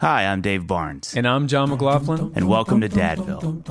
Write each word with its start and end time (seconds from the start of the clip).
Hi, 0.00 0.24
I'm 0.24 0.40
Dave 0.40 0.66
Barnes, 0.66 1.14
And 1.14 1.28
I'm 1.28 1.46
Jon 1.46 1.68
McLaughlin. 1.68 2.32
and 2.34 2.48
welcome 2.48 2.80
to 2.80 2.88
Dadville. 2.88 3.62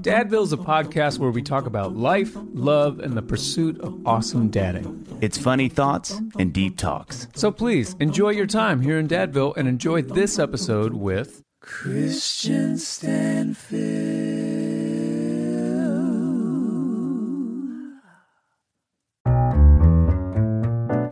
Dadville 0.00 0.44
is 0.44 0.52
a 0.52 0.56
podcast 0.56 1.18
where 1.18 1.32
we 1.32 1.42
talk 1.42 1.66
about 1.66 1.96
life, 1.96 2.30
love, 2.54 3.00
and 3.00 3.16
the 3.16 3.22
pursuit 3.22 3.80
of 3.80 4.06
awesome 4.06 4.50
dadding. 4.50 5.04
It's 5.20 5.36
funny 5.38 5.68
thoughts 5.68 6.20
and 6.38 6.52
deep 6.52 6.76
talks. 6.78 7.26
So 7.34 7.50
please 7.50 7.96
enjoy 7.98 8.30
your 8.30 8.46
time 8.46 8.82
here 8.82 8.98
in 9.00 9.08
Dadville 9.08 9.56
and 9.56 9.66
enjoy 9.66 10.02
this 10.02 10.38
episode 10.38 10.94
with 10.94 11.42
Kristian 11.60 12.78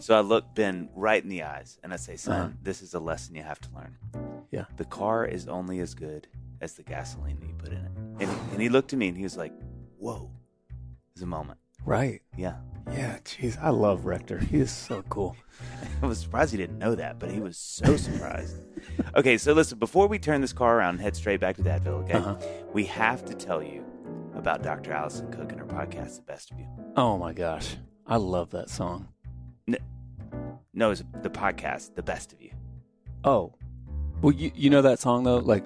So 0.00 0.16
I 0.16 0.20
look 0.20 0.54
Ben 0.54 0.88
right 0.94 1.22
in 1.22 1.28
the 1.28 1.42
eyes 1.42 1.78
and 1.82 1.92
I 1.92 1.96
say, 1.96 2.16
son, 2.16 2.40
Uh-huh. 2.40 2.48
this 2.62 2.82
is 2.82 2.94
a 2.94 3.00
lesson 3.00 3.34
you 3.34 3.42
have 3.42 3.60
to 3.60 3.68
learn. 3.74 3.96
Yeah. 4.50 4.64
The 4.76 4.84
car 4.86 5.24
is 5.26 5.46
only 5.46 5.80
as 5.80 5.94
good 5.94 6.26
as 6.60 6.74
the 6.74 6.82
gasoline 6.82 7.38
that 7.40 7.46
you 7.46 7.54
put 7.54 7.68
in 7.68 7.78
it. 7.84 7.90
And, 8.20 8.30
and 8.52 8.60
he 8.60 8.68
looked 8.68 8.92
at 8.92 8.98
me 8.98 9.08
and 9.08 9.16
he 9.16 9.22
was 9.24 9.36
like, 9.36 9.52
whoa. 9.98 10.30
It 10.70 11.14
was 11.14 11.22
a 11.22 11.26
moment. 11.26 11.58
Right. 11.84 12.22
Yeah. 12.36 12.56
Yeah, 12.92 13.18
jeez, 13.24 13.56
I 13.62 13.68
love 13.70 14.04
Rector. 14.06 14.38
He 14.38 14.58
is 14.58 14.70
so 14.72 15.02
cool. 15.10 15.36
I 16.02 16.06
was 16.06 16.18
surprised 16.18 16.50
he 16.50 16.56
didn't 16.56 16.78
know 16.78 16.94
that, 16.94 17.18
but 17.20 17.30
he 17.30 17.40
was 17.40 17.56
so 17.56 17.96
surprised. 17.96 18.56
okay, 19.16 19.38
so 19.38 19.52
listen, 19.52 19.78
before 19.78 20.08
we 20.08 20.18
turn 20.18 20.40
this 20.40 20.52
car 20.52 20.78
around 20.78 20.94
and 20.94 21.00
head 21.02 21.14
straight 21.14 21.40
back 21.40 21.56
to 21.56 21.62
Dadville, 21.62 22.02
okay, 22.04 22.14
Uh-huh. 22.14 22.36
we 22.72 22.84
have 22.86 23.24
to 23.26 23.34
tell 23.34 23.62
you 23.62 23.84
about 24.34 24.62
Dr. 24.62 24.92
Alison 24.92 25.30
Cook 25.30 25.52
and 25.52 25.60
her 25.60 25.66
podcast, 25.66 26.16
The 26.16 26.22
Best 26.22 26.50
of 26.50 26.58
You. 26.58 26.66
Oh 26.96 27.16
my 27.18 27.32
gosh. 27.32 27.76
I 28.06 28.16
love 28.16 28.50
that 28.50 28.70
song. 28.70 29.08
No, 30.74 30.90
it's 30.90 31.02
the 31.22 31.30
podcast, 31.30 31.94
The 31.94 32.02
Best 32.02 32.32
of 32.32 32.40
You. 32.40 32.50
Oh. 33.24 33.54
Well, 34.22 34.32
you, 34.34 34.50
you 34.54 34.70
know 34.70 34.82
that 34.82 34.98
song 34.98 35.24
though? 35.24 35.38
Like, 35.38 35.64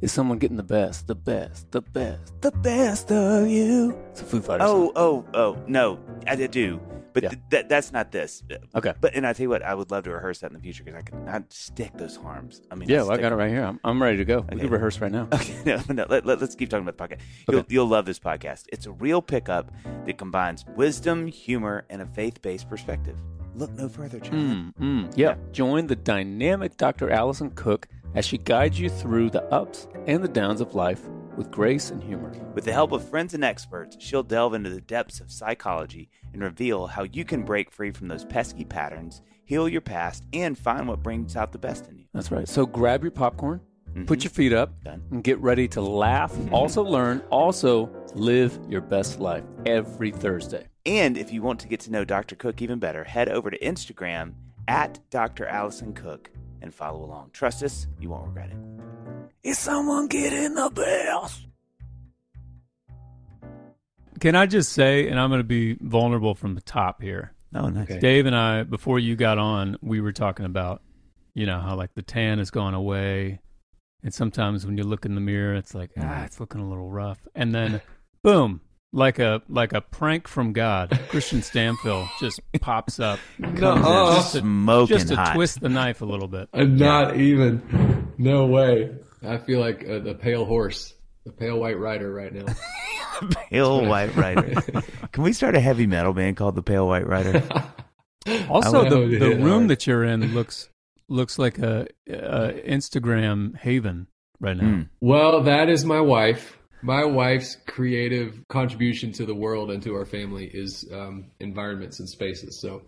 is 0.00 0.12
someone 0.12 0.38
getting 0.38 0.56
the 0.56 0.62
best, 0.62 1.06
the 1.06 1.14
best, 1.14 1.70
the 1.72 1.82
best, 1.82 2.40
the 2.40 2.50
best 2.52 3.10
of 3.12 3.48
you? 3.48 3.98
It's 4.10 4.22
a 4.22 4.24
Foo 4.24 4.40
Fighters 4.40 4.66
Oh, 4.68 4.86
song. 4.86 4.92
oh, 4.96 5.24
oh, 5.34 5.58
no, 5.66 5.98
I 6.26 6.36
did 6.36 6.50
do, 6.52 6.80
but 7.12 7.24
Yeah. 7.24 7.30
th- 7.30 7.42
that 7.50 7.68
that's 7.68 7.92
not 7.92 8.12
this. 8.12 8.42
Okay. 8.76 8.94
But 9.00 9.14
and 9.14 9.26
I 9.26 9.32
tell 9.32 9.42
you 9.42 9.48
what, 9.50 9.62
I 9.62 9.74
would 9.74 9.90
love 9.90 10.04
to 10.04 10.10
rehearse 10.10 10.38
that 10.40 10.48
in 10.48 10.52
the 10.54 10.60
future 10.62 10.84
because 10.84 10.98
I 10.98 11.02
could 11.02 11.24
not 11.26 11.52
stick 11.52 11.92
those 11.96 12.16
harms. 12.16 12.62
I 12.70 12.76
mean, 12.76 12.88
Yeah, 12.88 13.02
well, 13.02 13.12
I 13.12 13.16
got 13.18 13.32
it 13.32 13.36
right 13.36 13.50
here. 13.50 13.64
I'm, 13.64 13.80
I'm 13.84 14.00
ready 14.02 14.18
to 14.18 14.24
go. 14.24 14.40
We 14.40 14.54
Okay. 14.54 14.60
can 14.60 14.70
rehearse 14.70 15.00
right 15.00 15.10
now. 15.12 15.26
Okay, 15.32 15.56
no, 15.66 15.80
no. 15.88 16.06
Let, 16.08 16.24
let, 16.24 16.40
us 16.42 16.54
keep 16.54 16.70
talking 16.70 16.86
about 16.88 16.96
the 17.08 17.16
podcast. 17.16 17.20
You'll, 17.50 17.64
you'll 17.68 17.88
love 17.88 18.06
this 18.06 18.18
podcast. 18.20 18.64
It's 18.72 18.86
a 18.86 18.92
real 18.92 19.20
pickup 19.20 19.72
that 20.06 20.16
combines 20.16 20.64
wisdom, 20.76 21.26
humor, 21.26 21.86
and 21.90 22.00
a 22.02 22.06
faith-based 22.06 22.68
perspective. 22.68 23.16
Look 23.58 23.72
no 23.72 23.88
further, 23.88 24.20
Jon. 24.20 24.72
Mm, 24.78 25.06
mm. 25.06 25.12
Yeah. 25.16 25.34
Join 25.50 25.88
the 25.88 25.96
dynamic 25.96 26.76
Dr. 26.76 27.10
Alison 27.10 27.50
Cook 27.50 27.88
as 28.14 28.24
she 28.24 28.38
guides 28.38 28.78
you 28.78 28.88
through 28.88 29.30
the 29.30 29.42
ups 29.52 29.88
and 30.06 30.22
the 30.22 30.28
downs 30.28 30.60
of 30.60 30.76
life 30.76 31.02
with 31.36 31.50
grace 31.50 31.90
and 31.90 32.00
humor. 32.00 32.32
With 32.54 32.64
the 32.64 32.72
help 32.72 32.92
of 32.92 33.08
friends 33.08 33.34
and 33.34 33.42
experts, 33.42 33.96
she'll 33.98 34.22
delve 34.22 34.54
into 34.54 34.70
the 34.70 34.80
depths 34.80 35.18
of 35.18 35.32
psychology 35.32 36.08
and 36.32 36.40
reveal 36.40 36.86
how 36.86 37.02
you 37.02 37.24
can 37.24 37.42
break 37.42 37.72
free 37.72 37.90
from 37.90 38.06
those 38.06 38.24
pesky 38.24 38.64
patterns, 38.64 39.22
heal 39.44 39.68
your 39.68 39.80
past, 39.80 40.22
and 40.32 40.56
find 40.56 40.86
what 40.86 41.02
brings 41.02 41.34
out 41.34 41.50
the 41.50 41.58
best 41.58 41.88
in 41.88 41.98
you. 41.98 42.04
That's 42.14 42.30
right. 42.30 42.48
So 42.48 42.64
grab 42.64 43.02
your 43.02 43.10
popcorn, 43.10 43.60
put 44.06 44.22
your 44.22 44.30
feet 44.30 44.52
up, 44.52 44.84
Done. 44.84 45.02
and 45.10 45.24
get 45.24 45.40
ready 45.40 45.66
to 45.68 45.80
laugh, 45.80 46.32
also 46.52 46.84
learn, 46.84 47.24
also 47.30 47.90
live 48.14 48.56
your 48.68 48.82
best 48.82 49.18
life 49.18 49.42
every 49.66 50.12
Thursday. 50.12 50.68
And 50.88 51.18
if 51.18 51.30
you 51.34 51.42
want 51.42 51.60
to 51.60 51.68
get 51.68 51.80
to 51.80 51.92
know 51.92 52.02
Dr. 52.06 52.34
Cook 52.34 52.62
even 52.62 52.78
better, 52.78 53.04
head 53.04 53.28
over 53.28 53.50
to 53.50 53.58
Instagram 53.58 54.32
at 54.66 54.98
Dr. 55.10 55.44
Alison 55.44 55.92
Cook 55.92 56.30
and 56.62 56.74
follow 56.74 57.04
along. 57.04 57.28
Trust 57.34 57.62
us, 57.62 57.86
you 58.00 58.08
won't 58.08 58.26
regret 58.28 58.48
it. 58.50 58.56
Is 59.42 59.58
someone 59.58 60.06
getting 60.06 60.54
the 60.54 60.70
best? 60.70 61.46
Can 64.18 64.34
I 64.34 64.46
just 64.46 64.72
say, 64.72 65.08
and 65.08 65.20
I'm 65.20 65.28
going 65.28 65.40
to 65.40 65.44
be 65.44 65.74
vulnerable 65.74 66.34
from 66.34 66.54
the 66.54 66.62
top 66.62 67.02
here. 67.02 67.34
Oh, 67.54 67.68
nice. 67.68 68.00
Dave 68.00 68.24
and 68.24 68.34
I, 68.34 68.62
before 68.62 68.98
you 68.98 69.14
got 69.14 69.36
on, 69.36 69.76
we 69.82 70.00
were 70.00 70.12
talking 70.12 70.46
about, 70.46 70.80
you 71.34 71.44
know, 71.44 71.60
how 71.60 71.76
like 71.76 71.94
the 71.96 72.02
tan 72.02 72.38
has 72.38 72.50
gone 72.50 72.72
away. 72.72 73.40
And 74.02 74.14
sometimes 74.14 74.64
when 74.64 74.78
you 74.78 74.84
look 74.84 75.04
in 75.04 75.14
the 75.14 75.20
mirror, 75.20 75.54
it's 75.54 75.74
like, 75.74 75.90
ah, 75.98 76.24
it's 76.24 76.40
looking 76.40 76.62
a 76.62 76.66
little 76.66 76.88
rough. 76.88 77.18
And 77.34 77.54
then, 77.54 77.82
boom, 78.22 78.62
like 78.92 79.18
a 79.18 79.42
like 79.48 79.72
a 79.72 79.80
prank 79.80 80.26
from 80.28 80.52
God, 80.52 80.90
Kristian 81.10 81.38
Stanfill 81.40 82.08
just 82.20 82.40
pops 82.60 82.98
up, 83.00 83.18
comes 83.40 83.54
in 83.58 83.60
Nuh-uh. 83.82 84.14
just 84.16 84.32
to, 84.32 84.38
Smoking 84.40 84.96
just 84.96 85.08
to 85.08 85.16
hot. 85.16 85.34
twist 85.34 85.60
the 85.60 85.68
knife 85.68 86.00
a 86.00 86.04
little 86.06 86.28
bit. 86.28 86.48
Uh, 86.52 86.64
not 86.64 87.16
even. 87.16 88.12
No 88.18 88.46
way. 88.46 88.90
I 89.26 89.38
feel 89.38 89.60
like 89.60 89.84
uh, 89.88 89.98
the 89.98 90.14
pale 90.14 90.44
horse, 90.44 90.94
the 91.24 91.32
pale 91.32 91.58
white 91.58 91.78
rider 91.78 92.12
right 92.12 92.32
now. 92.32 92.46
Pale 93.50 93.86
White 93.86 94.14
Rider. 94.14 94.60
Can 95.10 95.24
we 95.24 95.32
start 95.32 95.56
a 95.56 95.60
heavy 95.60 95.88
metal 95.88 96.12
band 96.12 96.36
called 96.36 96.54
the 96.54 96.62
Pale 96.62 96.86
White 96.86 97.06
Rider? 97.06 97.42
Also, 98.48 98.82
would- 98.84 99.10
the, 99.10 99.18
the 99.18 99.28
room 99.36 99.60
hard. 99.60 99.68
that 99.70 99.86
you're 99.86 100.04
in 100.04 100.34
looks 100.34 100.68
looks 101.08 101.38
like 101.38 101.58
a, 101.58 101.86
a 102.08 102.52
Instagram 102.68 103.56
haven 103.56 104.06
right 104.38 104.56
now. 104.56 104.64
Mm. 104.64 104.88
Well, 105.00 105.42
that 105.44 105.70
is 105.70 105.84
my 105.86 106.00
wife. 106.02 106.57
My 106.82 107.04
wife's 107.04 107.56
creative 107.66 108.40
contribution 108.48 109.12
to 109.12 109.26
the 109.26 109.34
world 109.34 109.70
and 109.70 109.82
to 109.82 109.94
our 109.94 110.04
family 110.04 110.50
is 110.52 110.88
um, 110.92 111.30
environments 111.40 111.98
and 112.00 112.08
spaces. 112.08 112.60
So 112.60 112.82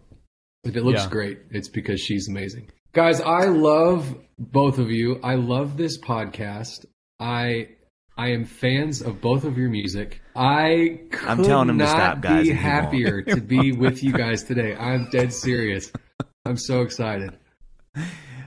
if 0.65 0.77
it 0.77 0.85
looks 0.85 1.03
Yeah. 1.05 1.11
great, 1.11 1.39
it's 1.51 1.69
because 1.69 2.01
she's 2.01 2.29
amazing. 2.29 2.71
Guys, 2.93 3.21
I 3.21 3.47
love 3.47 4.17
both 4.39 4.79
of 4.79 4.91
you. 4.91 5.21
I 5.23 5.35
love 5.35 5.77
this 5.77 5.99
podcast. 5.99 6.85
I 7.19 7.69
I 8.17 8.33
am 8.33 8.45
fans 8.45 9.01
of 9.01 9.21
both 9.21 9.45
of 9.45 9.57
your 9.57 9.71
music. 9.71 10.21
I 10.37 11.01
could 11.11 11.29
I'm 11.29 11.43
telling 11.43 11.71
him 11.71 11.79
to 11.79 11.87
stop, 11.87 12.21
guys, 12.21 12.45
be 12.45 12.51
and 12.51 12.59
he 12.59 12.65
happier 12.65 13.23
to 13.35 13.41
be 13.41 13.73
with 13.73 14.03
you 14.03 14.13
guys 14.13 14.43
today. 14.45 14.75
I'm 14.77 15.09
dead 15.11 15.33
serious. 15.33 15.91
I'm 16.45 16.57
so 16.57 16.83
excited. 16.83 17.33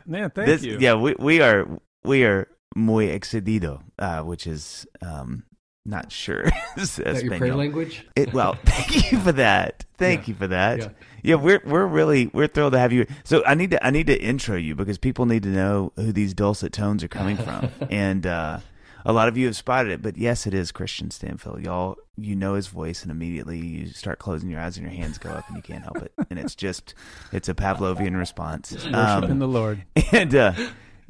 Man, 0.05 0.29
thank 0.31 0.47
This- 0.47 0.63
you. 0.63 0.77
Yeah, 0.79 0.95
we, 0.95 1.15
we 1.17 1.41
are 1.41 1.67
we 2.03 2.23
are 2.25 2.47
muy 2.75 3.07
excedido, 3.07 3.81
uh, 3.99 4.21
which 4.21 4.47
is 4.47 4.85
um, 5.01 5.43
not 5.85 6.11
sure. 6.11 6.45
Is 6.77 6.95
that 6.97 7.23
your 7.23 7.37
prayer 7.37 7.55
language? 7.55 8.05
It, 8.15 8.33
well, 8.33 8.55
thank 8.65 9.11
you 9.11 9.19
for 9.19 9.31
that. 9.33 9.85
Thank 9.97 10.21
Yeah. 10.21 10.27
you 10.27 10.33
for 10.35 10.47
that. 10.47 10.79
Yeah. 10.79 10.87
Yeah. 11.23 11.35
we're 11.35 11.61
we're 11.65 11.85
really 11.85 12.27
we're 12.27 12.47
thrilled 12.47 12.73
to 12.73 12.79
have 12.79 12.91
you. 12.93 13.05
So 13.23 13.43
I 13.45 13.53
need 13.55 13.71
to 13.71 13.85
I 13.85 13.89
need 13.89 14.07
to 14.07 14.21
intro 14.21 14.55
you 14.57 14.75
because 14.75 14.97
people 14.97 15.25
need 15.25 15.43
to 15.43 15.49
know 15.49 15.91
who 15.95 16.11
these 16.11 16.33
dulcet 16.33 16.73
tones 16.73 17.03
are 17.03 17.07
coming 17.09 17.37
from, 17.37 17.69
and 17.89 18.25
uh, 18.25 18.59
a 19.05 19.11
lot 19.13 19.27
of 19.27 19.37
you 19.37 19.45
have 19.47 19.55
spotted 19.57 19.91
it. 19.91 20.01
But 20.01 20.17
yes, 20.17 20.47
it 20.47 20.53
is 20.53 20.71
Kristian 20.71 21.09
Stanfill. 21.09 21.61
Y'all, 21.63 21.97
you 22.17 22.35
know 22.35 22.53
his 22.55 22.67
voice, 22.67 23.01
and 23.03 23.11
immediately 23.11 23.59
you 23.59 23.87
start 23.87 24.19
closing 24.19 24.49
your 24.49 24.61
eyes 24.61 24.77
and 24.77 24.85
your 24.85 24.95
hands 24.95 25.17
go 25.17 25.29
up, 25.29 25.45
and 25.47 25.57
you 25.57 25.63
can't 25.63 25.83
help 25.83 25.97
it. 25.97 26.13
And 26.29 26.39
it's 26.39 26.55
just 26.55 26.93
it's 27.33 27.49
a 27.49 27.53
Pavlovian 27.53 28.17
response. 28.17 28.71
Worshiping 28.71 28.95
Um, 28.95 29.39
the 29.39 29.47
Lord. 29.47 29.83
and 30.13 30.33
uh, 30.33 30.53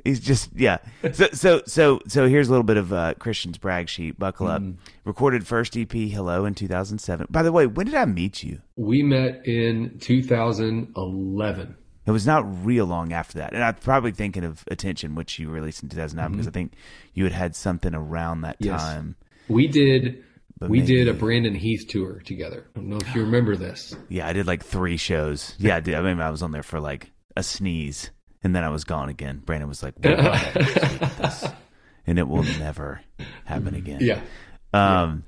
he's 0.04 0.20
just 0.20 0.50
yeah. 0.56 0.78
So 1.14 1.28
so 1.34 1.62
so 1.66 2.00
so 2.08 2.28
here's 2.28 2.48
a 2.48 2.52
little 2.52 2.64
bit 2.64 2.78
of 2.78 2.92
uh, 2.94 3.14
Kristian's 3.16 3.58
brag 3.58 3.90
sheet. 3.90 4.18
Buckle 4.20 4.48
up. 4.48 4.62
Recorded 5.06 5.46
first 5.48 5.76
EP 5.78 5.92
Hello 5.92 6.46
in 6.46 6.56
2007. 6.56 7.28
By 7.30 7.44
the 7.44 7.52
way, 7.52 7.68
when 7.68 7.86
did 7.86 7.96
I 7.96 8.06
meet 8.06 8.44
you? 8.44 8.62
We 8.76 9.04
met 9.04 9.46
in 9.46 9.98
2011. 10.00 11.76
It 12.06 12.12
was 12.12 12.26
not 12.28 12.66
real 12.66 12.86
long 12.86 13.14
after 13.14 13.38
that, 13.40 13.54
and 13.54 13.64
I'm 13.64 13.76
probably 13.76 14.12
thinking 14.12 14.44
of 14.44 14.64
Attention, 14.70 15.16
which 15.16 15.40
you 15.40 15.50
released 15.50 15.84
in 15.84 15.90
2009, 15.90 16.32
because 16.32 16.48
I 16.48 16.52
think 16.52 16.74
you 17.14 17.24
had 17.24 17.32
had 17.34 17.56
something 17.56 17.96
around 17.96 18.42
that 18.42 18.58
Yes. 18.60 18.82
time. 18.82 19.16
We 19.48 19.68
did 19.68 20.22
But 20.60 20.70
we 20.70 20.82
did 20.82 21.08
a 21.08 21.14
Brandon 21.14 21.56
Heath 21.56 21.88
tour 21.88 22.20
together. 22.26 22.66
I 22.76 22.80
don't 22.80 22.90
know 22.90 22.98
if 22.98 23.16
you 23.16 23.22
remember 23.24 23.56
this. 23.56 23.96
Yeah, 24.10 24.28
I 24.28 24.34
did 24.34 24.48
like 24.48 24.64
three 24.66 24.98
shows. 24.98 25.56
Yeah, 25.58 25.78
I 25.78 25.80
did. 25.80 25.96
I 25.96 26.02
mean, 26.02 26.20
I 26.20 26.30
was 26.30 26.44
on 26.44 26.52
there 26.52 26.62
for 26.64 26.82
like 26.82 27.10
a 27.38 27.44
sneeze, 27.44 28.12
and 28.44 28.56
then 28.56 28.64
I 28.64 28.70
was 28.70 28.84
gone 28.84 29.10
again. 29.10 29.42
Brandon 29.46 29.70
was 29.70 29.84
like, 29.84 29.96
"We're 30.04 30.16
not 30.16 30.54
that 30.54 31.18
this, 31.18 31.48
and 32.08 32.20
it 32.20 32.28
will 32.28 32.44
never 32.44 33.02
happen 33.46 33.76
again." 33.76 34.00
Yeah. 34.02 34.22
Um, 34.74 35.24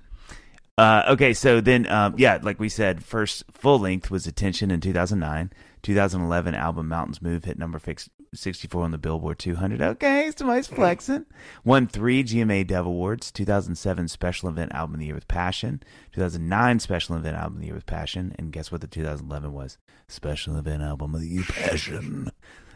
uh, 0.78 1.04
okay, 1.10 1.34
so 1.34 1.62
then, 1.62 1.88
um, 1.88 2.16
yeah, 2.18 2.40
like 2.42 2.60
we 2.60 2.68
said, 2.68 3.04
first 3.04 3.44
full 3.52 3.80
length 3.80 4.12
was 4.12 4.28
Attention 4.28 4.72
in 4.72 4.82
2009. 4.82 5.52
2011 5.84 6.56
album 6.56 6.88
Mountains 6.88 7.22
Move 7.22 7.46
hit 7.46 7.60
number 7.60 7.78
fix, 7.78 8.10
64 8.34 8.84
on 8.84 8.92
the 8.92 8.98
Billboard 8.98 9.38
200. 9.40 9.82
Okay, 9.82 10.32
somebody's 10.36 10.68
flexing. 10.68 11.26
Won 11.64 11.88
three 11.88 12.24
GMA 12.24 12.66
Dove 12.66 12.88
Awards. 12.88 13.32
2007 13.32 14.08
Special 14.08 14.50
Event 14.50 14.74
Album 14.74 14.96
of 14.96 15.00
the 15.00 15.06
Year 15.06 15.16
with 15.16 15.28
Passion. 15.28 15.82
2009 16.14 16.80
Special 16.80 17.16
Event 17.16 17.38
Album 17.38 17.54
of 17.54 17.60
the 17.60 17.68
Year 17.68 17.76
with 17.76 17.86
Passion. 17.86 18.36
And 18.38 18.52
guess 18.52 18.72
what 18.72 18.82
the 18.82 18.88
2011 18.88 19.54
was? 19.54 19.78
Special 20.08 20.58
Event 20.58 20.82
Album 20.82 21.14
of 21.14 21.22
the 21.22 21.28
Year 21.28 21.44
Passion. 21.48 22.32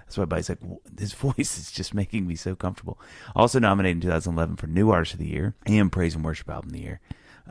That's 0.10 0.18
why 0.18 0.24
everybody's 0.24 0.50
like, 0.50 0.60
"W- 0.62 0.80
his 0.98 1.14
voice 1.38 1.60
is 1.60 1.72
just 1.72 1.94
making 1.94 2.26
me 2.26 2.36
so 2.36 2.56
comfortable. 2.56 3.00
Also 3.36 3.60
nominated 3.60 3.98
in 3.98 4.02
2011 4.02 4.56
for 4.56 4.66
New 4.66 4.90
Artist 4.90 5.14
of 5.14 5.20
the 5.20 5.28
Year 5.28 5.54
and 5.68 5.92
Praise 5.92 6.16
and 6.16 6.26
Worship 6.26 6.50
Album 6.50 6.70
of 6.70 6.74
the 6.74 6.82
Year. 6.82 7.00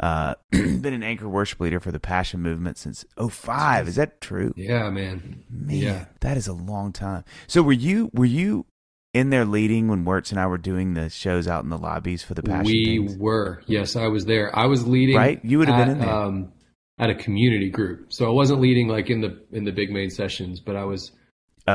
Uh, 0.00 0.34
been 0.50 0.86
an 0.92 1.04
anchor 1.04 1.28
worship 1.28 1.60
leader 1.60 1.78
for 1.78 1.92
the 1.92 2.00
Passion 2.00 2.40
Movement 2.42 2.76
since 2.78 3.04
05. 3.16 3.86
Is 3.86 3.94
that 3.94 4.20
true? 4.20 4.52
Yeah, 4.56 4.90
man. 4.90 5.44
Man, 5.48 5.76
Yeah. 5.76 6.04
that 6.20 6.36
is 6.36 6.48
a 6.48 6.52
long 6.52 6.92
time. 6.92 7.22
So 7.46 7.62
were 7.62 7.72
you 7.72 8.10
were 8.12 8.24
you 8.24 8.66
in 9.14 9.30
there 9.30 9.44
leading 9.44 9.86
when 9.86 10.04
Wertz 10.04 10.32
and 10.32 10.40
I 10.40 10.48
were 10.48 10.58
doing 10.58 10.94
the 10.94 11.10
shows 11.10 11.46
out 11.46 11.62
in 11.62 11.70
the 11.70 11.78
lobbies 11.78 12.24
for 12.24 12.34
the 12.34 12.42
passion 12.42 12.64
we 12.66 12.84
things? 13.06 13.16
were. 13.18 13.62
Yes, 13.66 13.94
I 13.94 14.08
was 14.08 14.24
there. 14.24 14.50
I 14.56 14.66
was 14.66 14.84
leading. 14.84 15.14
Right? 15.16 15.44
You 15.44 15.58
would 15.58 15.68
have 15.68 15.78
been 15.86 15.90
in 15.96 16.00
there. 16.00 16.10
Um, 16.12 16.52
at 17.00 17.10
a 17.10 17.14
community 17.14 17.70
group, 17.70 18.12
so 18.12 18.26
I 18.26 18.30
wasn't 18.30 18.60
leading 18.60 18.88
like 18.88 19.08
in 19.08 19.20
the 19.20 19.40
in 19.52 19.62
the 19.62 19.70
big 19.70 19.88
main 19.92 20.10
sessions, 20.10 20.58
but 20.58 20.74
I 20.74 20.82
was 20.84 21.12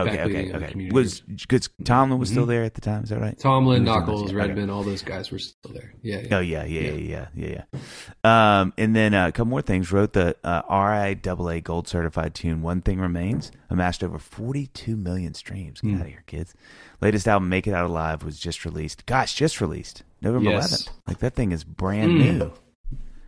Okay, 0.02 0.22
okay, 0.24 0.54
okay. 0.54 0.90
Was 0.92 1.22
because 1.22 1.70
Tomlin 1.84 2.20
was 2.20 2.30
still 2.30 2.46
Mhm. 2.46 2.48
there 2.50 2.64
at 2.64 2.74
the 2.74 2.82
time? 2.82 3.04
Is 3.04 3.10
that 3.10 3.20
right? 3.22 3.38
Tomlin, 3.38 3.84
He 3.84 3.90
was 3.90 3.96
in 3.96 4.06
Knuckles, 4.06 4.32
yeah. 4.32 4.38
Redman, 4.38 4.70
all 4.70 4.84
those 4.84 5.02
guys 5.04 5.32
were 5.32 5.40
still 5.40 5.72
there. 5.74 5.94
Yeah, 6.02 6.22
yeah. 6.22 6.36
Oh 6.38 6.40
yeah, 6.40 6.64
yeah, 6.66 6.82
yeah, 6.82 6.92
yeah, 6.92 7.28
yeah, 7.36 7.64
yeah. 7.74 8.60
Um, 8.62 8.74
and 8.78 8.96
then 8.96 9.14
uh, 9.14 9.28
a 9.28 9.32
couple 9.32 9.50
more 9.50 9.62
things. 9.62 9.92
Wrote 9.92 10.14
the 10.14 10.36
uh, 10.44 10.62
RIAA 10.64 11.64
Gold 11.64 11.88
certified 11.88 12.34
tune 12.36 12.62
"One 12.62 12.82
Thing 12.82 13.00
Remains," 13.00 13.52
amassed 13.70 14.04
over 14.04 14.18
42 14.20 14.96
million 14.96 15.34
streams. 15.34 15.82
Get 15.82 15.90
Hmm. 15.92 15.96
out 15.98 16.02
of 16.02 16.08
here, 16.08 16.24
kids! 16.28 16.54
Latest 17.02 17.28
album, 17.28 17.50
"Make 17.50 17.68
It 17.68 17.74
Out 17.74 17.86
Alive," 17.90 18.24
was 18.24 18.40
just 18.40 18.66
released. 18.66 19.06
Gosh, 19.06 19.36
just 19.36 19.60
released 19.62 20.04
November 20.22 20.52
Yes. 20.52 20.72
11th. 20.72 20.90
Like 21.08 21.20
that 21.20 21.36
thing 21.36 21.52
is 21.52 21.64
brand 21.64 22.14
Mm. 22.14 22.38
new. 22.40 22.52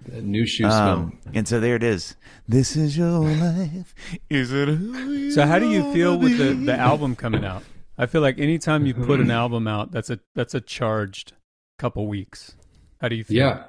That 0.07 0.23
new 0.23 0.45
shoe 0.45 0.63
smell. 0.63 0.89
Um, 0.89 1.19
and 1.33 1.47
so 1.47 1.59
there 1.59 1.75
it 1.75 1.83
is. 1.83 2.15
This 2.47 2.75
is 2.75 2.97
your 2.97 3.19
life. 3.19 3.95
Is 4.29 4.53
it? 4.53 4.67
Who 4.67 5.11
you 5.11 5.31
So 5.31 5.45
how 5.45 5.59
do 5.59 5.69
you 5.69 5.91
feel 5.93 6.17
with 6.17 6.37
the, 6.37 6.53
the 6.53 6.77
album 6.77 7.15
coming 7.15 7.43
out? 7.43 7.63
I 7.97 8.05
feel 8.05 8.21
like 8.21 8.39
anytime 8.39 8.85
you 8.85 8.93
put 8.93 9.19
an 9.19 9.31
album 9.31 9.67
out, 9.67 9.91
that's 9.91 10.09
a 10.09 10.19
that's 10.35 10.53
a 10.53 10.61
charged 10.61 11.33
couple 11.79 12.07
weeks. 12.07 12.55
How 13.01 13.07
do 13.07 13.15
you 13.15 13.23
feel? 13.23 13.37
Yeah. 13.37 13.63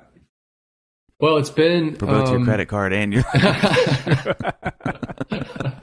Well, 1.19 1.39
it's 1.39 1.51
been 1.51 1.97
for 1.97 2.07
both 2.07 2.29
your 2.29 2.39
um, 2.39 2.45
credit 2.45 2.69
card 2.69 2.93
and 2.93 3.15
your? 3.15 3.25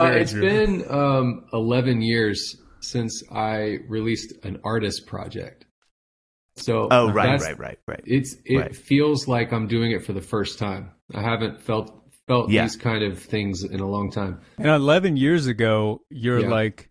Uh, 0.00 0.06
Very 0.06 0.22
it's 0.22 0.32
true. 0.32 0.40
been 0.40 0.90
um, 0.90 1.44
11 1.52 2.00
years 2.00 2.56
since 2.80 3.22
I 3.30 3.76
released 3.88 4.32
an 4.42 4.58
artist 4.64 5.06
project. 5.06 5.66
So 6.56 6.88
oh 6.90 7.10
right, 7.10 7.40
right, 7.40 7.58
right, 7.58 7.78
right. 7.86 8.02
It's 8.04 8.36
it 8.44 8.58
Right. 8.58 8.76
feels 8.76 9.26
like 9.26 9.52
I'm 9.52 9.66
doing 9.68 9.92
it 9.92 10.04
for 10.04 10.12
the 10.12 10.20
first 10.20 10.58
time. 10.58 10.90
I 11.14 11.22
haven't 11.22 11.60
felt 11.62 11.98
felt 12.28 12.50
Yeah. 12.50 12.62
these 12.62 12.76
kind 12.76 13.02
of 13.02 13.18
things 13.18 13.64
in 13.64 13.80
a 13.80 13.86
long 13.88 14.10
time. 14.10 14.40
And 14.58 14.68
11 14.68 15.16
years 15.16 15.46
ago, 15.46 16.02
you're 16.08 16.40
Yeah. 16.40 16.50
like, 16.50 16.88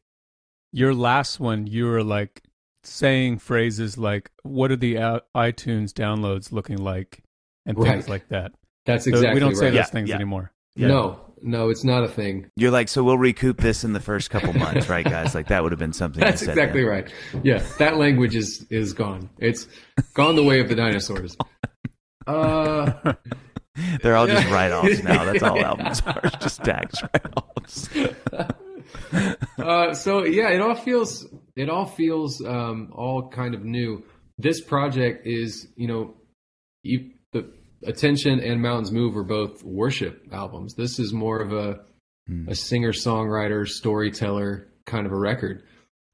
your 0.73 0.93
last 0.93 1.39
one, 1.39 1.67
you 1.67 1.85
were 1.85 2.03
like 2.03 2.41
saying 2.83 3.37
phrases 3.39 3.97
like, 3.97 4.29
"What 4.43 4.71
are 4.71 4.75
the 4.75 4.97
uh, 4.97 5.19
iTunes 5.35 5.93
downloads 5.93 6.51
looking 6.51 6.77
like?" 6.77 7.23
and 7.65 7.77
things 7.77 7.87
Right. 7.87 8.09
like 8.09 8.27
that. 8.29 8.51
That's 8.85 9.03
So 9.05 9.11
exactly 9.11 9.35
we 9.35 9.39
don't 9.39 9.55
say 9.55 9.65
those 9.69 9.75
Yeah, 9.75 9.83
things 9.85 10.09
yeah. 10.09 10.15
anymore. 10.15 10.51
Yeah. 10.75 10.87
No, 10.87 11.19
no, 11.41 11.69
it's 11.69 11.83
not 11.83 12.03
a 12.03 12.07
thing. 12.07 12.49
You're 12.55 12.71
like, 12.71 12.89
so 12.89 13.03
we'll 13.03 13.17
recoup 13.17 13.57
this 13.57 13.83
in 13.83 13.93
the 13.93 13.99
first 13.99 14.29
couple 14.29 14.53
months, 14.53 14.89
right, 14.89 15.05
guys? 15.05 15.35
Like 15.35 15.47
that 15.47 15.63
would 15.63 15.71
have 15.71 15.79
been 15.79 15.93
something. 15.93 16.19
That's 16.19 16.41
exactly 16.41 16.83
right. 16.83 17.11
Yeah, 17.43 17.63
that 17.77 17.97
language 17.97 18.35
is 18.35 18.65
is 18.69 18.93
gone. 18.93 19.29
It's 19.39 19.67
gone 20.13 20.35
the 20.35 20.43
way 20.43 20.59
of 20.59 20.69
the 20.69 20.75
dinosaurs. 20.75 21.35
Uh, 22.27 23.13
They're 24.01 24.15
all 24.15 24.27
just 24.27 24.47
write-offs 24.49 25.03
now. 25.03 25.25
That's 25.25 25.43
all 25.43 25.59
albums 25.63 26.01
are, 26.05 26.21
just 26.41 26.63
tax 26.63 27.01
write-offs. 27.01 27.89
uh, 29.57 29.93
so 29.93 30.25
yeah, 30.25 30.49
it 30.49 30.61
all 30.61 30.75
feels 30.75 31.25
it 31.55 31.69
all 31.69 31.85
feels 31.85 32.43
um, 32.45 32.91
all 32.93 33.29
kind 33.29 33.55
of 33.55 33.63
new. 33.63 34.03
This 34.37 34.61
project 34.61 35.27
is, 35.27 35.67
you 35.75 35.87
know, 35.87 36.15
you, 36.83 37.11
Attention 37.85 38.39
and 38.39 38.61
Mountains 38.61 38.91
Move 38.91 39.15
are 39.17 39.23
both 39.23 39.63
worship 39.63 40.27
albums. 40.31 40.75
This 40.75 40.99
is 40.99 41.13
more 41.13 41.39
of 41.39 41.51
a 41.53 41.81
Hmm. 42.27 42.47
a 42.47 42.53
singer 42.53 42.91
songwriter 42.91 43.67
storyteller 43.67 44.67
kind 44.85 45.07
of 45.07 45.11
a 45.11 45.17
record. 45.17 45.63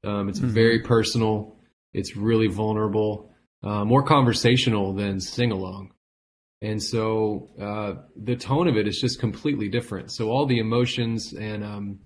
Um, 0.04 0.28
it's 0.30 0.40
Mhm. 0.40 0.46
very 0.48 0.80
personal. 0.80 1.54
It's 1.92 2.16
really 2.16 2.46
vulnerable, 2.48 3.30
uh, 3.62 3.84
more 3.84 4.02
conversational 4.02 4.94
than 4.94 5.20
sing 5.20 5.52
along. 5.52 5.92
And 6.62 6.82
so 6.82 7.50
uh, 7.60 7.94
the 8.16 8.36
tone 8.36 8.68
of 8.68 8.76
it 8.78 8.88
is 8.88 8.98
just 9.00 9.20
completely 9.20 9.68
different. 9.68 10.10
So 10.10 10.30
all 10.30 10.46
the 10.46 10.58
emotions 10.58 11.34
and 11.34 11.62
um, 11.62 11.98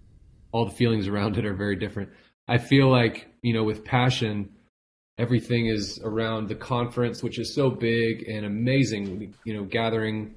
all 0.51 0.65
the 0.65 0.75
feelings 0.75 1.07
around 1.07 1.39
it 1.39 1.47
are 1.47 1.55
very 1.55 1.77
different. 1.77 2.11
I 2.49 2.59
feel 2.59 2.91
like, 2.91 3.29
you 3.43 3.55
know, 3.55 3.63
with 3.63 3.85
passion, 3.85 4.51
everything 5.19 5.67
is 5.67 6.01
around 6.03 6.49
the 6.49 6.55
conference, 6.55 7.23
which 7.23 7.39
is 7.39 7.55
so 7.55 7.71
big 7.71 8.29
and 8.29 8.47
amazing, 8.47 9.35
you 9.45 9.55
know, 9.55 9.65
gathering 9.65 10.35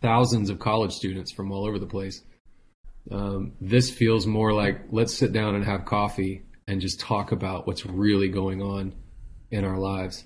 thousands 0.00 0.50
of 0.50 0.58
college 0.58 0.92
students 0.92 1.32
from 1.32 1.52
all 1.52 1.66
over 1.66 1.78
the 1.78 1.86
place. 1.86 2.22
Um, 3.10 3.52
this 3.60 3.90
feels 3.90 4.26
more 4.26 4.52
like 4.52 4.82
let's 4.90 5.14
sit 5.14 5.32
down 5.32 5.54
and 5.54 5.64
have 5.64 5.84
coffee 5.84 6.42
and 6.68 6.80
just 6.80 7.00
talk 7.00 7.32
about 7.32 7.66
what's 7.66 7.84
really 7.86 8.28
going 8.28 8.62
on 8.62 8.94
in 9.50 9.64
our 9.64 9.78
lives. 9.78 10.24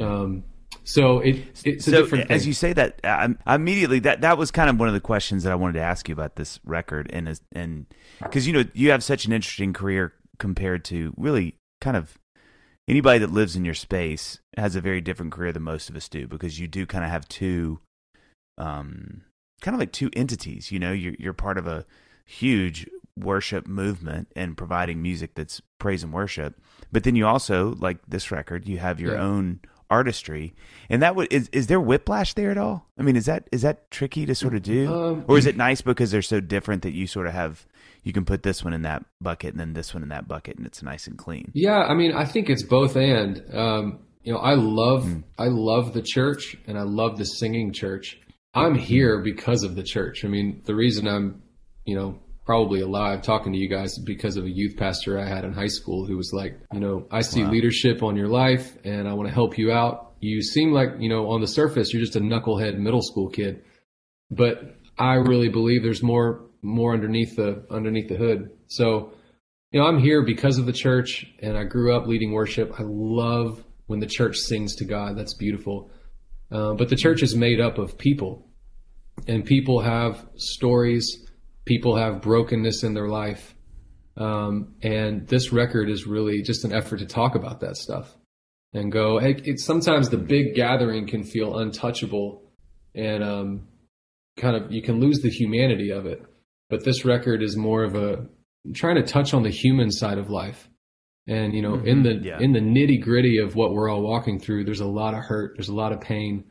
Um, 0.00 0.44
so 0.84 1.20
it, 1.20 1.44
it's 1.64 1.86
a 1.86 1.90
so 1.90 2.02
different 2.02 2.30
as 2.30 2.46
you 2.46 2.52
say 2.52 2.72
that, 2.72 3.00
I, 3.04 3.28
I 3.46 3.54
immediately 3.54 3.98
that 4.00 4.20
that 4.22 4.38
was 4.38 4.50
kind 4.50 4.70
of 4.70 4.78
one 4.78 4.88
of 4.88 4.94
the 4.94 5.00
questions 5.00 5.44
that 5.44 5.52
I 5.52 5.56
wanted 5.56 5.74
to 5.74 5.80
ask 5.80 6.08
you 6.08 6.12
about 6.12 6.36
this 6.36 6.60
record, 6.64 7.10
and 7.12 7.40
and 7.52 7.86
because 8.22 8.46
you 8.46 8.52
know 8.52 8.64
you 8.74 8.90
have 8.90 9.02
such 9.02 9.24
an 9.24 9.32
interesting 9.32 9.72
career 9.72 10.12
compared 10.38 10.84
to 10.86 11.12
really 11.16 11.58
kind 11.80 11.96
of 11.96 12.18
anybody 12.88 13.18
that 13.20 13.32
lives 13.32 13.56
in 13.56 13.64
your 13.64 13.74
space 13.74 14.38
has 14.56 14.74
a 14.76 14.80
very 14.80 15.00
different 15.00 15.32
career 15.32 15.52
than 15.52 15.62
most 15.62 15.88
of 15.90 15.96
us 15.96 16.08
do 16.08 16.26
because 16.26 16.58
you 16.60 16.66
do 16.68 16.86
kind 16.86 17.04
of 17.04 17.10
have 17.10 17.28
two, 17.28 17.80
um, 18.58 19.22
kind 19.60 19.74
of 19.74 19.80
like 19.80 19.92
two 19.92 20.10
entities. 20.14 20.70
You 20.72 20.78
know, 20.78 20.92
you're 20.92 21.14
you're 21.18 21.32
part 21.32 21.58
of 21.58 21.66
a 21.66 21.86
huge 22.24 22.88
worship 23.18 23.66
movement 23.66 24.28
and 24.34 24.56
providing 24.56 25.02
music 25.02 25.34
that's 25.34 25.60
praise 25.78 26.02
and 26.02 26.12
worship, 26.12 26.60
but 26.90 27.04
then 27.04 27.14
you 27.16 27.26
also 27.26 27.74
like 27.78 27.98
this 28.08 28.30
record, 28.30 28.66
you 28.66 28.78
have 28.78 29.00
your 29.00 29.14
Yeah. 29.14 29.22
own 29.22 29.60
artistry, 29.90 30.54
and 30.88 31.02
that 31.02 31.14
would 31.14 31.30
is 31.32 31.48
is 31.52 31.66
there 31.66 31.80
whiplash 31.80 32.32
there 32.34 32.50
at 32.50 32.56
all? 32.56 32.86
I 32.98 33.02
mean, 33.02 33.16
is 33.16 33.26
that 33.26 33.48
is 33.52 33.60
that 33.62 33.90
tricky 33.90 34.24
to 34.26 34.34
sort 34.34 34.54
of 34.54 34.62
do, 34.62 34.90
Um, 34.92 35.24
or 35.28 35.36
is 35.36 35.44
it 35.46 35.56
nice 35.56 35.82
because 35.82 36.10
they're 36.10 36.22
so 36.22 36.40
different 36.40 36.82
that 36.82 36.92
you 36.92 37.06
sort 37.06 37.26
of 37.26 37.34
have 37.34 37.66
you 38.02 38.12
can 38.12 38.24
put 38.24 38.42
this 38.42 38.64
one 38.64 38.72
in 38.72 38.82
that 38.82 39.04
bucket 39.20 39.50
and 39.50 39.60
then 39.60 39.72
this 39.74 39.94
one 39.94 40.02
in 40.02 40.08
that 40.10 40.26
bucket, 40.28 40.56
and 40.56 40.66
it's 40.66 40.82
nice 40.82 41.06
and 41.06 41.16
clean. 41.16 41.50
Yeah, 41.54 41.78
I 41.82 41.94
mean, 41.94 42.12
I 42.12 42.24
think 42.24 42.50
it's 42.50 42.62
both 42.62 42.96
and. 42.96 43.42
Um, 43.54 43.98
you 44.22 44.32
know, 44.32 44.38
I 44.38 44.54
love 44.54 45.04
Hmm. 45.04 45.20
I 45.38 45.48
love 45.48 45.94
the 45.94 46.02
church 46.02 46.56
and 46.66 46.78
I 46.78 46.82
love 46.82 47.18
the 47.18 47.24
singing 47.24 47.72
church. 47.72 48.20
I'm 48.54 48.74
here 48.74 49.20
because 49.20 49.64
of 49.64 49.74
the 49.74 49.82
church. 49.82 50.24
I 50.24 50.28
mean, 50.28 50.62
the 50.64 50.74
reason 50.74 51.08
I'm, 51.08 51.42
you 51.84 51.96
know, 51.96 52.18
probably 52.44 52.80
alive 52.80 53.22
talking 53.22 53.52
to 53.52 53.58
you 53.58 53.68
guys 53.68 53.92
is 53.92 54.04
because 54.04 54.36
of 54.36 54.44
a 54.44 54.50
youth 54.50 54.76
pastor 54.76 55.18
I 55.18 55.26
had 55.26 55.44
in 55.44 55.52
high 55.52 55.68
school 55.68 56.06
who 56.06 56.16
was 56.16 56.32
like, 56.32 56.58
you 56.72 56.80
know, 56.80 57.06
I 57.10 57.22
see 57.22 57.44
leadership 57.44 58.02
on 58.02 58.16
your 58.16 58.28
life 58.28 58.76
and 58.84 59.08
I 59.08 59.14
want 59.14 59.28
to 59.28 59.34
help 59.34 59.58
you 59.58 59.72
out. 59.72 60.12
You 60.20 60.42
seem 60.42 60.72
like, 60.72 60.90
you 60.98 61.08
know, 61.08 61.30
on 61.30 61.40
the 61.40 61.46
surface 61.46 61.92
you're 61.92 62.02
just 62.02 62.16
a 62.16 62.20
knucklehead 62.20 62.76
middle 62.78 63.02
school 63.02 63.28
kid, 63.28 63.62
but 64.30 64.76
I 64.98 65.14
really 65.14 65.48
believe 65.48 65.82
there's 65.82 66.02
more 66.02 66.44
more 66.62 66.94
underneath 66.94 67.36
the 67.36 67.66
underneath 67.70 68.08
the 68.08 68.16
hood. 68.16 68.50
So, 68.68 69.12
you 69.72 69.80
know, 69.80 69.86
I'm 69.86 69.98
here 69.98 70.22
because 70.24 70.58
of 70.58 70.66
the 70.66 70.72
church 70.72 71.26
and 71.40 71.56
I 71.56 71.64
grew 71.64 71.94
up 71.94 72.06
leading 72.06 72.32
worship. 72.32 72.72
I 72.78 72.84
love 72.84 73.64
when 73.86 74.00
the 74.00 74.06
church 74.06 74.36
sings 74.36 74.76
to 74.76 74.84
God. 74.84 75.18
That's 75.18 75.34
beautiful. 75.34 75.90
Uh, 76.50 76.74
but 76.74 76.88
the 76.88 76.96
church 76.96 77.22
is 77.22 77.34
made 77.34 77.60
up 77.60 77.78
of 77.78 77.98
people 77.98 78.48
and 79.26 79.44
people 79.44 79.80
have 79.80 80.26
stories. 80.36 81.26
People 81.64 81.96
have 81.96 82.22
brokenness 82.22 82.82
in 82.84 82.94
their 82.94 83.08
life. 83.08 83.54
Um, 84.16 84.74
and 84.82 85.26
this 85.26 85.52
record 85.52 85.88
is 85.88 86.06
really 86.06 86.42
just 86.42 86.64
an 86.64 86.72
effort 86.72 86.98
to 86.98 87.06
talk 87.06 87.34
about 87.34 87.60
that 87.60 87.76
stuff 87.76 88.14
and 88.74 88.92
go, 88.92 89.18
hey, 89.18 89.36
it's 89.44 89.64
sometimes 89.64 90.10
the 90.10 90.18
big 90.18 90.54
gathering 90.54 91.06
can 91.06 91.24
feel 91.24 91.58
untouchable 91.58 92.42
and, 92.94 93.22
um, 93.22 93.68
kind 94.36 94.56
of, 94.56 94.70
you 94.70 94.82
can 94.82 95.00
lose 95.00 95.20
the 95.20 95.30
humanity 95.30 95.90
of 95.90 96.06
it. 96.06 96.22
But 96.72 96.84
this 96.84 97.04
record 97.04 97.42
is 97.42 97.54
more 97.54 97.84
of 97.84 97.94
a 97.94 98.24
trying 98.74 98.94
to 98.94 99.02
touch 99.02 99.34
on 99.34 99.42
the 99.42 99.50
human 99.50 99.90
side 99.90 100.16
of 100.16 100.30
life. 100.30 100.70
And, 101.28 101.52
you 101.52 101.60
know, 101.60 101.74
in 101.74 102.02
mm-hmm. 102.02 102.22
the, 102.22 102.26
yeah. 102.26 102.38
in 102.40 102.54
the 102.54 102.60
nitty 102.60 103.02
gritty 103.02 103.36
of 103.36 103.54
what 103.54 103.74
we're 103.74 103.90
all 103.90 104.00
walking 104.00 104.40
through, 104.40 104.64
there's 104.64 104.80
a 104.80 104.86
lot 104.86 105.12
of 105.12 105.20
hurt. 105.20 105.52
There's 105.54 105.68
a 105.68 105.74
lot 105.74 105.92
of 105.92 106.00
pain. 106.00 106.44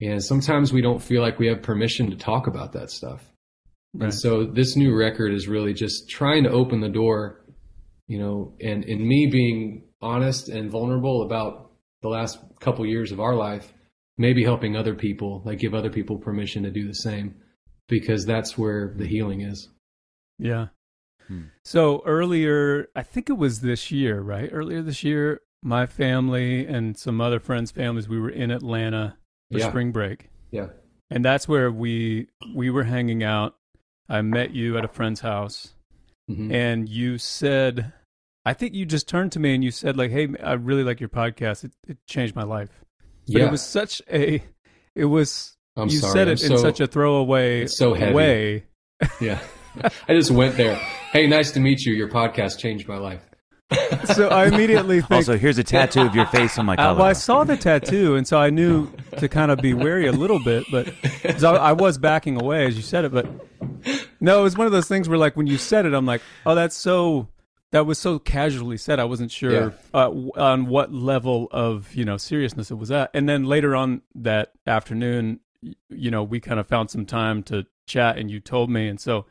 And 0.00 0.22
sometimes 0.22 0.72
we 0.72 0.82
don't 0.82 1.02
feel 1.02 1.20
like 1.20 1.40
we 1.40 1.48
have 1.48 1.62
permission 1.62 2.10
to 2.10 2.16
talk 2.16 2.46
about 2.46 2.74
that 2.74 2.92
stuff. 2.92 3.24
Right. 3.92 4.04
And 4.04 4.14
so 4.14 4.44
this 4.44 4.76
new 4.76 4.96
record 4.96 5.34
is 5.34 5.48
really 5.48 5.74
just 5.74 6.08
trying 6.08 6.44
to 6.44 6.50
open 6.50 6.80
the 6.80 6.88
door, 6.88 7.44
you 8.06 8.20
know, 8.20 8.54
and 8.60 8.84
in 8.84 9.04
me 9.04 9.26
being 9.26 9.82
honest 10.00 10.48
and 10.48 10.70
vulnerable 10.70 11.22
about 11.22 11.72
the 12.02 12.08
last 12.08 12.38
couple 12.60 12.86
years 12.86 13.10
of 13.10 13.18
our 13.18 13.34
life, 13.34 13.72
maybe 14.16 14.44
helping 14.44 14.76
other 14.76 14.94
people, 14.94 15.42
like 15.44 15.58
give 15.58 15.74
other 15.74 15.90
people 15.90 16.18
permission 16.18 16.62
to 16.62 16.70
do 16.70 16.86
the 16.86 16.94
same, 16.94 17.34
because 17.90 18.24
that's 18.24 18.56
where 18.56 18.94
the 18.96 19.06
healing 19.06 19.42
is. 19.42 19.68
Yeah. 20.38 20.68
Hmm. 21.28 21.42
So 21.64 22.02
earlier, 22.06 22.88
I 22.96 23.02
think 23.02 23.28
it 23.28 23.34
was 23.34 23.60
this 23.60 23.90
year, 23.90 24.20
right? 24.20 24.48
Earlier 24.50 24.80
this 24.80 25.04
year, 25.04 25.42
my 25.62 25.84
family 25.84 26.66
and 26.66 26.96
some 26.96 27.20
other 27.20 27.38
friends' 27.38 27.70
families, 27.70 28.08
we 28.08 28.18
were 28.18 28.30
in 28.30 28.50
Atlanta 28.50 29.16
for 29.52 29.58
Yeah. 29.58 29.68
spring 29.68 29.92
break. 29.92 30.30
Yeah. 30.50 30.68
And 31.10 31.22
that's 31.24 31.46
where 31.46 31.70
we 31.70 32.28
we 32.54 32.70
were 32.70 32.84
hanging 32.84 33.22
out. 33.22 33.56
I 34.08 34.22
met 34.22 34.52
you 34.54 34.78
at 34.78 34.84
a 34.84 34.88
friend's 34.88 35.20
house 35.20 35.74
Mhm. 36.30 36.52
and 36.52 36.88
you 36.88 37.18
said 37.18 37.92
I 38.46 38.54
think 38.54 38.72
you 38.74 38.86
just 38.86 39.06
turned 39.06 39.32
to 39.32 39.38
me 39.40 39.54
and 39.54 39.62
you 39.62 39.70
said 39.70 39.98
like, 39.98 40.10
"Hey, 40.10 40.26
I 40.42 40.54
really 40.54 40.82
like 40.82 40.98
your 40.98 41.10
podcast. 41.10 41.64
It, 41.64 41.72
it 41.86 41.98
changed 42.06 42.34
my 42.34 42.42
life." 42.42 42.70
But 43.26 43.36
yeah, 43.36 43.46
it 43.46 43.50
was 43.50 43.60
such 43.62 44.00
a, 44.10 44.42
it 44.96 45.04
was. 45.04 45.56
I'm 45.76 45.88
you 45.88 45.98
sorry. 45.98 46.12
said 46.12 46.28
I'm 46.28 46.32
it 46.34 46.42
in 46.42 46.48
so- 46.48 46.56
such 46.56 46.80
a 46.80 46.86
throwaway 46.86 47.66
so 47.66 47.94
heavy. 47.94 48.14
way. 48.14 48.64
yeah. 49.20 49.40
I 50.08 50.14
just 50.14 50.30
went 50.30 50.56
there. 50.56 50.74
Hey, 51.12 51.26
nice 51.26 51.52
to 51.52 51.60
meet 51.60 51.84
you. 51.86 51.94
Your 51.94 52.08
podcast 52.08 52.58
changed 52.58 52.88
my 52.88 52.98
life. 52.98 53.22
So 54.14 54.28
I 54.28 54.46
immediately 54.46 55.00
think. 55.00 55.10
Also, 55.12 55.38
here's 55.38 55.58
a 55.58 55.62
tattoo 55.64 56.00
of 56.00 56.14
your 56.14 56.26
face 56.26 56.58
on 56.58 56.66
my 56.66 56.72
Uh, 56.74 56.76
collar. 56.76 56.98
well, 56.98 57.06
I 57.06 57.12
saw 57.12 57.44
the 57.44 57.56
tattoo, 57.56 58.16
and 58.16 58.26
so 58.26 58.36
I 58.38 58.50
knew 58.50 58.90
to 59.18 59.28
kind 59.28 59.52
of 59.52 59.60
be 59.60 59.74
wary 59.74 60.06
a 60.08 60.12
little 60.12 60.42
bit, 60.42 60.64
but 60.72 60.92
'cause 61.22 61.44
I, 61.44 61.54
I 61.54 61.72
was 61.72 61.96
backing 61.98 62.40
away 62.40 62.66
as 62.66 62.76
you 62.76 62.82
said 62.82 63.04
it. 63.04 63.12
But 63.12 63.28
no, 64.20 64.40
it 64.40 64.42
was 64.42 64.56
one 64.58 64.66
of 64.66 64.72
those 64.72 64.88
things 64.88 65.08
where, 65.08 65.18
like, 65.18 65.36
when 65.36 65.46
you 65.46 65.56
said 65.58 65.86
it, 65.86 65.94
I'm 65.94 66.06
like, 66.06 66.22
oh, 66.44 66.54
that's 66.56 66.76
so. 66.76 67.28
That 67.72 67.86
was 67.86 68.00
so 68.00 68.18
casually 68.18 68.76
said. 68.76 68.98
I 68.98 69.04
wasn't 69.04 69.30
sure 69.30 69.52
Yeah. 69.52 69.70
uh, 69.94 70.10
on 70.36 70.66
what 70.66 70.92
level 70.92 71.46
of 71.52 71.94
you 71.94 72.04
know 72.04 72.16
seriousness 72.16 72.72
it 72.72 72.74
was 72.76 72.90
at. 72.90 73.10
And 73.14 73.28
then 73.28 73.44
later 73.44 73.76
on 73.76 74.02
that 74.16 74.50
afternoon, 74.66 75.38
y- 75.38 75.38
you 75.90 76.10
know, 76.10 76.22
we 76.22 76.40
kind 76.40 76.58
of 76.60 76.66
found 76.66 76.90
some 76.90 77.06
time 77.06 77.42
to 77.44 77.66
chat, 77.86 78.18
and 78.18 78.30
you 78.30 78.40
told 78.40 78.70
me, 78.70 78.88
and 78.88 79.00
so 79.00 79.26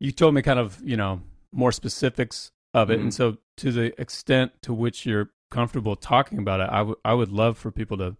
you 0.00 0.10
told 0.12 0.34
me 0.34 0.42
kind 0.42 0.58
of 0.58 0.80
you 0.84 0.96
know 0.96 1.20
more 1.52 1.72
specifics 1.72 2.50
of 2.72 2.90
it, 2.90 2.98
Mhm. 2.98 3.02
and 3.02 3.14
so 3.14 3.36
to 3.58 3.70
the 3.72 3.98
extent 4.00 4.52
to 4.62 4.72
which 4.72 5.06
you're 5.06 5.30
comfortable 5.50 5.94
talking 5.96 6.38
about 6.38 6.60
it, 6.60 6.68
I 6.70 6.82
would 6.82 6.96
I 7.04 7.14
would 7.14 7.30
love 7.30 7.58
for 7.58 7.70
people 7.70 7.96
to 7.98 8.16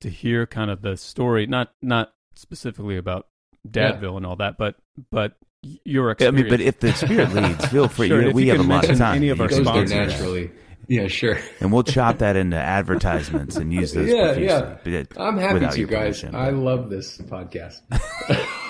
to 0.00 0.10
hear 0.10 0.46
kind 0.46 0.70
of 0.70 0.82
the 0.82 0.96
story, 0.96 1.46
not 1.46 1.72
not 1.80 2.12
specifically 2.34 2.96
about 2.96 3.28
Yeah. 3.64 3.92
Dadville 3.92 4.16
and 4.16 4.26
all 4.26 4.36
that, 4.36 4.58
but 4.58 4.76
but 5.10 5.36
your 5.84 6.10
experience. 6.10 6.38
I 6.38 6.42
mean, 6.42 6.50
but 6.50 6.60
if 6.60 6.78
the 6.80 6.92
spirit 6.92 7.32
leads, 7.32 7.64
feel 7.68 7.88
free. 7.96 8.08
Sure, 8.08 8.20
You 8.20 8.28
know, 8.28 8.34
we 8.34 8.44
you 8.46 8.50
have 8.52 8.60
a 8.60 8.64
lot 8.68 8.88
of 8.90 8.98
time. 8.98 9.16
any 9.16 9.30
of 9.30 9.40
our 9.40 9.46
It 9.46 9.50
can 9.50 9.64
goes 9.64 9.72
there 9.72 9.86
sponsors. 9.86 10.20
naturally. 10.20 10.50
Yeah, 10.88 11.08
sure. 11.08 11.38
and 11.60 11.72
we'll 11.72 11.82
chop 11.82 12.18
that 12.18 12.36
into 12.36 12.56
advertisements 12.56 13.56
and 13.56 13.72
use 13.72 13.92
those. 13.92 14.08
Yeah, 14.14 14.78
yeah. 14.84 15.04
I'm 15.16 15.38
happy 15.38 15.60
to, 15.60 15.78
you 15.78 15.86
guys. 15.86 16.20
permission, 16.20 16.34
I 16.34 16.50
love 16.50 16.90
this 16.90 17.18
podcast. 17.18 17.80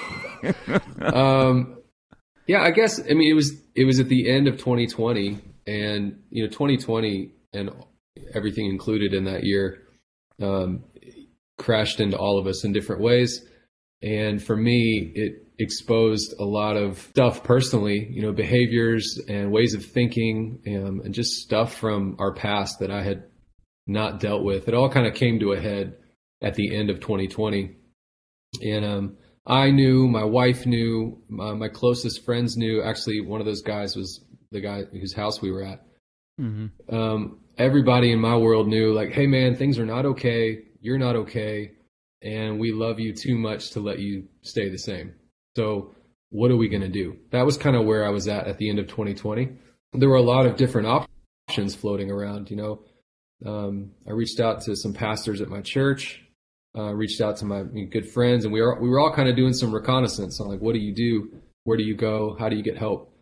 um, 1.14 1.78
yeah, 2.46 2.62
I 2.62 2.70
guess. 2.70 3.00
I 3.00 3.14
mean, 3.14 3.30
it 3.30 3.34
was 3.34 3.52
it 3.74 3.84
was 3.84 4.00
at 4.00 4.08
the 4.08 4.30
end 4.30 4.48
of 4.48 4.58
2020, 4.58 5.38
and 5.66 6.22
you 6.30 6.44
know, 6.44 6.48
2020 6.48 7.32
and 7.52 7.70
everything 8.34 8.66
included 8.66 9.14
in 9.14 9.24
that 9.24 9.44
year 9.44 9.82
um, 10.42 10.84
crashed 11.58 12.00
into 12.00 12.16
all 12.16 12.38
of 12.38 12.46
us 12.46 12.64
in 12.64 12.72
different 12.72 13.02
ways. 13.02 13.46
And 14.04 14.42
for 14.42 14.54
me, 14.54 15.12
it 15.14 15.46
exposed 15.58 16.34
a 16.38 16.44
lot 16.44 16.76
of 16.76 16.98
stuff 16.98 17.42
personally, 17.42 18.06
you 18.10 18.20
know, 18.22 18.32
behaviors 18.32 19.18
and 19.28 19.50
ways 19.50 19.74
of 19.74 19.84
thinking, 19.84 20.60
um, 20.68 21.00
and 21.04 21.14
just 21.14 21.30
stuff 21.42 21.74
from 21.74 22.16
our 22.18 22.34
past 22.34 22.80
that 22.80 22.90
I 22.90 23.02
had 23.02 23.24
not 23.86 24.20
dealt 24.20 24.44
with. 24.44 24.68
It 24.68 24.74
all 24.74 24.90
kind 24.90 25.06
of 25.06 25.14
came 25.14 25.40
to 25.40 25.52
a 25.52 25.60
head 25.60 25.96
at 26.42 26.54
the 26.54 26.76
end 26.76 26.90
of 26.90 27.00
2020. 27.00 27.76
And 28.62 28.84
um, 28.84 29.16
I 29.46 29.70
knew, 29.70 30.06
my 30.06 30.24
wife 30.24 30.66
knew, 30.66 31.22
my, 31.28 31.54
my 31.54 31.68
closest 31.68 32.24
friends 32.24 32.56
knew. 32.56 32.82
Actually, 32.82 33.22
one 33.22 33.40
of 33.40 33.46
those 33.46 33.62
guys 33.62 33.96
was 33.96 34.22
the 34.50 34.60
guy 34.60 34.82
whose 34.84 35.14
house 35.14 35.40
we 35.40 35.50
were 35.50 35.62
at. 35.62 35.82
Mhm. 36.40 36.70
Um, 36.92 37.38
everybody 37.56 38.12
in 38.12 38.20
my 38.20 38.36
world 38.36 38.68
knew, 38.68 38.92
like, 38.92 39.12
hey, 39.12 39.26
man, 39.26 39.54
things 39.54 39.78
are 39.78 39.86
not 39.86 40.04
okay. 40.04 40.58
You're 40.80 40.98
not 40.98 41.16
okay. 41.16 41.72
And 42.24 42.58
we 42.58 42.72
love 42.72 42.98
you 42.98 43.12
too 43.12 43.36
much 43.36 43.70
to 43.72 43.80
let 43.80 43.98
you 43.98 44.24
stay 44.42 44.68
the 44.70 44.78
same. 44.78 45.14
So, 45.56 45.94
what 46.30 46.50
are 46.50 46.56
we 46.56 46.68
going 46.68 46.82
to 46.82 46.88
do? 46.88 47.16
That 47.30 47.44
was 47.44 47.56
kind 47.58 47.76
of 47.76 47.84
where 47.84 48.04
I 48.04 48.08
was 48.10 48.26
at 48.28 48.46
at 48.48 48.58
the 48.58 48.68
end 48.70 48.78
of 48.78 48.86
2020. 48.88 49.50
There 49.92 50.08
were 50.08 50.16
a 50.16 50.22
lot 50.22 50.46
of 50.46 50.56
different 50.56 50.88
options 51.48 51.74
floating 51.74 52.10
around, 52.10 52.50
you 52.50 52.56
know. 52.56 52.80
Um, 53.46 53.90
I 54.08 54.12
reached 54.12 54.40
out 54.40 54.62
to 54.62 54.74
some 54.74 54.94
pastors 54.94 55.40
at 55.42 55.48
my 55.48 55.60
church, 55.60 56.22
uh, 56.76 56.92
reached 56.94 57.20
out 57.20 57.36
to 57.38 57.44
my 57.44 57.62
good 57.62 58.08
friends, 58.08 58.44
and 58.44 58.52
we 58.52 58.60
were 58.62 58.80
we 58.80 58.88
were 58.88 58.98
all 58.98 59.12
kind 59.12 59.28
of 59.28 59.36
doing 59.36 59.52
some 59.52 59.72
reconnaissance 59.72 60.40
on 60.40 60.48
like, 60.48 60.60
what 60.60 60.72
do 60.72 60.80
you 60.80 60.94
do? 60.94 61.36
Where 61.64 61.76
do 61.76 61.84
you 61.84 61.94
go? 61.94 62.36
How 62.38 62.48
do 62.48 62.56
you 62.56 62.62
get 62.62 62.78
help? 62.78 63.14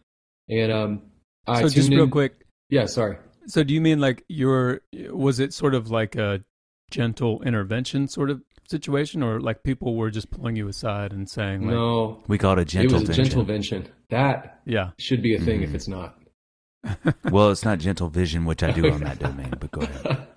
And 0.48 0.72
um, 0.72 1.02
I 1.46 1.62
So 1.62 1.68
just 1.68 1.90
real 1.90 2.04
in- 2.04 2.10
quick, 2.10 2.46
yeah, 2.70 2.86
sorry. 2.86 3.16
so 3.46 3.62
do 3.64 3.74
you 3.74 3.80
mean 3.80 3.98
like 4.00 4.24
your 4.28 4.80
was 5.10 5.40
it 5.40 5.52
sort 5.52 5.74
of 5.74 5.90
like 5.90 6.14
a 6.16 6.42
gentle 6.90 7.42
intervention 7.42 8.06
sort 8.06 8.30
of 8.30 8.42
situation, 8.72 9.22
or 9.22 9.40
like 9.40 9.62
people 9.62 9.94
were 9.94 10.10
just 10.10 10.30
pulling 10.30 10.56
you 10.56 10.66
aside 10.68 11.12
and 11.12 11.28
saying 11.30 11.62
like, 11.62 11.74
no, 11.76 12.22
We 12.26 12.38
call 12.38 12.52
it 12.54 12.58
a 12.58 12.62
it 12.62 12.68
gentle 12.68 12.94
was 12.98 13.02
a 13.04 13.06
vision. 13.06 13.24
gentle 13.26 13.44
vention. 13.44 13.88
That 14.10 14.60
yeah, 14.66 14.90
should 14.98 15.22
be 15.22 15.34
a 15.36 15.38
thing 15.38 15.62
if 15.62 15.70
Mhm. 15.70 15.74
it's 15.76 15.88
not. 15.88 16.18
Well, 17.30 17.50
it's 17.52 17.64
not 17.64 17.78
gentle 17.78 18.08
vision, 18.08 18.44
which 18.44 18.62
I 18.64 18.72
do 18.72 18.90
on 18.90 19.00
that 19.04 19.18
domain. 19.26 19.52
But 19.60 19.70
go 19.70 19.82
ahead. 19.82 20.26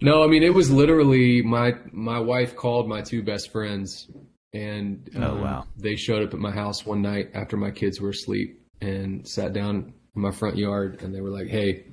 No, 0.00 0.24
I 0.24 0.26
mean 0.26 0.42
it 0.42 0.52
was 0.52 0.68
literally 0.70 1.42
my 1.42 1.74
my 1.92 2.18
wife 2.18 2.56
called 2.56 2.88
my 2.88 3.02
two 3.02 3.22
best 3.22 3.52
friends, 3.52 4.10
and 4.52 5.08
Oh, 5.14 5.22
um, 5.22 5.40
wow. 5.40 5.64
they 5.76 5.94
showed 5.94 6.22
up 6.26 6.34
at 6.34 6.40
my 6.40 6.50
house 6.50 6.84
one 6.84 7.02
night 7.02 7.30
after 7.34 7.56
my 7.56 7.70
kids 7.70 8.00
were 8.00 8.10
asleep 8.10 8.60
and 8.80 9.26
sat 9.28 9.52
down 9.52 9.92
in 10.16 10.20
my 10.26 10.32
front 10.32 10.56
yard, 10.56 11.02
and 11.02 11.14
they 11.14 11.20
were 11.20 11.30
like, 11.30 11.46
"Hey, 11.46 11.84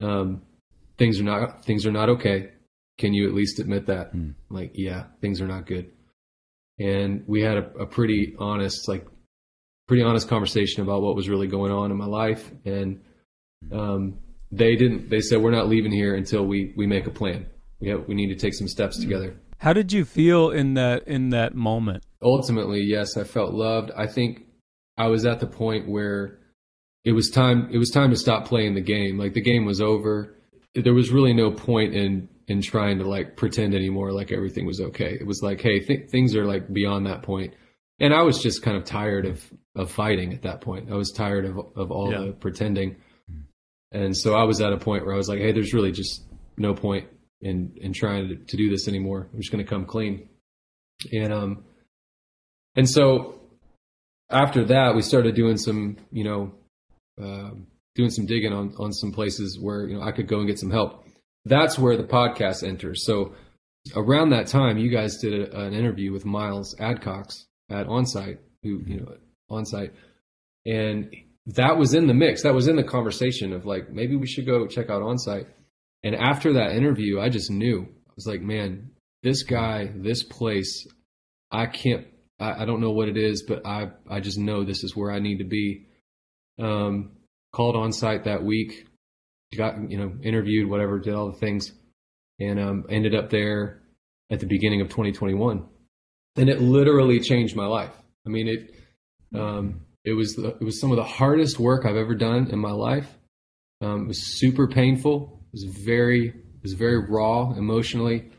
um, 0.00 0.40
things 0.96 1.20
are 1.20 1.24
not 1.24 1.62
things 1.66 1.84
are 1.84 1.92
not 1.92 2.08
okay. 2.08 2.52
Can 2.98 3.14
you 3.14 3.28
at 3.28 3.34
least 3.34 3.58
admit 3.58 3.86
that?" 3.86 4.10
Hmm. 4.10 4.30
I'm 4.50 4.56
like, 4.56 4.72
yeah, 4.74 5.04
things 5.20 5.40
are 5.40 5.46
not 5.46 5.66
good. 5.66 5.90
And 6.78 7.24
we 7.26 7.42
had 7.42 7.56
a, 7.56 7.66
a 7.80 7.86
pretty 7.86 8.34
honest, 8.38 8.86
like, 8.86 9.06
pretty 9.88 10.02
honest 10.02 10.28
conversation 10.28 10.82
about 10.82 11.02
what 11.02 11.16
was 11.16 11.28
really 11.28 11.46
going 11.46 11.72
on 11.72 11.90
in 11.90 11.96
my 11.96 12.06
life, 12.06 12.50
and 12.64 13.00
um, 13.72 14.18
they 14.50 14.76
didn't. 14.76 15.10
They 15.10 15.20
said 15.20 15.40
we're 15.40 15.50
not 15.50 15.68
leaving 15.68 15.92
here 15.92 16.14
until 16.14 16.44
we 16.44 16.74
we 16.76 16.86
make 16.86 17.06
a 17.06 17.10
plan. 17.10 17.46
We 17.80 17.88
have 17.88 18.06
we 18.06 18.14
need 18.14 18.28
to 18.28 18.36
take 18.36 18.54
some 18.54 18.68
steps 18.68 18.98
together. 18.98 19.36
How 19.58 19.72
did 19.72 19.92
you 19.92 20.04
feel 20.04 20.50
in 20.50 20.74
that 20.74 21.06
in 21.06 21.30
that 21.30 21.54
moment? 21.54 22.04
Ultimately, 22.22 22.82
yes, 22.82 23.16
I 23.16 23.24
felt 23.24 23.52
loved. 23.54 23.90
I 23.96 24.06
think 24.06 24.44
I 24.98 25.08
was 25.08 25.24
at 25.24 25.40
the 25.40 25.46
point 25.46 25.88
where 25.88 26.38
it 27.04 27.12
was 27.12 27.30
time. 27.30 27.68
It 27.72 27.78
was 27.78 27.90
time 27.90 28.10
to 28.10 28.16
stop 28.16 28.46
playing 28.46 28.74
the 28.74 28.80
game. 28.80 29.18
Like 29.18 29.34
the 29.34 29.42
game 29.42 29.64
was 29.64 29.80
over. 29.80 30.36
There 30.74 30.94
was 30.94 31.10
really 31.10 31.32
no 31.32 31.50
point 31.50 31.94
in 31.94 32.28
in 32.48 32.62
trying 32.62 32.98
to 32.98 33.08
like 33.08 33.36
pretend 33.36 33.74
anymore. 33.74 34.12
Like 34.12 34.30
everything 34.32 34.66
was 34.66 34.80
okay. 34.80 35.14
It 35.20 35.26
was 35.26 35.42
like, 35.42 35.60
hey, 35.60 35.80
th- 35.80 36.10
things 36.10 36.36
are 36.36 36.44
like 36.44 36.72
beyond 36.72 37.06
that 37.06 37.22
point. 37.22 37.54
And 37.98 38.12
I 38.14 38.22
was 38.22 38.38
just 38.42 38.62
kind 38.62 38.76
of 38.76 38.84
tired 38.84 39.26
of 39.26 39.42
of 39.74 39.90
fighting 39.90 40.32
at 40.32 40.42
that 40.42 40.60
point. 40.60 40.90
I 40.90 40.94
was 40.94 41.10
tired 41.12 41.44
of 41.44 41.58
of 41.76 41.90
all 41.90 42.12
Yeah. 42.12 42.26
the 42.26 42.32
pretending. 42.32 42.96
And 43.92 44.16
so 44.16 44.34
I 44.34 44.44
was 44.44 44.60
at 44.60 44.72
a 44.72 44.76
point 44.78 45.04
where 45.06 45.14
I 45.14 45.16
was 45.16 45.28
like, 45.28 45.38
hey, 45.40 45.52
there's 45.52 45.72
really 45.72 45.92
just 45.92 46.22
no 46.56 46.74
point 46.74 47.08
in 47.40 47.72
in 47.80 47.92
trying 47.92 48.28
to, 48.28 48.36
to 48.36 48.56
do 48.56 48.68
this 48.70 48.86
anymore. 48.88 49.28
I'm 49.32 49.38
just 49.40 49.50
going 49.52 49.64
to 49.64 49.68
come 49.68 49.84
clean. 49.86 50.28
And 51.12 51.32
um 51.32 51.64
and 52.74 52.88
so 52.88 53.40
after 54.30 54.64
that, 54.66 54.94
we 54.94 55.02
started 55.02 55.34
doing 55.34 55.56
some, 55.56 55.96
you 56.10 56.24
know, 56.24 56.52
um 57.20 57.66
doing 57.94 58.10
some 58.10 58.26
digging 58.26 58.52
on 58.52 58.74
on 58.78 58.92
some 58.92 59.10
places 59.12 59.58
where 59.60 59.88
you 59.88 59.96
know 59.96 60.02
I 60.02 60.12
could 60.12 60.28
go 60.28 60.38
and 60.38 60.46
get 60.46 60.58
some 60.58 60.70
help. 60.70 61.05
That's 61.46 61.78
where 61.78 61.96
the 61.96 62.02
podcast 62.02 62.66
enters. 62.66 63.06
So 63.06 63.34
around 63.94 64.30
that 64.30 64.48
time, 64.48 64.78
you 64.78 64.90
guys 64.90 65.18
did 65.18 65.32
a, 65.32 65.60
an 65.60 65.74
interview 65.74 66.12
with 66.12 66.24
Miles 66.24 66.74
Adcox 66.80 67.44
at 67.70 67.86
Onsite, 67.86 68.38
who 68.64 68.82
you 68.84 69.00
know 69.00 69.14
Onsite, 69.48 69.92
and 70.66 71.14
that 71.46 71.78
was 71.78 71.94
in 71.94 72.08
the 72.08 72.14
mix. 72.14 72.42
That 72.42 72.54
was 72.54 72.66
in 72.66 72.74
the 72.74 72.82
conversation 72.82 73.52
of 73.52 73.64
like 73.64 73.90
maybe 73.90 74.16
we 74.16 74.26
should 74.26 74.44
go 74.44 74.66
check 74.66 74.90
out 74.90 75.02
Onsite. 75.02 75.46
And 76.02 76.16
after 76.16 76.54
that 76.54 76.72
interview, 76.72 77.20
I 77.20 77.28
just 77.28 77.50
knew 77.50 77.82
I 77.82 78.12
was 78.16 78.26
like, 78.26 78.40
man, 78.40 78.90
this 79.22 79.44
guy, 79.44 79.92
this 79.94 80.24
place, 80.24 80.86
I 81.52 81.66
can't. 81.66 82.08
I, 82.40 82.62
I 82.62 82.64
don't 82.64 82.80
know 82.80 82.90
what 82.90 83.08
it 83.08 83.16
is, 83.16 83.44
but 83.46 83.64
I 83.64 83.90
I 84.10 84.18
just 84.18 84.38
know 84.38 84.64
this 84.64 84.82
is 84.82 84.96
where 84.96 85.12
I 85.12 85.20
need 85.20 85.38
to 85.38 85.44
be. 85.44 85.86
Um, 86.58 87.12
called 87.52 87.76
Onsite 87.76 88.24
that 88.24 88.42
week, 88.42 88.86
got 89.56 89.90
you 89.90 89.98
know 89.98 90.12
interviewed, 90.22 90.68
whatever, 90.68 90.98
did 90.98 91.14
all 91.14 91.30
the 91.30 91.38
things, 91.38 91.72
and 92.38 92.60
um, 92.60 92.84
ended 92.88 93.14
up 93.14 93.30
there 93.30 93.82
at 94.30 94.40
the 94.40 94.46
beginning 94.46 94.80
of 94.80 94.88
2021, 94.88 95.64
and 96.36 96.48
it 96.48 96.60
literally 96.60 97.20
changed 97.20 97.56
my 97.56 97.66
life. 97.66 97.94
I 98.26 98.30
mean 98.30 98.48
it. 98.48 98.74
Um, 99.38 99.80
it 100.04 100.12
was 100.12 100.34
the, 100.34 100.48
it 100.48 100.62
was 100.62 100.80
some 100.80 100.92
of 100.92 100.96
the 100.96 101.04
hardest 101.04 101.58
work 101.58 101.84
I've 101.84 101.96
ever 101.96 102.14
done 102.14 102.48
in 102.50 102.60
my 102.60 102.70
life. 102.70 103.08
Um, 103.80 104.04
it 104.04 104.08
was 104.08 104.38
super 104.38 104.68
painful. 104.68 105.42
It 105.46 105.52
was 105.52 105.64
very 105.84 106.28
it 106.28 106.62
was 106.62 106.74
very 106.74 106.98
raw 107.08 107.52
emotionally, 107.52 108.30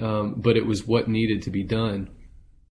um, 0.00 0.34
but 0.38 0.56
it 0.56 0.66
was 0.66 0.86
what 0.86 1.08
needed 1.08 1.42
to 1.42 1.50
be 1.50 1.62
done. 1.62 2.10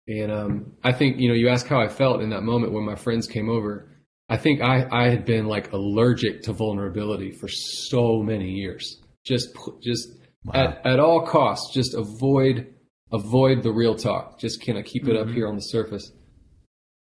And 0.07 0.33
um, 0.33 0.73
I 0.83 0.93
think 0.93 1.19
you 1.19 1.29
know 1.29 1.35
you 1.35 1.49
asked 1.49 1.67
how 1.67 1.81
I 1.81 1.89
felt 1.89 2.23
in 2.23 2.31
that 2.31 2.43
moment 2.43 2.73
when 2.73 2.85
my 2.85 2.95
friends 2.95 3.27
came 3.27 3.51
over. 3.51 3.89
I 4.31 4.37
think 4.37 4.63
I, 4.63 4.87
I 4.91 5.09
had 5.11 5.25
been 5.25 5.47
like 5.47 5.73
allergic 5.73 6.43
to 6.45 6.53
vulnerability 6.53 7.33
for 7.33 7.49
so 7.49 8.23
many 8.23 8.51
years. 8.53 9.01
Just 9.27 9.49
just 9.83 10.09
Wow. 10.45 10.55
at, 10.55 10.87
at 10.87 11.01
all 11.01 11.27
costs, 11.27 11.75
just 11.75 11.93
avoid 11.95 12.73
avoid 13.13 13.63
the 13.63 13.71
real 13.73 13.95
talk. 13.95 14.39
Just 14.41 14.65
kind 14.65 14.79
of 14.79 14.87
keep 14.87 15.07
it 15.09 15.15
up 15.17 15.27
Mhm. 15.27 15.35
here 15.35 15.47
on 15.49 15.55
the 15.57 15.61
surface. 15.61 16.11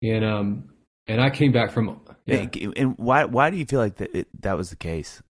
And 0.01 0.23
um 0.23 0.69
and 1.07 1.19
I 1.19 1.29
came 1.31 1.51
back 1.51 1.71
from. 1.71 1.99
Yeah. 2.25 2.47
And 2.77 2.97
why 2.97 3.25
why 3.25 3.49
do 3.49 3.57
you 3.57 3.65
feel 3.65 3.79
like 3.81 3.95
that 3.97 4.15
it, 4.15 4.27
that 4.41 4.55
was 4.55 4.69
the 4.69 4.75
case? 4.77 5.21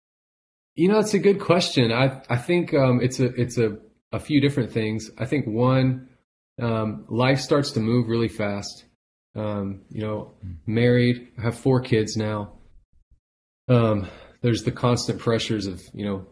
You 0.75 0.89
know, 0.89 0.99
it's 0.99 1.13
a 1.15 1.19
good 1.19 1.39
question. 1.39 1.91
I 1.91 2.21
I 2.29 2.37
think 2.37 2.73
um, 2.73 2.99
it's 3.01 3.19
a 3.19 3.27
it's 3.41 3.57
a 3.57 3.77
a 4.11 4.19
few 4.19 4.39
different 4.41 4.71
things. 4.71 5.09
I 5.17 5.25
think 5.25 5.45
one, 5.47 6.09
um, 6.61 7.05
life 7.09 7.39
starts 7.39 7.71
to 7.71 7.79
move 7.79 8.07
really 8.07 8.27
fast. 8.29 8.85
Um, 9.35 9.81
you 9.89 10.01
know, 10.01 10.31
married, 10.65 11.27
I 11.37 11.41
have 11.43 11.57
four 11.59 11.81
kids 11.81 12.15
now. 12.15 12.53
Um, 13.67 14.07
there's 14.41 14.63
the 14.63 14.71
constant 14.71 15.19
pressures 15.19 15.65
of 15.67 15.81
you 15.93 16.05
know 16.05 16.25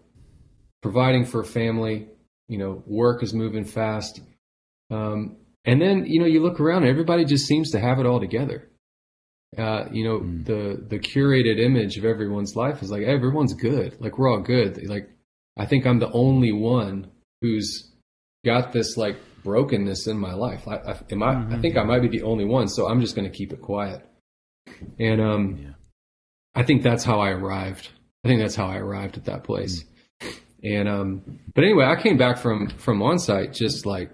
providing 0.81 1.25
for 1.25 1.41
a 1.41 1.45
family. 1.45 2.07
You 2.48 2.57
know, 2.57 2.83
work 2.86 3.24
is 3.24 3.33
moving 3.33 3.65
fast, 3.65 4.22
um, 4.91 5.38
and 5.65 5.81
then 5.81 6.05
you 6.05 6.19
know 6.19 6.25
you 6.25 6.41
look 6.41 6.60
around, 6.60 6.83
and 6.83 6.91
everybody 6.91 7.25
just 7.25 7.45
seems 7.45 7.72
to 7.72 7.79
have 7.79 8.00
it 8.00 8.05
all 8.05 8.19
together. 8.19 8.69
Uh, 9.57 9.86
you 9.91 10.03
know, 10.03 10.19
mm. 10.19 10.45
the 10.45 10.86
the 10.88 11.00
curated 11.00 11.60
image 11.60 11.98
of 11.98 12.05
everyone's 12.05 12.55
life 12.55 12.81
is 12.81 12.91
like 12.91 13.03
everyone's 13.03 13.53
good, 13.53 14.00
like 14.00 14.17
we're 14.17 14.29
all 14.29 14.41
good. 14.41 14.88
Like 14.88 15.10
I 15.57 15.65
think 15.65 15.86
I'm 15.86 16.00
the 16.00 16.12
only 16.12 16.51
one 16.51 17.12
who's 17.41 17.91
got 18.45 18.72
this 18.72 18.98
like 18.98 19.17
brokenness 19.43 20.07
in 20.07 20.17
my 20.17 20.33
life. 20.33 20.67
I, 20.67 20.77
I, 20.77 21.00
am 21.12 21.23
I, 21.23 21.35
mm-hmm. 21.35 21.53
I 21.53 21.59
think 21.59 21.77
I 21.77 21.83
might 21.83 22.01
be 22.01 22.07
the 22.07 22.23
only 22.23 22.45
one, 22.45 22.67
so 22.67 22.88
I'm 22.88 23.01
just 23.01 23.15
going 23.15 23.29
to 23.29 23.35
keep 23.35 23.53
it 23.53 23.62
quiet. 23.62 24.05
And 25.00 25.21
um, 25.21 25.59
yeah. 25.62 25.69
I 26.55 26.63
think 26.63 26.83
that's 26.83 27.03
how 27.03 27.19
I 27.19 27.29
arrived. 27.29 27.89
I 28.23 28.27
think 28.27 28.41
that's 28.41 28.55
how 28.55 28.67
I 28.67 28.77
arrived 28.77 29.17
at 29.17 29.25
that 29.25 29.43
place. 29.43 29.83
Mm-hmm. 29.83 29.93
And 30.63 30.88
um, 30.88 31.39
but 31.53 31.65
anyway, 31.65 31.85
I 31.85 32.01
came 32.01 32.17
back 32.17 32.38
from 32.38 32.69
from 32.69 33.00
onsite 33.00 33.53
just 33.53 33.85
like 33.85 34.12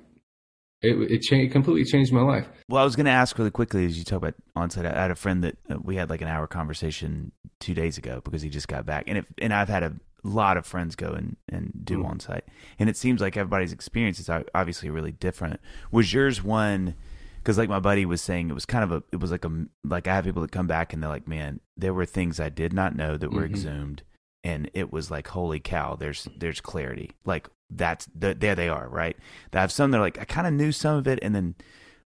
it 0.82 0.96
it 1.12 1.22
changed 1.22 1.54
completely 1.54 1.86
changed 1.86 2.12
my 2.12 2.22
life. 2.22 2.48
Well, 2.68 2.82
I 2.82 2.86
was 2.86 2.96
going 2.96 3.06
to 3.06 3.12
ask 3.12 3.38
really 3.38 3.52
quickly 3.52 3.86
as 3.86 4.00
you 4.00 4.04
talk 4.04 4.18
about 4.18 4.34
onsite. 4.58 4.92
I 4.92 5.00
had 5.00 5.12
a 5.12 5.16
friend 5.16 5.44
that 5.44 5.58
uh, 5.70 5.76
we 5.80 5.96
had 5.96 6.10
like 6.10 6.22
an 6.22 6.28
hour 6.28 6.48
conversation 6.48 7.32
two 7.60 7.76
days 7.76 8.00
ago 8.00 8.22
because 8.24 8.42
he 8.42 8.50
just 8.50 8.68
got 8.68 8.86
back, 8.86 9.04
and 9.06 9.20
it, 9.20 9.26
and 9.40 9.54
I've 9.54 9.70
had 9.70 9.84
a 9.84 9.94
lot 10.24 10.58
of 10.58 10.66
friends 10.66 10.96
go 10.96 11.12
and, 11.12 11.38
and 11.48 11.72
do 11.84 12.00
mm. 12.00 12.12
Onsite. 12.12 12.42
And 12.78 12.90
it 12.90 12.98
seems 12.98 13.22
like 13.22 13.38
everybody's 13.38 13.72
experience 13.72 14.20
is 14.20 14.30
obviously 14.54 14.90
really 14.90 15.12
different. 15.12 15.60
Was 15.92 16.14
yours 16.14 16.44
one? 16.44 16.96
Because 17.38 17.58
like 17.58 17.70
my 17.70 17.80
buddy 17.80 18.06
was 18.06 18.22
saying, 18.22 18.50
it 18.50 18.54
was 18.54 18.66
kind 18.66 18.84
of 18.84 18.92
a, 18.92 19.04
it 19.12 19.20
was 19.20 19.32
like 19.32 19.46
a, 19.46 19.66
like 19.84 20.08
I 20.08 20.16
have 20.16 20.26
people 20.26 20.42
that 20.42 20.52
come 20.52 20.68
back 20.68 20.94
and 20.94 21.02
they're 21.02 21.10
like, 21.10 21.28
man, 21.28 21.62
there 21.78 21.94
were 21.94 22.06
things 22.06 22.40
I 22.40 22.50
did 22.50 22.74
not 22.74 22.96
know 22.96 23.18
that 23.18 23.32
were 23.32 23.44
mm-hmm. 23.44 23.54
exhumed. 23.54 24.04
And 24.44 24.70
it 24.74 24.92
was 24.92 25.10
like, 25.10 25.28
holy 25.30 25.60
cow, 25.60 25.96
there's, 25.96 26.28
there's 26.38 26.62
clarity. 26.62 27.12
Like 27.26 27.50
that's, 27.70 28.08
the, 28.14 28.34
there 28.34 28.56
they 28.56 28.70
are, 28.70 28.90
right? 28.90 29.16
I 29.54 29.62
have 29.62 29.72
some 29.72 29.92
that 29.92 29.98
are 29.98 30.02
like, 30.02 30.20
I 30.20 30.26
kind 30.26 30.48
of 30.48 30.54
knew 30.54 30.72
some 30.72 30.98
of 30.98 31.08
it. 31.08 31.20
And 31.22 31.34
then 31.34 31.56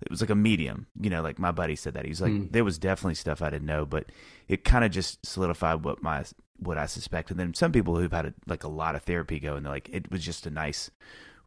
it 0.01 0.09
was 0.09 0.19
like 0.19 0.31
a 0.31 0.35
medium, 0.35 0.87
you 0.99 1.09
know, 1.09 1.21
like 1.21 1.39
my 1.39 1.51
buddy 1.51 1.75
said 1.75 1.93
that. 1.93 2.05
He's 2.05 2.21
like, 2.21 2.31
mm. 2.31 2.51
there 2.51 2.63
was 2.63 2.79
definitely 2.79 3.15
stuff 3.15 3.41
I 3.41 3.51
didn't 3.51 3.67
know, 3.67 3.85
but 3.85 4.11
it 4.47 4.63
kind 4.63 4.83
of 4.83 4.91
just 4.91 5.25
solidified 5.25 5.83
what 5.85 6.01
my 6.01 6.25
what 6.61 6.77
I 6.77 6.85
suspect. 6.85 7.31
And 7.31 7.39
then 7.39 7.53
some 7.53 7.71
people 7.71 7.97
who've 7.97 8.11
had 8.11 8.27
a, 8.27 8.33
like 8.47 8.63
a 8.63 8.69
lot 8.69 8.95
of 8.95 9.03
therapy 9.03 9.39
go 9.39 9.55
and 9.55 9.65
they're 9.65 9.73
like, 9.73 9.89
it 9.91 10.11
was 10.11 10.23
just 10.23 10.45
a 10.45 10.51
nice 10.51 10.91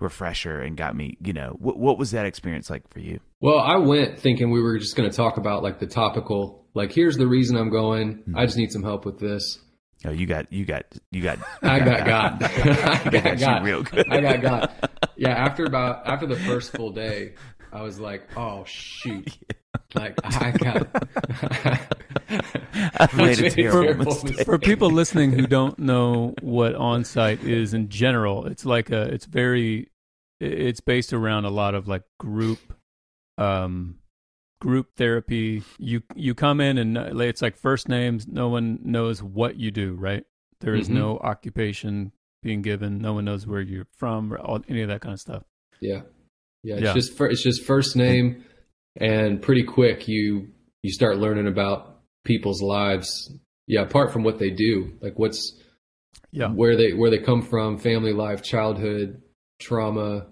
refresher 0.00 0.60
and 0.60 0.76
got 0.76 0.96
me, 0.96 1.16
you 1.22 1.32
know, 1.32 1.56
what, 1.58 1.78
what 1.78 1.98
was 1.98 2.10
that 2.10 2.26
experience 2.26 2.68
like 2.68 2.88
for 2.88 3.00
you? 3.00 3.20
Well, 3.40 3.58
I 3.58 3.76
went 3.76 4.18
thinking 4.18 4.50
we 4.50 4.60
were 4.60 4.78
just 4.78 4.96
going 4.96 5.08
to 5.08 5.16
talk 5.16 5.36
about 5.36 5.62
like 5.62 5.78
the 5.78 5.86
topical, 5.86 6.64
like, 6.74 6.92
here's 6.92 7.16
the 7.16 7.26
reason 7.26 7.56
I'm 7.56 7.70
going. 7.70 8.16
Mm-hmm. 8.16 8.36
I 8.36 8.46
just 8.46 8.56
need 8.56 8.72
some 8.72 8.82
help 8.82 9.04
with 9.04 9.18
this. 9.18 9.60
Oh, 10.06 10.10
you 10.10 10.26
got, 10.26 10.52
you 10.52 10.64
got, 10.64 10.84
you 11.10 11.22
got. 11.22 11.38
I 11.62 11.78
got 11.78 12.06
got. 12.06 12.42
I 12.42 13.10
got 13.10 13.38
got. 13.38 13.62
Real 13.62 13.82
good. 13.82 14.06
I 14.10 14.20
got 14.20 14.42
got. 14.42 14.90
Yeah, 15.16 15.30
after 15.30 15.64
about 15.64 16.06
after 16.06 16.26
the 16.26 16.36
first 16.36 16.72
full 16.72 16.90
day, 16.90 17.34
I 17.72 17.82
was 17.82 17.98
like, 17.98 18.28
oh 18.36 18.64
shoot, 18.66 19.38
like 19.94 20.14
I 20.24 20.50
got. 20.50 20.86
I 22.98 23.08
made 23.16 23.40
a 23.40 23.50
terrible 23.50 24.14
for, 24.14 24.44
for 24.44 24.58
people 24.58 24.90
listening 24.90 25.32
who 25.32 25.46
don't 25.46 25.78
know 25.78 26.34
what 26.42 26.74
Onsite 26.74 27.44
is 27.44 27.74
in 27.74 27.88
general, 27.88 28.46
it's 28.46 28.64
like 28.64 28.90
a, 28.90 29.02
it's 29.02 29.26
very, 29.26 29.90
it's 30.40 30.80
based 30.80 31.12
around 31.12 31.44
a 31.44 31.50
lot 31.50 31.74
of 31.74 31.88
like 31.88 32.02
group, 32.18 32.58
um, 33.38 33.96
group 34.60 34.94
therapy. 34.96 35.62
You 35.78 36.02
you 36.14 36.34
come 36.34 36.60
in 36.60 36.78
and 36.78 36.96
it's 37.20 37.42
like 37.42 37.56
first 37.56 37.88
names. 37.88 38.26
No 38.26 38.48
one 38.48 38.78
knows 38.82 39.22
what 39.22 39.56
you 39.56 39.70
do, 39.70 39.94
right? 39.94 40.24
There 40.60 40.74
is 40.74 40.86
mm-hmm. 40.86 40.98
no 40.98 41.18
occupation 41.18 42.12
being 42.42 42.62
given. 42.62 42.98
No 42.98 43.12
one 43.12 43.24
knows 43.24 43.46
where 43.46 43.60
you're 43.60 43.86
from 43.96 44.32
or 44.32 44.38
all, 44.38 44.60
any 44.68 44.82
of 44.82 44.88
that 44.88 45.00
kind 45.00 45.12
of 45.12 45.20
stuff. 45.20 45.42
Yeah, 45.80 46.02
yeah. 46.62 46.74
It's 46.74 46.82
yeah. 46.82 46.94
just 46.94 47.20
it's 47.20 47.42
just 47.42 47.64
first 47.64 47.96
name, 47.96 48.44
and 48.96 49.42
pretty 49.42 49.64
quick 49.64 50.08
you 50.08 50.48
you 50.82 50.92
start 50.92 51.18
learning 51.18 51.46
about 51.46 51.93
people's 52.24 52.62
lives. 52.62 53.32
Yeah, 53.66 53.82
apart 53.82 54.12
from 54.12 54.24
what 54.24 54.38
they 54.38 54.50
do, 54.50 54.98
like 55.00 55.18
what's 55.18 55.60
yeah 56.30 56.48
where 56.48 56.76
they 56.76 56.92
where 56.92 57.10
they 57.10 57.18
come 57.18 57.42
from, 57.42 57.78
family 57.78 58.12
life, 58.12 58.42
childhood, 58.42 59.22
trauma, 59.60 60.26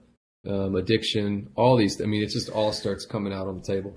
um, 0.49 0.75
addiction, 0.75 1.51
all 1.55 1.77
these. 1.77 2.01
I 2.01 2.07
mean, 2.07 2.23
it 2.23 2.31
just 2.31 2.51
all 2.51 2.73
starts 2.73 3.07
coming 3.07 3.33
out 3.33 3.47
on 3.47 3.57
the 3.57 3.63
table. 3.63 3.95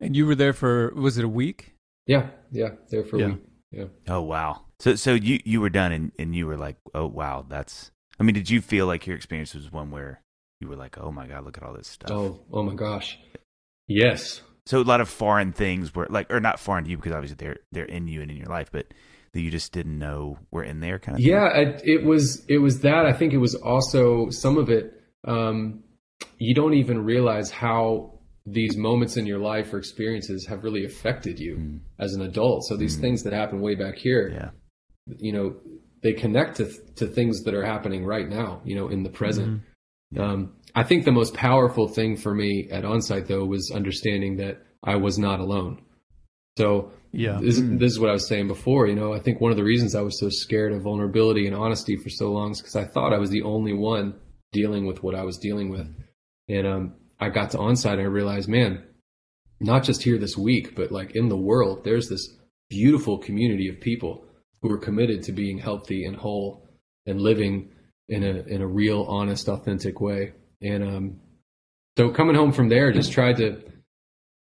And 0.00 0.16
you 0.16 0.26
were 0.26 0.34
there 0.34 0.52
for 0.52 0.92
was 0.94 1.18
it 1.18 1.24
a 1.24 1.28
week? 1.28 1.74
Yeah, 2.06 2.28
yeah, 2.50 2.70
there 2.90 3.04
for 3.04 3.16
a 3.16 3.28
week. 3.28 3.42
Yeah. 3.70 3.84
Oh 4.08 4.22
wow. 4.22 4.62
So 4.78 4.94
so 4.94 5.14
you 5.14 5.40
you 5.44 5.60
were 5.60 5.70
done 5.70 5.92
and 5.92 6.12
and 6.18 6.34
you 6.34 6.46
were 6.46 6.56
like, 6.56 6.76
oh 6.94 7.06
wow, 7.06 7.44
that's. 7.48 7.90
I 8.18 8.22
mean, 8.22 8.34
did 8.34 8.48
you 8.48 8.60
feel 8.60 8.86
like 8.86 9.06
your 9.06 9.16
experience 9.16 9.54
was 9.54 9.72
one 9.72 9.90
where 9.90 10.22
you 10.60 10.68
were 10.68 10.76
like, 10.76 10.96
oh 10.98 11.10
my 11.10 11.26
god, 11.26 11.44
look 11.44 11.58
at 11.58 11.64
all 11.64 11.74
this 11.74 11.88
stuff? 11.88 12.10
Oh 12.10 12.40
oh 12.52 12.62
my 12.62 12.74
gosh, 12.74 13.18
yes. 13.88 14.40
So 14.66 14.80
a 14.80 14.82
lot 14.82 15.00
of 15.00 15.08
foreign 15.08 15.52
things 15.52 15.94
were 15.94 16.06
like, 16.08 16.32
or 16.32 16.40
not 16.40 16.58
foreign 16.58 16.84
to 16.84 16.90
you 16.90 16.96
because 16.96 17.12
obviously 17.12 17.36
they're 17.36 17.58
they're 17.72 17.84
in 17.84 18.08
you 18.08 18.22
and 18.22 18.30
in 18.30 18.36
your 18.36 18.48
life, 18.48 18.70
but 18.72 18.86
that 19.32 19.40
you 19.40 19.50
just 19.50 19.72
didn't 19.72 19.98
know 19.98 20.38
were 20.50 20.62
in 20.62 20.80
there, 20.80 20.98
kind 20.98 21.18
of. 21.18 21.24
Yeah, 21.24 21.48
it, 21.54 21.82
it 21.84 22.04
was 22.04 22.44
it 22.48 22.58
was 22.58 22.80
that. 22.80 23.04
I 23.04 23.12
think 23.12 23.32
it 23.32 23.38
was 23.38 23.54
also 23.54 24.30
some 24.30 24.56
of 24.56 24.70
it. 24.70 24.92
Um, 25.26 25.82
you 26.38 26.54
don't 26.54 26.74
even 26.74 27.04
realize 27.04 27.50
how 27.50 28.20
these 28.46 28.76
moments 28.76 29.16
in 29.16 29.26
your 29.26 29.38
life 29.38 29.72
or 29.72 29.78
experiences 29.78 30.46
have 30.46 30.64
really 30.64 30.84
affected 30.84 31.38
you 31.38 31.56
mm. 31.56 31.80
as 31.98 32.14
an 32.14 32.22
adult. 32.22 32.64
So 32.64 32.76
these 32.76 32.96
mm. 32.96 33.00
things 33.00 33.22
that 33.24 33.32
happen 33.32 33.60
way 33.60 33.74
back 33.74 33.96
here, 33.96 34.28
yeah. 34.28 34.50
you 35.18 35.32
know, 35.32 35.56
they 36.02 36.12
connect 36.12 36.56
to 36.56 36.72
to 36.96 37.06
things 37.06 37.42
that 37.42 37.54
are 37.54 37.64
happening 37.64 38.04
right 38.04 38.28
now. 38.28 38.62
You 38.64 38.76
know, 38.76 38.88
in 38.88 39.02
the 39.02 39.10
present. 39.10 39.48
Mm-hmm. 39.48 39.66
Um, 40.18 40.54
I 40.74 40.82
think 40.82 41.04
the 41.04 41.12
most 41.12 41.34
powerful 41.34 41.88
thing 41.88 42.16
for 42.16 42.34
me 42.34 42.68
at 42.70 42.84
onsite 42.84 43.26
though 43.26 43.44
was 43.44 43.70
understanding 43.70 44.36
that 44.36 44.62
I 44.82 44.96
was 44.96 45.18
not 45.18 45.40
alone. 45.40 45.82
So 46.58 46.92
yeah, 47.12 47.38
this, 47.40 47.60
mm. 47.60 47.78
this, 47.78 47.92
is 47.92 48.00
what 48.00 48.10
I 48.10 48.12
was 48.12 48.26
saying 48.26 48.48
before. 48.48 48.86
You 48.86 48.96
know, 48.96 49.12
I 49.12 49.20
think 49.20 49.40
one 49.40 49.52
of 49.52 49.56
the 49.56 49.64
reasons 49.64 49.94
I 49.94 50.02
was 50.02 50.18
so 50.18 50.28
scared 50.28 50.72
of 50.72 50.82
vulnerability 50.82 51.46
and 51.46 51.54
honesty 51.54 51.96
for 51.96 52.10
so 52.10 52.32
long 52.32 52.52
is 52.52 52.60
because 52.60 52.76
I 52.76 52.84
thought 52.84 53.12
I 53.12 53.18
was 53.18 53.30
the 53.30 53.42
only 53.42 53.72
one 53.72 54.14
dealing 54.52 54.86
with 54.86 55.02
what 55.02 55.14
I 55.14 55.22
was 55.22 55.38
dealing 55.38 55.70
with. 55.70 55.88
And 56.48 56.66
um, 56.66 56.94
I 57.20 57.28
got 57.28 57.50
to 57.50 57.58
onsite 57.58 57.94
and 57.94 58.02
I 58.02 58.04
realized, 58.04 58.48
man, 58.48 58.84
not 59.60 59.84
just 59.84 60.02
here 60.02 60.18
this 60.18 60.36
week, 60.36 60.74
but 60.74 60.92
like 60.92 61.14
in 61.14 61.28
the 61.28 61.36
world, 61.36 61.84
there's 61.84 62.08
this 62.08 62.28
beautiful 62.68 63.18
community 63.18 63.68
of 63.68 63.80
people 63.80 64.24
who 64.62 64.70
are 64.72 64.78
committed 64.78 65.22
to 65.24 65.32
being 65.32 65.58
healthy 65.58 66.04
and 66.04 66.16
whole 66.16 66.68
and 67.06 67.20
living 67.20 67.70
in 68.08 68.22
a 68.22 68.42
in 68.46 68.62
a 68.62 68.66
real, 68.66 69.02
honest, 69.02 69.48
authentic 69.48 70.00
way. 70.00 70.32
And 70.60 70.84
um, 70.84 71.20
so 71.96 72.10
coming 72.10 72.34
home 72.34 72.52
from 72.52 72.68
there, 72.68 72.92
just 72.92 73.12
tried 73.12 73.36
to 73.36 73.62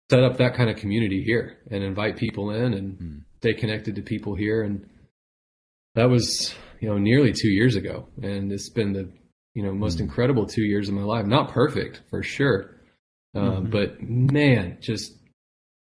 set 0.09 0.23
up 0.23 0.37
that 0.37 0.55
kind 0.55 0.69
of 0.69 0.77
community 0.77 1.23
here 1.23 1.57
and 1.71 1.83
invite 1.83 2.17
people 2.17 2.51
in 2.51 2.73
and 2.73 2.99
mm. 2.99 3.21
stay 3.37 3.53
connected 3.53 3.95
to 3.95 4.01
people 4.01 4.35
here. 4.35 4.63
And 4.63 4.85
that 5.95 6.09
was, 6.09 6.53
you 6.79 6.89
know, 6.89 6.97
nearly 6.97 7.31
two 7.31 7.49
years 7.49 7.75
ago. 7.75 8.07
And 8.21 8.51
it's 8.51 8.69
been 8.69 8.93
the, 8.93 9.09
you 9.53 9.63
know, 9.63 9.73
most 9.73 9.97
mm. 9.97 10.01
incredible 10.01 10.45
two 10.45 10.63
years 10.63 10.89
of 10.89 10.95
my 10.95 11.03
life. 11.03 11.25
Not 11.25 11.51
perfect 11.51 12.01
for 12.09 12.23
sure. 12.23 12.75
Um, 13.35 13.43
mm-hmm. 13.43 13.69
But 13.71 14.01
man, 14.01 14.77
just 14.81 15.13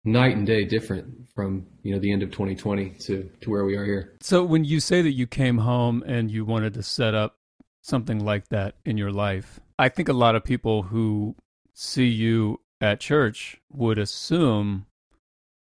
night 0.04 0.36
and 0.36 0.46
day 0.46 0.64
different 0.64 1.28
from 1.34 1.66
you 1.82 1.94
know 1.94 2.00
the 2.00 2.12
end 2.12 2.22
of 2.22 2.30
2020 2.30 2.90
to 3.06 3.30
to 3.40 3.50
where 3.50 3.64
we 3.64 3.76
are 3.76 3.84
here. 3.84 4.16
So 4.20 4.44
when 4.44 4.64
you 4.64 4.80
say 4.80 5.02
that 5.02 5.12
you 5.12 5.26
came 5.26 5.58
home 5.58 6.02
and 6.06 6.30
you 6.30 6.44
wanted 6.44 6.74
to 6.74 6.82
set 6.82 7.14
up 7.14 7.36
something 7.82 8.24
like 8.24 8.48
that 8.48 8.76
in 8.84 8.96
your 8.96 9.12
life, 9.12 9.60
I 9.78 9.88
think 9.88 10.08
a 10.08 10.14
lot 10.14 10.34
of 10.34 10.44
people 10.44 10.84
who 10.84 11.36
see 11.74 12.06
you 12.06 12.60
at 12.80 13.00
church 13.00 13.60
would 13.70 13.98
assume 13.98 14.86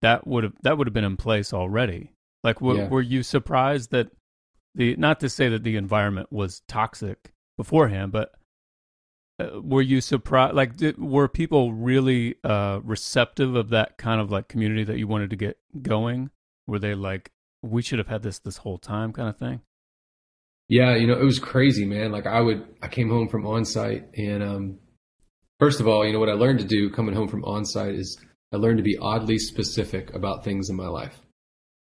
that 0.02 0.26
would 0.26 0.44
have 0.44 0.54
that 0.62 0.78
would 0.78 0.86
have 0.86 0.94
been 0.94 1.04
in 1.04 1.16
place 1.16 1.52
already. 1.52 2.12
Like, 2.42 2.60
w- 2.60 2.82
yeah. 2.82 2.88
were 2.88 3.02
you 3.02 3.22
surprised 3.22 3.90
that 3.90 4.10
the 4.74 4.96
not 4.96 5.20
to 5.20 5.28
say 5.28 5.48
that 5.48 5.64
the 5.64 5.76
environment 5.76 6.32
was 6.32 6.62
toxic 6.68 7.32
beforehand, 7.56 8.12
but 8.12 8.32
uh, 9.38 9.60
were 9.62 9.82
you 9.82 10.00
surprised? 10.00 10.54
Like, 10.54 10.76
did, 10.76 10.98
were 10.98 11.28
people 11.28 11.72
really 11.72 12.36
uh, 12.44 12.80
receptive 12.84 13.56
of 13.56 13.70
that 13.70 13.96
kind 13.96 14.20
of 14.20 14.30
like 14.30 14.48
community 14.48 14.84
that 14.84 14.98
you 14.98 15.08
wanted 15.08 15.30
to 15.30 15.36
get 15.36 15.58
going? 15.80 16.30
Were 16.66 16.78
they 16.78 16.94
like, 16.94 17.32
we 17.62 17.82
should 17.82 17.98
have 17.98 18.08
had 18.08 18.22
this 18.22 18.38
this 18.38 18.58
whole 18.58 18.78
time, 18.78 19.12
kind 19.12 19.28
of 19.28 19.38
thing? 19.38 19.62
Yeah, 20.68 20.96
you 20.96 21.06
know, 21.06 21.14
it 21.18 21.24
was 21.24 21.38
crazy, 21.38 21.84
man. 21.84 22.10
Like 22.10 22.26
I 22.26 22.40
would, 22.40 22.66
I 22.82 22.88
came 22.88 23.10
home 23.10 23.28
from 23.28 23.44
onsite, 23.44 24.04
and 24.16 24.42
um, 24.42 24.78
first 25.60 25.80
of 25.80 25.86
all, 25.88 26.06
you 26.06 26.12
know 26.12 26.20
what 26.20 26.30
I 26.30 26.34
learned 26.34 26.60
to 26.60 26.64
do 26.64 26.90
coming 26.90 27.14
home 27.14 27.28
from 27.28 27.42
onsite 27.42 27.98
is 27.98 28.18
I 28.52 28.56
learned 28.56 28.78
to 28.78 28.82
be 28.84 28.96
oddly 28.96 29.38
specific 29.38 30.14
about 30.14 30.44
things 30.44 30.70
in 30.70 30.76
my 30.76 30.86
life. 30.88 31.20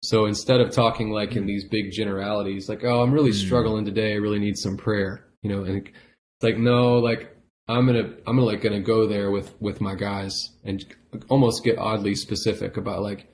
So 0.04 0.26
instead 0.26 0.62
of 0.62 0.72
talking 0.72 1.12
like 1.12 1.36
in 1.36 1.46
these 1.46 1.68
big 1.70 1.92
generalities, 1.92 2.70
like, 2.70 2.84
oh, 2.84 3.02
I'm 3.04 3.12
really 3.14 3.32
Mm. 3.32 3.46
struggling 3.46 3.86
today. 3.86 4.14
I 4.14 4.18
really 4.18 4.40
need 4.40 4.58
some 4.58 4.78
prayer, 4.78 5.26
you 5.44 5.52
know, 5.52 5.64
and 5.64 5.78
it's 5.88 5.94
like, 6.42 6.58
no, 6.58 6.98
like 7.00 7.36
I'm 7.68 7.86
going 7.86 8.04
to, 8.04 8.10
I'm 8.26 8.36
gonna 8.38 8.44
like 8.44 8.62
going 8.62 8.74
to 8.74 8.80
go 8.86 9.06
there 9.08 9.30
with, 9.32 9.54
with 9.62 9.80
my 9.80 9.94
guys 9.96 10.34
and 10.64 10.84
almost 11.30 11.64
get 11.64 11.78
oddly 11.78 12.16
specific 12.16 12.78
about 12.78 13.02
like, 13.04 13.28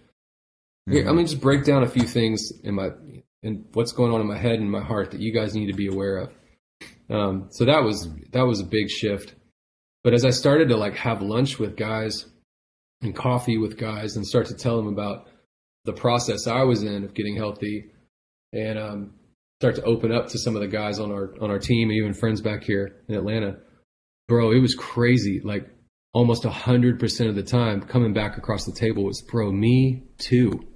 Mm-hmm. 0.89 0.99
I'm 0.99 1.15
gonna 1.15 1.27
just 1.27 1.41
break 1.41 1.65
down 1.65 1.83
a 1.83 1.87
few 1.89 2.03
things 2.07 2.49
in 2.63 2.75
my, 2.75 2.91
in 3.43 3.65
what's 3.73 3.91
going 3.91 4.13
on 4.13 4.21
in 4.21 4.27
my 4.27 4.37
head 4.37 4.59
and 4.59 4.71
my 4.71 4.81
heart 4.81 5.11
that 5.11 5.21
you 5.21 5.33
guys 5.33 5.55
need 5.55 5.67
to 5.67 5.73
be 5.73 5.87
aware 5.87 6.17
of. 6.17 6.33
Um, 7.09 7.47
so 7.51 7.65
that 7.65 7.83
was, 7.83 8.09
that 8.31 8.45
was 8.45 8.59
a 8.59 8.65
big 8.65 8.89
shift. 8.89 9.35
But 10.03 10.13
as 10.13 10.25
I 10.25 10.29
started 10.29 10.69
to 10.69 10.77
like 10.77 10.95
have 10.95 11.21
lunch 11.21 11.59
with 11.59 11.75
guys 11.75 12.25
and 13.01 13.15
coffee 13.15 13.57
with 13.57 13.77
guys 13.77 14.15
and 14.15 14.25
start 14.25 14.47
to 14.47 14.55
tell 14.55 14.77
them 14.77 14.87
about 14.87 15.27
the 15.85 15.93
process 15.93 16.47
I 16.47 16.63
was 16.63 16.83
in 16.83 17.03
of 17.03 17.13
getting 17.13 17.35
healthy 17.35 17.91
and 18.53 18.77
um, 18.77 19.13
start 19.59 19.75
to 19.75 19.83
open 19.83 20.11
up 20.11 20.27
to 20.29 20.39
some 20.39 20.55
of 20.55 20.61
the 20.61 20.67
guys 20.67 20.99
on 20.99 21.11
our 21.11 21.33
on 21.41 21.49
our 21.49 21.59
team 21.59 21.89
and 21.89 21.97
even 21.97 22.13
friends 22.13 22.41
back 22.41 22.63
here 22.63 22.95
in 23.07 23.15
Atlanta, 23.15 23.57
bro, 24.27 24.51
it 24.51 24.59
was 24.59 24.75
crazy. 24.75 25.41
Like 25.43 25.67
almost 26.13 26.45
a 26.45 26.49
hundred 26.49 26.99
percent 26.99 27.29
of 27.29 27.35
the 27.35 27.43
time, 27.43 27.81
coming 27.81 28.13
back 28.13 28.37
across 28.37 28.65
the 28.65 28.71
table 28.73 29.03
was, 29.03 29.21
bro, 29.21 29.51
me 29.51 30.03
too. 30.17 30.67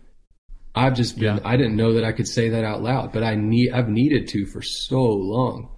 I've 0.73 0.95
just 0.95 1.17
been. 1.17 1.37
Yeah. 1.37 1.41
I 1.43 1.57
didn't 1.57 1.75
know 1.75 1.93
that 1.93 2.03
I 2.03 2.11
could 2.11 2.27
say 2.27 2.49
that 2.49 2.63
out 2.63 2.81
loud, 2.81 3.11
but 3.11 3.23
I 3.23 3.35
need. 3.35 3.71
I've 3.73 3.89
needed 3.89 4.27
to 4.29 4.45
for 4.45 4.61
so 4.61 5.01
long. 5.03 5.69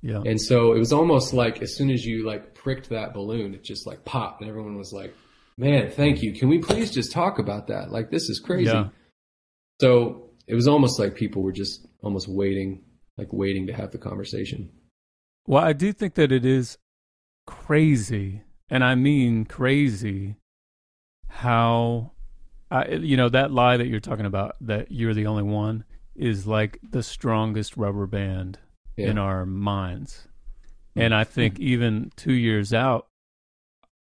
Yeah. 0.00 0.22
And 0.24 0.40
so 0.40 0.72
it 0.72 0.78
was 0.78 0.92
almost 0.92 1.32
like 1.32 1.62
as 1.62 1.76
soon 1.76 1.90
as 1.90 2.04
you 2.04 2.26
like 2.26 2.54
pricked 2.54 2.88
that 2.90 3.14
balloon, 3.14 3.54
it 3.54 3.62
just 3.62 3.86
like 3.86 4.04
popped, 4.04 4.40
and 4.40 4.48
everyone 4.48 4.76
was 4.76 4.92
like, 4.92 5.14
"Man, 5.58 5.90
thank 5.90 6.22
you. 6.22 6.32
Can 6.32 6.48
we 6.48 6.58
please 6.58 6.90
just 6.90 7.12
talk 7.12 7.38
about 7.38 7.68
that? 7.68 7.90
Like 7.90 8.10
this 8.10 8.28
is 8.28 8.40
crazy." 8.40 8.72
Yeah. 8.72 8.88
So 9.80 10.30
it 10.46 10.54
was 10.54 10.68
almost 10.68 10.98
like 10.98 11.14
people 11.14 11.42
were 11.42 11.52
just 11.52 11.86
almost 12.02 12.28
waiting, 12.28 12.82
like 13.16 13.32
waiting 13.32 13.66
to 13.66 13.72
have 13.72 13.90
the 13.90 13.98
conversation. 13.98 14.70
Well, 15.46 15.62
I 15.62 15.72
do 15.72 15.92
think 15.92 16.14
that 16.14 16.32
it 16.32 16.44
is 16.44 16.78
crazy, 17.46 18.42
and 18.70 18.84
I 18.84 18.94
mean 18.94 19.44
crazy, 19.44 20.36
how, 21.28 22.12
I, 22.72 22.88
you 22.88 23.16
know, 23.16 23.28
that 23.28 23.50
lie 23.52 23.76
that 23.76 23.86
you're 23.88 24.00
talking 24.00 24.26
about, 24.26 24.56
that 24.62 24.90
you're 24.90 25.14
the 25.14 25.26
only 25.26 25.42
one, 25.42 25.84
is 26.16 26.46
like 26.46 26.78
the 26.82 27.02
strongest 27.02 27.76
rubber 27.76 28.06
band 28.06 28.58
Yeah. 28.96 29.10
in 29.10 29.18
our 29.18 29.44
minds. 29.46 30.28
And 30.96 31.14
I 31.14 31.24
think 31.24 31.58
even 31.58 32.12
two 32.16 32.32
years 32.34 32.72
out, 32.74 33.06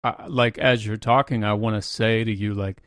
I, 0.03 0.25
like 0.27 0.57
as 0.57 0.85
you're 0.85 0.97
talking, 0.97 1.43
I 1.43 1.53
want 1.53 1.75
to 1.75 1.81
say 1.81 2.23
to 2.23 2.31
you, 2.33 2.53
like, 2.53 2.81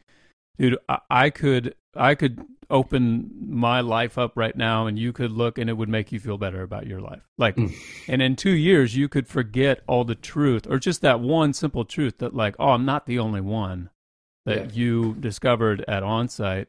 dude, 0.59 0.79
I, 0.89 0.99
I 1.11 1.31
could, 1.31 1.75
I 1.97 2.15
could 2.15 2.43
open 2.71 3.31
my 3.47 3.81
life 3.81 4.19
up 4.19 4.33
right 4.37 4.57
now, 4.57 4.87
and 4.87 4.99
you 4.99 5.13
could 5.13 5.31
look, 5.31 5.59
and 5.59 5.69
it 5.71 5.75
would 5.75 5.89
make 5.89 6.13
you 6.13 6.19
feel 6.19 6.39
better 6.39 6.63
about 6.63 6.87
your 6.87 7.01
life. 7.01 7.23
Like, 7.39 7.57
Mm. 7.57 7.73
and 8.09 8.23
in 8.23 8.37
two 8.37 8.51
years, 8.51 8.97
you 8.97 9.09
could 9.09 9.29
forget 9.29 9.83
all 9.87 10.05
the 10.05 10.15
truth, 10.15 10.67
or 10.69 10.79
just 10.79 11.03
that 11.03 11.21
one 11.21 11.53
simple 11.53 11.85
truth 11.85 12.19
that, 12.19 12.35
like, 12.35 12.57
oh, 12.59 12.71
I'm 12.71 12.85
not 12.85 13.07
the 13.07 13.19
only 13.19 13.41
one 13.43 13.91
that 14.47 14.67
Yeah. 14.67 14.73
you 14.73 15.15
discovered 15.21 15.85
at 15.89 16.03
onsite. 16.03 16.67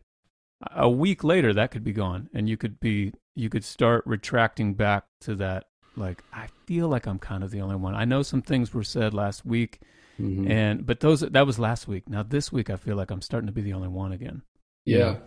A 0.72 0.90
week 0.90 1.24
later, 1.24 1.54
that 1.54 1.72
could 1.72 1.84
be 1.84 1.92
gone, 1.94 2.30
and 2.34 2.48
you 2.50 2.58
could 2.58 2.80
be, 2.80 3.14
you 3.36 3.50
could 3.50 3.64
start 3.64 4.04
retracting 4.06 4.74
back 4.74 5.06
to 5.22 5.36
that. 5.36 5.66
Like, 5.98 6.24
I 6.34 6.48
feel 6.66 6.88
like 6.88 7.06
I'm 7.08 7.20
kind 7.20 7.44
of 7.44 7.52
the 7.52 7.62
only 7.62 7.76
one. 7.76 7.94
I 7.96 8.06
know 8.06 8.22
some 8.22 8.42
things 8.42 8.74
were 8.74 8.84
said 8.84 9.14
last 9.14 9.46
week, 9.46 9.80
Mhm. 10.20 10.50
and 10.50 10.86
but 10.86 11.02
those 11.02 11.20
that 11.22 11.46
was 11.46 11.60
last 11.60 11.88
week. 11.88 12.10
Now 12.10 12.24
this 12.24 12.52
week, 12.52 12.70
I 12.70 12.78
feel 12.78 12.96
like 12.96 13.12
I'm 13.12 13.22
starting 13.22 13.48
to 13.48 13.54
be 13.54 13.62
the 13.62 13.74
only 13.74 13.90
one 13.90 14.12
again. 14.14 14.42
Yeah. 14.86 15.18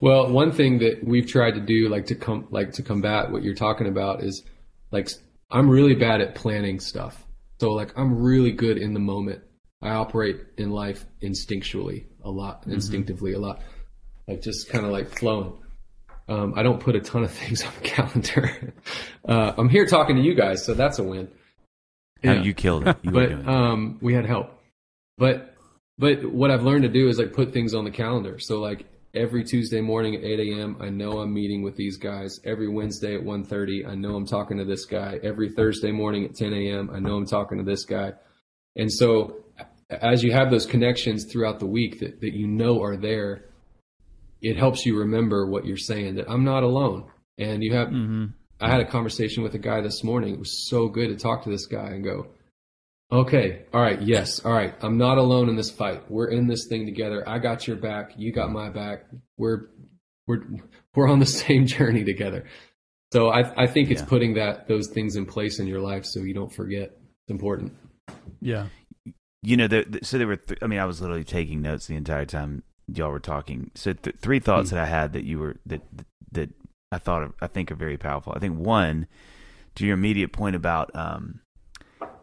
Well, 0.00 0.30
one 0.30 0.52
thing 0.52 0.78
that 0.78 1.04
we've 1.04 1.26
tried 1.26 1.52
to 1.54 1.60
do, 1.60 1.88
like 1.88 2.06
to 2.06 2.14
come, 2.14 2.46
like 2.50 2.72
to 2.72 2.82
combat 2.82 3.30
what 3.30 3.42
you're 3.42 3.54
talking 3.54 3.86
about, 3.86 4.22
is 4.22 4.44
like 4.90 5.08
I'm 5.50 5.68
really 5.68 5.94
bad 5.94 6.20
at 6.20 6.34
planning 6.34 6.80
stuff. 6.80 7.26
So 7.60 7.72
like 7.72 7.92
I'm 7.98 8.14
really 8.22 8.52
good 8.52 8.78
in 8.78 8.94
the 8.94 9.00
moment. 9.00 9.42
I 9.82 9.90
operate 9.90 10.40
in 10.58 10.70
life 10.70 11.04
instinctually 11.22 12.04
a 12.22 12.30
lot, 12.30 12.64
instinctively 12.66 13.32
a 13.32 13.38
lot, 13.38 13.62
like 14.28 14.42
just 14.42 14.68
kind 14.68 14.84
of 14.84 14.92
like 14.92 15.08
flowing. 15.18 15.54
Um, 16.28 16.54
I 16.56 16.62
don't 16.62 16.80
put 16.80 16.96
a 16.96 17.00
ton 17.00 17.24
of 17.24 17.30
things 17.40 17.62
on 17.64 17.72
the 17.74 17.88
calendar. 17.88 18.74
uh, 19.28 19.52
I'm 19.56 19.68
here 19.68 19.86
talking 19.86 20.16
to 20.16 20.22
you 20.22 20.34
guys, 20.34 20.64
so 20.64 20.74
that's 20.74 20.98
a 20.98 21.02
win. 21.02 21.28
Yeah 22.22 22.42
you 22.42 22.52
killed 22.52 22.86
it. 22.86 22.98
You 23.02 23.10
but 23.12 23.32
um, 23.48 23.98
we 24.02 24.12
had 24.12 24.26
help. 24.26 24.50
But 25.16 25.54
but 25.98 26.24
what 26.24 26.50
I've 26.50 26.62
learned 26.62 26.82
to 26.82 26.88
do 26.88 27.08
is 27.08 27.18
like 27.18 27.32
put 27.32 27.52
things 27.52 27.74
on 27.74 27.84
the 27.84 27.90
calendar. 27.90 28.38
So 28.38 28.60
like 28.60 28.86
every 29.14 29.44
Tuesday 29.44 29.80
morning 29.80 30.14
at 30.14 30.22
8 30.22 30.40
a.m., 30.40 30.76
I 30.80 30.90
know 30.90 31.20
I'm 31.20 31.32
meeting 31.32 31.62
with 31.62 31.76
these 31.76 31.96
guys. 31.96 32.40
Every 32.44 32.68
Wednesday 32.68 33.14
at 33.14 33.22
1:30, 33.22 33.88
I 33.88 33.94
know 33.94 34.16
I'm 34.16 34.26
talking 34.26 34.58
to 34.58 34.64
this 34.64 34.84
guy. 34.84 35.18
Every 35.22 35.50
Thursday 35.50 35.92
morning 35.92 36.24
at 36.24 36.34
10 36.34 36.52
a.m., 36.52 36.90
I 36.92 37.00
know 37.00 37.16
I'm 37.16 37.26
talking 37.26 37.58
to 37.58 37.64
this 37.64 37.84
guy. 37.84 38.12
And 38.76 38.92
so 38.92 39.44
as 39.90 40.22
you 40.22 40.32
have 40.32 40.50
those 40.50 40.66
connections 40.66 41.24
throughout 41.30 41.58
the 41.58 41.66
week 41.66 42.00
that, 42.00 42.20
that 42.20 42.32
you 42.32 42.46
know 42.46 42.82
are 42.82 42.96
there, 42.96 43.44
it 44.40 44.56
helps 44.56 44.86
you 44.86 44.98
remember 44.98 45.46
what 45.46 45.66
you're 45.66 45.76
saying 45.76 46.14
that 46.16 46.30
I'm 46.30 46.44
not 46.44 46.62
alone. 46.62 47.10
And 47.38 47.62
you 47.62 47.74
have 47.74 47.88
Mm-hmm. 47.88 48.26
I 48.62 48.68
had 48.70 48.80
a 48.80 48.84
conversation 48.90 49.42
with 49.42 49.54
a 49.54 49.58
guy 49.58 49.80
this 49.80 50.04
morning. 50.04 50.34
It 50.34 50.38
was 50.38 50.68
so 50.68 50.88
good 50.88 51.08
to 51.08 51.16
talk 51.16 51.44
to 51.44 51.50
this 51.50 51.64
guy 51.64 51.92
and 51.92 52.04
go, 52.04 52.26
okay, 53.10 53.62
all 53.72 53.80
right, 53.80 54.00
yes, 54.02 54.44
all 54.44 54.52
right. 54.52 54.74
I'm 54.82 54.98
not 54.98 55.16
alone 55.16 55.48
in 55.48 55.56
this 55.56 55.70
fight. 55.70 56.10
We're 56.10 56.28
in 56.28 56.46
this 56.46 56.66
thing 56.68 56.84
together. 56.84 57.26
I 57.26 57.38
got 57.38 57.66
your 57.66 57.76
back. 57.76 58.12
You 58.16 58.32
got 58.34 58.50
my 58.50 58.68
back. 58.68 59.04
We're 59.38 59.68
we're 60.26 60.42
we're 60.94 61.08
on 61.08 61.20
the 61.20 61.26
same 61.44 61.66
journey 61.66 62.04
together. 62.04 62.44
So 63.14 63.28
I 63.30 63.64
I 63.64 63.66
think 63.66 63.90
it's 63.90 64.02
Yeah. 64.02 64.06
putting 64.08 64.34
that 64.34 64.68
those 64.68 64.88
things 64.88 65.16
in 65.16 65.24
place 65.24 65.58
in 65.58 65.66
your 65.66 65.80
life 65.80 66.04
so 66.04 66.20
you 66.20 66.34
don't 66.34 66.52
forget. 66.52 66.90
It's 66.90 67.30
important. 67.30 67.72
Yeah. 68.42 68.66
You 69.42 69.56
know, 69.56 69.66
there, 69.66 69.84
th- 69.84 70.04
so 70.04 70.18
there 70.18 70.26
were. 70.26 70.36
Th- 70.36 70.58
I 70.62 70.66
mean, 70.66 70.78
I 70.78 70.84
was 70.84 71.00
literally 71.00 71.24
taking 71.24 71.62
notes 71.62 71.86
the 71.86 71.96
entire 71.96 72.26
time 72.26 72.62
y'all 72.92 73.10
were 73.10 73.20
talking. 73.20 73.70
So 73.74 73.92
th- 73.92 74.16
three 74.20 74.38
thoughts 74.40 74.70
Hmm. 74.70 74.76
that 74.76 74.82
I 74.84 74.86
had 74.86 75.12
that 75.14 75.24
you 75.24 75.38
were 75.38 75.56
that 75.66 75.82
that 76.32 76.50
I 76.92 76.98
thought 76.98 77.22
of, 77.22 77.34
I 77.40 77.46
think 77.46 77.70
are 77.70 77.76
very 77.76 77.96
powerful. 77.96 78.32
I 78.36 78.38
think 78.40 78.58
one, 78.58 79.06
to 79.76 79.86
your 79.86 79.94
immediate 79.94 80.32
point 80.32 80.56
about, 80.56 80.94
um, 80.94 81.40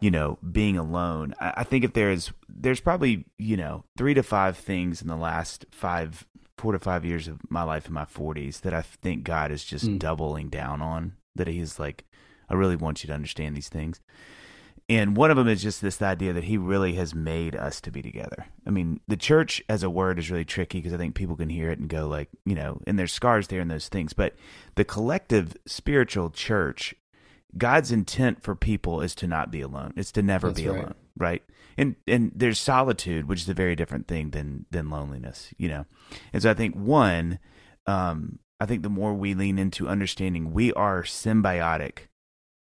you 0.00 0.10
know, 0.10 0.38
being 0.52 0.76
alone. 0.76 1.34
I, 1.40 1.54
I 1.58 1.64
think 1.64 1.84
if 1.84 1.92
there 1.94 2.10
is, 2.10 2.30
there's 2.48 2.80
probably 2.80 3.24
you 3.38 3.56
know 3.56 3.84
three 3.96 4.14
to 4.14 4.22
five 4.22 4.56
things 4.56 5.00
in 5.02 5.08
the 5.08 5.16
last 5.16 5.64
five, 5.70 6.26
four 6.56 6.72
to 6.72 6.78
five 6.78 7.04
years 7.04 7.26
of 7.28 7.40
my 7.50 7.62
life 7.62 7.86
in 7.88 7.92
my 7.94 8.04
forties 8.04 8.60
that 8.60 8.74
I 8.74 8.82
think 8.82 9.24
God 9.24 9.50
is 9.50 9.64
just 9.64 9.86
Hmm. 9.86 9.96
doubling 9.98 10.48
down 10.50 10.80
on. 10.82 11.14
That 11.34 11.48
He's 11.48 11.78
like, 11.78 12.04
I 12.48 12.54
really 12.54 12.76
want 12.76 13.02
you 13.02 13.08
to 13.08 13.14
understand 13.14 13.56
these 13.56 13.68
things. 13.68 14.00
And 14.90 15.16
one 15.16 15.30
of 15.30 15.36
them 15.36 15.48
is 15.48 15.62
just 15.62 15.82
this 15.82 16.00
idea 16.00 16.32
that 16.32 16.44
he 16.44 16.56
really 16.56 16.94
has 16.94 17.14
made 17.14 17.54
us 17.54 17.78
to 17.82 17.90
be 17.90 18.00
together. 18.00 18.46
I 18.66 18.70
mean, 18.70 19.00
the 19.06 19.18
church 19.18 19.62
as 19.68 19.82
a 19.82 19.90
word 19.90 20.18
is 20.18 20.30
really 20.30 20.46
tricky 20.46 20.78
because 20.78 20.94
I 20.94 20.96
think 20.96 21.14
people 21.14 21.36
can 21.36 21.50
hear 21.50 21.70
it 21.70 21.78
and 21.78 21.90
go 21.90 22.08
like, 22.08 22.30
you 22.46 22.54
know, 22.54 22.80
and 22.86 22.98
there's 22.98 23.12
scars 23.12 23.48
there 23.48 23.60
and 23.60 23.70
those 23.70 23.88
things. 23.88 24.14
But 24.14 24.34
the 24.76 24.86
collective 24.86 25.54
spiritual 25.66 26.30
church, 26.30 26.94
God's 27.58 27.92
intent 27.92 28.42
for 28.42 28.54
people 28.54 29.02
is 29.02 29.14
to 29.16 29.26
not 29.26 29.50
be 29.50 29.60
alone. 29.60 29.92
It's 29.94 30.12
to 30.12 30.22
never 30.22 30.48
That's 30.48 30.60
be 30.60 30.68
right. 30.68 30.78
alone, 30.78 30.94
right? 31.18 31.42
And 31.76 31.96
and 32.06 32.32
there's 32.34 32.58
solitude, 32.58 33.28
which 33.28 33.42
is 33.42 33.48
a 33.48 33.54
very 33.54 33.76
different 33.76 34.08
thing 34.08 34.30
than 34.30 34.64
than 34.70 34.88
loneliness, 34.88 35.52
you 35.58 35.68
know. 35.68 35.84
And 36.32 36.42
so 36.42 36.50
I 36.50 36.54
think 36.54 36.74
one, 36.74 37.40
um, 37.86 38.38
I 38.58 38.64
think 38.64 38.82
the 38.82 38.88
more 38.88 39.12
we 39.12 39.34
lean 39.34 39.58
into 39.58 39.86
understanding 39.86 40.52
we 40.52 40.72
are 40.72 41.02
symbiotic 41.02 42.08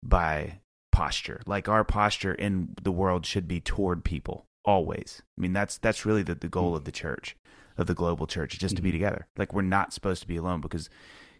by 0.02 0.60
posture. 0.98 1.40
Like 1.46 1.68
our 1.68 1.84
posture 1.84 2.34
in 2.34 2.74
the 2.82 2.92
world 2.92 3.24
should 3.24 3.46
be 3.46 3.60
toward 3.60 4.04
people 4.04 4.46
always. 4.64 5.22
I 5.38 5.40
mean, 5.40 5.52
that's 5.52 5.78
that's 5.78 6.04
really 6.04 6.22
the, 6.22 6.34
the 6.34 6.48
goal 6.48 6.74
of 6.74 6.84
the 6.84 6.92
church, 6.92 7.36
of 7.76 7.86
the 7.86 7.94
global 7.94 8.26
church, 8.26 8.58
just 8.58 8.76
to 8.76 8.82
be 8.82 8.90
together. 8.92 9.26
Like 9.36 9.52
we're 9.52 9.62
not 9.62 9.92
supposed 9.92 10.22
to 10.22 10.28
be 10.28 10.36
alone 10.36 10.60
because, 10.60 10.90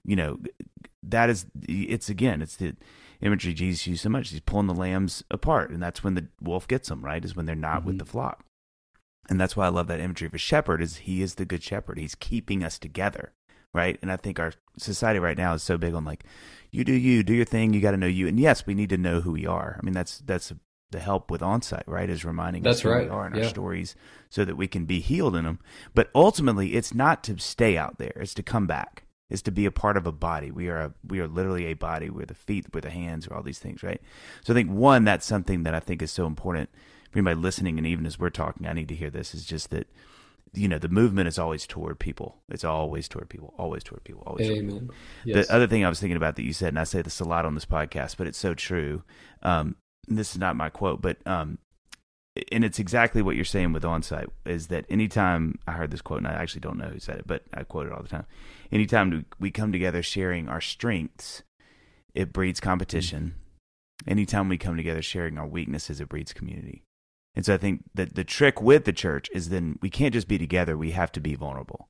you 0.05 0.17
know, 0.17 0.39
that 1.03 1.29
is 1.31 1.47
it's 1.69 2.09
again 2.09 2.41
it's 2.43 2.57
the 2.57 2.77
imagery 3.21 3.53
Jesus 3.53 3.87
used 3.87 4.03
so 4.03 4.09
much. 4.09 4.31
He's 4.31 4.41
pulling 4.41 4.69
the 4.69 4.75
lambs 4.75 5.25
apart, 5.31 5.71
and 5.71 5.83
that's 5.83 6.05
when 6.05 6.15
the 6.15 6.29
wolf 6.41 6.69
gets 6.69 6.89
them. 6.89 7.05
Right, 7.05 7.25
is 7.25 7.35
when 7.37 7.47
they're 7.47 7.57
not 7.57 7.85
with 7.85 7.97
Mhm. 7.97 8.01
the 8.01 8.05
flock. 8.07 8.45
And 9.31 9.39
that's 9.41 9.57
why 9.57 9.67
I 9.67 9.71
love 9.71 9.89
that 9.89 10.01
imagery 10.01 10.27
of 10.27 10.35
a 10.35 10.39
shepherd. 10.39 10.81
Is 10.81 10.99
he 10.99 11.21
is 11.21 11.35
the 11.35 11.45
good 11.45 11.63
shepherd. 11.63 11.99
He's 11.99 12.15
keeping 12.15 12.63
us 12.65 12.79
together, 12.79 13.33
right? 13.75 13.99
And 14.03 14.11
I 14.11 14.17
think 14.17 14.39
our 14.39 14.53
society 14.77 15.19
right 15.19 15.37
now 15.37 15.55
is 15.55 15.63
so 15.63 15.79
big 15.79 15.95
on 15.95 16.05
like, 16.05 16.25
you 16.71 16.85
do 16.85 16.93
you, 16.93 17.23
do 17.23 17.35
your 17.35 17.45
thing. 17.45 17.73
You 17.73 17.81
got 17.81 17.93
to 17.93 17.97
know 17.97 18.07
you. 18.07 18.29
And 18.29 18.39
yes, 18.39 18.67
we 18.67 18.75
need 18.75 18.91
to 18.91 18.99
know 18.99 19.21
who 19.21 19.33
we 19.33 19.47
are. 19.47 19.79
I 19.81 19.85
mean, 19.85 19.95
that's 19.95 20.19
that's 20.19 20.53
the 20.91 21.01
help 21.01 21.31
with 21.31 21.41
onsite, 21.43 21.85
right? 21.87 22.09
Is 22.09 22.25
reminding 22.25 22.63
That's 22.63 22.79
us 22.79 22.83
who 22.83 22.91
right. 22.91 23.05
we 23.05 23.11
are 23.11 23.27
in 23.27 23.35
Yeah. 23.35 23.43
our 23.43 23.49
stories, 23.49 23.95
so 24.31 24.45
that 24.45 24.57
we 24.57 24.67
can 24.67 24.87
be 24.87 25.01
healed 25.01 25.37
in 25.37 25.45
them. 25.45 25.59
But 25.95 26.11
ultimately, 26.15 26.75
it's 26.75 26.95
not 26.95 27.23
to 27.25 27.39
stay 27.39 27.77
out 27.77 27.99
there. 27.99 28.13
It's 28.17 28.35
to 28.35 28.43
come 28.43 28.67
back. 28.67 29.05
It's 29.31 29.43
to 29.43 29.51
be 29.51 29.67
a 29.67 29.71
part 29.71 29.99
of 29.99 30.07
a 30.07 30.13
body. 30.13 30.51
We 30.51 30.69
are 30.69 30.79
a, 30.79 30.95
we 31.07 31.21
are 31.21 31.29
literally 31.29 31.67
a 31.67 31.75
body. 31.75 32.09
We're 32.09 32.25
the 32.25 32.35
feet, 32.35 32.67
we're 32.73 32.81
the 32.81 32.89
hands, 32.91 33.29
we're 33.29 33.37
all 33.37 33.43
these 33.43 33.59
things, 33.59 33.83
right? 33.83 34.01
So 34.43 34.55
I 34.55 34.57
think 34.57 34.71
one, 34.71 35.05
that's 35.05 35.27
something 35.27 35.65
that 35.65 35.75
I 35.75 35.81
think 35.81 36.01
is 36.01 36.11
so 36.11 36.27
important 36.27 36.71
for 37.11 37.19
anybody 37.19 37.39
listening, 37.39 37.77
and 37.77 37.87
even 37.87 38.07
as 38.07 38.19
we're 38.19 38.31
talking, 38.31 38.67
I 38.67 38.73
need 38.73 38.89
to 38.89 38.95
hear 38.95 39.11
this. 39.11 39.35
Is 39.35 39.45
just 39.45 39.69
that 39.71 39.87
you 40.55 40.69
know 40.69 40.79
the 40.79 40.89
movement 40.89 41.29
is 41.29 41.39
always 41.39 41.67
toward 41.67 41.99
people. 41.99 42.37
It's 42.49 42.65
always 42.65 43.09
toward 43.09 43.29
people. 43.29 43.55
Always 43.59 43.85
toward 43.85 44.05
people. 44.05 44.23
Always. 44.27 44.47
Toward 44.47 44.61
people. 44.61 44.77
Amen. 44.77 44.91
Yes. 45.25 45.47
The 45.47 45.55
other 45.55 45.67
thing 45.67 45.85
I 45.85 45.89
was 45.89 46.01
thinking 46.01 46.17
about 46.17 46.37
that 46.37 46.45
you 46.45 46.53
said, 46.53 46.69
and 46.69 46.79
I 46.79 46.85
say 46.85 47.03
this 47.03 47.21
a 47.21 47.25
lot 47.25 47.45
on 47.45 47.55
this 47.55 47.65
podcast, 47.65 48.17
but 48.17 48.27
it's 48.27 48.39
so 48.39 48.55
true. 48.55 49.03
Um, 49.43 49.77
this 50.07 50.33
is 50.33 50.39
not 50.39 50.57
my 50.57 50.69
quote, 50.71 51.03
but 51.03 51.19
um, 51.27 51.59
and 52.53 52.65
it's 52.65 52.79
exactly 52.79 53.23
what 53.23 53.37
you're 53.37 53.45
saying 53.45 53.73
with 53.73 53.83
onsite 53.83 54.29
is 54.45 54.69
that 54.69 54.85
anytime 54.89 55.59
I 55.67 55.73
heard 55.73 55.91
this 55.91 56.01
quote, 56.01 56.19
and 56.19 56.29
I 56.29 56.33
actually 56.33 56.61
don't 56.61 56.79
know 56.79 56.89
who 56.89 56.99
said 56.99 57.19
it, 57.19 57.27
but 57.27 57.43
I 57.53 57.65
quote 57.65 57.87
it 57.87 57.93
all 57.93 58.03
the 58.03 58.09
time. 58.09 58.27
Anytime 58.71 59.27
we 59.39 59.51
come 59.51 59.73
together 59.73 60.03
sharing 60.03 60.49
our 60.49 60.61
strengths, 60.61 61.43
it 62.15 62.33
breeds 62.33 62.61
competition. 62.61 63.35
Anytime 64.07 64.49
we 64.49 64.59
come 64.59 64.77
together 64.77 65.03
sharing 65.03 65.39
our 65.39 65.47
weaknesses, 65.47 66.01
it 66.01 66.09
breeds 66.09 66.33
community. 66.33 66.83
And 67.39 67.47
so 67.47 67.55
I 67.55 67.57
think 67.57 67.85
that 67.95 68.17
the 68.17 68.25
trick 68.25 68.61
with 68.61 68.85
the 68.85 68.93
church 68.93 69.31
is 69.33 69.49
then 69.49 69.79
we 69.81 69.91
can't 69.91 70.13
just 70.13 70.27
be 70.27 70.39
together, 70.39 70.77
we 70.77 70.91
have 70.91 71.13
to 71.13 71.21
be 71.21 71.37
vulnerable. 71.37 71.87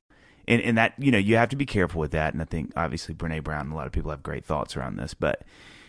And, 0.47 0.61
and 0.61 0.77
that, 0.77 0.93
you 0.99 1.11
know, 1.11 1.17
you 1.17 1.37
have 1.37 1.49
to 1.49 1.55
be 1.55 1.65
careful 1.65 1.99
with 1.99 2.11
that. 2.11 2.33
And 2.33 2.41
I 2.43 2.45
think 2.45 2.71
obviously 2.75 3.15
Brene 3.15 3.43
Brown 3.43 3.61
and 3.61 3.73
a 3.73 3.75
lot 3.75 3.87
of 3.87 3.91
people 3.91 4.11
have 4.11 4.21
great 4.21 4.45
thoughts 4.45 4.77
around 4.77 4.97
this, 4.97 5.15
but, 5.15 5.41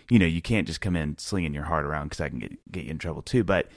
you 0.08 0.18
know, 0.18 0.24
you 0.24 0.40
can't 0.40 0.66
just 0.66 0.80
come 0.80 0.96
in 0.96 1.18
slinging 1.18 1.52
your 1.52 1.64
heart 1.64 1.84
around 1.84 2.06
because 2.06 2.22
I 2.22 2.30
can 2.30 2.38
get, 2.38 2.72
get 2.72 2.84
you 2.84 2.90
in 2.92 2.96
trouble 2.96 3.20
too. 3.20 3.44
But, 3.44 3.68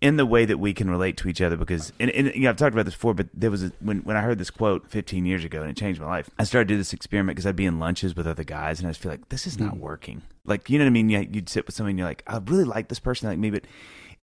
in 0.00 0.16
the 0.16 0.26
way 0.26 0.44
that 0.44 0.58
we 0.58 0.74
can 0.74 0.90
relate 0.90 1.16
to 1.16 1.26
each 1.26 1.40
other 1.40 1.56
because 1.56 1.90
and, 1.98 2.10
and 2.10 2.34
you 2.34 2.42
know, 2.42 2.50
I've 2.50 2.58
talked 2.58 2.74
about 2.74 2.84
this 2.84 2.92
before 2.92 3.14
but 3.14 3.28
there 3.32 3.50
was 3.50 3.64
a, 3.64 3.72
when 3.80 4.00
when 4.00 4.14
I 4.14 4.20
heard 4.20 4.36
this 4.36 4.50
quote 4.50 4.90
15 4.90 5.24
years 5.24 5.42
ago 5.42 5.62
and 5.62 5.70
it 5.70 5.76
changed 5.78 6.02
my 6.02 6.06
life 6.06 6.28
I 6.38 6.44
started 6.44 6.68
to 6.68 6.74
do 6.74 6.76
this 6.76 6.92
experiment 6.92 7.34
because 7.34 7.46
I'd 7.46 7.56
be 7.56 7.64
in 7.64 7.78
lunches 7.78 8.14
with 8.14 8.26
other 8.26 8.44
guys 8.44 8.78
and 8.78 8.86
I 8.86 8.90
just 8.90 9.00
feel 9.00 9.10
like 9.10 9.30
this 9.30 9.46
is 9.46 9.58
not 9.58 9.74
mm. 9.74 9.78
working 9.78 10.20
like 10.44 10.68
you 10.68 10.78
know 10.78 10.84
what 10.84 10.90
I 10.90 10.92
mean 10.92 11.08
you, 11.08 11.26
would 11.32 11.48
sit 11.48 11.64
with 11.64 11.74
someone 11.74 11.92
and 11.92 11.98
you're 11.98 12.06
like 12.06 12.24
I 12.26 12.42
really 12.44 12.64
like 12.64 12.88
this 12.88 12.98
person 12.98 13.30
like 13.30 13.38
me 13.38 13.50
but 13.50 13.64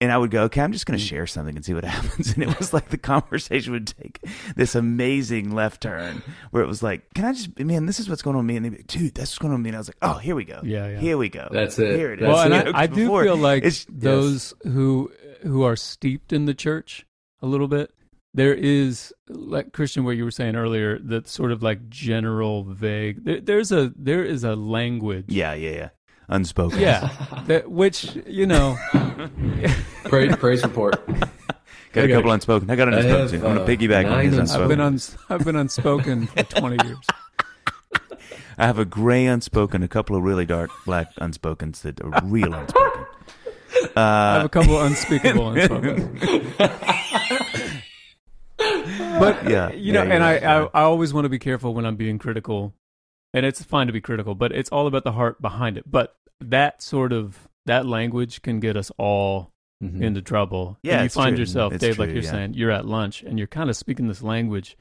and 0.03 0.11
I 0.11 0.19
would 0.19 0.33
go, 0.33 0.43
okay, 0.45 0.61
I'm 0.61 0.73
just 0.73 0.85
going 0.85 0.99
to 0.99 1.05
mm. 1.05 1.09
share 1.09 1.29
something 1.29 1.55
and 1.55 1.65
see 1.65 1.75
what 1.75 1.85
happens. 1.99 2.35
And 2.35 2.43
it 2.43 2.59
was 2.59 2.73
like 2.73 2.89
the 2.89 2.99
conversation 2.99 3.73
would 3.73 3.87
take 3.87 4.19
this 4.57 4.75
amazing 4.75 5.55
left 5.55 5.81
turn 5.81 6.25
where 6.51 6.61
it 6.61 6.67
was 6.67 6.83
like, 6.83 7.05
can 7.15 7.25
I 7.25 7.33
just, 7.33 7.57
man, 7.61 7.87
this 7.87 8.01
is 8.01 8.09
what's 8.09 8.21
going 8.21 8.35
on 8.35 8.45
with 8.45 8.49
me. 8.49 8.57
And 8.57 8.65
they'd 8.65 8.71
be 8.71 8.77
like, 8.79 8.87
dude, 8.89 9.15
that's 9.15 9.31
what's 9.31 9.39
going 9.39 9.53
on 9.53 9.61
with 9.61 9.65
me. 9.65 9.69
And 9.71 9.77
I 9.77 9.79
was 9.81 9.89
like, 9.89 9.99
oh, 10.03 10.15
here 10.15 10.35
we 10.35 10.45
go. 10.45 10.61
Yeah, 10.65 10.89
yeah. 10.89 10.99
Here 10.99 11.17
we 11.17 11.29
go. 11.29 11.49
That's 11.53 11.79
it. 11.79 11.97
Here 11.97 12.13
it 12.13 12.21
is. 12.21 12.27
Well, 12.27 12.41
and 12.41 12.53
You 12.53 12.73
know, 12.73 12.77
I, 12.77 12.83
I 12.83 12.87
do 12.89 13.05
before, 13.05 13.23
feel 13.23 13.37
like 13.37 13.59
it's- 13.59 13.87
those 13.89 14.53
who 14.65 15.13
who 15.45 15.63
are 15.63 15.77
steeped 15.77 16.33
in 16.33 16.47
the 16.47 16.55
church 16.55 17.07
a 17.41 17.47
little 17.47 17.69
bit, 17.69 17.93
there 18.35 18.55
is 18.55 19.13
like 19.29 19.71
Kristian, 19.71 20.03
what 20.03 20.17
you 20.17 20.25
were 20.25 20.31
saying 20.33 20.57
earlier, 20.57 20.99
that 20.99 21.29
sort 21.29 21.53
of 21.53 21.63
like 21.63 21.89
general 21.89 22.65
vague. 22.65 23.25
There, 23.25 23.41
there's 23.41 23.71
a 23.71 23.93
there 23.95 24.25
is 24.25 24.43
a 24.43 24.57
language. 24.57 25.27
Yeah, 25.29 25.55
yeah, 25.55 25.71
yeah. 25.71 25.89
Unspoken. 26.29 26.81
Yeah, 26.81 27.09
that 27.47 27.71
which 27.71 28.17
you 28.27 28.47
know. 28.47 28.79
Praise, 30.05 30.37
praise 30.37 30.63
report. 30.63 31.07
Got 31.07 31.21
a 31.21 32.05
Okay. 32.05 32.13
couple 32.13 32.33
unspoken. 32.33 32.71
I 32.71 32.77
got 32.77 32.89
an 32.89 32.95
I 32.95 32.99
unspoken 32.99 33.21
have, 33.21 33.31
too. 33.31 33.37
I'm 33.37 33.43
going 33.43 33.59
uh, 33.59 33.67
to 33.67 33.77
piggyback 33.77 34.05
on 34.07 34.11
nine 34.13 34.25
his 34.27 34.39
unspoken. 34.39 34.63
I've 34.63 34.69
been 34.69 34.81
unspoken. 34.81 34.81
uns 34.81 35.17
I've 35.29 35.45
been 35.45 35.57
unspoken 35.57 36.27
for 36.27 36.43
20 36.45 36.77
years. 36.87 37.07
I 38.59 38.67
have 38.67 38.79
a 38.79 38.85
gray 38.85 39.27
unspoken, 39.27 39.83
a 39.83 39.89
couple 39.89 40.17
of 40.17 40.23
really 40.23 40.47
dark 40.47 40.71
black 40.87 41.15
unspokens 41.17 41.81
that 41.83 42.01
are 42.03 42.21
real 42.25 42.53
unspoken. 42.55 43.07
I 43.97 44.35
have 44.35 44.43
Uh, 44.43 44.47
a 44.47 44.49
couple 44.49 44.79
of 44.79 44.87
unspeakable 44.87 45.49
unspoken. 45.55 46.19
but 49.19 49.49
Yeah, 49.49 49.73
you 49.73 49.93
know, 49.93 50.03
yeah, 50.05 50.13
and 50.15 50.23
yeah, 50.23 50.27
I, 50.27 50.35
yeah. 50.39 50.65
I 50.75 50.81
I 50.81 50.83
always 50.83 51.13
want 51.13 51.25
to 51.25 51.29
be 51.29 51.39
careful 51.39 51.75
when 51.75 51.85
I'm 51.85 51.97
being 51.97 52.19
critical, 52.19 52.75
and 53.35 53.45
it's 53.47 53.63
fine 53.63 53.87
to 53.87 53.93
be 53.93 54.01
critical, 54.01 54.35
but 54.35 54.53
it's 54.53 54.71
all 54.71 54.87
about 54.87 55.05
the 55.05 55.13
heart 55.13 55.41
behind 55.43 55.77
it. 55.77 55.91
But 55.91 56.17
that 56.41 56.83
sort 56.83 57.13
of 57.13 57.49
that 57.67 57.87
language 57.87 58.43
can 58.43 58.61
get 58.61 58.77
us 58.77 58.91
all 58.99 59.51
Mhm. 59.83 60.01
into 60.03 60.23
trouble. 60.23 60.79
Yeah, 60.83 60.95
and 60.97 61.05
you 61.05 61.09
find 61.09 61.35
true. 61.37 61.41
yourself, 61.43 61.73
It's 61.73 61.81
Dave, 61.81 61.99
like 61.99 62.11
you're 62.11 62.23
yeah. 62.23 62.31
saying, 62.31 62.55
you're 62.55 62.71
at 62.71 62.87
lunch 62.87 63.23
and 63.23 63.37
you're 63.39 63.49
kind 63.49 63.69
of 63.69 63.77
speaking 63.77 64.07
this 64.09 64.23
language, 64.23 64.77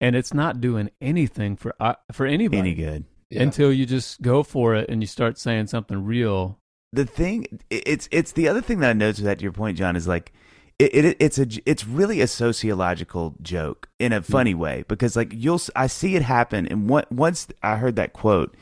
and 0.00 0.14
it's 0.14 0.32
not 0.32 0.60
doing 0.60 0.90
anything 1.00 1.56
for 1.56 1.74
uh, 1.80 1.94
for 2.12 2.26
anybody 2.26 2.58
any 2.58 2.74
good. 2.74 3.04
Yeah. 3.30 3.42
until 3.42 3.72
you 3.72 3.86
just 3.86 4.22
go 4.22 4.44
for 4.44 4.76
it 4.76 4.88
and 4.88 5.02
you 5.02 5.06
start 5.08 5.36
saying 5.38 5.66
something 5.66 6.04
real. 6.04 6.58
the 6.92 7.04
thing 7.04 7.46
it's 7.70 8.08
it's 8.12 8.32
the 8.32 8.48
other 8.48 8.60
thing 8.60 8.78
that 8.80 8.90
I 8.90 8.92
noticed 8.92 9.18
with 9.18 9.26
that 9.26 9.38
to 9.38 9.42
your 9.42 9.52
point, 9.52 9.76
Jon, 9.78 9.96
is 9.96 10.06
like 10.06 10.32
it, 10.78 10.94
it 10.94 11.16
it's 11.18 11.38
a 11.38 11.46
it's 11.68 11.84
really 11.86 12.20
a 12.20 12.26
sociological 12.28 13.34
joke 13.42 13.88
in 13.98 14.12
a 14.12 14.22
funny 14.22 14.54
way 14.54 14.84
because 14.86 15.16
like 15.16 15.32
you'll 15.34 15.60
I 15.74 15.88
see 15.88 16.14
it 16.14 16.22
happen 16.22 16.66
and 16.68 16.88
what, 16.88 17.10
once 17.10 17.48
I 17.62 17.76
heard 17.76 17.96
that 17.96 18.12
quote, 18.12 18.54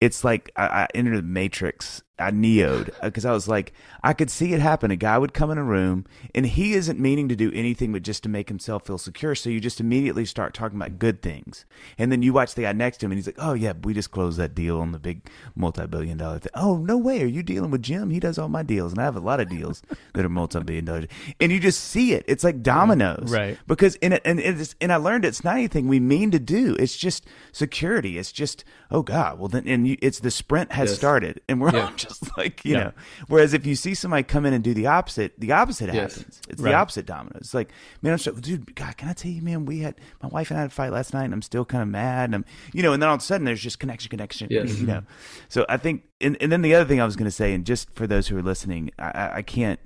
it's 0.00 0.24
like 0.24 0.50
I, 0.56 0.66
I 0.66 0.88
entered 0.94 1.18
the 1.18 1.22
matrix. 1.22 2.02
I 2.20 2.30
neoed 2.30 2.90
uh, 3.00 3.06
because 3.06 3.24
I 3.24 3.32
was 3.32 3.48
like 3.48 3.72
I 4.02 4.12
could 4.12 4.30
see 4.30 4.52
it 4.52 4.60
happen. 4.60 4.90
A 4.90 4.96
guy 4.96 5.18
would 5.18 5.32
come 5.34 5.50
in 5.50 5.58
a 5.58 5.64
room 5.64 6.04
and 6.34 6.46
he 6.46 6.74
isn't 6.74 6.98
meaning 6.98 7.28
to 7.28 7.36
do 7.36 7.50
anything 7.54 7.92
but 7.92 8.02
just 8.02 8.22
to 8.24 8.28
make 8.28 8.48
himself 8.48 8.86
feel 8.86 8.98
secure. 8.98 9.34
So 9.34 9.50
you 9.50 9.60
just 9.60 9.80
immediately 9.80 10.24
start 10.24 10.54
talking 10.54 10.76
about 10.76 10.98
good 10.98 11.22
things, 11.22 11.64
and 11.98 12.10
then 12.12 12.22
you 12.22 12.32
watch 12.32 12.54
the 12.54 12.62
guy 12.62 12.72
next 12.72 12.98
to 12.98 13.06
him 13.06 13.12
and 13.12 13.18
he's 13.18 13.26
like, 13.26 13.36
"Oh 13.38 13.54
yeah, 13.54 13.72
we 13.82 13.94
just 13.94 14.10
closed 14.10 14.38
that 14.38 14.54
deal 14.54 14.80
on 14.80 14.92
the 14.92 14.98
big 14.98 15.28
multi-billion 15.54 16.18
dollar 16.18 16.38
thing." 16.38 16.52
Oh 16.54 16.76
no 16.78 16.96
way, 16.96 17.22
are 17.22 17.26
you 17.26 17.42
dealing 17.42 17.70
with 17.70 17.82
Jim? 17.82 18.10
He 18.10 18.20
does 18.20 18.38
all 18.38 18.48
my 18.48 18.62
deals, 18.62 18.92
and 18.92 19.00
I 19.00 19.04
have 19.04 19.16
a 19.16 19.20
lot 19.20 19.40
of 19.40 19.48
deals 19.48 19.82
that 20.14 20.24
are 20.24 20.28
multi-billion 20.28 20.84
dollars. 20.84 21.06
And 21.40 21.52
you 21.52 21.60
just 21.60 21.80
see 21.82 22.12
it. 22.12 22.24
It's 22.28 22.44
like 22.44 22.62
dominoes, 22.62 23.30
Right. 23.32 23.58
Because 23.66 23.94
in 23.96 24.12
it, 24.12 24.22
and 24.24 24.40
it's, 24.40 24.74
and 24.80 24.92
I 24.92 24.96
learned 24.96 25.24
it's 25.24 25.44
not 25.44 25.56
anything 25.56 25.88
we 25.88 26.00
mean 26.00 26.30
to 26.32 26.38
do. 26.38 26.74
It's 26.78 26.96
just 26.96 27.26
security. 27.52 28.18
It's 28.18 28.32
just 28.32 28.64
oh 28.90 29.02
god. 29.02 29.38
Well 29.38 29.48
then, 29.48 29.66
and 29.66 29.86
you, 29.86 29.96
it's 30.00 30.20
the 30.20 30.30
sprint 30.30 30.72
has 30.72 30.90
Yes. 30.90 30.98
started, 30.98 31.40
and 31.48 31.60
we're 31.60 31.74
Yeah. 31.74 31.90
just 32.08 32.36
like 32.38 32.64
you 32.64 32.72
Yeah. 32.74 32.78
know. 32.84 32.92
Whereas 33.28 33.54
if 33.54 33.66
you 33.66 33.74
see 33.74 33.94
somebody 33.94 34.22
come 34.24 34.46
in 34.46 34.52
and 34.54 34.64
do 34.64 34.74
the 34.74 34.86
opposite, 34.86 35.34
the 35.38 35.52
opposite 35.52 35.92
Yes. 35.92 36.16
happens. 36.16 36.40
It's 36.48 36.62
Right. 36.62 36.70
the 36.72 36.76
opposite 36.76 37.06
dominoes. 37.06 37.40
It's 37.42 37.54
like, 37.54 37.70
man, 38.02 38.12
I'm 38.14 38.18
so, 38.18 38.32
dude, 38.32 38.74
God, 38.74 38.96
can 38.96 39.08
I 39.08 39.12
tell 39.12 39.30
you, 39.30 39.42
man, 39.42 39.64
we 39.66 39.80
had, 39.80 39.94
my 40.22 40.28
wife 40.28 40.50
and 40.50 40.58
I 40.58 40.62
had 40.62 40.70
a 40.70 40.74
fight 40.74 40.92
last 40.92 41.14
night 41.14 41.24
and 41.24 41.34
I'm 41.34 41.42
still 41.42 41.64
kind 41.64 41.82
of 41.82 41.88
mad. 41.88 42.24
And 42.30 42.34
I'm, 42.34 42.44
you 42.72 42.82
know, 42.82 42.92
and 42.92 43.02
then 43.02 43.08
all 43.08 43.14
of 43.14 43.20
a 43.20 43.24
sudden 43.24 43.44
there's 43.44 43.60
just 43.60 43.78
connection, 43.78 44.10
connection, 44.10 44.48
Yes. 44.50 44.78
you 44.78 44.86
know. 44.86 45.02
So 45.48 45.64
I 45.68 45.76
think, 45.76 46.04
and, 46.20 46.36
and 46.40 46.50
then 46.50 46.62
the 46.62 46.74
other 46.74 46.84
thing 46.88 47.00
I 47.00 47.04
was 47.04 47.16
going 47.16 47.26
to 47.26 47.30
say, 47.30 47.52
and 47.54 47.64
just 47.64 47.90
for 47.94 48.06
those 48.06 48.28
who 48.28 48.36
are 48.38 48.42
listening, 48.42 48.90
I, 48.98 49.30
I, 49.34 49.42
can't, 49.42 49.78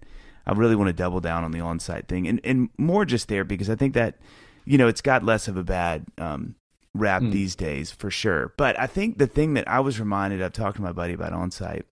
I 0.46 0.52
really 0.52 0.76
want 0.76 0.88
to 0.88 0.92
double 0.94 1.20
down 1.20 1.44
on 1.44 1.50
the 1.52 1.58
Onsite 1.61 2.08
thing 2.08 2.26
and, 2.26 2.40
and 2.44 2.68
more 2.78 3.04
just 3.04 3.28
there 3.28 3.44
because 3.44 3.68
I 3.70 3.74
think 3.74 3.94
that, 3.94 4.16
you 4.64 4.78
know, 4.78 4.88
it's 4.88 5.00
got 5.00 5.24
less 5.24 5.48
of 5.48 5.56
a 5.56 5.64
bad, 5.64 6.06
um, 6.18 6.54
rap 6.94 7.22
Mm. 7.22 7.32
these 7.32 7.56
days 7.56 7.90
for 7.90 8.11
sure. 8.11 8.52
But 8.58 8.78
I 8.78 8.87
think 8.87 9.16
the 9.16 9.26
thing 9.26 9.54
that 9.54 9.66
I 9.66 9.80
was 9.80 9.98
reminded 9.98 10.42
of 10.42 10.52
talking 10.52 10.76
to 10.76 10.82
my 10.82 10.92
buddy 10.92 11.14
about 11.14 11.32
Onsite 11.32 11.85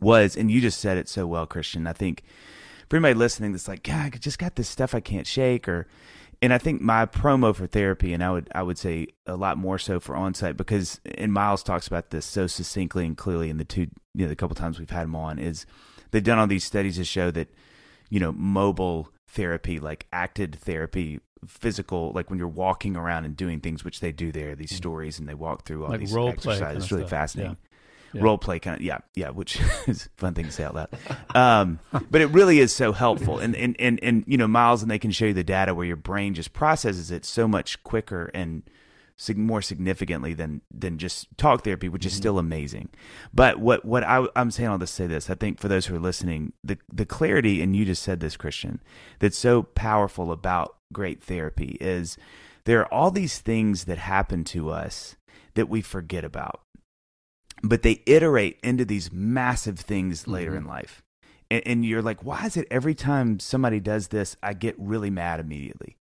was, 0.00 0.36
and 0.36 0.50
you 0.50 0.60
just 0.60 0.80
said 0.80 0.98
it 0.98 1.08
so 1.08 1.26
well, 1.26 1.46
Kristian. 1.46 1.88
I 1.88 1.92
think 1.92 2.22
for 2.88 2.96
anybody 2.96 3.14
listening 3.14 3.52
that's 3.52 3.68
like, 3.68 3.82
God, 3.82 4.14
I 4.14 4.18
just 4.18 4.38
got 4.38 4.56
this 4.56 4.68
stuff 4.68 4.94
I 4.94 5.00
can't 5.00 5.26
shake, 5.26 5.68
or 5.68 5.86
and 6.42 6.52
I 6.52 6.58
think 6.58 6.80
my 6.80 7.06
promo 7.06 7.54
for 7.54 7.66
therapy, 7.66 8.12
and 8.14 8.24
I 8.24 8.30
would 8.30 8.48
I 8.54 8.62
would 8.62 8.78
say 8.78 9.08
a 9.26 9.36
lot 9.36 9.58
more 9.58 9.78
so 9.78 10.00
for 10.00 10.14
onsite 10.14 10.56
because 10.56 11.00
and 11.16 11.32
Miles 11.32 11.62
talks 11.62 11.86
about 11.86 12.10
this 12.10 12.24
so 12.26 12.46
succinctly 12.46 13.04
and 13.06 13.16
clearly 13.16 13.50
in 13.50 13.58
the 13.58 13.64
two 13.64 13.88
you 14.14 14.24
know 14.24 14.28
the 14.28 14.36
couple 14.36 14.56
times 14.56 14.78
we've 14.78 14.90
had 14.90 15.04
him 15.04 15.14
on 15.14 15.38
is 15.38 15.66
they've 16.10 16.24
done 16.24 16.38
all 16.38 16.46
these 16.46 16.64
studies 16.64 16.96
to 16.96 17.04
show 17.04 17.30
that 17.30 17.48
you 18.08 18.18
know 18.18 18.32
mobile 18.32 19.10
therapy 19.28 19.78
like 19.78 20.06
acted 20.12 20.56
therapy 20.56 21.20
physical 21.46 22.10
like 22.14 22.28
when 22.28 22.38
you're 22.38 22.48
walking 22.48 22.96
around 22.96 23.24
and 23.24 23.36
doing 23.36 23.60
things 23.60 23.84
which 23.84 24.00
they 24.00 24.10
do 24.12 24.32
there 24.32 24.54
these 24.56 24.74
stories 24.74 25.18
and 25.18 25.28
they 25.28 25.34
walk 25.34 25.64
through 25.64 25.84
all 25.84 25.90
Like 25.90 26.00
these 26.00 26.14
exercises 26.16 26.60
kind 26.60 26.76
of 26.76 26.82
it's 26.82 26.90
really 26.92 27.02
stuff. 27.04 27.10
fascinating 27.10 27.56
Yeah. 27.62 27.69
Role 28.14 28.38
play 28.38 28.58
kind 28.58 28.76
of 28.76 28.82
yeah 28.82 28.98
yeah 29.14 29.30
which 29.30 29.60
is 29.86 30.06
a 30.06 30.20
fun 30.20 30.34
thing 30.34 30.46
to 30.46 30.52
say 30.52 30.64
out 30.64 30.74
loud. 30.74 30.88
Um 31.34 31.80
but 32.10 32.20
it 32.20 32.26
really 32.26 32.58
is 32.58 32.72
so 32.72 32.92
helpful. 32.92 33.38
And 33.38 33.54
and 33.56 33.76
and, 33.78 33.98
and 34.02 34.24
you 34.26 34.36
know 34.36 34.48
miles 34.48 34.82
and 34.82 34.90
they 34.90 34.98
can 34.98 35.10
show 35.10 35.26
you 35.26 35.34
the 35.34 35.44
data 35.44 35.74
where 35.74 35.86
your 35.86 35.96
brain 35.96 36.34
just 36.34 36.52
processes 36.52 37.10
it 37.10 37.24
so 37.24 37.46
much 37.46 37.82
quicker 37.84 38.30
and 38.34 38.62
more 39.36 39.60
significantly 39.60 40.32
than 40.32 40.62
than 40.70 40.96
just 40.96 41.26
talk 41.36 41.62
therapy 41.62 41.88
which 41.88 42.06
is 42.06 42.14
still 42.14 42.38
amazing. 42.38 42.88
But 43.34 43.58
what 43.58 43.84
what 43.84 44.02
I, 44.02 44.26
i'm 44.34 44.50
saying 44.50 44.70
all 44.70 44.78
this 44.78 44.90
to 44.90 44.96
say 44.96 45.06
this. 45.06 45.28
I 45.30 45.34
think 45.34 45.60
for 45.60 45.68
those 45.68 45.86
who 45.86 45.96
are 45.96 46.00
listening 46.00 46.52
the 46.64 46.78
the 46.92 47.06
clarity 47.06 47.60
and 47.62 47.76
you 47.76 47.84
just 47.84 48.02
said 48.02 48.20
this 48.20 48.36
Kristian 48.36 48.78
that's 49.18 49.38
so 49.38 49.62
powerful 49.62 50.32
about 50.32 50.76
great 50.92 51.22
therapy 51.22 51.76
is 51.80 52.16
there 52.64 52.80
are 52.80 52.92
all 52.92 53.10
these 53.10 53.38
things 53.38 53.84
that 53.84 53.98
happen 53.98 54.44
to 54.44 54.70
us 54.70 55.16
that 55.54 55.68
we 55.68 55.82
forget 55.82 56.24
about 56.24 56.62
but 57.62 57.82
they 57.82 58.02
iterate 58.06 58.58
into 58.62 58.84
these 58.84 59.12
massive 59.12 59.78
things 59.78 60.26
later 60.26 60.52
Mhm. 60.52 60.56
in 60.58 60.64
life. 60.64 61.02
And, 61.50 61.62
and 61.66 61.84
you're 61.84 62.02
like, 62.02 62.24
why 62.24 62.46
is 62.46 62.56
it 62.56 62.66
every 62.70 62.94
time 62.94 63.38
somebody 63.40 63.80
does 63.80 64.08
this, 64.08 64.36
I 64.42 64.52
get 64.54 64.74
really 64.78 65.10
mad 65.10 65.40
immediately? 65.40 65.96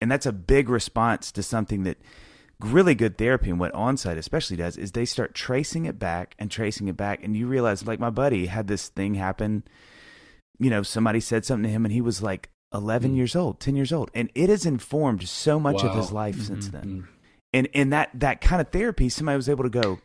And 0.00 0.10
that's 0.10 0.26
a 0.26 0.32
big 0.32 0.68
response 0.68 1.32
to 1.32 1.42
something 1.42 1.82
that 1.84 1.98
really 2.60 2.94
good 2.94 3.18
therapy 3.18 3.50
and 3.50 3.60
what 3.60 3.72
onsite 3.74 4.16
especially 4.16 4.56
does 4.56 4.76
is 4.76 4.92
they 4.92 5.04
start 5.04 5.34
tracing 5.34 5.84
it 5.84 5.98
back 5.98 6.34
and 6.38 6.50
tracing 6.50 6.88
it 6.88 6.96
back. 6.96 7.22
And 7.22 7.36
you 7.36 7.46
realize, 7.46 7.86
like, 7.86 8.00
my 8.00 8.10
buddy 8.10 8.46
had 8.46 8.66
this 8.68 8.88
thing 8.88 9.14
happen. 9.14 9.64
You 10.58 10.70
know, 10.70 10.82
somebody 10.82 11.20
said 11.20 11.44
something 11.44 11.64
to 11.64 11.68
him 11.70 11.84
and 11.84 11.92
he 11.92 12.00
was 12.00 12.22
like 12.22 12.48
11 12.72 13.12
Mm. 13.12 13.16
years 13.16 13.36
old, 13.36 13.60
10 13.60 13.76
years 13.76 13.92
old. 13.92 14.10
And 14.14 14.30
it 14.34 14.48
has 14.48 14.64
informed 14.64 15.28
so 15.28 15.60
much 15.60 15.82
of 15.84 15.94
his 15.94 16.12
life 16.12 16.40
since 16.40 16.68
Mhm. 16.68 16.72
then 16.72 16.84
Mm. 16.84 17.06
and 17.52 17.68
and 17.74 17.92
that 17.92 18.10
that 18.14 18.40
kind 18.40 18.60
of 18.60 18.68
therapy 18.70 19.08
somebody 19.08 19.36
was 19.36 19.48
able 19.48 19.64
to 19.64 19.70
go 19.70 19.98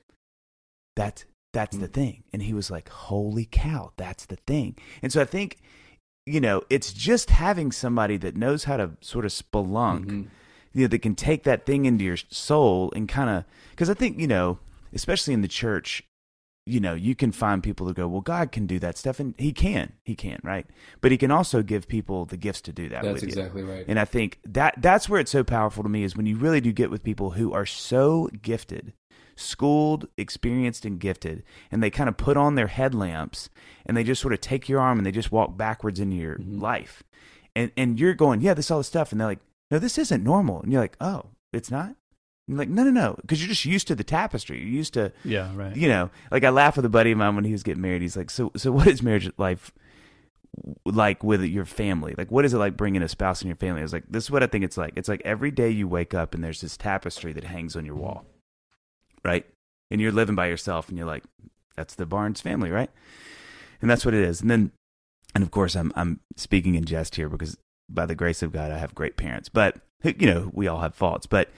that's 0.95 1.25
that's 1.53 1.77
the 1.77 1.87
Mm. 1.87 1.93
thing 1.93 2.23
and 2.31 2.41
he 2.43 2.53
was 2.53 2.71
like 2.71 2.89
holy 2.89 3.45
cow 3.51 3.91
that's 3.97 4.25
the 4.25 4.37
thing 4.47 4.75
and 5.01 5.11
so 5.11 5.21
i 5.21 5.25
think 5.25 5.57
you 6.27 6.39
know, 6.39 6.61
it's 6.69 6.93
just 6.93 7.31
having 7.31 7.71
somebody 7.71 8.15
that 8.15 8.35
knows 8.35 8.65
how 8.65 8.77
to 8.77 8.91
sort 9.01 9.25
of 9.25 9.31
spelunk, 9.31 10.05
Mhm. 10.05 10.27
you 10.71 10.81
know, 10.83 10.87
that 10.87 10.99
can 10.99 11.15
take 11.15 11.41
that 11.43 11.65
thing 11.65 11.85
into 11.85 12.03
your 12.05 12.15
soul 12.15 12.93
and 12.95 13.09
kind 13.09 13.27
of, 13.27 13.43
because 13.71 13.89
I 13.89 13.95
think, 13.95 14.19
you 14.19 14.27
know, 14.27 14.59
especially 14.93 15.33
in 15.33 15.41
the 15.41 15.47
church, 15.47 16.03
you 16.67 16.79
know, 16.79 16.93
you 16.93 17.15
can 17.15 17.31
find 17.31 17.63
people 17.63 17.87
who 17.87 17.93
go, 17.95 18.07
well, 18.07 18.21
God 18.21 18.51
can 18.51 18.67
do 18.67 18.77
that 18.77 18.99
stuff, 18.99 19.19
and 19.19 19.33
He 19.39 19.51
can, 19.51 19.93
He 20.05 20.13
can, 20.15 20.39
right? 20.43 20.67
But 21.01 21.09
He 21.11 21.17
can 21.17 21.31
also 21.31 21.63
give 21.63 21.87
people 21.87 22.25
the 22.25 22.37
gifts 22.37 22.61
to 22.61 22.71
do 22.71 22.87
that. 22.89 23.01
That's 23.01 23.13
with 23.15 23.23
you. 23.23 23.29
exactly 23.29 23.63
right. 23.63 23.83
And 23.87 23.99
I 23.99 24.05
think 24.05 24.39
that 24.45 24.75
that's 24.77 25.09
where 25.09 25.19
it's 25.19 25.31
so 25.31 25.43
powerful 25.43 25.81
to 25.81 25.89
me 25.89 26.03
is 26.03 26.15
when 26.15 26.27
you 26.27 26.37
really 26.37 26.61
do 26.61 26.71
get 26.71 26.91
with 26.91 27.03
people 27.03 27.31
who 27.31 27.51
are 27.51 27.65
so 27.65 28.29
gifted, 28.43 28.93
schooled, 29.35 30.07
experienced, 30.17 30.85
and 30.85 30.99
gifted, 30.99 31.43
and 31.71 31.81
they 31.81 31.89
kind 31.89 32.09
of 32.09 32.17
put 32.17 32.37
on 32.37 32.55
their 32.55 32.67
headlamps 32.67 33.49
and 33.85 33.95
they 33.97 34.03
just 34.03 34.21
sort 34.21 34.33
of 34.33 34.41
take 34.41 34.69
your 34.69 34.79
arm 34.79 34.97
and 34.99 35.05
they 35.05 35.11
just 35.11 35.31
walk 35.31 35.57
backwards 35.57 35.99
into 35.99 36.15
your 36.15 36.37
Mhm. 36.37 36.61
life. 36.61 37.03
And 37.55 37.71
and 37.75 37.99
you're 37.99 38.13
going, 38.13 38.41
yeah, 38.41 38.53
this 38.53 38.65
is 38.67 38.71
all 38.71 38.77
the 38.79 38.83
stuff, 38.83 39.11
and 39.11 39.19
they're 39.19 39.27
like, 39.27 39.39
no, 39.69 39.79
this 39.79 39.97
isn't 39.97 40.23
normal. 40.23 40.61
And 40.61 40.71
you're 40.71 40.81
like, 40.81 40.97
oh, 41.01 41.25
it's 41.53 41.71
not. 41.71 41.87
And 41.87 41.95
you're 42.47 42.57
like, 42.59 42.69
no, 42.69 42.83
no, 42.83 42.91
no, 42.91 43.15
because 43.21 43.41
you're 43.41 43.49
just 43.49 43.65
used 43.65 43.87
to 43.87 43.95
the 43.95 44.03
tapestry. 44.03 44.57
You're 44.59 44.67
used 44.67 44.93
to 44.95 45.11
Yeah, 45.23 45.51
right. 45.55 45.75
you 45.75 45.87
know, 45.87 46.09
like 46.31 46.43
I 46.43 46.49
laugh 46.49 46.75
with 46.75 46.85
a 46.85 46.89
buddy 46.89 47.11
of 47.11 47.17
mine 47.17 47.35
when 47.35 47.45
he 47.45 47.51
was 47.51 47.63
getting 47.63 47.81
married. 47.81 48.01
He's 48.01 48.17
like, 48.17 48.29
"So, 48.29 48.51
so 48.55 48.71
what 48.71 48.87
is 48.87 49.01
marriage 49.03 49.29
life 49.37 49.71
like 50.85 51.23
with 51.23 51.43
your 51.43 51.65
family? 51.65 52.13
Like, 52.17 52.31
what 52.31 52.45
is 52.45 52.53
it 52.53 52.57
like 52.57 52.75
bringing 52.77 53.01
a 53.01 53.07
spouse 53.07 53.41
in 53.41 53.47
your 53.47 53.55
family?" 53.57 53.81
I 53.81 53.83
was 53.83 53.93
like, 53.93 54.05
"This 54.09 54.25
is 54.25 54.31
what 54.31 54.43
I 54.43 54.47
think 54.47 54.63
it's 54.63 54.77
like. 54.77 54.93
It's 54.95 55.07
like 55.09 55.21
every 55.23 55.51
day 55.51 55.69
you 55.69 55.87
wake 55.87 56.13
up 56.13 56.33
and 56.33 56.43
there's 56.43 56.61
this 56.61 56.77
tapestry 56.77 57.31
that 57.33 57.43
hangs 57.45 57.75
on 57.75 57.85
your 57.85 57.95
wall, 57.95 58.25
right? 59.23 59.45
And 59.89 59.99
you're 59.99 60.11
living 60.11 60.35
by 60.35 60.47
yourself, 60.47 60.89
and 60.89 60.97
you're 60.97 61.07
like, 61.07 61.23
that's 61.75 61.95
the 61.95 62.05
Barnes 62.05 62.41
family, 62.41 62.69
right? 62.69 62.89
And 63.81 63.89
that's 63.89 64.05
what 64.05 64.13
it 64.13 64.23
is. 64.23 64.41
And 64.41 64.49
then, 64.49 64.71
and 65.33 65.43
of 65.43 65.51
course, 65.51 65.75
I'm 65.75 65.91
I'm 65.95 66.19
speaking 66.35 66.75
in 66.75 66.85
jest 66.85 67.15
here 67.15 67.29
because 67.29 67.57
by 67.89 68.05
the 68.05 68.15
grace 68.15 68.41
of 68.41 68.51
God, 68.51 68.71
I 68.71 68.77
have 68.77 68.95
great 68.95 69.17
parents, 69.17 69.49
but 69.49 69.77
you 70.03 70.27
know, 70.27 70.49
we 70.53 70.67
all 70.67 70.79
have 70.79 70.95
faults, 70.95 71.25
but 71.25 71.49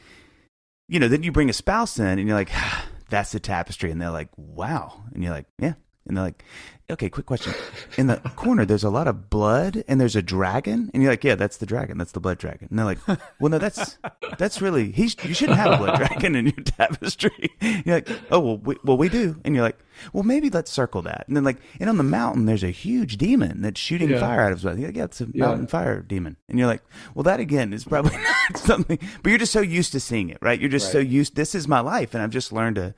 you 0.87 0.99
know, 0.99 1.07
then 1.07 1.23
you 1.23 1.31
bring 1.31 1.49
a 1.49 1.53
spouse 1.53 1.97
in 1.97 2.05
and 2.05 2.27
you're 2.27 2.37
like, 2.37 2.51
that's 3.09 3.31
the 3.31 3.39
tapestry. 3.39 3.91
And 3.91 4.01
they're 4.01 4.09
like, 4.09 4.29
wow. 4.37 5.03
And 5.13 5.23
you're 5.23 5.33
like, 5.33 5.47
yeah. 5.59 5.73
And 6.05 6.17
they're 6.17 6.23
like, 6.25 6.43
okay, 6.89 7.09
quick 7.09 7.25
question. 7.25 7.53
In 7.97 8.07
the 8.07 8.17
corner, 8.35 8.65
there's 8.65 8.83
a 8.83 8.89
lot 8.89 9.07
of 9.07 9.29
blood 9.29 9.83
and 9.87 10.01
there's 10.01 10.17
a 10.17 10.21
dragon. 10.21 10.91
And 10.93 11.01
you're 11.01 11.11
like, 11.13 11.23
yeah, 11.23 11.35
that's 11.35 11.57
the 11.57 11.65
dragon. 11.65 11.97
That's 11.97 12.11
the 12.11 12.19
blood 12.19 12.37
dragon. 12.39 12.67
And 12.69 12.77
they're 12.77 12.85
like, 12.85 12.99
well, 13.39 13.49
no, 13.49 13.57
that's, 13.57 13.97
that's 14.37 14.61
really, 14.61 14.91
he's, 14.91 15.15
you 15.23 15.33
shouldn't 15.33 15.57
have 15.57 15.71
a 15.71 15.77
blood 15.77 15.95
dragon 15.97 16.35
in 16.35 16.45
your 16.47 16.55
tapestry. 16.65 17.51
You're 17.85 17.95
like, 17.95 18.09
oh, 18.31 18.39
well, 18.39 18.57
we, 18.57 18.75
well, 18.83 18.97
we 18.97 19.07
do. 19.07 19.39
And 19.45 19.55
you're 19.55 19.63
like, 19.63 19.79
well, 20.11 20.23
maybe 20.23 20.49
let's 20.49 20.71
circle 20.71 21.01
that. 21.03 21.23
And 21.27 21.37
then 21.37 21.45
like, 21.45 21.57
and 21.79 21.89
on 21.89 21.95
the 21.97 22.03
mountain, 22.03 22.47
there's 22.47 22.63
a 22.63 22.69
huge 22.71 23.15
demon 23.17 23.61
that's 23.61 23.79
shooting 23.79 24.09
Yeah. 24.09 24.19
fire 24.19 24.41
out 24.41 24.51
of 24.51 24.57
his 24.57 24.65
mouth. 24.65 24.77
You're 24.77 24.89
like, 24.89 24.97
yeah, 24.97 25.03
it's 25.05 25.21
a 25.21 25.25
Yeah. 25.25 25.45
mountain 25.45 25.67
fire 25.67 26.01
demon. 26.01 26.35
And 26.49 26.59
you're 26.59 26.67
like, 26.67 26.83
well, 27.15 27.23
that 27.23 27.39
again 27.39 27.71
is 27.71 27.85
probably 27.85 28.17
not 28.51 28.57
something, 28.57 28.99
but 29.23 29.29
you're 29.29 29.39
just 29.39 29.53
so 29.53 29.61
used 29.61 29.93
to 29.93 30.01
seeing 30.01 30.29
it, 30.29 30.37
right? 30.41 30.59
You're 30.59 30.69
just 30.69 30.91
so 30.91 30.99
used, 30.99 31.35
this 31.37 31.55
is 31.55 31.65
my 31.67 31.79
life. 31.79 32.13
And 32.13 32.21
I've 32.21 32.29
just 32.31 32.51
learned 32.51 32.75
to 32.75 32.93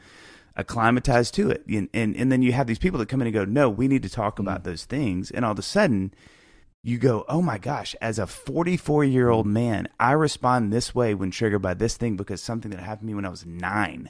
acclimatize 0.55 1.31
to 1.31 1.49
it. 1.49 1.65
And, 1.67 1.89
and, 1.93 2.15
and 2.15 2.31
then 2.31 2.41
you 2.41 2.51
have 2.53 2.67
these 2.67 2.79
people 2.79 2.99
that 2.99 3.09
come 3.09 3.21
in 3.21 3.27
and 3.27 3.33
go, 3.33 3.45
no, 3.45 3.69
we 3.69 3.87
need 3.87 4.03
to 4.03 4.09
talk 4.09 4.39
about 4.39 4.63
those 4.63 4.85
things. 4.85 5.31
And 5.31 5.43
all 5.45 5.51
of 5.51 5.59
a 5.59 5.63
sudden 5.63 6.13
you 6.83 6.97
go, 6.97 7.25
oh 7.27 7.41
my 7.41 7.57
gosh, 7.57 7.95
as 8.01 8.19
a 8.19 8.27
44 8.27 9.03
year 9.03 9.29
old 9.29 9.47
man, 9.47 9.87
I 9.99 10.11
respond 10.11 10.71
this 10.71 10.93
way 10.93 11.13
when 11.13 11.31
triggered 11.31 11.61
by 11.61 11.73
this 11.73 11.97
thing 11.97 12.15
because 12.15 12.41
something 12.41 12.71
that 12.71 12.79
happened 12.79 13.01
to 13.01 13.05
me 13.07 13.15
when 13.15 13.25
I 13.25 13.29
was 13.29 13.45
nine. 13.45 14.09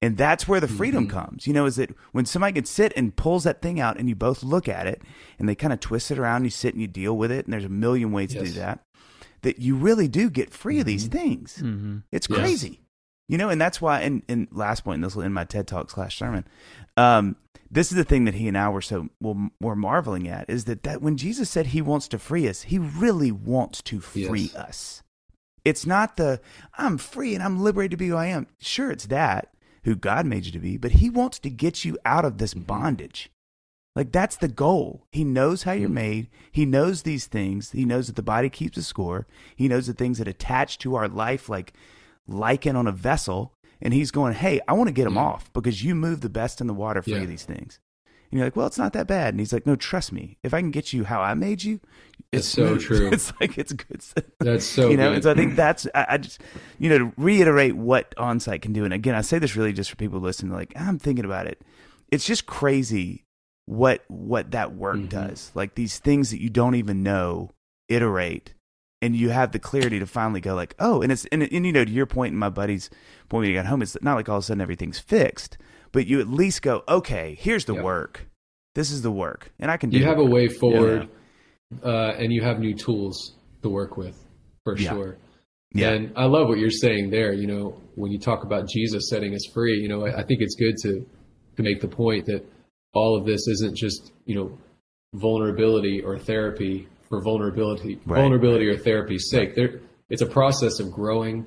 And 0.00 0.16
that's 0.16 0.48
where 0.48 0.58
the 0.60 0.66
freedom 0.66 1.06
Mhm. 1.06 1.10
comes, 1.10 1.46
you 1.46 1.52
know, 1.52 1.64
is 1.66 1.76
that 1.76 1.90
when 2.10 2.24
somebody 2.26 2.54
can 2.54 2.64
sit 2.64 2.92
and 2.96 3.14
pulls 3.14 3.44
that 3.44 3.62
thing 3.62 3.78
out 3.78 3.98
and 3.98 4.08
you 4.08 4.16
both 4.16 4.42
look 4.42 4.68
at 4.68 4.86
it 4.88 5.00
and 5.38 5.48
they 5.48 5.54
kind 5.54 5.72
of 5.72 5.78
twist 5.78 6.10
it 6.10 6.18
around, 6.18 6.42
you 6.42 6.50
sit 6.50 6.74
and 6.74 6.80
you 6.80 6.88
deal 6.88 7.16
with 7.16 7.30
it, 7.30 7.46
and 7.46 7.52
there's 7.52 7.64
a 7.64 7.68
million 7.68 8.10
ways 8.10 8.30
to 8.32 8.40
do 8.40 8.50
that, 8.58 8.80
that 9.42 9.60
you 9.60 9.76
really 9.76 10.08
do 10.08 10.28
get 10.28 10.52
free 10.52 10.80
of 10.80 10.86
these 10.86 11.06
things. 11.06 11.58
hmm 11.58 11.98
It's 12.10 12.26
Yes. 12.28 12.38
crazy. 12.40 12.80
You 13.32 13.38
know, 13.38 13.48
and 13.48 13.58
that's 13.58 13.80
why, 13.80 14.02
and, 14.02 14.22
and 14.28 14.46
last 14.52 14.84
point, 14.84 14.96
and 14.96 15.04
this 15.04 15.16
will 15.16 15.22
end 15.22 15.32
my 15.32 15.44
TED 15.44 15.66
Talk 15.66 15.90
slash 15.90 16.18
sermon. 16.18 16.46
Um, 16.98 17.36
this 17.70 17.90
is 17.90 17.96
the 17.96 18.04
thing 18.04 18.26
that 18.26 18.34
he 18.34 18.46
and 18.46 18.58
I 18.58 18.68
were 18.68 18.82
so 18.82 19.08
well, 19.22 19.48
were 19.58 19.74
marveling 19.74 20.28
at 20.28 20.50
is 20.50 20.66
that, 20.66 20.82
that 20.82 21.00
when 21.00 21.16
Jesus 21.16 21.48
said 21.48 21.68
he 21.68 21.80
wants 21.80 22.08
to 22.08 22.18
free 22.18 22.46
us, 22.46 22.64
he 22.64 22.76
really 22.76 23.32
wants 23.32 23.80
to 23.84 24.00
free 24.00 24.50
Yes. 24.52 24.54
us. 24.54 25.02
It's 25.64 25.86
not 25.86 26.18
the, 26.18 26.42
I'm 26.76 26.98
free 26.98 27.34
and 27.34 27.42
I'm 27.42 27.62
liberated 27.62 27.92
to 27.92 27.96
be 27.96 28.08
who 28.08 28.16
I 28.16 28.26
am. 28.26 28.48
Sure, 28.60 28.90
it's 28.90 29.06
that, 29.06 29.54
who 29.84 29.94
God 29.94 30.26
made 30.26 30.44
you 30.44 30.52
to 30.52 30.58
be, 30.58 30.76
but 30.76 30.92
he 30.92 31.08
wants 31.08 31.38
to 31.38 31.48
get 31.48 31.86
you 31.86 31.96
out 32.04 32.26
of 32.26 32.36
this 32.36 32.52
bondage. 32.52 33.30
Like 33.96 34.12
that's 34.12 34.36
the 34.36 34.48
goal. 34.48 35.06
He 35.10 35.24
knows 35.24 35.62
how 35.62 35.72
you're 35.72 35.88
made. 35.88 36.28
He 36.50 36.66
knows 36.66 37.00
these 37.00 37.24
things. 37.24 37.70
He 37.70 37.86
knows 37.86 38.08
that 38.08 38.16
the 38.16 38.22
body 38.22 38.50
keeps 38.50 38.76
a 38.76 38.82
score. 38.82 39.26
He 39.56 39.68
knows 39.68 39.86
the 39.86 39.94
things 39.94 40.18
that 40.18 40.28
attach 40.28 40.76
to 40.80 40.96
our 40.96 41.08
life, 41.08 41.48
like 41.48 41.72
lichen 42.26 42.76
on 42.76 42.86
a 42.86 42.92
vessel. 42.92 43.54
And 43.84 43.92
he's 43.92 44.12
going, 44.12 44.34
"Hey, 44.34 44.60
I 44.68 44.74
want 44.74 44.86
to 44.88 44.92
get 44.92 45.04
them 45.04 45.14
Yeah. 45.16 45.22
off 45.22 45.52
because 45.52 45.82
you 45.82 45.94
move 45.96 46.20
the 46.20 46.28
best 46.30 46.60
in 46.60 46.68
the 46.68 46.74
water 46.74 47.02
for 47.02 47.10
Yeah. 47.10 47.24
these 47.24 47.44
things." 47.44 47.80
And 48.30 48.38
you're 48.38 48.46
like, 48.46 48.54
"Well, 48.54 48.68
it's 48.68 48.78
not 48.78 48.92
that 48.92 49.08
bad." 49.08 49.34
And 49.34 49.40
he's 49.40 49.52
like, 49.52 49.66
"No, 49.66 49.74
trust 49.74 50.12
me. 50.12 50.38
If 50.44 50.54
I 50.54 50.60
can 50.60 50.70
get 50.70 50.92
you 50.92 51.02
how 51.04 51.20
I 51.20 51.34
made 51.34 51.64
you, 51.64 51.80
it's 52.30 52.46
so 52.46 52.78
smooth." 52.78 52.80
true. 52.86 53.10
It's 53.12 53.32
like 53.40 53.58
it's 53.58 53.72
good. 53.72 54.00
That's 54.38 54.64
so 54.64 54.88
you 54.90 54.96
know, 54.96 55.08
good. 55.08 55.14
and 55.14 55.22
so 55.24 55.30
I 55.32 55.34
think 55.34 55.56
that's 55.56 55.88
I, 55.96 56.06
I 56.10 56.18
just 56.18 56.40
you 56.78 56.88
know 56.90 56.98
to 56.98 57.12
reiterate 57.16 57.74
what 57.74 58.14
Onsite 58.16 58.62
can 58.62 58.72
do. 58.72 58.84
And 58.84 58.94
again, 58.94 59.16
I 59.16 59.20
say 59.22 59.40
this 59.40 59.56
really 59.56 59.72
just 59.72 59.90
for 59.90 59.96
people 59.96 60.20
listening. 60.20 60.52
Like 60.52 60.72
I'm 60.76 61.00
thinking 61.00 61.24
about 61.24 61.48
it. 61.48 61.60
It's 62.12 62.24
just 62.24 62.46
crazy 62.46 63.24
what 63.66 64.04
what 64.06 64.52
that 64.52 64.76
work 64.76 64.98
Mhm. 65.00 65.08
does. 65.08 65.50
Like 65.56 65.74
these 65.74 65.98
things 65.98 66.30
that 66.30 66.40
you 66.40 66.50
don't 66.50 66.76
even 66.76 67.02
know 67.02 67.50
iterate, 67.88 68.54
and 69.02 69.14
you 69.16 69.28
have 69.30 69.52
the 69.52 69.58
clarity 69.58 69.98
to 69.98 70.06
finally 70.06 70.40
go 70.40 70.54
like, 70.54 70.74
oh, 70.78 71.02
and 71.02 71.12
it's 71.12 71.26
and, 71.26 71.42
and 71.42 71.66
you 71.66 71.72
know 71.72 71.84
to 71.84 71.90
your 71.90 72.06
point 72.06 72.30
and 72.30 72.38
my 72.40 72.48
buddy's 72.48 72.88
point 73.28 73.42
when 73.42 73.50
you 73.50 73.56
got 73.56 73.66
home, 73.66 73.82
it's 73.82 73.96
not 74.00 74.14
like 74.14 74.28
all 74.28 74.38
of 74.38 74.44
a 74.44 74.46
sudden 74.46 74.60
everything's 74.62 74.98
fixed, 74.98 75.58
but 75.90 76.06
you 76.06 76.20
at 76.20 76.28
least 76.28 76.62
go, 76.62 76.84
okay, 76.88 77.36
here's 77.38 77.66
the 77.66 77.74
Yeah. 77.74 77.82
work. 77.82 78.28
This 78.74 78.90
is 78.90 79.02
the 79.02 79.10
work, 79.10 79.52
and 79.58 79.70
I 79.70 79.76
can 79.76 79.90
do. 79.90 79.98
you 79.98 80.04
have 80.06 80.18
a 80.18 80.24
way 80.24 80.48
forward, 80.48 81.08
uh, 81.84 82.12
and 82.18 82.32
you 82.32 82.42
have 82.42 82.58
new 82.58 82.72
tools 82.74 83.34
to 83.62 83.68
work 83.68 83.98
with, 83.98 84.16
for 84.64 84.78
Yeah. 84.78 84.90
sure. 84.90 85.16
Yeah. 85.74 85.90
And 85.90 86.12
I 86.16 86.24
love 86.26 86.48
what 86.48 86.58
you're 86.58 86.70
saying 86.70 87.10
there. 87.10 87.32
You 87.32 87.46
know, 87.46 87.80
when 87.96 88.12
you 88.12 88.18
talk 88.18 88.44
about 88.44 88.68
Jesus 88.68 89.08
setting 89.10 89.34
us 89.34 89.44
free, 89.52 89.78
you 89.80 89.88
know, 89.88 90.06
I, 90.06 90.20
I 90.20 90.22
think 90.22 90.40
it's 90.40 90.54
good 90.54 90.76
to 90.84 91.04
to 91.56 91.62
make 91.62 91.80
the 91.82 91.88
point 91.88 92.24
that 92.26 92.44
all 92.94 93.14
of 93.16 93.26
this 93.26 93.46
isn't 93.48 93.76
just 93.76 94.12
you 94.24 94.34
know 94.34 94.58
vulnerability 95.14 96.00
or 96.00 96.18
therapy 96.18 96.88
for 97.12 97.20
vulnerability, 97.20 98.00
Right. 98.06 98.20
vulnerability 98.22 98.66
or 98.68 98.78
therapy's 98.78 99.28
sake. 99.28 99.54
There, 99.54 99.80
it's 100.08 100.22
a 100.22 100.26
process 100.26 100.80
of 100.80 100.90
growing 100.90 101.46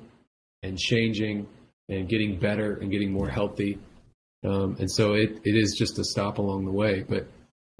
and 0.62 0.78
changing 0.78 1.48
and 1.88 2.08
getting 2.08 2.38
better 2.38 2.74
and 2.74 2.88
getting 2.88 3.10
more 3.10 3.28
healthy. 3.28 3.80
Um, 4.44 4.76
and 4.78 4.88
so 4.88 5.14
it, 5.14 5.40
it 5.42 5.56
is 5.56 5.74
just 5.76 5.98
a 5.98 6.04
stop 6.04 6.38
along 6.38 6.66
the 6.66 6.70
way. 6.70 7.04
But 7.08 7.26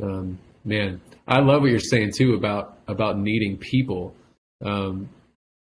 um, 0.03 0.40
man, 0.64 1.01
I 1.29 1.38
love 1.38 1.61
what 1.62 1.70
you're 1.70 1.79
saying 1.79 2.11
too 2.16 2.35
about 2.35 2.77
about 2.88 3.18
needing 3.20 3.57
people, 3.57 4.16
um, 4.64 5.09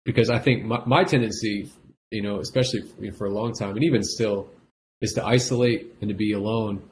because 0.06 0.30
I 0.30 0.40
think 0.40 0.64
my, 0.64 0.82
my 0.86 1.04
tendency, 1.04 1.70
you 2.10 2.22
know, 2.22 2.40
especially 2.40 2.84
for, 2.84 3.18
for 3.18 3.26
a 3.28 3.34
long 3.34 3.52
time, 3.54 3.76
and 3.76 3.84
even 3.84 4.02
still, 4.02 4.50
is 5.02 5.12
to 5.14 5.26
isolate 5.26 5.94
and 6.00 6.08
to 6.10 6.16
be 6.16 6.32
alone. 6.32 6.84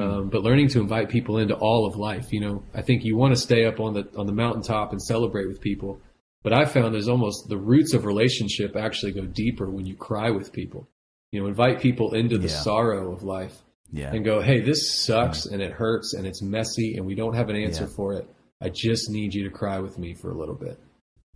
Um, 0.00 0.28
but 0.30 0.42
learning 0.42 0.68
to 0.70 0.80
invite 0.80 1.08
people 1.08 1.38
into 1.38 1.54
all 1.54 1.86
of 1.86 1.96
life, 1.96 2.32
you 2.32 2.40
know, 2.40 2.62
I 2.74 2.82
think 2.82 3.04
you 3.04 3.16
want 3.16 3.34
to 3.34 3.40
stay 3.40 3.64
up 3.66 3.80
on 3.80 3.94
the 3.94 4.08
on 4.16 4.26
the 4.26 4.32
mountaintop 4.32 4.92
and 4.92 5.00
celebrate 5.02 5.46
with 5.46 5.60
people. 5.60 6.00
But 6.42 6.52
I 6.54 6.64
found 6.64 6.94
there's 6.94 7.08
almost 7.08 7.48
the 7.48 7.58
roots 7.58 7.92
of 7.92 8.04
relationship 8.06 8.74
actually 8.76 9.12
go 9.12 9.26
deeper 9.26 9.68
when 9.70 9.84
you 9.86 9.94
cry 9.94 10.30
with 10.30 10.52
people. 10.52 10.88
You 11.32 11.42
know, 11.42 11.48
invite 11.48 11.80
people 11.80 12.14
into 12.14 12.38
the 12.38 12.48
Yeah. 12.48 12.54
sorrow 12.62 13.12
of 13.12 13.22
life 13.22 13.62
yeah, 13.92 14.12
and 14.14 14.24
go, 14.24 14.40
hey, 14.40 14.60
this 14.60 14.90
sucks 15.04 15.44
and 15.46 15.60
it 15.60 15.72
hurts 15.72 16.14
and 16.14 16.26
it's 16.26 16.40
messy 16.42 16.96
and 16.96 17.04
we 17.06 17.14
don't 17.14 17.34
have 17.34 17.50
an 17.50 17.56
answer 17.56 17.84
Yeah. 17.84 17.94
for 17.94 18.14
it. 18.14 18.26
I 18.60 18.68
just 18.70 19.10
need 19.10 19.34
you 19.34 19.44
to 19.44 19.50
cry 19.50 19.78
with 19.80 19.98
me 19.98 20.14
for 20.14 20.30
a 20.30 20.34
little 20.34 20.54
bit 20.54 20.78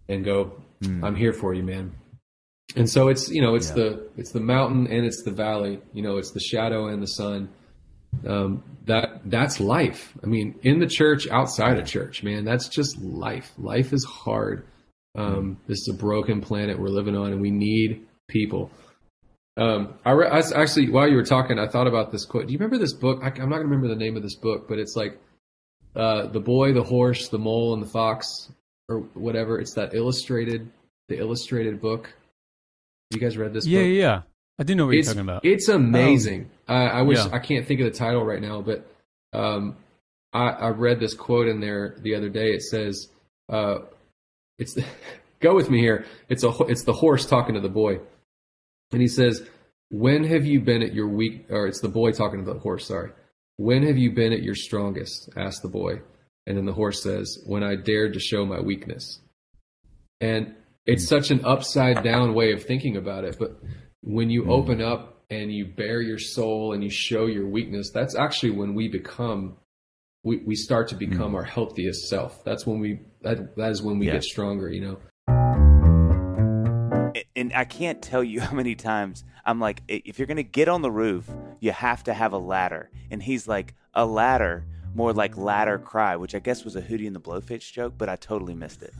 and 0.08 0.24
go, 0.24 0.52
Mm. 0.82 1.04
I'm 1.04 1.14
here 1.14 1.32
for 1.32 1.54
you, 1.54 1.62
man. 1.62 1.92
And 2.76 2.88
so 2.90 3.08
it's, 3.08 3.30
you 3.30 3.40
know, 3.42 3.54
it's 3.54 3.68
Yeah. 3.68 3.74
the, 3.76 4.08
it's 4.16 4.32
the 4.32 4.40
mountain 4.40 4.86
and 4.86 5.04
it's 5.06 5.22
the 5.22 5.30
valley, 5.30 5.80
you 5.92 6.02
know, 6.02 6.16
it's 6.16 6.32
the 6.32 6.40
shadow 6.40 6.86
and 6.88 7.02
the 7.02 7.06
sun. 7.06 7.48
Um, 8.26 8.62
that, 8.86 9.22
that's 9.24 9.60
life. 9.60 10.12
I 10.22 10.26
mean, 10.26 10.58
in 10.62 10.78
the 10.78 10.86
church, 10.86 11.26
outside 11.28 11.78
of 11.78 11.86
church, 11.86 12.22
man, 12.22 12.44
that's 12.44 12.68
just 12.68 12.98
life. 13.00 13.52
Life 13.58 13.92
is 13.92 14.04
hard. 14.04 14.66
Um, 15.16 15.58
this 15.66 15.78
is 15.78 15.90
a 15.94 15.96
broken 15.96 16.40
planet 16.40 16.78
we're 16.78 16.88
living 16.88 17.16
on 17.16 17.32
and 17.32 17.40
we 17.40 17.50
need 17.50 18.06
people. 18.28 18.70
Um, 19.56 19.94
I, 20.04 20.10
re- 20.10 20.28
I 20.28 20.40
actually, 20.56 20.90
while 20.90 21.08
you 21.08 21.14
were 21.16 21.24
talking, 21.24 21.58
I 21.58 21.68
thought 21.68 21.86
about 21.86 22.10
this 22.10 22.24
quote. 22.24 22.46
Do 22.46 22.52
you 22.52 22.58
remember 22.58 22.78
this 22.78 22.92
book? 22.92 23.20
I, 23.22 23.28
I'm 23.28 23.48
not 23.48 23.56
gonna 23.58 23.68
remember 23.68 23.88
the 23.88 23.94
name 23.96 24.16
of 24.16 24.22
this 24.24 24.34
book, 24.34 24.66
but 24.68 24.78
it's 24.80 24.96
like 24.96 25.20
uh, 25.94 26.26
the 26.26 26.40
boy, 26.40 26.72
the 26.72 26.82
horse, 26.82 27.28
the 27.28 27.38
mole, 27.38 27.72
and 27.74 27.80
the 27.82 27.86
fox, 27.86 28.50
or 28.88 29.00
whatever. 29.14 29.60
It's 29.60 29.74
that 29.74 29.94
illustrated, 29.94 30.68
the 31.08 31.18
illustrated 31.18 31.80
book. 31.80 32.12
You 33.12 33.20
guys 33.20 33.38
read 33.38 33.52
this 33.52 33.64
Yeah, 33.64 33.80
book? 33.82 33.86
yeah, 33.86 33.92
yeah. 33.92 34.22
I 34.58 34.64
do 34.64 34.74
know 34.74 34.86
what 34.86 34.96
it's, 34.96 35.06
you're 35.06 35.14
talking 35.14 35.28
about. 35.28 35.44
It's 35.44 35.68
amazing. 35.68 36.50
I, 36.68 36.84
I 36.84 37.02
wish 37.02 37.18
Yeah. 37.18 37.30
I 37.32 37.38
can't 37.38 37.66
think 37.66 37.80
of 37.80 37.92
the 37.92 37.98
title 37.98 38.24
right 38.24 38.40
now, 38.40 38.62
but 38.62 38.86
um, 39.32 39.76
I, 40.32 40.48
I 40.48 40.68
read 40.68 41.00
this 41.00 41.14
quote 41.14 41.48
in 41.48 41.60
there 41.60 41.96
the 42.00 42.14
other 42.14 42.28
day. 42.28 42.48
It 42.52 42.62
says, 42.62 43.08
uh, 43.48 43.78
"It's 44.58 44.76
go 45.40 45.54
with 45.54 45.70
me 45.70 45.78
here. 45.80 46.06
It's 46.28 46.44
a 46.44 46.50
it's 46.64 46.84
the 46.84 46.92
horse 46.92 47.26
talking 47.26 47.54
to 47.54 47.60
the 47.60 47.68
boy, 47.68 48.00
and 48.92 49.00
he 49.00 49.08
says, 49.08 49.46
"When 49.90 50.24
have 50.24 50.44
you 50.44 50.60
been 50.60 50.82
at 50.82 50.94
your 50.94 51.08
weak?" 51.08 51.46
Or 51.50 51.66
it's 51.66 51.80
the 51.80 51.88
boy 51.88 52.12
talking 52.12 52.44
to 52.44 52.52
the 52.52 52.58
horse. 52.58 52.86
Sorry. 52.86 53.10
When 53.56 53.84
have 53.84 53.96
you 53.96 54.10
been 54.10 54.32
at 54.32 54.42
your 54.42 54.56
strongest? 54.56 55.30
asked 55.36 55.62
the 55.62 55.68
boy, 55.68 56.00
and 56.46 56.56
then 56.56 56.64
the 56.64 56.72
horse 56.72 57.02
says, 57.02 57.42
"When 57.46 57.62
I 57.62 57.76
dared 57.76 58.14
to 58.14 58.20
show 58.20 58.44
my 58.44 58.60
weakness." 58.60 59.20
And 60.20 60.54
it's 60.86 61.06
such 61.08 61.30
an 61.30 61.44
upside 61.44 62.02
down 62.02 62.34
way 62.34 62.52
of 62.52 62.64
thinking 62.64 62.96
about 62.96 63.24
it, 63.24 63.36
but 63.38 63.58
when 64.02 64.30
you 64.30 64.50
open 64.50 64.82
up 64.82 65.13
and 65.30 65.52
you 65.52 65.66
bare 65.66 66.00
your 66.00 66.18
soul 66.18 66.72
and 66.72 66.82
you 66.82 66.90
show 66.90 67.26
your 67.26 67.46
weakness, 67.46 67.90
that's 67.92 68.14
actually 68.14 68.50
when 68.50 68.74
we 68.74 68.88
become 68.88 69.56
we, 70.22 70.38
we 70.38 70.54
start 70.54 70.88
to 70.88 70.94
become 70.94 71.30
hmm. 71.30 71.36
our 71.36 71.44
healthiest 71.44 72.08
self. 72.08 72.42
That's 72.44 72.66
when 72.66 72.80
we 72.80 73.00
that 73.22 73.56
that 73.56 73.70
is 73.70 73.82
when 73.82 73.98
we 73.98 74.06
Yeah. 74.06 74.14
get 74.14 74.24
stronger, 74.24 74.68
you 74.70 74.80
know. 74.80 74.98
and 77.36 77.52
I 77.52 77.64
can't 77.64 78.00
tell 78.00 78.22
you 78.22 78.40
how 78.46 78.54
many 78.54 78.74
times 78.74 79.24
I'm 79.44 79.60
like, 79.60 79.82
if 79.88 80.18
you're 80.18 80.26
gonna 80.26 80.42
get 80.42 80.68
on 80.68 80.82
the 80.82 80.90
roof, 80.90 81.30
you 81.60 81.72
have 81.72 82.04
to 82.04 82.14
have 82.14 82.32
a 82.32 82.38
ladder. 82.38 82.90
And 83.10 83.22
he's 83.22 83.46
like, 83.46 83.74
a 83.94 84.06
ladder, 84.06 84.66
more 84.94 85.12
like 85.12 85.36
ladder 85.36 85.78
cry, 85.78 86.16
which 86.16 86.34
I 86.34 86.38
guess 86.38 86.64
was 86.64 86.76
a 86.76 86.82
Hootie 86.82 87.06
and 87.06 87.14
the 87.14 87.20
Blowfish 87.20 87.72
joke, 87.72 87.94
but 87.96 88.08
I 88.08 88.16
totally 88.16 88.54
missed 88.54 88.82
it. 88.82 88.92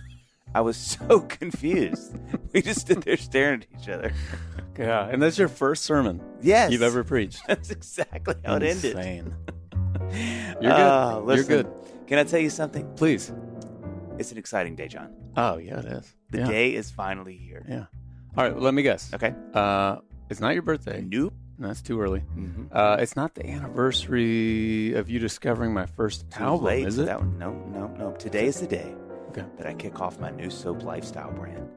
I 0.55 0.61
was 0.61 0.77
so 1.09 1.21
confused. 1.21 2.17
we 2.53 2.63
just 2.63 2.81
stood 2.81 3.03
there 3.03 3.17
staring 3.17 3.63
at 3.63 3.81
each 3.81 3.89
other. 3.89 4.13
Yeah, 4.79 5.09
and 5.09 5.23
that's 5.23 5.39
your 5.39 5.49
first 5.49 5.85
sermon 5.85 6.21
Yes, 6.43 6.73
you've 6.73 6.83
ever 6.83 7.05
preached. 7.05 7.43
That's 7.49 7.71
exactly 7.71 8.35
how 8.45 8.57
it 8.57 8.63
ended. 8.65 8.97
Insane. 8.97 9.35
You're 10.61 10.73
good. 10.73 10.81
Oh, 10.81 11.33
You're 11.35 11.45
good. 11.45 11.67
Can 12.07 12.19
I 12.19 12.25
tell 12.25 12.41
you 12.41 12.51
something? 12.51 12.93
Please. 12.97 13.33
It's 14.19 14.31
an 14.33 14.39
exciting 14.39 14.77
day, 14.77 14.89
Jon. 14.89 15.11
Oh 15.37 15.57
yeah, 15.59 15.79
it 15.79 15.87
is. 15.87 16.15
The 16.31 16.39
yeah. 16.39 16.47
day 16.47 16.75
is 16.75 16.91
finally 16.91 17.37
here. 17.37 17.65
Yeah. 17.69 17.87
All 18.37 18.45
right. 18.45 18.59
Let 18.59 18.75
me 18.75 18.83
guess. 18.83 19.13
Okay. 19.15 19.35
Uh, 19.55 19.99
it's 20.29 20.41
not 20.41 20.55
your 20.55 20.63
birthday. 20.63 21.05
Nope. 21.07 21.35
No, 21.59 21.69
That's 21.69 21.83
too 21.83 22.01
early. 22.01 22.21
Mhm. 22.37 22.67
Uh, 22.73 22.97
it's 23.01 23.15
not 23.15 23.35
the 23.37 23.47
anniversary 23.49 24.95
of 24.95 25.09
you 25.09 25.19
discovering 25.21 25.73
my 25.73 25.87
first 25.87 26.29
Too 26.31 26.43
album, 26.43 26.67
late 26.67 26.87
is 26.87 26.99
it? 26.99 27.07
That 27.07 27.21
one. 27.21 27.39
No, 27.39 27.53
no, 27.73 27.87
no. 27.97 28.13
Today 28.13 28.47
is 28.47 28.61
the 28.61 28.67
day 28.67 28.95
Okay. 29.31 29.45
that 29.59 29.67
I 29.67 29.75
kick 29.75 30.01
off 30.01 30.19
my 30.19 30.31
new 30.31 30.51
soap 30.51 30.83
lifestyle 30.83 31.31
brand, 31.33 31.69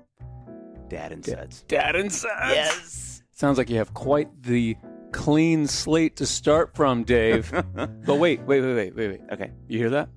Dad 0.90 1.12
and 1.12 1.26
Suds. 1.26 1.64
Dad 1.68 1.96
and 1.96 2.12
Sons. 2.12 2.32
Yes. 2.50 3.24
Sounds 3.32 3.58
like 3.58 3.70
you 3.70 3.78
have 3.78 3.94
quite 3.94 4.30
the 4.44 4.76
clean 5.12 5.68
slate 5.68 6.16
to 6.18 6.26
start 6.26 6.76
from, 6.76 7.04
Dave. 7.04 7.52
but 8.06 8.16
wait, 8.16 8.42
wait, 8.42 8.62
wait, 8.62 8.74
wait, 8.76 8.96
wait, 8.96 9.08
wait. 9.10 9.22
Okay. 9.32 9.52
You 9.68 9.78
hear 9.80 9.90
that? 9.92 10.10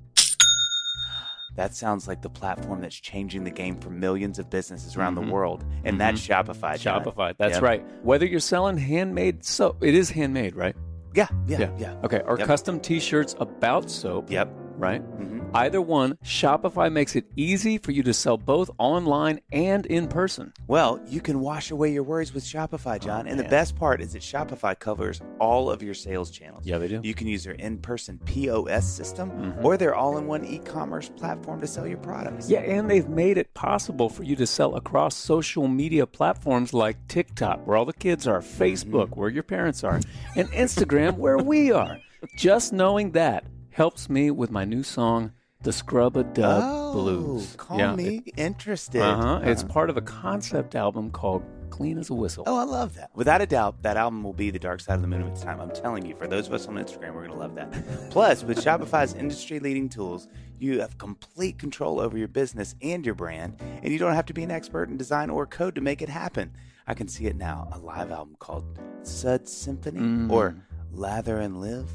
That 1.56 1.74
sounds 1.74 2.06
like 2.08 2.22
the 2.22 2.30
platform 2.30 2.80
that's 2.80 2.94
changing 2.94 3.44
the 3.44 3.50
game 3.50 3.76
for 3.78 3.90
millions 3.90 4.38
of 4.38 4.48
businesses 4.48 4.96
around 4.96 5.16
Mhm. 5.16 5.26
the 5.26 5.32
world, 5.32 5.64
and 5.84 6.00
that's 6.00 6.20
Shopify. 6.26 6.74
Shopify. 6.74 7.34
That's 7.36 7.54
Yep. 7.54 7.62
right. 7.62 7.84
Whether 8.04 8.24
you're 8.24 8.40
selling 8.40 8.78
handmade 8.78 9.44
soap, 9.44 9.82
it 9.82 9.94
is 9.94 10.10
handmade, 10.10 10.54
right? 10.54 10.76
Yeah, 11.12 11.26
yeah, 11.46 11.70
yeah. 11.76 11.96
Okay. 12.04 12.22
Or 12.24 12.38
Yep. 12.38 12.46
custom 12.46 12.78
T-shirts 12.80 13.34
about 13.40 13.90
soap. 13.90 14.30
Yep. 14.30 14.48
Right. 14.80 15.00
hmm 15.02 15.38
Either 15.52 15.80
one, 15.82 16.16
Shopify 16.24 16.92
makes 16.92 17.16
it 17.16 17.24
easy 17.34 17.76
for 17.78 17.90
you 17.90 18.04
to 18.04 18.14
sell 18.14 18.36
both 18.36 18.70
online 18.78 19.40
and 19.50 19.84
in 19.86 20.06
person. 20.06 20.52
Well, 20.68 21.00
you 21.08 21.20
can 21.20 21.40
wash 21.40 21.72
away 21.72 21.92
your 21.92 22.04
worries 22.04 22.32
with 22.32 22.44
Shopify, 22.44 23.00
Jon. 23.00 23.26
and 23.26 23.38
the 23.38 23.46
Oh, 23.46 23.50
best 23.50 23.74
part 23.74 24.00
is 24.00 24.12
that 24.12 24.22
Shopify 24.22 24.78
covers 24.78 25.20
all 25.40 25.68
of 25.68 25.82
your 25.82 25.92
sales 25.94 26.30
channels. 26.30 26.64
Yeah, 26.64 26.78
they 26.78 26.86
do. 26.86 27.00
You 27.02 27.14
can 27.14 27.26
use 27.26 27.42
their 27.42 27.54
in-person 27.54 28.20
POS 28.26 28.86
system 28.88 29.30
Mhm. 29.32 29.64
or 29.64 29.76
their 29.76 29.92
all-in-one 29.94 30.44
e-commerce 30.44 31.08
platform 31.16 31.60
to 31.62 31.66
sell 31.66 31.86
your 31.86 31.98
products. 31.98 32.48
Yeah, 32.48 32.60
and 32.60 32.88
they've 32.88 33.08
made 33.08 33.36
it 33.36 33.52
possible 33.52 34.08
for 34.08 34.22
you 34.22 34.36
to 34.36 34.46
sell 34.46 34.76
across 34.76 35.16
social 35.16 35.66
media 35.66 36.06
platforms 36.06 36.72
like 36.72 36.96
TikTok, 37.08 37.66
where 37.66 37.76
all 37.76 37.84
the 37.86 37.92
kids 37.92 38.24
are, 38.28 38.40
Facebook, 38.40 39.16
where 39.16 39.28
your 39.30 39.42
parents 39.42 39.82
are, 39.82 39.98
and 40.36 40.48
Instagram, 40.52 41.16
where 41.16 41.38
we 41.38 41.72
are. 41.72 41.98
Just 42.36 42.72
knowing 42.72 43.10
that 43.12 43.42
helps 43.80 44.10
me 44.10 44.30
with 44.30 44.50
my 44.50 44.62
new 44.62 44.82
song, 44.82 45.32
The 45.62 45.72
Scrub 45.72 46.14
a 46.18 46.22
Dub 46.22 46.62
oh, 46.62 46.92
Blues. 46.92 47.54
Call 47.56 47.78
yeah, 47.78 47.94
me 47.96 48.22
interested. 48.36 49.00
Uh 49.00 49.16
huh. 49.16 49.40
It's 49.42 49.62
Uh-huh. 49.62 49.72
part 49.72 49.88
of 49.88 49.96
a 49.96 50.02
concept 50.02 50.74
album 50.74 51.10
called 51.10 51.42
Clean 51.70 51.96
as 51.96 52.10
a 52.10 52.14
Whistle. 52.14 52.44
Oh, 52.46 52.58
I 52.58 52.64
love 52.64 52.94
that. 52.96 53.08
Without 53.14 53.40
a 53.40 53.46
doubt, 53.46 53.80
that 53.80 53.96
album 53.96 54.22
will 54.22 54.34
be 54.34 54.50
the 54.50 54.58
dark 54.58 54.80
side 54.82 54.96
of 54.96 55.00
the 55.00 55.08
moon 55.08 55.22
of 55.22 55.28
its 55.28 55.40
time. 55.40 55.62
I'm 55.62 55.70
telling 55.70 56.04
you, 56.04 56.14
for 56.14 56.26
those 56.26 56.46
of 56.46 56.52
us 56.52 56.66
on 56.68 56.74
Instagram, 56.74 57.14
we're 57.14 57.26
going 57.26 57.30
to 57.30 57.38
love 57.38 57.54
that. 57.54 57.72
Plus, 58.10 58.44
with 58.44 58.62
Shopify's 58.62 59.14
industry 59.14 59.60
leading 59.60 59.88
tools, 59.88 60.28
you 60.58 60.78
have 60.82 60.98
complete 60.98 61.58
control 61.58 62.00
over 62.00 62.18
your 62.18 62.28
business 62.28 62.74
and 62.82 63.06
your 63.06 63.14
brand, 63.14 63.56
and 63.82 63.90
you 63.90 63.98
don't 63.98 64.12
have 64.14 64.26
to 64.26 64.34
be 64.34 64.42
an 64.42 64.50
expert 64.50 64.90
in 64.90 64.98
design 64.98 65.30
or 65.30 65.46
code 65.46 65.74
to 65.76 65.80
make 65.80 66.02
it 66.02 66.10
happen. 66.10 66.52
I 66.86 66.92
can 66.92 67.08
see 67.08 67.24
it 67.28 67.36
now 67.36 67.66
a 67.72 67.78
live 67.78 68.10
album 68.10 68.36
called 68.38 68.78
Sud 69.04 69.48
Symphony 69.48 70.00
Mm. 70.00 70.30
or 70.30 70.54
Lather 70.92 71.38
and 71.38 71.62
Live. 71.62 71.88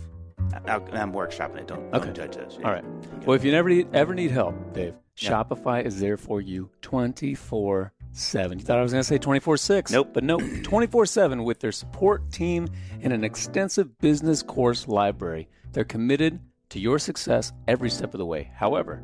I, 0.68 0.76
am 1.00 1.12
workshopping 1.14 1.58
it. 1.58 1.68
Don't, 1.68 1.94
Okay. 1.94 2.06
don't 2.06 2.16
judge 2.16 2.36
those. 2.36 2.58
All 2.64 2.72
right. 2.72 2.84
Well, 3.26 3.36
if 3.36 3.44
you 3.44 3.52
never 3.52 3.70
need, 3.70 3.88
ever 3.94 4.14
need 4.14 4.32
help, 4.32 4.74
Dave, 4.74 4.94
Yeah. 5.18 5.32
Shopify 5.32 5.84
is 5.86 6.00
there 6.00 6.18
for 6.18 6.42
you 6.42 6.70
24 6.82 7.92
7. 8.12 8.60
You 8.60 8.66
thought 8.66 8.80
I 8.80 8.82
was 8.82 8.94
going 8.94 9.02
to 9.02 9.08
say 9.08 9.18
24 9.18 9.58
6? 9.58 9.92
Nope. 9.92 10.12
But 10.14 10.24
no, 10.24 10.40
24 10.64 11.06
7 11.06 11.44
with 11.44 11.60
their 11.60 11.72
support 11.72 12.32
team 12.32 12.68
and 13.02 13.12
an 13.12 13.24
extensive 13.24 13.98
business 14.00 14.42
course 14.42 14.88
library. 14.88 15.50
They're 15.74 15.84
committed 15.84 16.40
to 16.70 16.80
your 16.80 16.98
success 17.00 17.52
every 17.68 17.90
step 17.90 18.14
of 18.14 18.18
the 18.20 18.26
way. 18.26 18.52
However, 18.56 19.04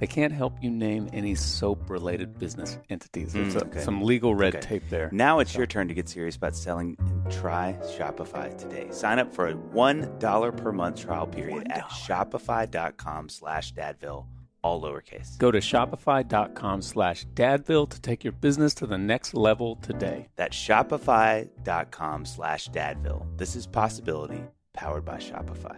they 0.00 0.06
can't 0.06 0.32
help 0.32 0.54
you 0.62 0.70
name 0.70 1.08
any 1.12 1.34
soap 1.34 1.88
related 1.90 2.38
business 2.38 2.78
entities. 2.88 3.32
There's 3.32 3.54
Mm, 3.54 3.60
a- 3.62 3.64
okay. 3.66 3.80
some 3.82 4.02
legal 4.02 4.34
red 4.34 4.56
Okay. 4.56 4.66
tape 4.66 4.88
there. 4.90 5.08
Now 5.12 5.38
it's 5.38 5.54
your 5.54 5.66
turn 5.66 5.86
to 5.88 5.94
get 5.94 6.08
serious 6.08 6.36
about 6.36 6.56
selling 6.56 6.96
and 6.98 7.30
try 7.30 7.76
Shopify 7.82 8.56
today. 8.56 8.88
Sign 8.90 9.18
up 9.18 9.32
for 9.32 9.46
a 9.48 9.54
$1 9.54 10.50
per 10.52 10.72
month 10.72 10.96
trial 11.00 11.26
period 11.26 11.66
at 11.70 11.84
shopify.com 11.90 13.28
slash 13.28 13.74
dadville, 13.74 14.26
all 14.62 14.80
lowercase. 14.82 15.36
Go 15.38 15.50
to 15.50 15.58
shopify.com 15.58 16.82
slash 16.82 17.26
dadville 17.34 17.88
to 17.88 18.00
take 18.00 18.24
your 18.24 18.32
business 18.32 18.74
to 18.74 18.86
the 18.86 18.98
next 18.98 19.34
level 19.34 19.76
today. 19.76 20.28
That's 20.36 20.56
shopify.com 20.56 22.24
slash 22.24 22.68
dadville. 22.70 23.26
This 23.36 23.54
is 23.56 23.66
Possibility, 23.66 24.42
powered 24.72 25.04
by 25.04 25.16
Shopify. 25.16 25.76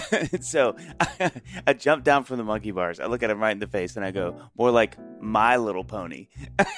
so 0.40 0.76
I 1.66 1.72
jump 1.74 2.04
down 2.04 2.24
from 2.24 2.38
the 2.38 2.44
monkey 2.44 2.70
bars. 2.70 3.00
I 3.00 3.06
look 3.06 3.22
at 3.22 3.30
him 3.30 3.40
right 3.40 3.50
in 3.52 3.58
the 3.58 3.66
face 3.66 3.96
and 3.96 4.04
I 4.04 4.10
go, 4.10 4.40
more 4.56 4.70
like 4.70 4.96
my 5.20 5.56
little 5.56 5.84
pony. 5.84 6.28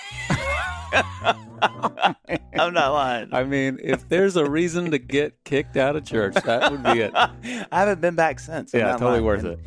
I'm 2.56 2.72
not 2.74 2.92
lying. 2.92 3.28
I 3.32 3.44
mean, 3.44 3.78
if 3.82 4.08
there's 4.08 4.36
a 4.36 4.48
reason 4.48 4.90
to 4.92 4.98
get 4.98 5.42
kicked 5.44 5.76
out 5.76 5.96
of 5.96 6.04
church, 6.04 6.34
that 6.44 6.70
would 6.70 6.82
be 6.82 7.00
it. 7.00 7.12
I 7.14 7.30
haven't 7.80 8.00
been 8.00 8.14
back 8.14 8.38
since. 8.38 8.74
I'm 8.74 8.80
Yeah, 8.80 8.92
totally 8.92 9.12
lying. 9.12 9.24
worth 9.24 9.44
it. 9.44 9.58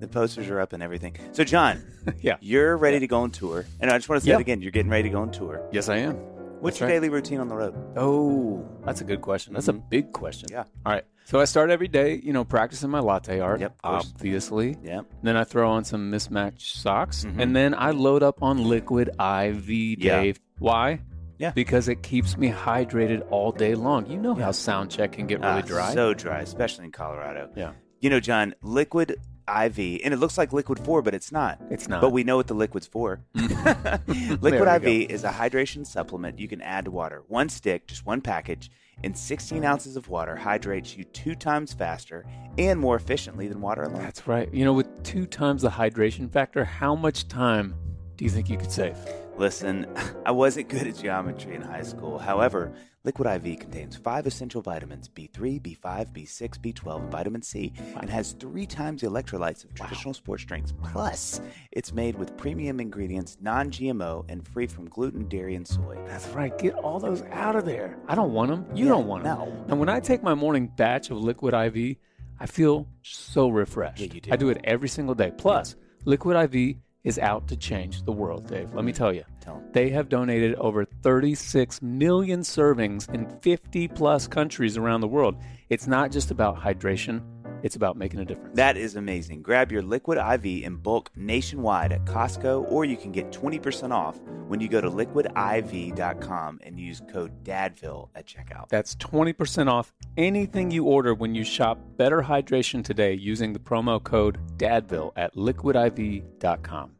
The 0.00 0.08
posters 0.08 0.48
are 0.50 0.60
up 0.60 0.72
and 0.72 0.82
everything. 0.82 1.16
So, 1.32 1.44
Jon, 1.44 1.82
Yeah. 2.20 2.36
you're 2.40 2.76
ready 2.76 2.98
to 2.98 3.06
go 3.06 3.20
on 3.20 3.30
tour. 3.30 3.64
And 3.80 3.90
I 3.90 3.96
just 3.96 4.08
want 4.08 4.20
to 4.20 4.24
say 4.24 4.30
Yeah. 4.32 4.38
it 4.38 4.40
again. 4.42 4.60
You're 4.60 4.72
getting 4.72 4.90
ready 4.90 5.04
to 5.04 5.08
go 5.10 5.20
on 5.22 5.30
tour. 5.30 5.66
Yes, 5.72 5.88
I 5.88 5.96
am. 5.98 6.18
What's 6.64 6.80
your 6.80 6.88
right. 6.88 6.94
daily 6.94 7.10
routine 7.10 7.40
on 7.40 7.48
the 7.48 7.54
road? 7.54 7.74
Oh, 7.94 8.66
that's 8.86 9.02
a 9.02 9.04
good 9.04 9.20
question. 9.20 9.52
That's 9.52 9.68
a 9.68 9.74
big 9.74 10.12
question. 10.12 10.48
Yeah. 10.50 10.64
All 10.86 10.92
right. 10.92 11.04
So 11.26 11.38
I 11.38 11.44
start 11.44 11.68
every 11.68 11.88
day, 11.88 12.18
you 12.24 12.32
know, 12.32 12.42
practicing 12.42 12.88
my 12.88 13.00
latte 13.00 13.38
art. 13.40 13.60
Yep, 13.60 13.76
obviously. 13.84 14.76
Yep. 14.82 15.04
Then 15.22 15.36
I 15.36 15.44
throw 15.44 15.70
on 15.70 15.84
some 15.84 16.08
mismatched 16.10 16.76
socks, 16.76 17.24
Mhm. 17.26 17.38
and 17.38 17.54
then 17.54 17.74
I 17.74 17.90
load 17.90 18.22
up 18.22 18.42
on 18.42 18.64
liquid 18.66 19.10
IV, 19.18 19.96
Yeah. 19.98 20.20
Dave. 20.22 20.40
Why? 20.58 21.00
Yeah. 21.38 21.50
Because 21.54 21.88
it 21.88 22.02
keeps 22.02 22.38
me 22.38 22.50
hydrated 22.50 23.26
all 23.30 23.52
day 23.52 23.74
long. 23.74 24.06
You 24.06 24.16
know 24.18 24.34
how 24.34 24.50
sound 24.52 24.90
check 24.90 25.12
can 25.12 25.26
get 25.26 25.40
really 25.40 25.62
Ah, 25.62 25.66
dry. 25.66 25.92
So 25.92 26.14
dry, 26.14 26.40
especially 26.40 26.86
in 26.86 26.92
Colorado. 26.92 27.50
yeah. 27.54 27.72
You 28.00 28.08
know, 28.08 28.20
Jon, 28.20 28.54
liquid 28.62 29.16
IV, 29.48 30.00
and 30.04 30.14
it 30.14 30.18
looks 30.18 30.38
like 30.38 30.52
liquid 30.52 30.78
4, 30.78 31.02
but 31.02 31.14
it's 31.14 31.32
not. 31.32 31.60
It's 31.70 31.88
not. 31.88 32.00
But 32.00 32.10
we 32.10 32.24
know 32.24 32.36
what 32.36 32.46
the 32.46 32.54
liquid's 32.54 32.86
for. 32.86 33.20
Mm-hmm. 33.44 34.34
Liquid 34.42 34.84
we 34.84 35.02
IV 35.04 35.10
is 35.10 35.24
a 35.24 35.30
hydration 35.30 35.86
supplement 35.86 36.38
you 36.38 36.48
can 36.48 36.60
add 36.60 36.84
to 36.86 36.90
water. 36.90 37.22
One 37.28 37.48
stick, 37.48 37.86
just 37.86 38.04
one 38.04 38.20
package, 38.20 38.70
and 39.02 39.16
16 39.16 39.64
ounces 39.64 39.96
of 39.96 40.08
water 40.08 40.36
hydrates 40.36 40.96
you 40.96 41.04
two 41.04 41.34
times 41.34 41.72
faster 41.72 42.24
and 42.58 42.78
more 42.78 42.96
efficiently 42.96 43.48
than 43.48 43.60
water 43.60 43.82
alone. 43.82 44.02
That's 44.02 44.26
right. 44.26 44.52
You 44.52 44.64
know, 44.64 44.72
with 44.72 45.02
two 45.02 45.26
times 45.26 45.62
the 45.62 45.70
hydration 45.70 46.30
factor, 46.30 46.64
how 46.64 46.94
much 46.94 47.28
time 47.28 47.74
do 48.16 48.24
you 48.24 48.30
think 48.30 48.48
you 48.48 48.56
could 48.56 48.70
save? 48.70 48.96
Listen, 49.36 49.86
I 50.26 50.30
wasn't 50.30 50.68
good 50.68 50.86
at 50.86 50.96
geometry 50.96 51.54
in 51.54 51.62
high 51.62 51.82
school. 51.82 52.18
However, 52.18 52.72
Liquid 53.04 53.46
IV 53.46 53.58
contains 53.60 53.96
five 53.96 54.26
essential 54.26 54.62
vitamins 54.62 55.10
B3, 55.10 55.60
B5, 55.60 56.12
B6, 56.14 56.58
B12, 56.58 57.02
and 57.02 57.12
vitamin 57.12 57.42
C, 57.42 57.70
and 58.00 58.08
has 58.08 58.32
three 58.32 58.64
times 58.64 59.02
the 59.02 59.08
electrolytes 59.08 59.62
of 59.62 59.74
traditional 59.74 60.14
sports 60.14 60.42
drinks. 60.44 60.72
Plus, 60.82 61.42
it's 61.72 61.92
made 61.92 62.16
with 62.16 62.34
premium 62.38 62.80
ingredients, 62.80 63.36
non 63.42 63.70
GMO, 63.70 64.24
and 64.30 64.48
free 64.48 64.66
from 64.66 64.88
gluten, 64.88 65.28
dairy, 65.28 65.54
and 65.54 65.68
soy. 65.68 65.98
That's 66.06 66.26
right. 66.28 66.56
Get 66.56 66.74
all 66.76 66.98
those 66.98 67.22
out 67.30 67.56
of 67.56 67.66
there. 67.66 67.98
I 68.08 68.14
don't 68.14 68.32
want 68.32 68.50
them. 68.50 68.64
You 68.74 68.86
Yeah, 68.86 68.92
don't 68.92 69.06
want 69.06 69.24
them. 69.24 69.38
no. 69.38 69.64
And 69.68 69.78
when 69.78 69.90
I 69.90 70.00
take 70.00 70.22
my 70.22 70.34
morning 70.34 70.72
batch 70.74 71.10
of 71.10 71.18
Liquid 71.18 71.52
IV, 71.52 71.96
I 72.40 72.46
feel 72.46 72.88
so 73.02 73.48
refreshed. 73.50 74.00
Yeah, 74.00 74.14
you 74.14 74.20
do. 74.22 74.32
I 74.32 74.36
do 74.36 74.48
it 74.48 74.62
every 74.64 74.88
single 74.88 75.14
day. 75.14 75.30
Plus, 75.36 75.76
Liquid 76.06 76.54
IV 76.54 76.76
is 77.04 77.18
out 77.18 77.46
to 77.48 77.56
change 77.56 78.02
the 78.02 78.12
world, 78.12 78.48
Dave. 78.48 78.74
Let 78.74 78.84
me 78.84 78.92
tell 78.92 79.12
you. 79.12 79.24
Tell. 79.40 79.62
They 79.72 79.90
have 79.90 80.08
donated 80.08 80.54
over 80.56 80.84
36 80.84 81.82
million 81.82 82.40
servings 82.40 83.12
in 83.14 83.28
50 83.40 83.88
plus 83.88 84.26
countries 84.26 84.76
around 84.78 85.02
the 85.02 85.08
world. 85.08 85.36
It's 85.68 85.86
not 85.86 86.10
just 86.10 86.30
about 86.30 86.58
hydration, 86.58 87.22
it's 87.64 87.74
about 87.76 87.96
making 87.96 88.20
a 88.20 88.26
difference. 88.26 88.54
That 88.54 88.76
is 88.76 88.94
amazing. 88.94 89.40
Grab 89.40 89.72
your 89.72 89.80
Liquid 89.80 90.18
IV 90.18 90.44
in 90.64 90.76
bulk 90.76 91.10
nationwide 91.16 91.92
at 91.92 92.04
Costco, 92.04 92.70
or 92.70 92.84
you 92.84 92.94
can 92.94 93.10
get 93.10 93.32
20% 93.32 93.90
off 93.90 94.20
when 94.48 94.60
you 94.60 94.68
go 94.68 94.82
to 94.82 94.90
liquidiv.com 94.90 96.60
and 96.62 96.78
use 96.78 97.00
code 97.10 97.42
DADVILLE 97.42 98.10
at 98.14 98.26
checkout. 98.26 98.68
That's 98.68 98.94
20% 98.96 99.68
off 99.68 99.94
anything 100.18 100.70
you 100.70 100.84
order 100.84 101.14
when 101.14 101.34
you 101.34 101.42
shop 101.42 101.78
Better 101.96 102.22
Hydration 102.22 102.84
today 102.84 103.14
using 103.14 103.54
the 103.54 103.58
promo 103.58 104.02
code 104.02 104.38
DADVILLE 104.58 105.14
at 105.16 105.34
liquidiv.com. 105.34 106.90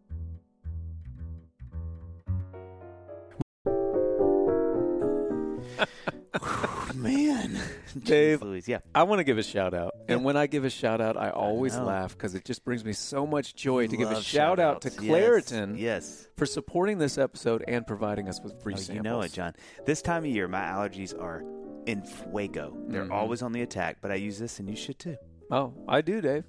Man. 6.94 7.60
Dave, 8.04 8.42
Louise, 8.42 8.66
yeah. 8.68 8.78
I 8.94 9.02
want 9.04 9.20
to 9.20 9.24
give 9.24 9.38
a 9.38 9.42
shout 9.42 9.74
out. 9.74 9.94
And 10.08 10.24
when 10.24 10.36
I 10.36 10.46
give 10.46 10.64
a 10.64 10.70
shout 10.70 11.00
out, 11.00 11.16
I 11.16 11.30
always 11.30 11.76
know. 11.76 11.84
laugh 11.84 12.12
because 12.16 12.34
it 12.34 12.44
just 12.44 12.64
brings 12.64 12.84
me 12.84 12.92
so 12.92 13.26
much 13.26 13.54
joy 13.54 13.86
to 13.86 13.96
give 13.96 14.10
a 14.10 14.20
shout 14.22 14.58
out 14.58 14.80
to. 14.82 14.90
Claritin 14.90 15.78
Yes. 15.78 16.28
for 16.36 16.46
supporting 16.46 16.98
this 16.98 17.16
episode 17.18 17.64
and 17.68 17.86
providing 17.86 18.28
us 18.28 18.40
with 18.42 18.60
free 18.62 18.74
Oh, 18.74 18.76
samples. 18.76 18.96
you 18.96 19.02
know 19.02 19.20
it, 19.22 19.32
Jon. 19.32 19.54
This 19.86 20.02
time 20.02 20.24
of 20.24 20.30
year, 20.30 20.48
my 20.48 20.60
allergies 20.60 21.18
are 21.18 21.42
in 21.86 22.02
fuego. 22.02 22.76
They're 22.88 23.04
Mhm. 23.06 23.12
always 23.12 23.42
on 23.42 23.52
the 23.52 23.62
attack, 23.62 23.98
but 24.00 24.10
I 24.10 24.14
use 24.16 24.38
this 24.38 24.58
and 24.58 24.68
you 24.68 24.76
should 24.76 24.98
too. 24.98 25.16
Oh, 25.50 25.74
I 25.88 26.00
do, 26.00 26.20
Dave. 26.20 26.44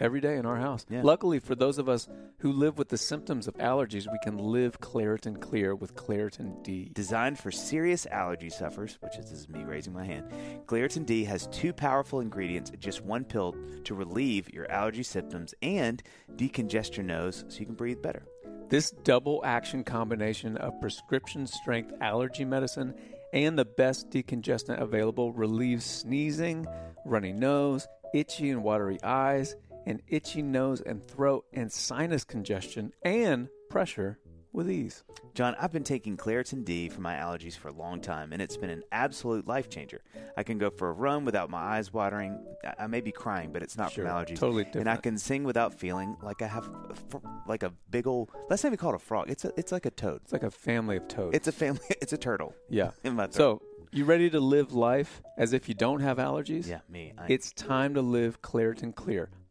Every 0.00 0.20
day 0.20 0.36
in 0.36 0.46
our 0.46 0.56
house. 0.56 0.86
Yeah. 0.88 1.00
Luckily, 1.02 1.40
for 1.40 1.54
those 1.54 1.78
of 1.78 1.88
us 1.88 2.08
who 2.38 2.52
live 2.52 2.78
with 2.78 2.88
the 2.88 2.96
symptoms 2.96 3.48
of 3.48 3.54
allergies, 3.54 4.06
we 4.10 4.18
can 4.22 4.38
live 4.38 4.80
Claritin 4.80 5.40
Clear 5.40 5.74
with 5.74 5.96
Claritin 5.96 6.62
D. 6.62 6.90
Designed 6.92 7.38
for 7.38 7.50
serious 7.50 8.06
allergy 8.06 8.48
sufferers, 8.48 8.96
which 9.00 9.16
is, 9.16 9.30
this 9.30 9.40
is 9.40 9.48
me 9.48 9.64
raising 9.64 9.92
my 9.92 10.04
hand, 10.04 10.30
Claritin 10.66 11.04
D 11.04 11.24
has 11.24 11.48
two 11.48 11.72
powerful 11.72 12.20
ingredients 12.20 12.70
in 12.70 12.78
just 12.78 13.02
one 13.02 13.24
pill 13.24 13.56
to 13.84 13.94
relieve 13.94 14.52
your 14.52 14.70
allergy 14.70 15.02
symptoms 15.02 15.52
and 15.62 16.02
decongest 16.36 16.96
your 16.96 17.04
nose 17.04 17.44
so 17.48 17.58
you 17.58 17.66
can 17.66 17.74
breathe 17.74 18.00
better. 18.00 18.24
This 18.68 18.90
double 18.90 19.42
action 19.44 19.82
combination 19.82 20.58
of 20.58 20.80
prescription 20.80 21.46
strength 21.46 21.92
allergy 22.00 22.44
medicine 22.44 22.94
and 23.32 23.58
the 23.58 23.64
best 23.64 24.10
decongestant 24.10 24.80
available 24.80 25.32
relieves 25.32 25.84
sneezing, 25.84 26.66
runny 27.04 27.32
nose, 27.32 27.88
itchy 28.14 28.50
and 28.50 28.62
watery 28.62 28.98
eyes, 29.02 29.56
and 29.88 30.02
itchy 30.08 30.42
nose 30.42 30.80
and 30.80 31.06
throat 31.08 31.44
and 31.52 31.72
sinus 31.72 32.24
congestion 32.24 32.92
and 33.02 33.48
pressure 33.70 34.18
with 34.52 34.70
ease. 34.70 35.04
Jon, 35.34 35.54
I've 35.60 35.72
been 35.72 35.84
taking 35.84 36.16
Claritin 36.16 36.64
D 36.64 36.88
for 36.88 37.00
my 37.00 37.14
allergies 37.14 37.56
for 37.56 37.68
a 37.68 37.72
long 37.72 38.00
time, 38.00 38.32
and 38.32 38.40
it's 38.40 38.56
been 38.56 38.70
an 38.70 38.82
absolute 38.90 39.46
life 39.46 39.68
changer. 39.68 40.00
I 40.36 40.42
can 40.42 40.58
go 40.58 40.70
for 40.70 40.88
a 40.88 40.92
run 40.92 41.24
without 41.24 41.48
my 41.50 41.58
eyes 41.58 41.92
watering. 41.92 42.44
I- 42.64 42.74
I 42.84 42.86
may 42.86 43.00
be 43.00 43.12
crying, 43.12 43.52
but 43.52 43.62
it's 43.62 43.76
not 43.76 43.92
Sure, 43.92 44.04
from 44.06 44.14
allergies. 44.14 44.36
totally 44.38 44.64
different. 44.64 44.88
And 44.88 44.90
I 44.90 44.96
can 44.96 45.16
sing 45.18 45.44
without 45.44 45.74
feeling 45.74 46.16
like 46.22 46.40
I 46.42 46.46
have 46.48 46.66
a 46.66 47.20
like 47.46 47.62
a 47.62 47.72
big 47.90 48.06
old. 48.06 48.30
Let's 48.48 48.62
not 48.64 48.70
even 48.70 48.78
call 48.78 48.90
it 48.94 48.96
a 48.96 48.98
frog. 48.98 49.30
It's 49.30 49.44
a, 49.44 49.52
it's 49.56 49.70
like 49.70 49.86
a 49.86 49.90
toad. 49.90 50.20
It's 50.24 50.32
like 50.32 50.42
a 50.42 50.50
family 50.50 50.96
of 50.96 51.08
toads. 51.08 51.36
It's 51.36 51.46
a 51.48 51.52
family. 51.52 51.80
It's 52.02 52.12
a 52.12 52.18
turtle 52.18 52.54
yeah. 52.70 52.90
in 53.04 53.14
my 53.14 53.26
throat. 53.26 53.34
So, 53.34 53.62
you 53.92 54.04
ready 54.06 54.28
to 54.30 54.40
live 54.40 54.72
life 54.72 55.22
as 55.38 55.52
if 55.52 55.68
you 55.68 55.74
don't 55.74 56.00
have 56.00 56.16
allergies? 56.18 56.66
yeah, 56.68 56.80
me. 56.90 57.12
I, 57.16 57.26
It's 57.28 57.52
time 57.52 57.94
to 57.94 58.02
live 58.02 58.42
Claritin 58.42 58.94
Clear. 58.94 59.30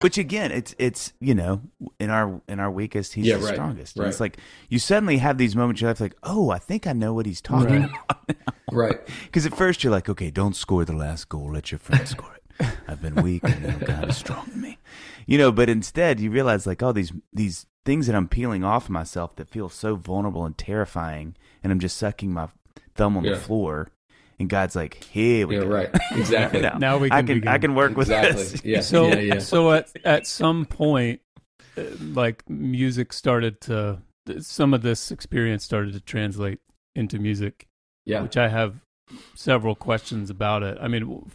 Which 0.00 0.18
again, 0.18 0.52
it's 0.52 0.74
it's 0.78 1.14
you 1.20 1.34
know 1.34 1.62
in 1.98 2.10
our 2.10 2.40
in 2.48 2.60
our 2.60 2.70
weakest, 2.70 3.14
he's 3.14 3.26
Yeah, 3.26 3.36
the 3.38 3.44
right, 3.44 3.54
strongest. 3.54 3.96
Right. 3.96 4.08
It's 4.08 4.20
like 4.20 4.36
you 4.68 4.78
suddenly 4.78 5.16
have 5.18 5.38
these 5.38 5.56
moments 5.56 5.80
in 5.80 5.86
your 5.86 5.90
life, 5.92 6.00
like, 6.00 6.16
oh, 6.22 6.50
I 6.50 6.58
think 6.58 6.86
I 6.86 6.92
know 6.92 7.14
what 7.14 7.24
he's 7.24 7.40
talking 7.40 7.82
Right. 7.82 7.90
about. 8.08 8.36
Right. 8.70 8.98
Because 9.24 9.46
at 9.46 9.56
first 9.56 9.82
you're 9.82 9.90
like, 9.92 10.08
okay, 10.08 10.30
don't 10.30 10.54
score 10.56 10.84
the 10.84 10.92
last 10.92 11.28
goal. 11.28 11.52
Let 11.52 11.70
your 11.72 11.78
friend 11.78 12.06
score 12.06 12.34
it. 12.34 12.66
I've 12.88 13.00
been 13.00 13.14
weak 13.16 13.42
and 13.44 13.62
now 13.62 13.78
God 13.78 14.08
is 14.10 14.16
strong 14.16 14.50
in 14.52 14.60
me. 14.60 14.78
You 15.26 15.38
know, 15.38 15.50
but 15.52 15.68
instead 15.70 16.20
you 16.20 16.30
realize 16.30 16.66
like, 16.66 16.82
oh, 16.82 16.92
these 16.92 17.12
these 17.32 17.66
things 17.86 18.06
that 18.06 18.16
I'm 18.16 18.28
peeling 18.28 18.64
off 18.64 18.90
myself 18.90 19.36
that 19.36 19.48
feel 19.48 19.68
so 19.70 19.94
vulnerable 19.96 20.44
and 20.44 20.58
terrifying, 20.58 21.36
and 21.62 21.72
I'm 21.72 21.80
just 21.80 21.96
sucking 21.96 22.32
my 22.32 22.48
thumb 22.94 23.16
on 23.16 23.24
Yeah. 23.24 23.34
the 23.34 23.40
floor, 23.40 23.88
and 24.38 24.48
God's 24.48 24.76
like, 24.76 25.02
here 25.04 25.46
we 25.46 25.56
Yeah, 25.56 25.62
go. 25.62 25.68
right. 25.68 25.90
Exactly. 26.12 26.60
Now, 26.60 26.76
Now 26.78 26.98
we 26.98 27.08
I 27.10 27.18
can 27.20 27.26
can 27.26 27.36
begin. 27.36 27.48
I 27.48 27.58
can 27.58 27.74
work 27.74 27.96
with 27.96 28.08
exactly. 28.10 28.42
this. 28.44 28.64
Yeah. 28.64 28.80
So, 28.92 29.08
yeah. 29.08 29.18
Yeah. 29.18 29.38
so 29.38 29.72
at 29.72 29.90
at 30.04 30.26
some 30.26 30.64
point, 30.66 31.20
uh, 31.76 31.82
like 32.00 32.48
music 32.48 33.12
started 33.12 33.60
to, 33.62 33.98
some 34.40 34.74
of 34.74 34.82
this 34.82 35.10
experience 35.10 35.64
started 35.64 35.92
to 35.94 36.00
translate 36.00 36.58
into 36.94 37.18
music, 37.18 37.66
Yeah. 38.04 38.22
which 38.22 38.36
I 38.36 38.48
have 38.48 38.76
several 39.34 39.74
questions 39.74 40.30
about 40.30 40.62
it. 40.62 40.78
I 40.80 40.88
mean, 40.88 41.30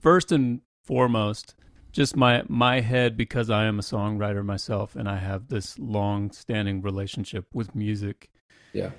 first 0.00 0.30
and 0.32 0.60
foremost, 0.84 1.54
just 1.92 2.14
my 2.16 2.42
my 2.48 2.80
head 2.80 3.16
because 3.16 3.48
I 3.50 3.64
am 3.64 3.78
a 3.78 3.82
songwriter 3.82 4.44
myself, 4.44 4.94
and 4.94 5.08
I 5.08 5.16
have 5.16 5.48
this 5.48 5.78
long-standing 5.78 6.82
relationship 6.82 7.46
with 7.54 7.74
music. 7.74 8.28
Yeah. 8.72 8.90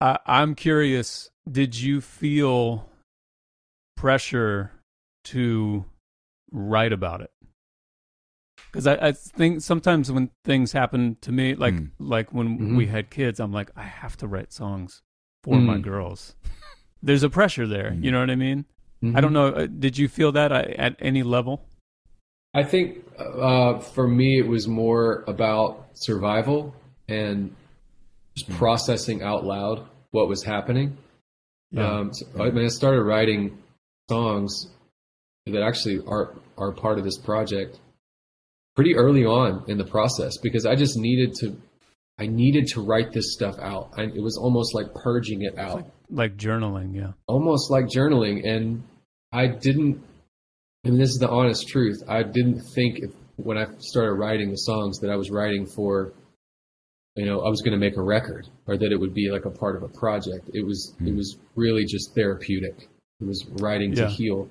I, 0.00 0.18
I'm 0.26 0.54
curious. 0.54 1.30
Did 1.50 1.78
you 1.78 2.00
feel 2.00 2.88
pressure 3.96 4.72
to 5.24 5.84
write 6.50 6.92
about 6.92 7.20
it? 7.20 7.30
Because 8.72 8.86
I, 8.86 8.94
I 9.08 9.12
think 9.12 9.62
sometimes 9.62 10.10
when 10.12 10.30
things 10.44 10.72
happen 10.72 11.16
to 11.22 11.32
me, 11.32 11.54
like 11.54 11.74
Mm. 11.74 11.90
like 11.98 12.32
when 12.32 12.58
Mhm. 12.58 12.76
we 12.76 12.86
had 12.86 13.10
kids, 13.10 13.40
I'm 13.40 13.52
like, 13.52 13.70
I 13.76 13.84
have 13.84 14.16
to 14.18 14.26
write 14.26 14.52
songs 14.52 15.02
for 15.42 15.60
my 15.60 15.76
Mm. 15.78 15.82
girls. 15.82 16.34
There's 17.02 17.22
a 17.22 17.30
pressure 17.30 17.66
there. 17.66 17.92
Mm. 17.92 18.04
You 18.04 18.10
know 18.10 18.20
what 18.20 18.30
I 18.30 18.34
mean? 18.36 18.64
Mm-hmm. 19.02 19.16
I 19.16 19.20
don't 19.20 19.32
know. 19.32 19.48
uh, 19.48 19.66
Did 19.66 19.96
you 19.98 20.08
feel 20.08 20.32
that 20.32 20.52
uh, 20.52 20.64
at 20.76 20.96
any 20.98 21.22
level? 21.22 21.64
I 22.54 22.64
think 22.64 23.04
uh, 23.18 23.78
for 23.78 24.08
me, 24.08 24.38
it 24.38 24.46
was 24.48 24.66
more 24.66 25.24
about 25.26 25.88
survival 25.92 26.74
and 27.08 27.54
just 28.36 28.50
processing 28.58 29.22
out 29.22 29.44
loud 29.44 29.86
what 30.10 30.28
was 30.28 30.42
happening. 30.42 30.96
Um, 31.76 32.12
so, 32.12 32.26
I 32.40 32.50
mean, 32.50 32.64
I 32.64 32.68
started 32.68 33.02
writing 33.02 33.58
songs 34.08 34.68
that 35.46 35.62
actually 35.62 36.00
are 36.06 36.34
are 36.56 36.72
part 36.72 36.98
of 36.98 37.04
this 37.04 37.18
project 37.18 37.78
pretty 38.76 38.94
early 38.96 39.24
on 39.24 39.64
in 39.68 39.78
the 39.78 39.84
process 39.84 40.38
because 40.42 40.64
I 40.66 40.74
just 40.74 40.96
needed 40.96 41.34
to. 41.40 41.56
I 42.18 42.26
needed 42.26 42.68
to 42.68 42.80
write 42.80 43.12
this 43.12 43.34
stuff 43.34 43.56
out. 43.60 43.90
I, 43.98 44.04
it 44.04 44.22
was 44.22 44.38
almost 44.38 44.74
like 44.74 44.86
purging 44.94 45.42
it 45.42 45.58
out, 45.58 45.84
like 46.10 46.38
journaling. 46.38 46.94
Yeah. 46.94 47.12
almost 47.26 47.70
like 47.70 47.86
journaling. 47.88 48.48
And 48.48 48.84
I 49.32 49.48
didn't. 49.48 50.02
and 50.84 50.98
this 50.98 51.10
is 51.10 51.18
the 51.18 51.28
honest 51.28 51.68
truth. 51.68 51.98
I 52.08 52.22
didn't 52.22 52.62
think 52.74 53.00
if, 53.00 53.10
when 53.36 53.58
I 53.58 53.66
started 53.80 54.14
writing 54.14 54.50
the 54.50 54.56
songs 54.56 55.00
that 55.00 55.10
I 55.10 55.16
was 55.16 55.30
writing 55.30 55.66
for, 55.66 56.14
you 57.16 57.24
know, 57.26 57.40
I 57.40 57.48
was 57.48 57.62
going 57.62 57.72
to 57.72 57.78
make 57.78 57.96
a 57.96 58.02
record 58.02 58.46
or 58.66 58.76
that 58.76 58.92
it 58.92 58.98
would 59.00 59.14
be 59.14 59.30
like 59.30 59.44
a 59.46 59.50
part 59.50 59.76
of 59.76 59.82
a 59.82 59.88
project. 59.88 60.50
It 60.52 60.64
was 60.64 60.94
it 61.04 61.14
was 61.14 61.38
really 61.54 61.84
just 61.84 62.14
therapeutic. 62.14 62.88
It 63.20 63.26
was 63.26 63.44
writing 63.60 63.92
Yeah. 63.94 64.04
to 64.04 64.08
heal. 64.10 64.48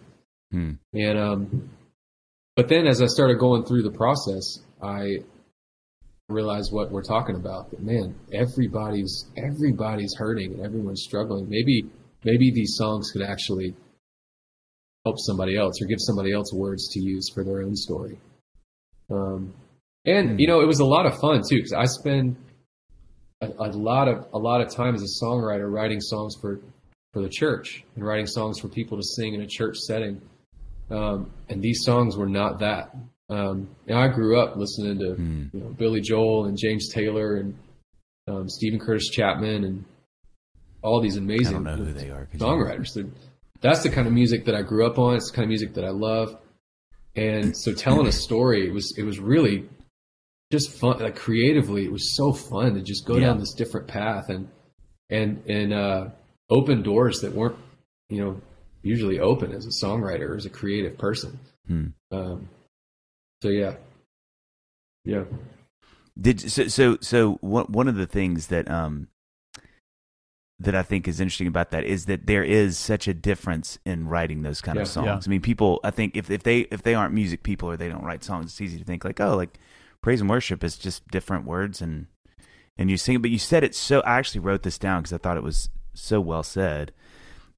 Hmm. 0.51 0.71
And 0.93 1.17
um, 1.19 1.69
but 2.55 2.67
then 2.69 2.87
as 2.87 3.01
I 3.01 3.07
started 3.07 3.37
going 3.39 3.65
through 3.65 3.83
the 3.83 3.91
process, 3.91 4.59
I 4.81 5.17
realized 6.27 6.71
what 6.73 6.91
we're 6.91 7.03
talking 7.03 7.35
about. 7.35 7.69
That 7.71 7.83
man, 7.83 8.15
everybody's 8.33 9.25
everybody's 9.37 10.15
hurting 10.17 10.53
and 10.53 10.65
everyone's 10.65 11.03
struggling. 11.03 11.47
Maybe 11.49 11.85
maybe 12.23 12.51
these 12.51 12.73
songs 12.75 13.11
could 13.11 13.21
actually 13.21 13.75
help 15.05 15.17
somebody 15.19 15.55
else 15.55 15.79
or 15.81 15.85
give 15.85 15.99
somebody 15.99 16.33
else 16.33 16.51
words 16.51 16.87
to 16.93 16.99
use 16.99 17.29
for 17.31 17.43
their 17.43 17.61
own 17.61 17.75
story. 17.75 18.17
Um, 19.11 19.53
And 20.05 20.39
you 20.39 20.47
know, 20.47 20.61
it 20.61 20.65
was 20.67 20.79
a 20.79 20.85
lot 20.85 21.05
of 21.05 21.19
fun 21.19 21.41
too 21.47 21.57
because 21.57 21.73
I 21.73 21.85
spend 21.85 22.37
a, 23.41 23.47
a 23.59 23.69
lot 23.69 24.07
of 24.07 24.27
a 24.33 24.37
lot 24.39 24.61
of 24.61 24.69
time 24.73 24.95
as 24.95 25.01
a 25.03 25.23
songwriter 25.25 25.71
writing 25.71 25.99
songs 26.01 26.35
for 26.41 26.59
for 27.13 27.21
the 27.21 27.29
church 27.29 27.83
and 27.95 28.05
writing 28.05 28.27
songs 28.27 28.59
for 28.59 28.67
people 28.67 28.97
to 28.97 29.03
sing 29.03 29.33
in 29.33 29.41
a 29.41 29.47
church 29.47 29.77
setting. 29.77 30.21
Um, 30.91 31.31
and 31.49 31.61
these 31.61 31.81
songs 31.83 32.15
were 32.17 32.27
not 32.29 32.59
that. 32.59 32.95
Um, 33.29 33.69
and 33.87 33.97
I 33.97 34.07
grew 34.09 34.39
up 34.39 34.55
listening 34.55 34.99
to 34.99 35.05
you 35.57 35.63
know, 35.63 35.69
Billy 35.69 36.01
Joel 36.01 36.45
and 36.45 36.57
James 36.57 36.89
Taylor 36.93 37.37
and 37.37 37.57
um, 38.27 38.47
Steven 38.49 38.79
Curtis 38.79 39.09
Chapman 39.09 39.63
and 39.63 39.85
all 40.83 41.01
these 41.01 41.17
amazing 41.17 41.53
don't 41.53 41.63
know 41.63 41.75
who 41.75 41.93
they 41.93 42.09
are. 42.11 42.27
songwriters. 42.35 42.93
They're- 42.93 43.09
That's 43.61 43.81
the 43.81 43.89
kind 43.89 44.05
of 44.07 44.13
music 44.13 44.45
that 44.45 44.53
I 44.53 44.61
grew 44.61 44.85
up 44.85 44.99
on. 44.99 45.15
It's 45.15 45.31
the 45.31 45.35
kind 45.37 45.45
of 45.45 45.49
music 45.49 45.73
that 45.75 45.85
I 45.85 45.89
love. 45.89 46.37
And 47.15 47.57
so 47.57 47.73
telling 47.73 48.05
a 48.07 48.11
story, 48.11 48.69
was 48.69 48.93
it 48.97 49.03
was 49.03 49.19
really 49.19 49.67
just 50.51 50.71
fun. 50.71 50.99
Like 50.99 51.15
creatively, 51.15 51.85
it 51.85 51.91
was 51.91 52.15
so 52.15 52.33
fun 52.33 52.75
to 52.75 52.81
just 52.81 53.05
go 53.05 53.15
Yeah. 53.15 53.27
down 53.27 53.39
this 53.39 53.53
different 53.53 53.87
path 53.87 54.29
and 54.29 54.49
and 55.09 55.43
and 55.47 55.73
uh, 55.73 56.09
open 56.49 56.81
doors 56.83 57.21
that 57.21 57.33
weren't 57.33 57.57
you 58.09 58.23
know 58.23 58.41
usually 58.81 59.19
open 59.19 59.51
as 59.51 59.65
a 59.65 59.85
songwriter 59.85 60.29
or 60.29 60.35
as 60.35 60.45
a 60.45 60.49
creative 60.49 60.97
person. 60.97 61.39
Hmm. 61.67 61.87
Um, 62.11 62.49
so 63.41 63.49
yeah, 63.49 63.75
yeah, 65.03 65.23
Did 66.19 66.39
so 66.51 66.67
so 66.67 66.97
so 67.01 67.33
one 67.41 67.65
one 67.65 67.87
of 67.87 67.95
the 67.95 68.05
things 68.07 68.47
that 68.47 68.69
um 68.69 69.07
that 70.59 70.73
I 70.73 70.83
think 70.83 71.07
is 71.07 71.19
interesting 71.19 71.47
about 71.47 71.71
that 71.71 71.83
is 71.83 72.05
that 72.05 72.27
there 72.27 72.43
is 72.43 72.77
such 72.77 73.07
a 73.09 73.13
difference 73.13 73.77
in 73.85 74.07
writing 74.07 74.41
those 74.41 74.61
kind 74.61 74.77
of 74.77 74.87
songs. 74.87 75.05
Yeah. 75.05 75.19
I 75.25 75.29
mean, 75.29 75.41
people 75.41 75.81
I 75.83 75.91
think 75.91 76.15
if 76.15 76.29
if 76.31 76.43
they 76.43 76.59
if 76.71 76.81
they 76.83 76.95
aren't 76.95 77.13
music 77.13 77.43
people 77.43 77.69
or 77.69 77.75
they 77.75 77.89
don't 77.89 78.05
write 78.05 78.23
songs, 78.23 78.45
it's 78.45 78.61
easy 78.61 78.77
to 78.77 78.85
think 78.85 79.03
like, 79.03 79.19
oh, 79.19 79.35
like 79.35 79.59
praise 80.05 80.21
and 80.21 80.29
worship 80.29 80.63
is 80.63 80.77
just 80.77 81.05
different 81.09 81.45
words 81.45 81.81
and 81.81 82.05
and 82.77 82.91
you 82.91 82.97
sing 82.97 83.15
it, 83.15 83.21
but 83.23 83.31
you 83.31 83.39
said 83.39 83.63
it 83.63 83.73
so. 83.73 84.01
I 84.01 84.19
actually 84.19 84.41
wrote 84.41 84.61
this 84.63 84.77
down 84.77 85.01
because 85.01 85.13
I 85.13 85.17
thought 85.17 85.35
it 85.37 85.43
was 85.43 85.69
so 85.93 86.21
well 86.21 86.43
said. 86.43 86.91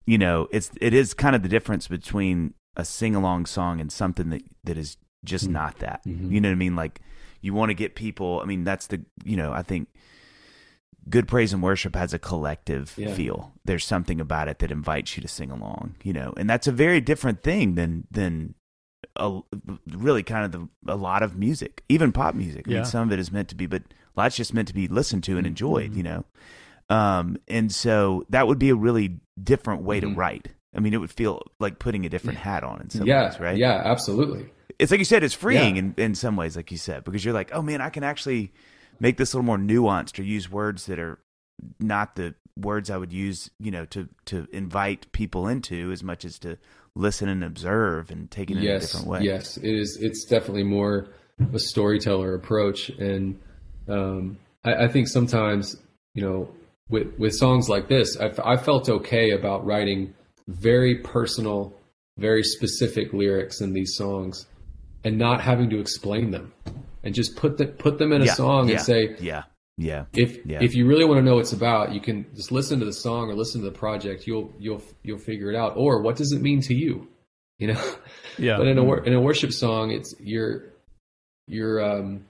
You 0.06 0.18
know, 0.18 0.48
it's 0.52 0.72
it 0.80 0.93
is 0.93 1.14
kind 1.14 1.36
of 1.36 1.43
the 1.43 1.50
difference 1.50 1.88
between 1.89 2.54
a 2.78 2.86
sing 2.86 3.16
along 3.16 3.48
song 3.48 3.82
and 3.82 3.91
something 3.91 4.30
that 4.30 4.43
that 4.64 4.78
is 4.78 4.95
just 5.26 5.50
not 5.50 5.80
that. 5.80 6.06
Mhm. 6.06 6.32
You 6.32 6.39
know 6.39 6.48
what 6.50 6.54
I 6.54 6.56
mean? 6.56 6.76
Like 6.78 7.02
you 7.41 7.54
want 7.54 7.70
to 7.72 7.74
get 7.74 7.95
people. 7.95 8.39
I 8.41 8.45
mean, 8.45 8.64
that's 8.64 8.88
the 8.88 9.04
you 9.26 9.36
know 9.36 9.52
I 9.52 9.62
think 9.64 9.89
good 11.10 11.28
praise 11.28 11.52
and 11.54 11.62
worship 11.64 11.95
has 11.95 12.14
a 12.14 12.20
collective 12.20 12.93
Yeah. 12.95 13.14
feel. 13.14 13.54
There's 13.66 13.86
something 13.86 14.22
about 14.22 14.48
it 14.48 14.60
that 14.60 14.72
invites 14.72 15.18
you 15.18 15.22
to 15.22 15.28
sing 15.28 15.52
along. 15.52 15.95
You 16.04 16.14
know, 16.14 16.34
and 16.38 16.50
that's 16.50 16.68
a 16.68 16.72
very 16.72 17.02
different 17.02 17.43
thing 17.43 17.76
than 17.76 18.08
than 18.10 18.54
a, 19.16 19.39
really 19.91 20.24
kind 20.24 20.45
of 20.45 20.52
the, 20.86 20.93
a 20.93 20.95
lot 20.95 21.24
of 21.24 21.36
music, 21.38 21.84
even 21.89 22.12
pop 22.12 22.36
music. 22.36 22.66
I 22.68 22.72
Yeah. 22.72 22.76
mean, 22.78 22.86
some 22.86 23.08
of 23.08 23.14
it 23.14 23.20
is 23.20 23.32
meant 23.32 23.50
to 23.50 23.56
be, 23.56 23.66
but 23.66 23.82
a 23.84 24.20
lot's 24.20 24.36
just 24.36 24.54
meant 24.54 24.68
to 24.70 24.74
be 24.74 24.88
listened 24.88 25.24
to 25.26 25.34
and 25.38 25.41
Mm-hmm. 25.45 25.48
enjoyed. 25.52 25.93
You 25.95 26.04
know, 26.04 26.26
um, 26.89 27.38
and 27.48 27.72
so 27.72 28.26
that 28.30 28.48
would 28.48 28.60
be 28.60 28.70
a 28.70 28.76
really 28.76 29.20
different 29.41 29.84
way 29.84 30.00
to 30.00 30.08
Mhm. 30.08 30.18
write. 30.18 30.48
I 30.76 30.80
mean, 30.80 30.93
it 30.93 30.98
would 30.98 31.12
feel 31.12 31.41
like 31.60 31.80
putting 31.80 32.06
a 32.06 32.10
different 32.10 32.39
hat 32.39 32.64
on 32.64 32.82
in 32.82 32.89
some 32.89 33.08
yeah, 33.08 33.26
ways, 33.30 33.39
right? 33.39 33.58
Yeah, 33.58 33.82
absolutely. 33.84 34.52
it's 34.80 34.91
like 34.91 35.00
you 35.00 35.06
said, 35.06 35.24
it's 35.24 35.34
freeing 35.34 35.76
Yeah. 35.76 35.80
in, 35.82 35.93
in 35.98 36.16
some 36.16 36.36
ways, 36.36 36.56
like 36.56 36.72
you 36.72 36.78
said, 36.78 37.04
because 37.04 37.26
you're 37.26 37.34
like, 37.34 37.50
oh 37.54 37.62
man, 37.62 37.82
I 37.82 37.89
can 37.89 38.04
actually 38.04 38.52
make 39.00 39.18
this 39.18 39.34
a 39.34 39.38
little 39.38 39.45
more 39.45 39.58
nuanced 39.58 40.20
or 40.20 40.24
use 40.24 40.52
words 40.52 40.86
that 40.86 41.00
are 41.00 41.20
not 41.80 42.16
the 42.16 42.36
words 42.56 42.89
I 42.89 42.98
would 42.98 43.12
use, 43.14 43.50
you 43.60 43.72
know, 43.72 43.86
to 43.86 44.08
to 44.26 44.48
invite 44.52 45.12
people 45.12 45.48
into 45.48 45.91
as 45.91 46.04
much 46.04 46.26
as 46.26 46.38
to 46.39 46.58
listen 46.98 47.30
and 47.30 47.43
observe 47.43 48.12
and 48.12 48.30
take 48.30 48.50
it 48.52 48.58
in 48.58 48.64
a 48.64 48.80
different 48.80 49.08
way. 49.08 49.22
Yes, 49.22 49.58
it 49.58 49.74
is. 49.74 49.98
It's 50.02 50.26
definitely 50.26 50.64
more 50.64 51.08
of 51.39 51.54
a 51.54 51.60
storyteller 51.60 52.34
approach, 52.36 52.89
and 52.89 53.39
um, 53.88 54.38
I, 54.66 54.86
I 54.86 54.88
think 54.88 55.08
sometimes 55.08 55.78
you 56.14 56.24
know 56.24 56.50
with 56.89 57.08
with 57.18 57.34
songs 57.34 57.70
like 57.70 57.88
this, 57.88 58.18
I, 58.18 58.26
f- 58.26 58.39
I 58.43 58.58
felt 58.58 58.89
okay 58.89 59.32
about 59.32 59.66
writing 59.66 60.14
very 60.48 60.95
personal, 60.95 61.74
very 62.18 62.43
specific 62.43 63.14
lyrics 63.14 63.62
in 63.62 63.74
these 63.74 63.95
songs, 63.95 64.45
and 65.04 65.18
not 65.18 65.41
having 65.41 65.70
to 65.70 65.80
explain 65.80 66.32
them, 66.32 66.54
and 67.04 67.14
just 67.14 67.36
put 67.36 67.58
the, 67.58 67.68
put 67.68 67.98
them 68.00 68.12
in 68.14 68.22
a 68.22 68.26
Yeah, 68.26 68.34
song 68.34 68.68
yeah, 68.68 68.76
and 68.76 68.82
say, 68.84 69.16
yeah, 69.20 69.43
yeah, 69.78 70.05
if 70.13 70.45
Yeah. 70.45 70.59
if 70.61 70.73
you 70.75 70.88
really 70.88 71.05
want 71.05 71.19
to 71.19 71.21
know 71.23 71.36
what 71.36 71.41
it's 71.41 71.53
about, 71.53 71.93
you 71.93 72.01
can 72.01 72.25
just 72.36 72.51
listen 72.51 72.80
to 72.80 72.86
the 72.86 72.93
song 72.93 73.30
or 73.30 73.36
listen 73.36 73.61
to 73.61 73.69
the 73.69 73.78
project. 73.78 74.25
You'll 74.28 74.51
you'll 74.59 74.82
you'll 75.03 75.19
figure 75.19 75.51
it 75.51 75.55
out. 75.55 75.73
Or 75.78 76.01
what 76.01 76.15
does 76.15 76.32
it 76.32 76.41
mean 76.41 76.61
to 76.61 76.73
you? 76.73 77.07
You 77.59 77.73
know. 77.73 77.84
Yeah. 78.38 78.57
But 78.57 78.67
in 78.67 78.78
a 78.78 78.93
in 79.03 79.13
a 79.13 79.19
worship 79.19 79.51
song, 79.51 79.89
it's 79.89 80.13
you're 80.19 80.65
you're 81.47 81.82
um. 81.84 82.25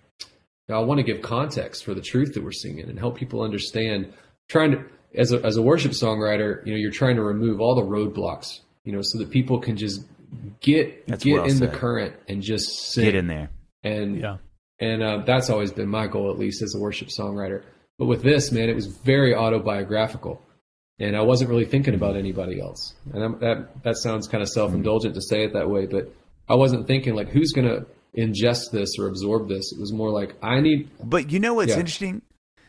I 0.69 0.79
want 0.79 0.99
to 0.99 1.03
give 1.03 1.21
context 1.21 1.83
for 1.85 1.93
the 1.93 2.01
truth 2.01 2.33
that 2.33 2.43
we're 2.43 2.51
singing 2.53 2.89
and 2.89 2.97
help 2.99 3.17
people 3.17 3.41
understand. 3.41 4.13
Trying 4.49 4.71
to 4.71 4.85
as 5.15 5.33
a 5.33 5.43
as 5.45 5.57
a 5.57 5.61
worship 5.61 5.91
songwriter, 5.91 6.65
you 6.65 6.71
know, 6.71 6.77
you're 6.77 6.91
trying 6.91 7.17
to 7.17 7.23
remove 7.23 7.59
all 7.59 7.75
the 7.75 7.81
roadblocks, 7.81 8.59
you 8.85 8.93
know, 8.93 9.01
so 9.01 9.17
that 9.17 9.29
people 9.29 9.59
can 9.59 9.75
just 9.75 10.01
get 10.61 11.05
That's 11.07 11.23
get 11.25 11.45
in 11.47 11.59
the 11.59 11.67
current 11.67 12.15
and 12.29 12.41
just 12.41 12.91
sing 12.93 13.03
get 13.05 13.15
in 13.15 13.27
there. 13.27 13.49
and 13.83 14.17
yeah. 14.19 14.37
And 14.79 15.01
uh, 15.03 15.23
that's 15.25 15.49
always 15.49 15.71
been 15.71 15.89
my 15.89 16.07
goal, 16.07 16.29
at 16.31 16.37
least 16.37 16.61
as 16.61 16.75
a 16.75 16.79
worship 16.79 17.07
songwriter. 17.09 17.63
But 17.99 18.05
with 18.05 18.21
this, 18.21 18.51
man, 18.51 18.69
it 18.69 18.75
was 18.75 18.85
very 18.87 19.33
autobiographical, 19.35 20.41
and 20.99 21.15
I 21.15 21.21
wasn't 21.21 21.49
really 21.49 21.65
thinking 21.65 21.93
about 21.95 22.15
anybody 22.15 22.59
else. 22.61 22.93
And 23.13 23.23
I'm, 23.23 23.39
that 23.39 23.83
that 23.83 23.97
sounds 23.97 24.27
kind 24.27 24.41
of 24.41 24.49
self 24.49 24.73
indulgent 24.73 25.15
to 25.15 25.21
say 25.21 25.43
it 25.43 25.53
that 25.53 25.69
way, 25.69 25.85
but 25.85 26.13
I 26.47 26.55
wasn't 26.55 26.87
thinking 26.87 27.15
like 27.15 27.29
who's 27.29 27.51
gonna 27.53 27.85
ingest 28.17 28.71
this 28.71 28.97
or 28.99 29.07
absorb 29.07 29.49
this. 29.49 29.71
It 29.71 29.79
was 29.79 29.91
more 29.93 30.09
like 30.11 30.35
I 30.43 30.59
need. 30.59 30.89
But 31.03 31.31
you 31.31 31.39
know 31.39 31.53
what's 31.55 31.73
Yeah. 31.73 31.79
interesting? 31.79 32.21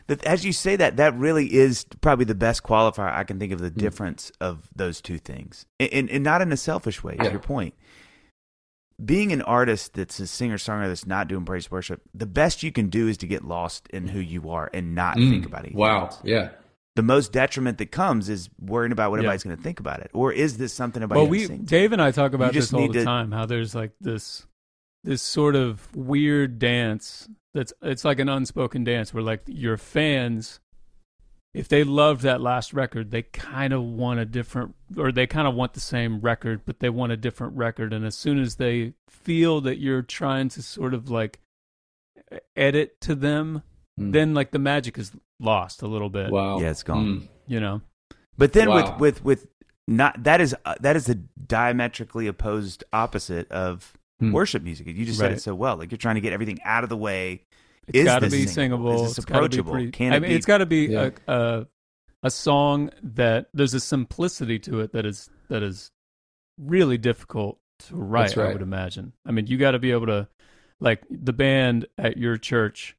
That 0.07 0.23
as 0.25 0.43
you 0.43 0.53
say 0.53 0.75
that, 0.75 0.97
that 0.97 1.15
really 1.17 1.53
is 1.53 1.85
probably 2.01 2.25
the 2.25 2.33
best 2.35 2.63
qualifier 2.63 3.13
I 3.13 3.23
can 3.23 3.37
think 3.37 3.51
of 3.53 3.59
the 3.59 3.69
Hmm. 3.69 3.79
difference 3.79 4.31
of 4.41 4.67
those 4.75 5.01
two 5.01 5.19
things, 5.19 5.65
and, 5.79 5.93
and, 5.93 6.09
and 6.09 6.23
not 6.23 6.41
in 6.41 6.51
a 6.51 6.57
selfish 6.57 7.03
way. 7.03 7.15
To 7.17 7.29
your 7.29 7.39
point, 7.39 7.75
being 9.03 9.31
an 9.31 9.41
artist 9.43 9.93
that's 9.93 10.19
a 10.19 10.27
singer 10.27 10.57
songwriter 10.57 10.87
that's 10.87 11.07
not 11.07 11.27
doing 11.27 11.45
praise 11.45 11.69
worship, 11.71 12.01
the 12.13 12.25
best 12.25 12.63
you 12.63 12.71
can 12.71 12.89
do 12.89 13.07
is 13.07 13.17
to 13.17 13.27
get 13.27 13.45
lost 13.45 13.87
in 13.89 14.07
who 14.07 14.19
you 14.19 14.49
are 14.49 14.69
and 14.73 14.93
not 14.95 15.15
think 15.15 15.43
Mm, 15.43 15.47
about 15.47 15.65
it. 15.65 15.73
wow, 15.75 16.09
yeah, 16.23 16.49
The 16.95 17.03
most 17.03 17.31
detriment 17.31 17.77
that 17.77 17.91
comes 17.91 18.27
is 18.27 18.49
worrying 18.59 18.91
about 18.91 19.09
what 19.11 19.17
Yeah. 19.17 19.21
everybody's 19.21 19.43
going 19.43 19.55
to 19.55 19.63
think 19.63 19.79
about 19.79 19.99
it, 20.01 20.11
or 20.13 20.33
is 20.33 20.57
this 20.57 20.73
something 20.73 21.01
about? 21.01 21.15
Well, 21.15 21.25
else 21.33 21.49
we? 21.49 21.57
Dave 21.59 21.93
and 21.93 22.01
I 22.01 22.11
talk 22.11 22.33
about 22.33 22.51
this 22.53 22.73
all 22.73 22.87
the 22.87 22.99
to- 22.99 23.05
time. 23.05 23.31
How 23.31 23.45
there's 23.45 23.73
like 23.73 23.91
this 24.01 24.45
this 25.05 25.21
sort 25.21 25.55
of 25.55 25.95
weird 25.95 26.59
dance 26.59 27.29
that's 27.53 27.71
it's 27.81 28.03
like 28.03 28.19
an 28.19 28.27
unspoken 28.27 28.83
dance 28.83 29.13
where 29.13 29.23
like 29.23 29.43
your 29.47 29.77
fans, 29.77 30.59
if 31.53 31.67
they 31.67 31.83
loved 31.83 32.21
that 32.21 32.41
last 32.41 32.73
record, 32.73 33.11
they 33.11 33.23
kind 33.23 33.73
of 33.73 33.81
want 33.83 34.19
a 34.19 34.25
different, 34.25 34.75
or 34.97 35.11
they 35.11 35.25
kind 35.27 35.47
of 35.47 35.55
want 35.55 35.73
the 35.73 35.79
same 35.79 36.21
record, 36.21 36.61
but 36.65 36.79
they 36.79 36.89
want 36.89 37.11
a 37.11 37.17
different 37.17 37.55
record. 37.57 37.91
And 37.93 38.05
as 38.05 38.15
soon 38.15 38.39
as 38.39 38.55
they 38.55 38.93
feel 39.09 39.59
that 39.61 39.79
you're 39.79 40.01
trying 40.03 40.49
to 40.49 40.61
sort 40.61 40.93
of 40.93 41.09
like 41.09 41.39
edit 42.55 42.99
to 43.01 43.15
them, 43.15 43.63
Mm. 43.99 44.13
then 44.13 44.33
like 44.33 44.51
the 44.51 44.59
magic 44.59 44.97
is 44.97 45.11
lost 45.39 45.81
a 45.81 45.87
little 45.87 46.09
bit. 46.09 46.31
wow, 46.31 46.59
Yeah, 46.59 46.69
it's 46.69 46.83
gone. 46.83 47.05
Mm. 47.05 47.27
You 47.47 47.59
know. 47.59 47.81
But 48.37 48.53
then 48.53 48.69
Wow. 48.69 48.75
with 48.97 48.99
with 48.99 49.25
with 49.25 49.47
not 49.87 50.23
that 50.23 50.39
is 50.39 50.55
uh, 50.65 50.75
that 50.79 50.95
is 50.95 51.05
the 51.07 51.15
diametrically 51.15 52.27
opposed 52.27 52.83
opposite 52.93 53.51
of 53.51 53.93
Hmm. 54.19 54.31
worship 54.31 54.63
music. 54.63 54.87
You 54.87 55.05
just 55.05 55.17
said 55.19 55.31
it 55.31 55.41
so 55.41 55.55
well. 55.55 55.75
Like 55.77 55.91
you're 55.91 55.97
trying 55.97 56.15
to 56.15 56.21
get 56.21 56.31
everything 56.33 56.59
out 56.63 56.83
of 56.83 56.89
the 56.89 56.97
way. 56.97 57.45
It's 57.89 57.97
Is 57.99 58.05
got 58.05 58.19
to 58.19 58.29
be 58.29 58.45
singable? 58.47 58.91
singable. 58.91 58.95
Is 59.05 59.09
this 59.11 59.17
It's 59.19 59.25
gotta 59.25 59.41
be 59.41 59.45
approachable? 59.57 59.71
pretty- 59.73 59.91
Can 59.91 60.13
I 60.13 60.19
mean, 60.19 60.29
be- 60.29 60.35
it's 60.35 60.45
got 60.45 60.59
to 60.59 60.65
be 60.65 60.85
Yeah. 60.87 61.09
a, 61.27 61.33
a 61.33 61.67
a 62.23 62.29
song 62.29 62.89
that 63.01 63.49
there's 63.53 63.73
a 63.73 63.79
simplicity 63.79 64.59
to 64.59 64.81
it 64.81 64.91
that 64.93 65.05
is 65.05 65.29
that 65.49 65.63
is 65.63 65.91
really 66.57 66.97
difficult 66.97 67.59
to 67.87 67.95
write. 67.95 68.35
That's 68.35 68.37
I 68.37 68.51
would 68.53 68.61
imagine. 68.61 69.13
I 69.25 69.31
mean, 69.31 69.47
you 69.47 69.57
got 69.57 69.71
to 69.71 69.79
be 69.79 69.91
able 69.91 70.07
to 70.07 70.27
like 70.81 71.01
the 71.09 71.33
band 71.33 71.85
at 71.97 72.17
your 72.17 72.37
church. 72.37 72.95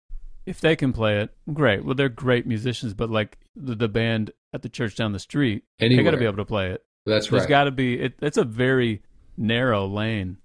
If 0.46 0.60
they 0.62 0.74
can 0.74 0.92
play 0.94 1.20
it, 1.20 1.30
great. 1.52 1.84
Well, 1.84 1.94
they're 1.94 2.08
great 2.08 2.46
musicians, 2.46 2.94
but 2.94 3.10
like 3.10 3.38
the, 3.54 3.74
the 3.74 3.88
band 3.88 4.30
at 4.54 4.62
the 4.62 4.68
church 4.70 4.96
down 4.96 5.12
the 5.12 5.18
street, 5.18 5.64
they 5.78 5.94
got 6.02 6.12
to 6.12 6.16
be 6.16 6.24
able 6.24 6.38
to 6.38 6.44
play 6.46 6.70
it. 6.70 6.82
That's 7.04 7.26
There's 7.26 7.32
right. 7.32 7.38
There's 7.40 7.48
got 7.48 7.64
to 7.64 7.70
be. 7.70 8.00
It, 8.00 8.14
it's 8.22 8.38
a 8.38 8.44
very 8.44 9.02
narrow 9.36 9.86
lane. 9.86 10.38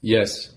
Yes, 0.00 0.50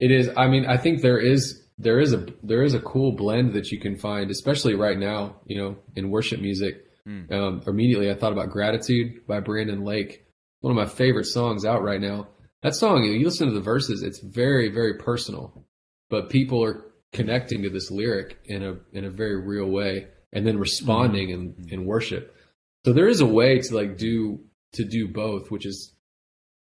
it 0.00 0.10
is. 0.10 0.28
I 0.36 0.48
mean, 0.48 0.66
I 0.66 0.76
think 0.76 1.02
there 1.02 1.18
is 1.18 1.62
there 1.78 2.00
is 2.00 2.12
a 2.12 2.26
there 2.42 2.62
is 2.62 2.74
a 2.74 2.80
cool 2.80 3.12
blend 3.12 3.54
that 3.54 3.70
you 3.70 3.78
can 3.78 3.96
find, 3.96 4.30
especially 4.30 4.74
right 4.74 4.98
now. 4.98 5.36
You 5.46 5.58
know, 5.58 5.76
in 5.94 6.10
worship 6.10 6.40
music. 6.40 6.84
Mm. 7.06 7.32
Um, 7.32 7.62
immediately, 7.66 8.10
I 8.10 8.14
thought 8.14 8.32
about 8.32 8.50
"Gratitude" 8.50 9.26
by 9.26 9.40
Brandon 9.40 9.84
Lake. 9.84 10.26
One 10.60 10.70
of 10.70 10.76
my 10.76 10.92
favorite 10.92 11.26
songs 11.26 11.64
out 11.64 11.82
right 11.82 12.00
now. 12.00 12.28
That 12.62 12.74
song, 12.74 13.04
you 13.04 13.24
listen 13.24 13.46
to 13.46 13.54
the 13.54 13.60
verses, 13.60 14.02
it's 14.02 14.18
very 14.18 14.68
very 14.68 14.94
personal, 14.94 15.64
but 16.10 16.28
people 16.28 16.62
are 16.64 16.84
connecting 17.12 17.62
to 17.62 17.70
this 17.70 17.90
lyric 17.90 18.38
in 18.44 18.64
a 18.64 18.76
in 18.92 19.04
a 19.04 19.10
very 19.10 19.40
real 19.40 19.66
way, 19.70 20.08
and 20.32 20.46
then 20.46 20.58
responding 20.58 21.30
in 21.30 21.68
in 21.68 21.86
worship. 21.86 22.34
So 22.84 22.92
there 22.92 23.08
is 23.08 23.20
a 23.20 23.26
way 23.26 23.58
to 23.58 23.74
like 23.74 23.96
do 23.96 24.40
to 24.72 24.84
do 24.84 25.08
both, 25.08 25.50
which 25.50 25.64
is 25.64 25.94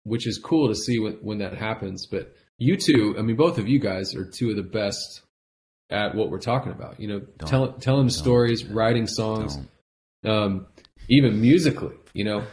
which 0.04 0.28
is 0.28 0.38
cool 0.38 0.68
to 0.68 0.76
see 0.76 1.00
when, 1.00 1.14
when 1.22 1.38
that 1.40 1.58
happens. 1.58 2.06
But 2.06 2.36
you 2.58 2.78
two, 2.78 3.16
I 3.18 3.22
mean, 3.22 3.36
both 3.36 3.58
of 3.58 3.68
you 3.68 3.80
guys 3.80 4.16
are 4.16 4.26
two 4.26 4.50
of 4.52 4.56
the 4.56 4.64
best 4.64 5.22
at 5.90 6.16
what 6.16 6.30
we're 6.30 6.40
talking 6.40 6.72
about. 6.72 7.00
You 7.00 7.08
know, 7.08 7.20
Don't. 7.20 7.50
tell, 7.50 7.74
telling 7.74 8.10
stories, 8.10 8.66
writing 8.66 9.08
songs, 9.08 9.58
um, 10.24 10.68
even 11.10 11.42
musically. 11.42 11.96
You 12.14 12.24
know, 12.26 12.44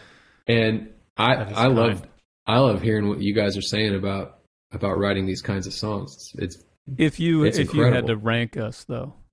and 0.47 0.91
I 1.17 1.37
That 1.37 1.53
is 1.53 1.59
I 1.59 1.67
love 1.69 2.03
I 2.47 2.59
love 2.59 2.83
hearing 2.83 3.09
what 3.09 3.21
you 3.21 3.35
guys 3.35 3.57
are 3.57 3.63
saying 3.63 3.95
about 3.95 4.39
about 4.73 4.99
writing 4.99 5.27
these 5.27 5.43
kinds 5.43 5.67
of 5.67 5.73
songs. 5.73 6.33
It's, 6.37 6.63
If 6.99 7.21
you 7.21 7.45
It's 7.45 7.59
if 7.59 7.75
you 7.75 7.83
had 7.83 8.07
to 8.09 8.17
rank 8.17 8.57
us 8.57 8.85
though, 8.85 9.15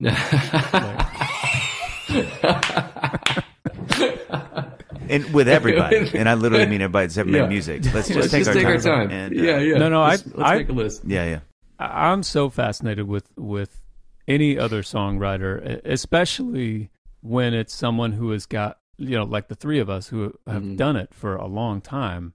and 5.10 5.34
with 5.34 5.48
everybody, 5.58 6.10
and 6.18 6.28
I 6.28 6.34
literally 6.34 6.66
mean 6.66 6.80
everybody 6.80 7.06
that's 7.06 7.18
ever 7.18 7.28
Yeah. 7.30 7.42
made 7.42 7.48
music. 7.50 7.84
Let's 7.92 8.08
just 8.08 8.10
Let's 8.20 8.30
take, 8.30 8.44
just 8.44 8.48
our, 8.48 8.54
take 8.54 8.64
time. 8.64 8.72
our 8.92 9.06
time. 9.06 9.10
And, 9.10 9.38
uh, 9.38 9.42
yeah, 9.42 9.58
yeah. 9.58 9.78
No, 9.78 9.88
no, 9.88 10.02
I- 10.02 10.10
Let's, 10.10 10.26
let's 10.26 10.38
I- 10.50 10.56
make 10.58 10.68
a 10.68 10.72
list. 10.72 11.02
yeah, 11.04 11.24
yeah. 11.26 11.40
I- 11.78 12.10
I'm 12.12 12.22
so 12.22 12.48
fascinated 12.48 13.06
with 13.08 13.30
with 13.36 13.82
any 14.28 14.58
other 14.58 14.82
songwriter, 14.82 15.80
especially 15.84 16.90
when 17.20 17.52
it's 17.54 17.74
someone 17.74 18.12
who 18.12 18.30
has 18.30 18.46
got 18.46 18.78
you 18.98 19.16
know 19.16 19.24
like 19.24 19.48
the 19.48 19.54
three 19.54 19.78
of 19.78 19.88
us 19.90 20.08
who 20.08 20.34
have 20.46 20.62
Mhm. 20.62 20.76
done 20.76 20.96
it 20.96 21.12
for 21.14 21.34
a 21.36 21.46
long 21.46 21.80
time, 21.80 22.34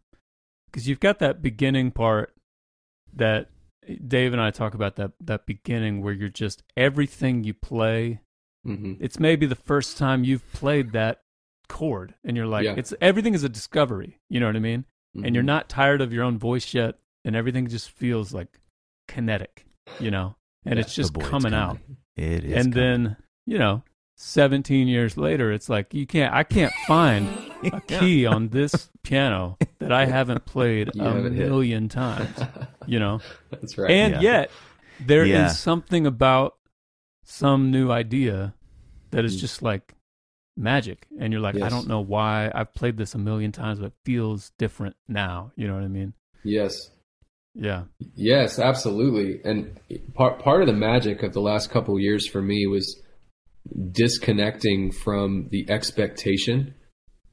because 0.67 0.87
you've 0.87 0.99
got 0.99 1.19
that 1.19 1.41
beginning 1.41 1.91
part 1.91 2.33
that 3.13 3.49
Dave 4.07 4.33
and 4.33 4.41
I 4.41 4.49
talk 4.51 4.73
about 4.73 4.95
that 4.95 5.11
that 5.21 5.45
beginning 5.45 6.01
where 6.01 6.13
you're 6.13 6.29
just 6.29 6.63
everything 6.75 7.43
you 7.43 7.53
play. 7.53 8.19
hmm 8.63 8.93
It's 8.99 9.19
maybe 9.19 9.45
the 9.45 9.55
first 9.55 9.95
time 9.97 10.23
you've 10.23 10.51
played 10.53 10.91
that 10.93 11.21
chord, 11.67 12.13
and 12.23 12.35
you're 12.37 12.47
like, 12.47 12.65
Yeah. 12.65 12.75
it's 12.77 12.93
everything 13.01 13.33
is 13.33 13.43
a 13.43 13.49
discovery. 13.49 14.19
You 14.29 14.39
know 14.39 14.47
what 14.47 14.55
I 14.55 14.59
mean? 14.59 14.85
and 15.23 15.33
you're 15.33 15.43
not 15.45 15.69
tired 15.69 16.01
of 16.01 16.11
your 16.11 16.23
own 16.25 16.37
voice 16.37 16.73
yet, 16.73 16.95
and 17.23 17.37
everything 17.37 17.67
just 17.67 17.89
feels 17.89 18.33
like 18.33 18.59
kinetic, 19.07 19.65
you 19.99 20.11
know, 20.11 20.35
and 20.65 20.75
Yeah, 20.75 20.81
it's 20.81 20.93
just 20.93 21.13
The 21.13 21.19
boy, 21.19 21.25
it's 21.25 21.29
coming 21.29 21.53
out. 21.53 21.77
It 22.17 22.43
is. 22.43 22.65
And 22.65 22.73
then, 22.73 23.15
you 23.45 23.57
know, 23.57 23.83
17 24.17 24.87
years 24.89 25.15
later, 25.17 25.51
it's 25.53 25.69
like 25.69 25.93
you 25.93 26.05
can't, 26.05 26.33
I 26.33 26.43
can't 26.43 26.73
find 26.85 27.29
a 27.63 27.79
key 27.81 28.25
on 28.25 28.49
this 28.49 28.89
piano 29.03 29.57
that 29.79 29.91
I 29.93 30.05
haven't 30.05 30.45
played 30.45 30.89
You 30.93 31.01
a 31.01 31.05
haven't 31.13 31.33
hit. 31.35 31.47
million 31.47 31.87
times, 31.87 32.37
you 32.85 32.99
know, 32.99 33.21
That's 33.51 33.77
right. 33.77 33.91
and 33.91 34.13
Yeah. 34.15 34.19
yet 34.21 34.51
there 34.99 35.23
is 35.23 35.29
Yeah. 35.29 35.47
something 35.47 36.05
about 36.05 36.57
some 37.23 37.71
new 37.71 37.89
idea 37.91 38.53
that 39.11 39.23
is 39.25 39.37
Mm. 39.37 39.39
just 39.39 39.61
like 39.61 39.93
magic 40.57 41.07
and 41.19 41.33
you're 41.33 41.41
like 41.41 41.55
i 41.61 41.69
don't 41.69 41.87
know 41.87 41.99
why 41.99 42.49
i've 42.55 42.73
played 42.73 42.95
this 42.97 43.13
a 43.13 43.17
million 43.17 43.51
times 43.51 43.79
but 43.79 43.87
it 43.87 43.93
feels 44.05 44.51
different 44.57 44.95
now 45.07 45.51
you 45.55 45.67
know 45.67 45.73
what 45.73 45.83
i 45.83 45.87
mean 45.87 46.13
yes. 46.43 46.89
yeah 47.53 47.83
Yes, 48.15 48.59
absolutely. 48.59 49.41
And 49.43 49.79
part 50.13 50.39
part 50.39 50.61
of 50.61 50.67
the 50.67 50.73
magic 50.73 51.23
of 51.23 51.33
the 51.33 51.41
last 51.41 51.69
couple 51.71 51.99
years 51.99 52.27
for 52.27 52.41
me 52.41 52.67
was 52.67 53.01
disconnecting 53.91 54.91
from 54.91 55.47
the 55.51 55.69
expectation 55.69 56.75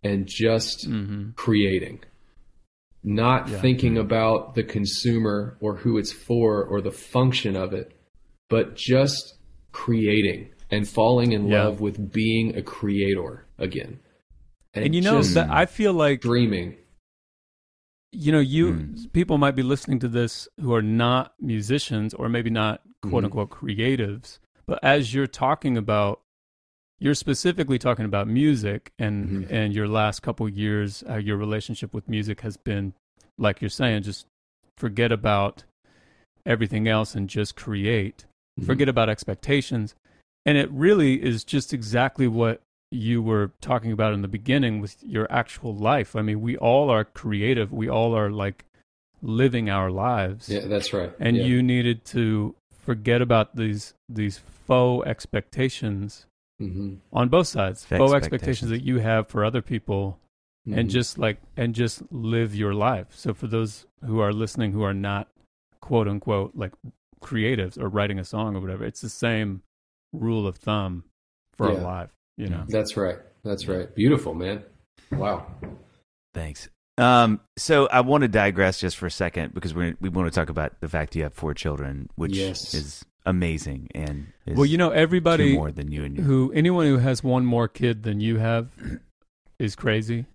and 0.03 0.27
just 0.27 0.87
hmm 0.87 1.31
creating. 1.37 2.01
Not 3.05 3.49
Yeah. 3.49 3.61
thinking 3.61 3.99
about 3.99 4.55
the 4.55 4.63
consumer 4.63 5.57
or 5.61 5.77
who 5.77 5.99
it's 5.99 6.13
for 6.13 6.65
or 6.65 6.81
the 6.81 6.93
function 6.93 7.57
of 7.57 7.73
it, 7.73 7.93
but 8.49 8.77
just 8.77 9.35
creating 9.73 10.51
and 10.73 10.89
falling 10.89 11.31
in 11.33 11.47
Yeah. 11.47 11.65
love 11.65 11.81
with 11.81 12.13
being 12.13 12.57
a 12.57 12.63
creator 12.63 13.45
again. 13.59 14.01
and, 14.75 14.95
you 14.95 15.03
know 15.03 15.23
that 15.23 15.51
i 15.51 15.67
feel 15.67 15.93
like 15.93 16.23
dreaming. 16.23 16.75
you 18.11 18.33
know 18.33 18.41
you 18.41 18.73
Mm. 18.73 19.13
people 19.13 19.37
might 19.39 19.55
be 19.55 19.63
listening 19.63 19.99
to 20.01 20.09
this 20.09 20.49
who 20.61 20.73
are 20.75 20.81
not 20.83 21.35
musicians 21.41 22.15
or 22.15 22.29
maybe 22.31 22.49
not 22.51 22.81
quote 23.03 23.23
Mhm. 23.23 23.27
unquote 23.27 23.51
creatives 23.51 24.39
but 24.67 24.79
as 24.83 25.13
you're 25.13 25.27
talking 25.27 25.77
about 25.77 26.21
you're 27.01 27.15
specifically 27.15 27.79
talking 27.79 28.05
about 28.07 28.27
music 28.29 28.93
and 28.99 29.29
Mhm. 29.29 29.51
and 29.51 29.75
your 29.75 29.89
last 29.89 30.21
couple 30.21 30.49
years 30.49 31.03
uh, 31.09 31.17
your 31.17 31.37
relationship 31.37 31.93
with 31.93 32.09
music 32.09 32.41
has 32.41 32.57
been 32.57 32.95
like 33.39 33.61
you're 33.61 33.69
saying 33.69 34.03
just 34.05 34.27
forget 34.79 35.13
about 35.13 35.65
everything 36.47 36.89
else 36.89 37.15
and 37.15 37.29
just 37.29 37.57
create 37.57 38.25
Mm-hmm. 38.59 38.67
forget 38.67 38.89
about 38.89 39.09
expectations 39.11 39.95
and 40.47 40.59
it 40.59 40.71
really 40.71 41.23
is 41.23 41.45
just 41.45 41.73
exactly 41.73 42.27
what 42.27 42.61
you 42.91 43.23
were 43.23 43.51
talking 43.61 43.91
about 43.93 44.13
in 44.13 44.23
the 44.23 44.29
beginning 44.29 44.81
with 44.81 44.97
your 45.03 45.27
actual 45.31 45.75
life 45.75 46.15
i 46.15 46.21
mean 46.23 46.41
we 46.41 46.57
all 46.59 46.91
are 46.91 47.05
creative 47.05 47.73
we 47.73 47.89
all 47.89 48.15
are 48.15 48.31
like 48.31 48.65
living 49.23 49.71
our 49.71 49.91
lives 49.91 50.49
Yeah, 50.49 50.67
that's 50.67 50.93
right. 50.93 51.13
and 51.21 51.37
Yeah. 51.37 51.45
you 51.45 51.63
needed 51.63 52.05
to 52.07 52.55
forget 52.75 53.23
about 53.23 53.57
these 53.57 53.95
these 54.09 54.39
faux 54.39 55.07
expectations 55.07 56.27
Mhm. 56.61 56.99
on 57.13 57.29
both 57.29 57.47
sides 57.47 57.85
Fake 57.85 57.99
faux 57.99 58.13
expectations. 58.13 58.23
expectations 58.65 58.71
that 58.71 58.83
you 58.87 58.99
have 58.99 59.29
for 59.29 59.45
other 59.45 59.63
people 59.63 60.19
and 60.67 60.89
Mhm. 60.89 60.93
just 60.93 61.19
like 61.19 61.39
and 61.57 61.75
just 61.75 62.03
live 62.13 62.55
your 62.55 62.75
life 62.75 63.09
so 63.15 63.33
for 63.33 63.47
those 63.47 63.87
who 64.05 64.21
are 64.21 64.33
listening 64.33 64.73
who 64.73 64.83
are 64.83 64.95
not 64.95 65.29
quote 65.81 66.07
unquote 66.09 66.55
like 66.55 66.73
creatives 67.21 67.79
or 67.79 67.89
writing 67.89 68.19
a 68.19 68.25
song 68.25 68.55
or 68.57 68.61
whatever 68.61 68.85
it's 68.85 69.01
the 69.01 69.09
same 69.09 69.63
rule 70.13 70.47
of 70.47 70.57
thumb 70.57 71.05
for 71.57 71.71
Yeah. 71.71 71.79
a 71.79 71.83
life 71.83 72.11
you 72.37 72.49
know 72.49 72.65
That's 72.69 72.97
right. 72.97 73.19
That's 73.45 73.67
right. 73.69 73.93
Beautiful, 73.95 74.35
man. 74.35 74.63
Wow. 75.11 75.47
Thanks. 76.35 76.69
Um, 76.99 77.41
so 77.59 77.87
I 77.89 78.01
want 78.03 78.23
to 78.23 78.29
digress 78.29 78.79
just 78.81 78.97
for 78.97 79.07
a 79.07 79.11
second 79.11 79.53
because 79.55 79.75
we 79.75 79.95
we 80.01 80.09
want 80.09 80.33
to 80.33 80.35
talk 80.39 80.49
about 80.49 80.81
the 80.81 80.89
fact 80.89 81.17
you 81.17 81.23
have 81.25 81.35
four 81.35 81.55
children, 81.55 82.09
which 82.15 82.37
Yes. 82.37 82.73
is 82.75 83.05
amazing 83.25 83.89
and 83.95 84.27
is 84.47 84.57
well 84.57 84.67
you 84.67 84.77
know 84.77 84.91
everybody 84.91 85.55
more 85.55 85.71
than 85.71 85.93
you 85.93 86.03
and 86.05 86.17
your 86.17 86.25
who 86.27 86.51
anyone 86.55 86.87
who 86.87 86.99
has 86.99 87.23
one 87.23 87.45
more 87.47 87.69
kid 87.69 88.03
than 88.03 88.21
you 88.21 88.39
have 88.39 88.69
is 89.61 89.77
crazy 89.77 90.27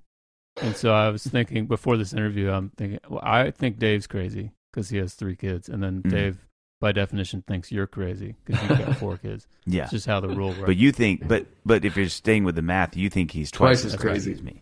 and 0.61 0.73
so 0.73 0.93
i 0.93 1.09
was 1.09 1.27
thinking 1.27 1.65
before 1.67 1.97
this 1.97 2.13
interview 2.13 2.49
i'm 2.49 2.69
thinking 2.77 2.97
well, 3.09 3.19
i 3.21 3.51
think 3.51 3.77
dave's 3.77 4.07
crazy 4.07 4.51
because 4.71 4.87
he 4.87 4.95
has 4.95 5.15
three 5.15 5.35
kids 5.35 5.67
and 5.67 5.83
then 5.83 6.01
Mhm. 6.01 6.09
dave 6.09 6.46
by 6.79 6.91
definition 6.91 7.43
thinks 7.47 7.71
you're 7.71 7.87
crazy 7.87 8.35
because 8.45 8.61
you've 8.69 8.79
got 8.85 8.97
four 8.97 9.17
kids 9.17 9.47
yeah. 9.65 9.83
it's 9.83 9.91
just 9.91 10.05
how 10.05 10.19
the 10.19 10.27
rule 10.29 10.49
works 10.49 10.61
But 10.65 10.77
you 10.77 10.91
think, 10.91 11.27
but 11.27 11.47
but 11.65 11.83
if 11.85 11.97
you're 11.97 12.09
staying 12.09 12.43
with 12.43 12.55
the 12.55 12.61
math, 12.61 12.95
you 12.95 13.09
think 13.09 13.31
he's 13.31 13.49
Twice 13.51 13.81
twice, 13.81 13.85
as 13.85 13.93
as 13.95 13.99
crazy 13.99 14.29
crazy. 14.29 14.31
as 14.33 14.41
me. 14.43 14.61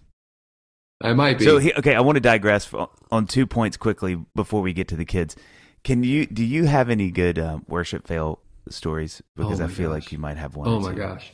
I 1.04 1.14
might 1.14 1.38
be. 1.40 1.44
So 1.46 1.58
he, 1.58 1.74
okay, 1.74 1.94
I 1.94 2.00
want 2.00 2.16
to 2.16 2.22
digress 2.22 2.66
for, 2.66 2.90
on 3.12 3.28
two 3.28 3.46
points 3.46 3.76
quickly 3.76 4.18
before 4.34 4.62
we 4.62 4.72
get 4.72 4.88
to 4.88 4.96
the 4.96 5.04
kids. 5.04 5.36
Can 5.84 6.04
you 6.04 6.26
do 6.26 6.44
you 6.44 6.66
have 6.66 6.90
any 6.90 7.12
good 7.12 7.38
um, 7.38 7.66
worship 7.68 8.08
fail 8.08 8.40
stories? 8.70 9.22
Because 9.36 9.60
Oh 9.60 9.66
I 9.66 9.68
feel 9.68 9.90
gosh. 9.90 10.04
like 10.04 10.12
you 10.14 10.18
might 10.20 10.38
have 10.38 10.56
one. 10.56 10.70
oh 10.70 10.76
or 10.76 10.80
my 10.80 10.92
two. 10.94 10.98
gosh. 10.98 11.34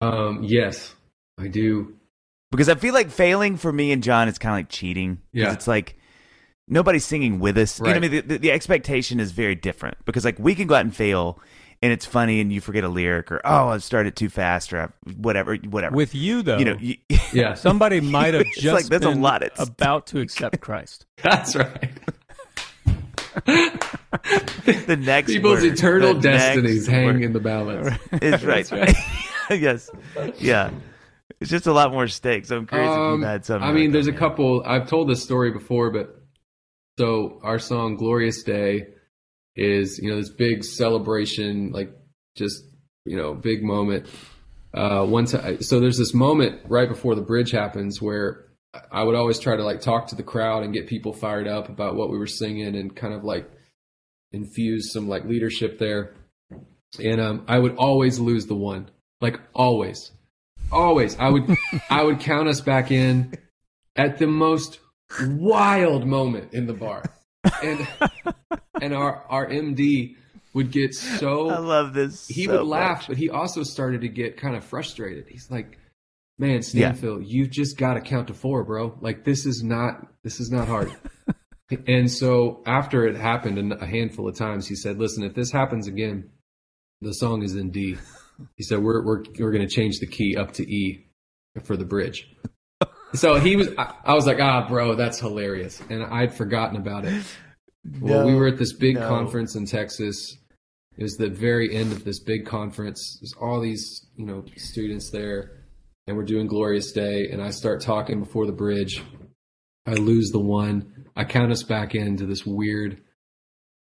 Um, 0.00 0.42
yes, 0.42 0.94
I 1.38 1.48
do. 1.48 1.94
Because 2.50 2.68
I 2.68 2.74
feel 2.76 2.94
like 2.94 3.10
failing 3.10 3.56
for 3.56 3.72
me 3.72 3.92
and 3.92 4.02
John 4.02 4.26
is 4.28 4.38
kind 4.38 4.52
of 4.54 4.58
like 4.58 4.68
cheating. 4.70 5.20
Yeah. 5.32 5.52
it's 5.52 5.66
like 5.68 5.98
nobody's 6.68 7.04
singing 7.04 7.38
with 7.40 7.56
us. 7.58 7.78
You 7.78 7.84
know 7.86 7.90
what 7.92 7.96
I 7.96 8.00
mean? 8.00 8.10
The, 8.10 8.20
the, 8.20 8.38
the 8.38 8.52
expectation 8.52 9.20
is 9.20 9.32
very 9.32 9.54
different 9.54 9.96
because 10.04 10.24
like 10.24 10.38
we 10.38 10.54
can 10.54 10.66
go 10.66 10.74
out 10.74 10.82
and 10.84 10.94
fail. 10.94 11.40
And 11.82 11.92
it's 11.92 12.06
funny, 12.06 12.40
and 12.40 12.50
you 12.50 12.62
forget 12.62 12.84
a 12.84 12.88
lyric, 12.88 13.30
or 13.30 13.42
oh, 13.44 13.68
I 13.68 13.76
started 13.78 14.16
too 14.16 14.30
fast, 14.30 14.72
or 14.72 14.94
whatever, 15.18 15.56
whatever. 15.56 15.94
with 15.94 16.14
you 16.14 16.40
though 16.40 16.56
you 16.56 16.64
know, 16.64 16.76
you, 16.80 16.96
Yeah, 17.34 17.52
somebody 17.68 18.00
might 18.00 18.32
have 18.32 18.46
just 18.54 18.64
like, 18.74 18.86
that's 18.86 19.04
a 19.04 19.10
been 19.10 19.20
lot 19.20 19.42
at 19.42 19.54
stake. 19.56 19.68
about 19.68 20.06
to 20.06 20.20
accept 20.20 20.58
christ 20.62 21.04
that's 21.22 21.54
right. 21.54 21.92
the 23.44 24.96
next 24.98 25.32
People's 25.32 25.60
word, 25.60 25.72
eternal 25.72 26.14
destinies 26.14 26.86
hang 26.86 27.04
word. 27.06 27.22
in 27.22 27.32
the 27.34 27.40
balance. 27.40 27.98
Is 28.22 28.42
right. 28.44 28.66
That's 28.66 28.98
yes. 29.50 29.90
Yeah. 30.38 30.70
It's 31.40 31.50
just 31.50 31.66
a 31.66 31.72
lot 31.72 31.92
more 31.92 32.08
stakes. 32.08 32.50
I'm 32.50 32.66
curious 32.66 32.90
if 32.90 32.96
Um, 32.98 33.20
you've 33.20 33.28
had 33.28 33.44
something. 33.44 33.68
I 33.68 33.72
mean, 33.72 33.92
there's 33.92 34.06
a 34.06 34.12
couple. 34.12 34.62
I've 34.64 34.88
told 34.88 35.10
this 35.10 35.22
story 35.22 35.50
before, 35.50 35.90
but 35.90 36.15
so 36.98 37.40
our 37.42 37.58
song 37.58 37.96
"Glorious 37.96 38.42
Day" 38.42 38.88
is 39.54 39.98
you 39.98 40.10
know 40.10 40.16
this 40.16 40.30
big 40.30 40.64
celebration, 40.64 41.72
like 41.72 41.90
just 42.36 42.62
you 43.04 43.16
know 43.16 43.34
big 43.34 43.62
moment. 43.62 44.06
Uh, 44.74 45.06
one 45.06 45.24
time, 45.24 45.62
so 45.62 45.80
there's 45.80 45.96
this 45.96 46.12
moment 46.12 46.60
right 46.68 46.88
before 46.88 47.14
the 47.14 47.22
bridge 47.22 47.50
happens 47.50 48.02
where 48.02 48.46
I 48.90 49.02
would 49.02 49.14
always 49.14 49.38
try 49.38 49.56
to 49.56 49.62
like 49.62 49.80
talk 49.80 50.08
to 50.08 50.16
the 50.16 50.22
crowd 50.22 50.64
and 50.64 50.72
get 50.72 50.86
people 50.86 51.12
fired 51.12 51.48
up 51.48 51.68
about 51.68 51.96
what 51.96 52.10
we 52.10 52.18
were 52.18 52.26
singing 52.26 52.76
and 52.76 52.94
kind 52.94 53.14
of 53.14 53.24
like 53.24 53.50
infuse 54.32 54.92
some 54.92 55.08
like 55.08 55.24
leadership 55.24 55.78
there. 55.78 56.14
And 57.02 57.20
um, 57.20 57.44
I 57.48 57.58
would 57.58 57.76
always 57.76 58.18
lose 58.18 58.46
the 58.46 58.54
one, 58.54 58.90
like 59.20 59.40
always, 59.54 60.12
always. 60.70 61.16
I 61.18 61.28
would 61.28 61.56
I 61.90 62.02
would 62.02 62.20
count 62.20 62.48
us 62.48 62.60
back 62.60 62.90
in 62.90 63.34
at 63.96 64.18
the 64.18 64.26
most 64.26 64.78
wild 65.22 66.06
moment 66.06 66.52
in 66.52 66.66
the 66.66 66.72
bar, 66.74 67.04
and 67.62 67.86
and 68.80 68.94
our 68.94 69.24
our 69.28 69.46
MD 69.48 70.16
would 70.54 70.70
get 70.70 70.94
so 70.94 71.50
I 71.50 71.58
love 71.58 71.92
this. 71.94 72.26
he 72.28 72.44
so 72.44 72.52
would 72.58 72.66
laugh, 72.66 73.00
much. 73.00 73.08
but 73.08 73.16
he 73.18 73.30
also 73.30 73.62
started 73.62 74.00
to 74.02 74.08
get 74.08 74.36
kind 74.36 74.56
of 74.56 74.64
frustrated. 74.64 75.26
He's 75.28 75.50
like, 75.50 75.78
"Man, 76.38 76.62
Yeah. 76.72 76.92
Stanfill, 76.92 77.22
you 77.26 77.46
just 77.46 77.76
got 77.76 77.94
to 77.94 78.00
count 78.00 78.28
to 78.28 78.34
four, 78.34 78.64
bro. 78.64 78.96
Like 79.00 79.24
this 79.24 79.46
is 79.46 79.62
not 79.62 80.06
this 80.22 80.40
is 80.40 80.50
not 80.50 80.68
hard." 80.68 80.92
And 81.88 82.08
so 82.08 82.62
after 82.64 83.08
it 83.08 83.16
happened 83.16 83.72
a 83.72 83.84
handful 83.84 84.28
of 84.28 84.36
times, 84.36 84.68
he 84.68 84.76
said, 84.76 84.98
"Listen, 84.98 85.24
if 85.24 85.34
this 85.34 85.50
happens 85.50 85.88
again, 85.88 86.30
the 87.00 87.10
song 87.12 87.42
is 87.42 87.56
in 87.56 87.70
D." 87.72 87.96
He 88.54 88.62
said, 88.62 88.78
"We're 88.84 89.04
we're 89.04 89.24
we're 89.40 89.50
going 89.50 89.66
to 89.66 89.74
change 89.74 89.98
the 89.98 90.06
key 90.06 90.36
up 90.36 90.52
to 90.52 90.62
E 90.62 91.08
for 91.64 91.76
the 91.76 91.84
bridge." 91.84 92.32
So 93.16 93.36
he 93.36 93.56
was. 93.56 93.68
I, 93.78 93.94
I 94.04 94.14
was 94.14 94.26
like, 94.26 94.40
"Ah, 94.40 94.66
bro, 94.68 94.94
that's 94.94 95.18
hilarious," 95.18 95.80
and 95.88 96.04
I'd 96.04 96.34
forgotten 96.34 96.76
about 96.76 97.04
it. 97.04 97.24
Well, 98.00 98.26
we 98.26 98.34
were 98.34 98.48
at 98.48 98.58
this 98.58 98.72
big 98.72 98.96
no. 98.96 99.08
conference 99.08 99.54
in 99.54 99.64
Texas. 99.64 100.36
It 100.96 101.02
was 101.02 101.16
the 101.16 101.28
very 101.28 101.74
end 101.74 101.92
of 101.92 102.04
this 102.04 102.20
big 102.20 102.46
conference. 102.46 103.18
There's 103.20 103.34
all 103.40 103.60
these, 103.60 104.06
you 104.16 104.26
know, 104.26 104.44
students 104.56 105.10
there, 105.10 105.64
and 106.06 106.16
we're 106.16 106.24
doing 106.24 106.46
Glorious 106.46 106.92
Day. 106.92 107.28
And 107.30 107.42
I 107.42 107.50
start 107.50 107.80
talking 107.80 108.20
before 108.20 108.46
the 108.46 108.52
bridge. 108.52 109.02
I 109.86 109.92
lose 109.94 110.30
the 110.30 110.40
one. 110.40 111.06
I 111.14 111.24
count 111.24 111.52
us 111.52 111.62
back 111.62 111.94
into 111.94 112.26
this 112.26 112.44
weird, 112.44 113.00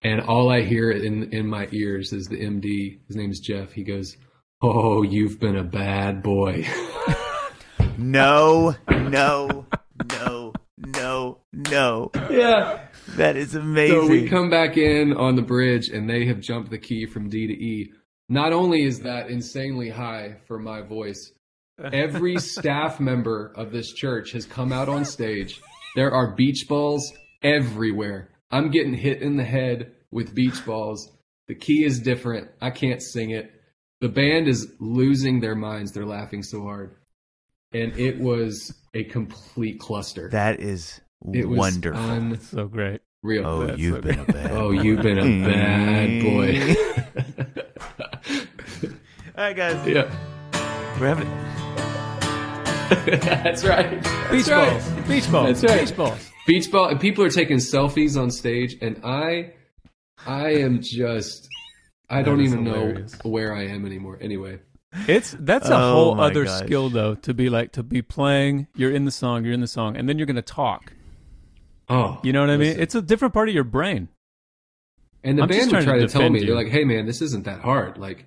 and 0.03 0.21
all 0.21 0.51
I 0.51 0.63
hear 0.63 0.91
in 0.91 1.33
in 1.33 1.47
my 1.47 1.69
ears 1.73 2.13
is 2.13 2.27
the 2.27 2.37
MD. 2.37 3.01
His 3.07 3.17
name 3.17 3.31
is 3.31 3.41
Jeff. 3.41 3.73
He 3.73 3.85
goes, 3.85 4.17
"Oh, 4.63 5.03
you've 5.03 5.41
been 5.41 5.57
a 5.57 5.65
bad 5.65 6.23
boy." 6.23 6.67
No, 7.97 8.75
no, 8.91 9.67
no, 10.11 10.53
no, 10.77 11.39
no. 11.53 12.11
yeah. 12.31 12.81
That 13.17 13.37
is 13.37 13.55
amazing. 13.55 14.01
So 14.01 14.09
we 14.09 14.29
come 14.29 14.51
back 14.51 14.77
in 14.77 15.13
on 15.13 15.37
the 15.37 15.43
bridge 15.43 15.89
and 15.89 16.09
they 16.09 16.27
have 16.27 16.41
jumped 16.41 16.71
the 16.71 16.79
key 16.79 17.07
from 17.07 17.29
D 17.29 17.47
to 17.47 17.53
E. 17.53 17.93
Not 18.29 18.53
only 18.53 18.83
is 18.83 19.01
that 19.01 19.31
insanely 19.31 19.91
high 19.91 20.37
for 20.47 20.59
my 20.59 20.83
voice, 20.83 21.33
every 21.93 22.37
staff 22.39 22.99
member 22.99 23.53
of 23.55 23.71
this 23.71 23.93
church 23.93 24.33
has 24.33 24.47
come 24.47 24.73
out 24.73 24.89
on 24.89 25.05
stage. 25.05 25.61
There 25.95 26.11
are 26.11 26.35
beach 26.35 26.67
balls 26.69 27.13
everywhere. 27.43 28.31
I'm 28.51 28.71
getting 28.71 28.95
hit 28.95 29.23
in 29.23 29.37
the 29.37 29.45
head 29.45 29.93
with 30.11 30.35
beach 30.35 30.65
balls. 30.67 31.11
The 31.47 31.55
key 31.55 31.85
is 31.85 32.01
different. 32.01 32.51
I 32.61 32.71
can't 32.71 33.03
sing 33.03 33.31
it. 33.31 33.53
The 34.01 34.09
band 34.09 34.49
is 34.49 34.73
losing 34.81 35.41
their 35.41 35.55
minds. 35.55 35.93
They're 35.93 36.07
laughing 36.07 36.43
so 36.43 36.63
hard. 36.63 36.97
And 37.75 37.93
it 37.99 38.19
was 38.21 38.73
a 38.95 39.05
complete 39.05 39.79
cluster. 39.81 40.29
that 40.31 40.61
is 40.61 41.01
it 41.33 41.47
was 41.49 41.59
wonderful. 41.59 42.01
unreal. 42.11 42.41
So 42.41 42.69
great. 42.69 43.01
oh, 43.45 43.67
That's 43.67 43.79
you've 43.79 43.97
so 43.97 44.01
been 44.03 44.19
a 44.21 44.25
bad. 44.25 44.51
Oh, 44.53 44.71
you've 44.71 45.03
been 45.03 45.19
a 45.19 45.49
bad 45.49 46.23
boy. 46.23 46.75
All 49.37 49.43
right, 49.45 49.57
guys. 49.57 49.87
yeah, 49.87 50.09
We're 51.01 51.09
having. 51.15 51.29
that's 53.21 53.65
right. 53.65 54.03
That's 54.03 54.31
Beach 54.31 54.47
right. 54.49 54.71
balls. 54.71 55.09
Beach 55.09 55.33
balls. 55.33 55.61
That's 55.61 55.65
right. 55.73 55.81
Beach 55.89 55.97
balls. 55.97 56.31
Beach 56.47 56.71
ball. 56.71 56.89
And 56.89 57.01
people 57.01 57.25
are 57.25 57.31
taking 57.31 57.57
selfies 57.57 58.21
on 58.21 58.31
stage, 58.31 58.77
and 58.81 59.01
I, 59.05 59.55
I 60.27 60.51
am 60.57 60.81
just, 60.83 61.49
I 62.09 62.19
That 62.19 62.27
don't 62.27 62.43
even 62.43 62.65
hilarious. 62.67 63.13
know 63.25 63.31
where 63.31 63.55
I 63.55 63.65
am 63.67 63.87
anymore. 63.87 64.19
Anyway, 64.21 64.61
It's 65.09 65.37
that's 65.41 65.69
a 65.69 65.77
Oh 65.77 65.93
whole 65.93 66.21
other 66.21 66.45
gosh. 66.45 66.59
skill 66.61 66.89
though 66.89 67.15
to 67.17 67.35
be 67.35 67.49
like 67.49 67.73
to 67.73 67.83
be 67.83 68.01
playing. 68.03 68.69
You're 68.77 68.93
in 68.93 69.05
the 69.05 69.11
song. 69.11 69.45
You're 69.45 69.55
in 69.55 69.61
the 69.61 69.67
song, 69.67 69.97
and 69.97 70.09
then 70.09 70.19
you're 70.19 70.27
gonna 70.27 70.43
talk. 70.43 70.93
oh, 71.89 72.19
You 72.23 72.33
know 72.33 72.41
what 72.41 72.51
I 72.51 72.57
mean? 72.57 72.79
It's 72.79 72.95
a 72.95 73.03
different 73.03 73.35
part 73.35 73.49
of 73.49 73.55
your 73.55 73.65
brain. 73.65 74.09
And 75.23 75.39
the 75.39 75.43
I'm 75.43 75.49
band 75.49 75.63
would 75.63 75.71
trying 75.71 75.85
try 75.85 75.99
to 75.99 76.07
to, 76.07 76.13
tell 76.13 76.29
me, 76.31 76.41
you. 76.41 76.47
they're 76.47 76.55
like, 76.55 76.69
"Hey, 76.69 76.85
man, 76.85 77.07
this 77.07 77.23
isn't 77.23 77.45
that 77.47 77.61
hard." 77.61 77.97
Like, 77.99 78.27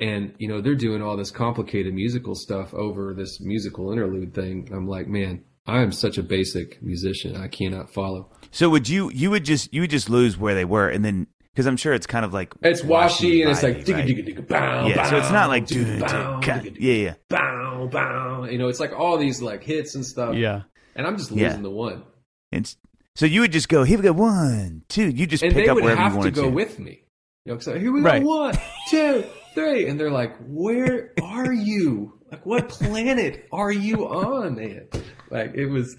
and 0.00 0.34
you 0.38 0.48
know, 0.48 0.60
they're 0.60 0.74
doing 0.74 1.00
all 1.00 1.16
this 1.16 1.30
complicated 1.30 1.94
musical 1.94 2.34
stuff 2.34 2.74
over 2.74 3.14
this 3.14 3.40
musical 3.40 3.92
interlude 3.92 4.34
thing. 4.34 4.68
I'm 4.74 4.88
like, 4.88 5.06
man, 5.06 5.44
I 5.66 5.80
am 5.80 5.92
such 5.92 6.18
a 6.18 6.22
basic 6.24 6.82
musician. 6.82 7.36
I 7.36 7.46
cannot 7.48 7.92
follow. 7.94 8.30
So 8.50 8.68
would 8.68 8.88
you? 8.88 9.10
You 9.12 9.30
would 9.30 9.44
just 9.44 9.72
you 9.72 9.82
would 9.82 9.90
just 9.90 10.10
lose 10.10 10.36
where 10.36 10.54
they 10.54 10.64
were, 10.64 10.88
and 10.88 11.04
then 11.04 11.28
because 11.54 11.66
I'm 11.66 11.76
sure 11.76 11.94
it's 11.94 12.06
kind 12.06 12.24
of 12.24 12.34
like 12.34 12.52
It's 12.62 12.82
washy, 12.82 13.42
and 13.42 13.50
it's 13.52 13.62
like 13.62 13.78
vibey, 13.78 13.84
digga 13.84 13.94
right? 13.94 14.06
digga 14.08 14.26
digga 14.36 14.48
bow. 14.48 14.86
Yeah, 14.88 15.08
so 15.08 15.16
it's 15.18 15.30
not 15.30 15.48
like 15.48 15.66
digga, 15.66 16.00
dun, 16.00 16.00
bow, 16.00 16.40
digga, 16.42 16.62
digga, 16.64 16.76
yeah, 16.80 16.94
yeah. 16.94 17.14
bow 17.28 17.88
bow. 17.90 18.44
You 18.50 18.58
know, 18.58 18.68
it's 18.68 18.80
like 18.80 18.92
all 18.92 19.16
these 19.18 19.40
like 19.40 19.62
hits 19.62 19.94
and 19.94 20.04
stuff. 20.04 20.34
Yeah. 20.34 20.62
and 20.96 21.06
I'm 21.06 21.16
just 21.16 21.30
Yeah. 21.30 21.48
losing 21.48 21.62
the 21.62 21.70
one. 21.70 22.02
It's, 22.52 22.76
so 23.14 23.26
you 23.26 23.40
would 23.42 23.52
just 23.52 23.68
go 23.68 23.84
here 23.84 23.98
we 23.98 24.02
go 24.02 24.12
one 24.12 24.82
two. 24.88 25.08
You 25.08 25.26
just 25.26 25.42
And 25.44 25.54
pick 25.54 25.64
they 25.66 25.68
up 25.70 25.76
would 25.76 25.84
wherever 25.84 26.00
you 26.00 26.04
have 26.04 26.12
to 26.14 26.18
wanted 26.18 26.34
go 26.34 26.48
with 26.48 26.78
me. 26.80 27.04
You 27.44 27.52
know, 27.54 27.58
so 27.60 27.78
here 27.78 27.92
we 27.92 28.00
Right. 28.00 28.22
go, 28.22 28.28
one, 28.28 28.54
two, 28.90 29.24
three, 29.54 29.86
and 29.86 30.00
they're 30.00 30.10
like, 30.10 30.34
"Where 30.48 31.12
are 31.22 31.52
you? 31.52 32.18
Like, 32.32 32.44
what 32.46 32.68
planet 32.70 33.46
are 33.52 33.70
you 33.70 34.08
on, 34.08 34.54
man?" 34.56 34.88
Like, 35.30 35.52
it 35.54 35.66
was. 35.66 35.96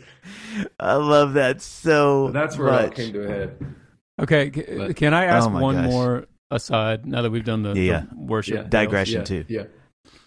I 0.80 0.96
love 0.96 1.34
that 1.34 1.62
so. 1.62 2.32
That's 2.32 2.58
where 2.58 2.70
it 2.70 2.72
all 2.86 2.90
came 2.90 3.14
to 3.14 3.24
a 3.24 3.28
head. 3.28 3.76
Okay. 4.22 4.52
c- 4.54 4.64
But- 4.78 4.96
can 4.96 5.14
I 5.14 5.26
ask 5.26 5.48
Oh 5.48 5.50
my 5.52 5.62
one 5.62 5.76
gosh. 5.76 5.90
more 5.92 6.26
aside? 6.52 7.06
Now 7.06 7.22
that 7.22 7.32
we've 7.32 7.44
done 7.46 7.64
the, 7.64 7.74
the 7.74 8.08
worship 8.16 8.56
Yeah. 8.56 8.64
Digression 8.70 9.22
Yeah, 9.22 9.24
too. 9.26 9.46
yeah. 9.50 9.64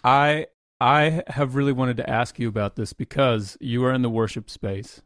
I 0.03 0.47
I 0.81 1.23
have 1.27 1.55
really 1.55 1.73
wanted 1.73 1.97
to 1.97 2.09
ask 2.09 2.39
you 2.39 2.47
about 2.47 2.75
this 2.75 2.93
because 2.93 3.57
you 3.59 3.83
are 3.85 3.93
in 3.93 4.01
the 4.01 4.09
worship 4.09 4.49
space 4.49 5.01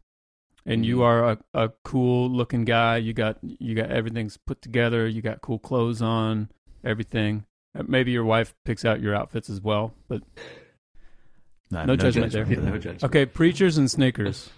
and 0.65 0.85
you 0.85 0.97
Mhm. 0.97 1.01
are 1.03 1.29
a, 1.31 1.37
a 1.53 1.69
cool 1.83 2.29
looking 2.29 2.63
guy. 2.65 2.97
You 2.97 3.13
got 3.13 3.37
you 3.41 3.73
got 3.75 3.89
everything's 3.89 4.37
put 4.37 4.61
together. 4.61 5.07
You 5.07 5.21
got 5.21 5.41
cool 5.41 5.59
clothes 5.59 6.01
on, 6.01 6.49
everything. 6.83 7.45
Uh, 7.77 7.83
Maybe 7.87 8.11
your 8.11 8.23
wife 8.25 8.53
picks 8.65 8.85
out 8.85 9.01
your 9.01 9.15
outfits 9.15 9.49
as 9.49 9.61
well, 9.61 9.93
but 10.07 10.21
No 11.71 11.95
judgment 11.95 12.31
there. 12.33 12.45
No 12.45 12.77
judgment. 12.77 13.03
okay. 13.03 13.25
Preachers 13.25 13.77
and 13.77 13.89
sneakers. 13.89 14.51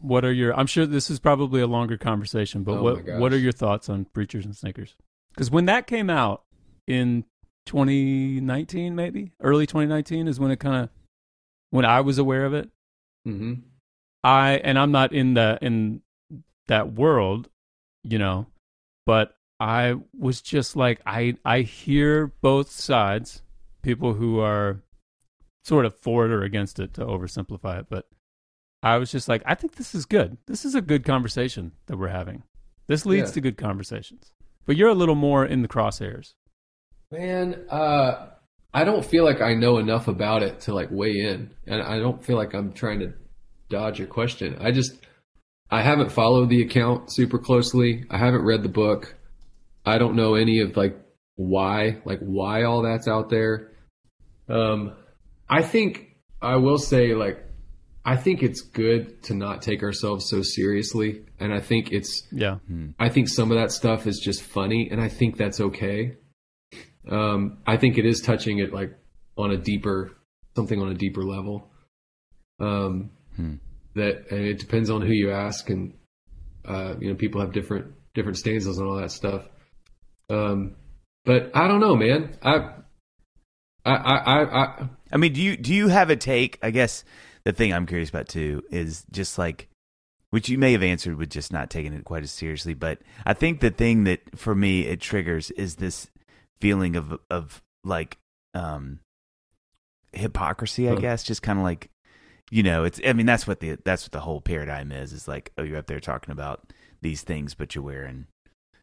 What 0.00 0.24
are 0.24 0.32
your? 0.32 0.58
I'm 0.58 0.66
sure 0.66 0.86
this 0.86 1.10
is 1.10 1.18
probably 1.18 1.60
a 1.60 1.66
longer 1.66 1.96
conversation, 1.96 2.62
but 2.62 2.78
Oh 2.78 2.82
what 2.82 3.06
what 3.18 3.32
are 3.32 3.38
your 3.38 3.52
thoughts 3.52 3.88
on 3.88 4.06
preachers 4.06 4.44
and 4.44 4.56
sneakers? 4.56 4.96
Because 5.30 5.50
when 5.50 5.66
that 5.66 5.86
came 5.86 6.10
out 6.10 6.42
in 6.86 7.24
2019, 7.66 8.94
maybe 8.94 9.32
early 9.40 9.66
2019 9.66 10.26
is 10.28 10.40
when 10.40 10.50
it 10.50 10.58
kind 10.60 10.84
of 10.84 10.90
when 11.70 11.84
I 11.84 12.00
was 12.00 12.18
aware 12.18 12.44
of 12.44 12.54
it. 12.54 12.70
hmm 13.24 13.54
I 14.22 14.60
and 14.64 14.78
I'm 14.78 14.92
not 14.92 15.12
in 15.12 15.34
the 15.34 15.58
in 15.62 16.02
that 16.68 16.92
world, 16.92 17.48
you 18.04 18.18
know, 18.18 18.46
but 19.06 19.34
I 19.58 19.96
was 20.18 20.40
just 20.40 20.76
like 20.76 21.00
I 21.06 21.36
I 21.44 21.60
hear 21.60 22.32
both 22.42 22.70
sides, 22.70 23.42
people 23.82 24.14
who 24.14 24.40
are 24.40 24.82
sort 25.64 25.86
of 25.86 25.94
for 25.94 26.26
it 26.26 26.32
or 26.32 26.42
against 26.42 26.78
it 26.78 26.94
to 26.94 27.04
oversimplify 27.04 27.80
it, 27.80 27.86
but 27.88 28.06
I 28.82 28.96
was 28.96 29.10
just 29.10 29.28
like 29.28 29.42
I 29.46 29.54
think 29.54 29.76
this 29.76 29.94
is 29.94 30.06
good. 30.06 30.38
This 30.46 30.64
is 30.64 30.74
a 30.74 30.80
good 30.80 31.04
conversation 31.04 31.72
that 31.86 31.98
we're 31.98 32.08
having. 32.08 32.42
This 32.86 33.04
leads 33.06 33.30
Yeah. 33.30 33.34
to 33.34 33.40
good 33.42 33.56
conversations. 33.56 34.32
But 34.66 34.76
you're 34.76 34.88
a 34.88 34.94
little 34.94 35.14
more 35.14 35.44
in 35.44 35.62
the 35.62 35.68
crosshairs. 35.68 36.34
Man, 37.10 37.64
uh, 37.70 38.28
I 38.72 38.84
don't 38.84 39.04
feel 39.04 39.24
like 39.24 39.40
I 39.40 39.54
know 39.54 39.78
enough 39.78 40.06
about 40.08 40.42
it 40.42 40.60
to 40.62 40.74
like 40.74 40.88
weigh 40.90 41.18
in, 41.20 41.50
and 41.66 41.82
I 41.82 41.98
don't 41.98 42.24
feel 42.24 42.36
like 42.36 42.54
I'm 42.54 42.72
trying 42.72 43.00
to 43.00 43.12
dodge 43.68 43.98
your 43.98 44.08
question. 44.08 44.56
I 44.60 44.70
just 44.70 44.92
I 45.70 45.82
haven't 45.82 46.10
followed 46.12 46.48
the 46.50 46.62
account 46.62 47.12
super 47.12 47.38
closely. 47.38 48.04
I 48.10 48.18
haven't 48.18 48.44
read 48.44 48.62
the 48.62 48.68
book. 48.68 49.14
I 49.84 49.98
don't 49.98 50.14
know 50.16 50.34
any 50.34 50.60
of 50.60 50.76
like 50.76 50.96
why, 51.36 51.98
like 52.04 52.20
why 52.20 52.64
all 52.64 52.82
that's 52.82 53.08
out 53.08 53.28
there. 53.30 53.72
Um, 54.48 54.92
I 55.48 55.62
think 55.62 56.16
I 56.42 56.56
will 56.56 56.78
say 56.78 57.14
like 57.14 57.44
I 58.04 58.16
think 58.16 58.42
it's 58.42 58.62
good 58.62 59.22
to 59.24 59.34
not 59.34 59.60
take 59.62 59.82
ourselves 59.82 60.28
so 60.28 60.42
seriously, 60.42 61.22
and 61.38 61.52
I 61.52 61.60
think 61.60 61.92
it's 61.92 62.26
Yeah. 62.32 62.58
I 62.98 63.08
think 63.10 63.28
some 63.28 63.50
of 63.50 63.58
that 63.58 63.72
stuff 63.72 64.06
is 64.06 64.18
just 64.18 64.42
funny, 64.42 64.88
and 64.90 65.00
I 65.00 65.08
think 65.08 65.36
that's 65.36 65.60
okay. 65.60 66.16
Um, 67.08 67.58
I 67.66 67.76
think 67.76 67.98
it 67.98 68.06
is 68.06 68.20
touching 68.20 68.58
it 68.58 68.72
like 68.72 68.96
on 69.36 69.50
a 69.50 69.56
deeper, 69.56 70.12
something 70.56 70.80
on 70.80 70.88
a 70.90 70.94
deeper 70.94 71.22
level. 71.24 71.70
Um, 72.58 73.10
Hmm. 73.36 73.54
that 73.94 74.30
and 74.30 74.44
it 74.44 74.58
depends 74.58 74.90
on 74.90 75.00
who 75.02 75.12
you 75.12 75.30
ask, 75.30 75.70
and 75.70 75.94
uh, 76.64 76.94
you 77.00 77.08
know, 77.08 77.14
people 77.14 77.40
have 77.40 77.52
different 77.52 77.92
different 78.14 78.36
stanzas 78.38 78.78
and 78.78 78.86
all 78.88 78.96
that 78.96 79.10
stuff. 79.10 79.48
Um, 80.28 80.76
but 81.24 81.50
I 81.54 81.68
don't 81.68 81.80
know, 81.80 81.96
man. 81.96 82.36
I, 82.42 82.74
I, 83.84 83.92
I, 83.94 84.16
I, 84.16 84.42
I 84.64 84.88
I 85.12 85.16
mean, 85.16 85.32
do 85.32 85.40
you 85.42 85.56
do 85.56 85.74
you 85.74 85.88
have 85.88 86.10
a 86.10 86.16
take? 86.16 86.58
I 86.62 86.70
guess 86.70 87.04
the 87.44 87.52
thing 87.52 87.72
I'm 87.72 87.86
curious 87.86 88.08
about 88.10 88.28
too 88.28 88.62
is 88.70 89.04
just 89.10 89.38
like, 89.38 89.68
which 90.30 90.48
you 90.48 90.58
may 90.58 90.72
have 90.72 90.82
answered 90.82 91.16
with 91.16 91.30
just 91.30 91.52
not 91.52 91.70
taking 91.70 91.92
it 91.92 92.04
quite 92.04 92.22
as 92.22 92.30
seriously. 92.30 92.74
But 92.74 92.98
I 93.26 93.34
think 93.34 93.60
the 93.60 93.70
thing 93.70 94.04
that 94.04 94.20
for 94.38 94.54
me 94.54 94.82
it 94.86 95.00
triggers 95.00 95.50
is 95.52 95.76
this 95.76 96.08
feeling 96.60 96.96
of 96.96 97.18
of 97.30 97.62
like 97.84 98.18
um 98.54 99.00
hypocrisy. 100.12 100.88
I 100.88 100.92
Huh. 100.94 101.00
guess 101.00 101.22
just 101.24 101.42
kind 101.42 101.58
of 101.58 101.64
like 101.64 101.90
you 102.52 102.64
know, 102.64 102.82
it's. 102.82 103.00
I 103.06 103.12
mean, 103.12 103.26
that's 103.26 103.46
what 103.46 103.60
the 103.60 103.78
that's 103.84 104.02
what 104.04 104.10
the 104.10 104.18
whole 104.20 104.40
paradigm 104.40 104.90
is. 104.90 105.12
Is 105.12 105.28
like, 105.28 105.52
oh, 105.56 105.62
you're 105.62 105.78
up 105.78 105.86
there 105.86 106.00
talking 106.00 106.32
about 106.32 106.72
these 107.00 107.22
things, 107.22 107.54
but 107.54 107.76
you're 107.76 107.84
wearing 107.84 108.26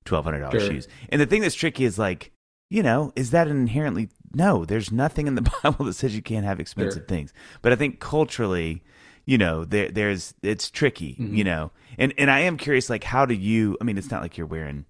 twelve 0.05 0.24
hundred 0.24 0.39
dollars 0.39 0.62
Sure. 0.62 0.72
shoes. 0.72 0.88
And 1.10 1.20
the 1.20 1.26
thing 1.26 1.41
that's 1.41 1.53
tricky 1.53 1.84
is 1.84 1.99
like, 1.99 2.32
you 2.70 2.82
know, 2.82 3.12
is 3.18 3.32
that 3.32 3.49
an 3.49 3.58
inherently 3.58 4.08
no? 4.34 4.66
There's 4.66 4.92
nothing 4.92 5.28
in 5.28 5.36
the 5.36 5.42
Bible 5.64 5.86
that 5.86 5.94
says 5.94 6.16
you 6.16 6.22
can't 6.22 6.46
have 6.46 6.60
expensive 6.60 7.02
Sure. 7.02 7.08
things. 7.08 7.34
But 7.62 7.72
I 7.72 7.76
think 7.76 8.00
culturally, 8.00 8.84
you 9.26 9.38
know, 9.38 9.66
there 9.66 9.90
there's 9.90 10.34
it's 10.42 10.70
tricky, 10.70 11.16
Mhm. 11.20 11.36
you 11.38 11.44
know. 11.44 11.72
And 11.98 12.14
and 12.18 12.30
I 12.32 12.40
am 12.42 12.58
curious, 12.58 12.90
like, 12.90 13.04
how 13.04 13.26
do 13.26 13.34
you? 13.34 13.78
I 13.82 13.84
mean, 13.84 13.98
it's 13.98 14.12
not 14.12 14.22
like 14.22 14.38
you're 14.38 14.48
wearing. 14.48 14.86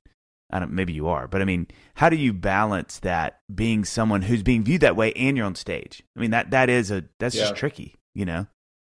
I 0.49 0.59
don't. 0.59 0.71
Maybe 0.71 0.93
you 0.93 1.07
are, 1.07 1.27
but 1.27 1.41
I 1.41 1.45
mean, 1.45 1.67
how 1.95 2.09
do 2.09 2.15
you 2.15 2.31
balance 2.33 2.99
that 2.99 3.41
being 3.53 3.83
someone 3.83 4.21
who's 4.21 4.43
being 4.43 4.63
viewed 4.63 4.81
that 4.81 4.95
way 4.95 5.11
and 5.13 5.35
you're 5.35 5.45
on 5.45 5.55
stage? 5.55 6.03
I 6.15 6.19
mean, 6.21 6.31
that 6.31 6.51
that 6.51 6.69
is 6.69 6.89
a 6.91 7.03
that's 7.19 7.35
Yeah. 7.35 7.43
just 7.43 7.55
tricky, 7.55 7.95
you 8.15 8.23
know. 8.25 8.47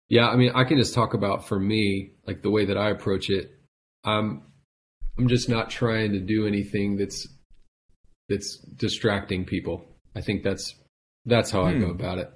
Yeah, 0.09 0.29
I 0.29 0.37
mean, 0.37 0.53
I 0.55 0.65
can 0.65 0.77
just 0.79 0.95
talk 0.95 1.15
about 1.15 1.49
for 1.49 1.59
me, 1.59 2.11
like 2.27 2.43
the 2.43 2.51
way 2.51 2.65
that 2.67 2.77
I 2.77 2.91
approach 2.91 3.29
it. 3.31 3.51
I'm, 4.05 4.43
I'm 5.19 5.27
just 5.29 5.49
not 5.49 5.69
trying 5.69 6.13
to 6.13 6.21
do 6.21 6.47
anything 6.47 6.97
that's, 6.97 7.27
that's 8.29 8.59
distracting 8.77 9.45
people. 9.45 9.85
I 10.17 10.21
think 10.23 10.43
that's, 10.43 10.75
that's 11.27 11.51
how 11.51 11.63
I 11.65 11.75
Hmm. 11.75 11.81
go 11.81 11.91
about 11.91 12.19
it. 12.19 12.31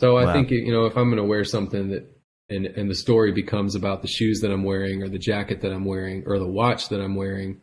So 0.00 0.16
I 0.16 0.24
Wow. 0.24 0.32
think 0.32 0.50
you 0.50 0.72
know, 0.72 0.86
if 0.86 0.96
I'm 0.96 1.08
going 1.10 1.16
to 1.22 1.24
wear 1.28 1.44
something 1.44 1.88
that, 1.90 2.06
and 2.48 2.66
and 2.66 2.90
the 2.90 2.94
story 2.94 3.32
becomes 3.32 3.74
about 3.74 4.02
the 4.02 4.08
shoes 4.08 4.40
that 4.40 4.50
I'm 4.50 4.64
wearing, 4.64 5.02
or 5.02 5.08
the 5.08 5.18
jacket 5.18 5.60
that 5.60 5.72
I'm 5.72 5.84
wearing, 5.84 6.24
or 6.26 6.38
the 6.38 6.46
watch 6.46 6.88
that 6.88 7.00
I'm 7.00 7.14
wearing, 7.16 7.60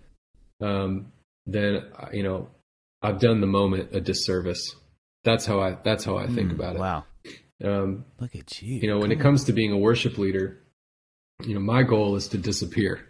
um, 0.62 1.12
then 1.45 1.82
you 2.14 2.24
know, 2.24 2.49
I've 3.01 3.20
done 3.20 3.41
the 3.41 3.47
moment 3.47 3.95
a 3.95 3.99
disservice. 4.01 4.76
That's 5.24 5.45
how 5.45 5.60
I. 5.60 5.78
That's 5.84 6.05
how 6.05 6.18
I 6.18 6.28
think 6.28 6.51
Hmm, 6.51 6.60
about 6.62 6.76
it. 6.76 6.80
Wow, 6.80 7.05
Um, 7.64 8.05
look 8.20 8.36
at 8.36 8.62
you. 8.62 8.80
you 8.82 8.88
know, 8.88 8.99
when 8.99 9.12
it 9.12 9.16
Come 9.16 9.24
comes 9.24 9.43
to 9.45 9.53
being 9.53 9.72
a 9.72 9.78
worship 9.78 10.18
leader, 10.18 10.62
you 11.43 11.53
know, 11.55 11.60
my 11.60 11.82
goal 11.84 12.16
is 12.16 12.28
to 12.30 12.38
disappear. 12.38 13.10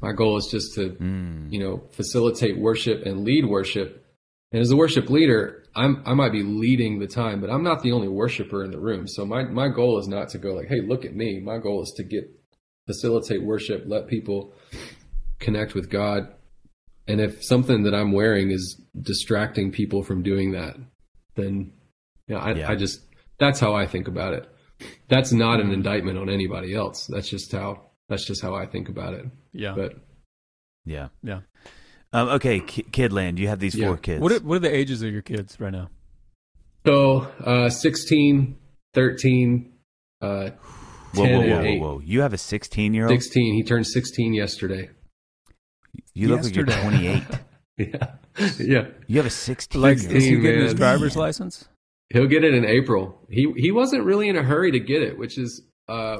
My 0.00 0.12
goal 0.12 0.36
is 0.36 0.46
just 0.50 0.74
to. 0.76 0.90
Mm. 0.90 1.52
you 1.52 1.58
know, 1.58 1.82
facilitate 1.90 2.56
worship 2.58 3.04
and 3.04 3.24
lead 3.24 3.44
worship. 3.44 4.01
And 4.52 4.60
as 4.60 4.70
a 4.70 4.76
worship 4.76 5.08
leader, 5.08 5.64
I'm 5.74 6.02
I 6.04 6.14
might 6.14 6.32
be 6.32 6.42
leading 6.42 6.98
the 6.98 7.06
time, 7.06 7.40
but 7.40 7.50
I'm 7.50 7.62
not 7.62 7.82
the 7.82 7.92
only 7.92 8.08
worshiper 8.08 8.62
in 8.64 8.70
the 8.70 8.80
room. 8.80 9.08
So 9.08 9.24
my 9.24 9.44
my 9.44 9.68
goal 9.68 9.98
is 9.98 10.08
not 10.08 10.28
to 10.30 10.38
go 10.38 10.54
like, 10.54 10.68
hey, 10.68 10.80
look 10.82 11.04
at 11.04 11.14
me. 11.14 11.40
My 11.40 11.58
goal 11.58 11.82
is 11.82 11.92
to 11.96 12.04
get 12.04 12.24
facilitate 12.86 13.42
worship, 13.42 13.84
let 13.86 14.08
people 14.08 14.54
connect 15.38 15.74
with 15.74 15.90
God. 15.90 16.28
And 17.06 17.20
if 17.20 17.42
something 17.42 17.84
that 17.84 17.94
I'm 17.94 18.12
wearing 18.12 18.50
is 18.50 18.80
distracting 19.00 19.72
people 19.72 20.02
from 20.02 20.22
doing 20.22 20.52
that, 20.52 20.76
then 21.34 21.72
you 22.28 22.34
know, 22.34 22.40
I, 22.40 22.52
Yeah. 22.52 22.70
I 22.70 22.76
just 22.76 23.00
that's 23.38 23.58
how 23.58 23.74
I 23.74 23.86
think 23.86 24.08
about 24.08 24.34
it. 24.34 24.48
That's 25.08 25.32
not 25.32 25.60
an 25.60 25.68
mm. 25.68 25.74
indictment 25.74 26.18
on 26.18 26.28
anybody 26.28 26.74
else. 26.74 27.06
That's 27.06 27.28
just 27.28 27.52
how 27.52 27.90
that's 28.08 28.26
just 28.26 28.42
how 28.42 28.54
I 28.54 28.66
think 28.66 28.88
about 28.88 29.14
it. 29.14 29.24
Yeah. 29.52 29.74
But 29.74 29.94
Yeah. 30.84 31.08
Yeah. 31.22 31.40
Um, 32.12 32.28
okay, 32.28 32.60
Ki- 32.60 32.84
Kidland, 32.90 33.38
you 33.38 33.48
have 33.48 33.58
these 33.60 33.74
Yeah. 33.74 33.86
four 33.88 33.96
kids. 33.96 34.20
what 34.20 34.32
are, 34.32 34.40
what 34.40 34.56
are 34.56 34.60
the 34.60 34.74
ages 34.74 35.02
of 35.02 35.12
your 35.12 35.22
kids 35.22 35.58
right 35.60 35.72
now? 35.72 35.88
so 36.84 37.20
uh 37.44 37.68
16, 37.70 38.56
13, 38.94 39.72
uh 40.20 40.50
whoa, 41.14 41.24
10 41.24 41.32
whoa, 41.38 41.40
and 41.42 41.50
whoa, 41.50 41.56
whoa, 41.58 41.64
8. 41.64 41.80
whoa! 41.80 42.02
You 42.04 42.20
have 42.22 42.32
a 42.32 42.38
16 42.38 42.92
year 42.94 43.04
old. 43.08 43.10
16. 43.22 43.54
He 43.54 43.62
turned 43.62 43.86
16 43.86 44.34
yesterday. 44.34 44.90
You 46.14 46.28
look 46.28 46.42
like 46.42 46.54
you're 46.56 46.66
28. 46.66 47.22
Yeah. 47.78 47.86
yeah. 48.58 48.86
You 49.06 49.16
have 49.16 49.26
a 49.26 49.30
16 49.30 49.80
Like, 49.80 50.00
year 50.02 50.12
is 50.12 50.24
he 50.24 50.34
Hey, 50.36 50.40
getting 50.40 50.60
his 50.60 50.72
man. 50.74 50.76
driver's 50.76 51.16
license? 51.16 51.68
He'll 52.10 52.26
get 52.26 52.44
it 52.44 52.52
in 52.54 52.64
April. 52.66 53.18
He 53.30 53.50
he 53.56 53.70
wasn't 53.72 54.04
really 54.04 54.28
in 54.28 54.36
a 54.36 54.42
hurry 54.42 54.70
to 54.72 54.78
get 54.78 55.02
it, 55.02 55.18
which 55.18 55.38
is 55.38 55.62
uh 55.88 56.18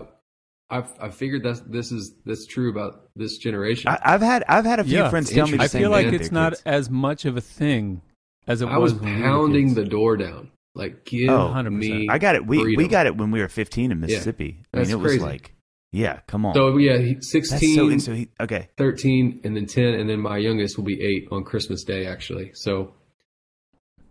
I've 0.72 0.90
I 1.00 1.10
figured 1.10 1.42
that 1.44 1.70
this 1.70 1.92
is 1.92 2.14
that's 2.24 2.46
true 2.46 2.70
about 2.70 3.08
this 3.14 3.36
generation. 3.38 3.90
I, 3.90 3.98
I've 4.14 4.22
had 4.22 4.44
I've 4.48 4.64
had 4.64 4.80
a 4.80 4.84
few 4.84 4.98
Yeah. 4.98 5.10
friends 5.10 5.30
tell 5.30 5.46
me 5.46 5.58
the 5.58 5.62
I 5.64 5.66
same 5.66 5.82
feel 5.82 5.90
like 5.90 6.06
it's 6.06 6.24
with 6.24 6.32
not 6.32 6.52
kids. 6.52 6.62
as 6.66 6.90
much 6.90 7.24
of 7.24 7.36
a 7.36 7.40
thing 7.40 8.02
as 8.46 8.62
it 8.62 8.64
was. 8.66 8.74
I 8.74 8.78
was 8.78 8.92
was. 8.94 9.02
when 9.02 9.14
we 9.16 9.22
pounding 9.22 9.74
the 9.74 9.84
door 9.84 10.16
down. 10.16 10.50
Like 10.74 11.04
give 11.04 11.28
Oh, 11.28 11.52
100%. 11.54 11.70
me 11.70 12.08
I 12.08 12.16
got 12.18 12.34
it. 12.34 12.46
We 12.46 12.56
we 12.58 12.74
freedom. 12.76 12.90
got 12.90 13.06
it 13.06 13.16
when 13.16 13.30
we 13.30 13.40
were 13.40 13.48
15 13.48 13.92
in 13.92 14.00
Mississippi. 14.00 14.60
I 14.72 14.78
That's 14.78 14.88
mean, 14.88 14.98
it 14.98 15.02
was 15.02 15.10
crazy. 15.12 15.22
like, 15.22 15.54
yeah, 15.92 16.20
come 16.26 16.46
on. 16.46 16.54
So 16.54 16.78
yeah, 16.78 16.96
he- 16.96 17.12
That's 17.14 17.30
16, 17.30 17.74
so, 17.76 17.88
and 17.90 18.02
so 18.02 18.14
he, 18.14 18.28
okay. 18.40 18.70
13 18.78 19.42
and 19.44 19.54
then 19.54 19.66
10 19.66 19.84
and 19.92 20.08
then 20.08 20.18
my 20.20 20.38
youngest 20.38 20.78
will 20.78 20.84
be 20.86 20.98
8 21.02 21.28
on 21.30 21.44
Christmas 21.44 21.84
day 21.84 22.06
actually. 22.06 22.52
So 22.54 22.94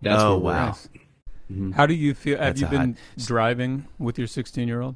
that's 0.02 0.22
Oh, 0.22 0.36
where 0.38 0.54
we're 0.54 0.60
wow. 0.60 0.68
at. 0.68 0.88
Mhm. 1.52 1.74
How 1.74 1.86
do 1.86 1.94
you 1.94 2.14
feel? 2.14 2.38
Have 2.38 2.56
That's 2.56 2.60
you 2.60 2.66
a 2.68 2.70
been 2.70 2.96
driving 3.18 3.86
with 3.98 4.16
your 4.16 4.28
16 4.28 4.68
year 4.68 4.80
old? 4.80 4.94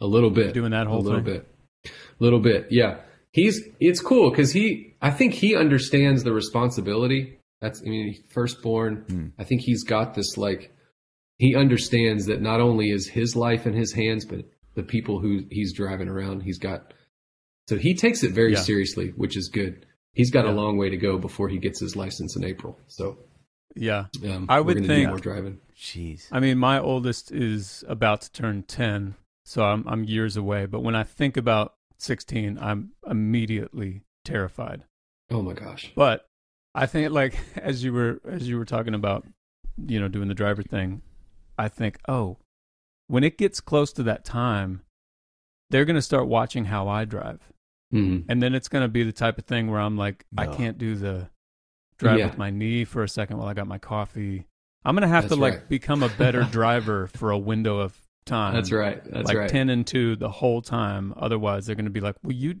A 0.00 0.06
little 0.06 0.30
bit. 0.30 0.54
Doing 0.54 0.70
that 0.72 0.86
whole 0.86 1.00
a 1.00 1.02
little 1.02 1.22
thing? 1.24 1.42
bit. 1.42 1.48
A 1.86 1.90
little 2.22 2.40
bit. 2.40 2.68
Yeah. 2.70 3.00
He's 3.32 3.62
it's 3.80 4.00
cool 4.00 4.30
cuz 4.30 4.52
he 4.52 4.94
I 5.02 5.10
think 5.10 5.34
he 5.34 5.54
understands 5.56 6.24
the 6.24 6.32
responsibility. 6.32 7.38
That's 7.60 7.82
I 7.84 7.88
mean, 7.88 8.14
firstborn. 8.28 9.04
Hmm. 9.08 9.26
I 9.38 9.44
think 9.44 9.62
he's 9.62 9.84
got 9.84 10.14
this 10.14 10.36
like 10.36 10.72
he 11.38 11.54
understands 11.54 12.26
that 12.26 12.40
not 12.42 12.60
only 12.60 12.90
is 12.90 13.08
his 13.08 13.36
life 13.36 13.66
in 13.66 13.74
his 13.74 13.92
hands 13.92 14.24
but 14.24 14.44
the 14.74 14.82
people 14.82 15.20
who 15.20 15.42
he's 15.50 15.72
driving 15.72 16.08
around, 16.08 16.42
he's 16.42 16.58
got 16.58 16.94
so 17.68 17.76
he 17.76 17.94
takes 17.94 18.22
it 18.22 18.32
very 18.32 18.52
Yeah. 18.52 18.60
seriously, 18.60 19.08
which 19.16 19.36
is 19.36 19.48
good. 19.48 19.84
He's 20.14 20.30
got 20.30 20.44
Yeah. 20.46 20.52
a 20.52 20.54
long 20.54 20.78
way 20.78 20.88
to 20.90 20.96
go 20.96 21.18
before 21.18 21.48
he 21.48 21.58
gets 21.58 21.80
his 21.80 21.94
license 21.96 22.34
in 22.36 22.44
April. 22.44 22.78
So 22.86 23.18
Yeah. 23.76 24.06
um, 24.28 24.46
I 24.48 24.60
would 24.60 24.78
think- 24.78 24.88
do 24.88 25.06
more 25.08 25.18
driving. 25.18 25.58
Jeez. 25.76 26.26
I 26.32 26.40
mean, 26.40 26.58
my 26.58 26.80
oldest 26.80 27.30
is 27.30 27.84
about 27.86 28.22
to 28.22 28.32
turn 28.32 28.62
10, 28.64 29.14
so 29.48 29.64
I'm, 29.64 29.82
I'm 29.88 30.04
years 30.04 30.36
away. 30.36 30.66
But 30.66 30.80
when 30.80 30.94
I 30.94 31.04
think 31.04 31.36
about 31.38 31.74
16, 31.98 32.58
I'm 32.60 32.90
immediately 33.08 34.02
terrified. 34.24 34.82
Oh 35.30 35.40
my 35.42 35.54
gosh. 35.54 35.90
But 35.96 36.26
I 36.74 36.86
think, 36.86 37.10
like 37.12 37.38
as 37.56 37.82
you 37.82 37.92
were 37.92 38.20
as 38.28 38.48
you 38.48 38.58
were 38.58 38.64
talking 38.66 38.94
about, 38.94 39.26
you 39.86 39.98
know, 39.98 40.08
doing 40.08 40.28
the 40.28 40.34
driver 40.34 40.62
thing, 40.62 41.02
I 41.56 41.68
think, 41.68 41.98
oh, 42.08 42.36
when 43.06 43.24
it 43.24 43.38
gets 43.38 43.60
close 43.60 43.92
to 43.94 44.02
that 44.04 44.24
time, 44.24 44.82
they're 45.70 45.84
going 45.86 45.96
to 45.96 46.02
start 46.02 46.28
watching 46.28 46.66
how 46.66 46.88
I 46.88 47.04
drive, 47.06 47.40
Mhm. 47.92 48.24
and 48.28 48.42
then 48.42 48.54
it's 48.54 48.68
going 48.68 48.82
to 48.82 48.88
be 48.88 49.02
the 49.02 49.12
type 49.12 49.38
of 49.38 49.44
thing 49.46 49.70
where 49.70 49.80
I'm 49.80 49.96
like, 49.96 50.24
I 50.36 50.46
can't 50.46 50.76
do 50.78 50.94
the 50.94 51.30
drive 51.98 52.18
Yeah. 52.18 52.26
with 52.26 52.38
my 52.38 52.50
knee 52.50 52.84
for 52.84 53.02
a 53.02 53.08
second 53.08 53.38
while 53.38 53.48
I 53.48 53.54
got 53.54 53.66
my 53.66 53.78
coffee. 53.78 54.46
I'm 54.84 54.94
going 54.94 55.02
to 55.02 55.08
have 55.08 55.24
That's 55.24 55.34
to 55.34 55.40
like 55.40 55.54
right. 55.54 55.68
become 55.68 56.02
a 56.02 56.08
better 56.10 56.42
driver 56.50 57.06
for 57.08 57.30
a 57.30 57.38
window 57.38 57.78
of 57.80 57.98
time. 58.28 58.54
That's 58.54 58.70
right. 58.70 59.02
That's 59.04 59.14
right. 59.14 59.26
like 59.26 59.36
right. 59.36 59.50
10 59.50 59.70
and 59.70 59.86
2 59.86 60.16
the 60.16 60.28
whole 60.30 60.62
time. 60.62 61.14
Otherwise, 61.16 61.66
they're 61.66 61.74
going 61.76 61.84
to 61.86 61.90
be 61.90 62.00
like, 62.00 62.16
well, 62.22 62.32
you 62.32 62.56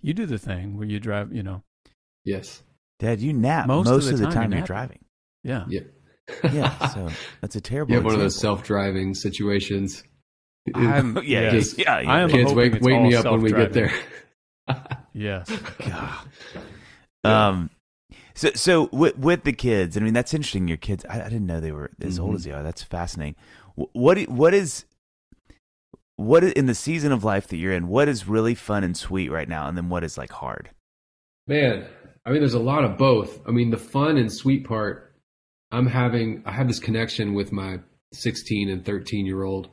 you 0.00 0.14
do 0.14 0.26
the 0.26 0.38
thing 0.38 0.76
where 0.78 0.86
you 0.86 1.00
drive, 1.00 1.32
you 1.32 1.42
know. 1.42 1.62
yes. 2.24 2.62
Dad, 3.00 3.20
you 3.20 3.32
nap 3.32 3.66
Most 3.68 3.86
most, 3.86 4.06
of 4.08 4.14
of 4.14 4.18
the 4.18 4.26
the, 4.26 4.32
time 4.32 4.42
time, 4.42 4.50
you're 4.52 4.58
you're 4.58 4.66
driving. 4.66 5.04
Yeah. 5.44 5.64
Yeah. 5.68 5.80
Yeah, 6.52 6.86
so 6.94 7.08
that's 7.40 7.56
a 7.56 7.60
terrible. 7.60 7.92
You 7.92 7.96
have 7.98 8.04
one 8.04 8.14
of 8.14 8.20
those 8.20 8.36
self-driving 8.36 9.14
situations. 9.14 10.02
I'm, 10.74 11.16
yeah, 11.18 11.22
yes. 11.40 11.52
just- 11.52 11.78
yeah, 11.78 12.00
yeah. 12.00 12.10
I 12.10 12.20
am 12.20 12.28
Kids, 12.28 12.52
wake, 12.52 12.74
wake 12.82 13.00
me 13.02 13.14
up 13.14 13.24
when 13.24 13.40
we 13.40 13.52
get 13.52 13.72
there. 13.72 13.92
Yes. 15.14 15.50
God. 15.78 16.18
Yeah. 17.24 17.48
Um, 17.48 17.70
so 18.34 18.50
so 18.54 18.88
with, 18.92 19.18
with 19.18 19.42
the 19.44 19.52
kids, 19.52 19.96
I 19.96 20.00
mean 20.00 20.12
that's 20.14 20.32
interesting. 20.34 20.68
Your 20.68 20.76
kids, 20.76 21.04
I, 21.08 21.22
I 21.22 21.24
didn't 21.24 21.46
know 21.46 21.58
they 21.60 21.72
were 21.72 21.90
as 22.00 22.18
old 22.18 22.32
Mhm. 22.32 22.36
as 22.36 22.44
they 22.44 22.52
are. 22.52 22.62
That's 22.62 22.82
fascinating. 22.82 23.34
What 23.74 24.20
what 24.28 24.54
is 24.54 24.84
what 26.18 26.42
in 26.42 26.66
the 26.66 26.74
season 26.74 27.12
of 27.12 27.22
life 27.22 27.46
that 27.46 27.56
you're 27.58 27.72
in? 27.72 27.86
What 27.86 28.08
is 28.08 28.26
really 28.26 28.56
fun 28.56 28.82
and 28.82 28.96
sweet 28.96 29.30
right 29.30 29.48
now, 29.48 29.68
and 29.68 29.76
then 29.76 29.88
what 29.88 30.02
is 30.02 30.18
like 30.18 30.32
hard? 30.32 30.70
Man, 31.46 31.86
I 32.26 32.30
mean, 32.30 32.40
there's 32.40 32.54
a 32.54 32.58
lot 32.58 32.84
of 32.84 32.98
both. 32.98 33.40
I 33.46 33.52
mean, 33.52 33.70
the 33.70 33.76
fun 33.78 34.16
and 34.18 34.30
sweet 34.30 34.64
part, 34.66 35.14
I'm 35.70 35.86
having, 35.86 36.42
I 36.44 36.50
have 36.50 36.66
this 36.66 36.80
connection 36.80 37.34
with 37.34 37.52
my 37.52 37.78
16 38.12 38.68
and 38.68 38.84
13 38.84 39.26
year 39.26 39.44
old. 39.44 39.66
I 39.66 39.70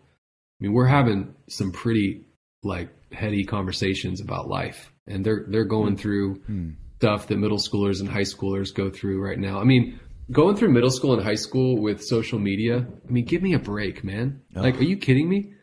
mean, 0.59 0.73
we're 0.73 0.85
having 0.85 1.33
some 1.49 1.71
pretty 1.71 2.27
like 2.63 2.89
heady 3.11 3.43
conversations 3.43 4.21
about 4.21 4.47
life, 4.47 4.93
and 5.07 5.25
they're 5.25 5.45
they're 5.47 5.65
going 5.65 5.97
through 5.97 6.35
Hmm. 6.45 6.69
stuff 6.97 7.27
that 7.27 7.37
middle 7.37 7.57
schoolers 7.57 8.01
and 8.01 8.07
high 8.07 8.21
schoolers 8.21 8.73
go 8.73 8.91
through 8.91 9.19
right 9.19 9.39
now. 9.39 9.59
I 9.59 9.63
mean, 9.63 9.99
going 10.31 10.55
through 10.55 10.73
middle 10.73 10.91
school 10.91 11.13
and 11.15 11.23
high 11.23 11.35
school 11.35 11.81
with 11.81 12.03
social 12.03 12.37
media. 12.37 12.85
I 13.07 13.11
mean, 13.11 13.25
give 13.25 13.41
me 13.41 13.53
a 13.55 13.59
break, 13.59 14.03
man. 14.03 14.41
Oh. 14.55 14.61
Like, 14.61 14.79
are 14.79 14.83
you 14.83 14.97
kidding 14.97 15.27
me? 15.27 15.53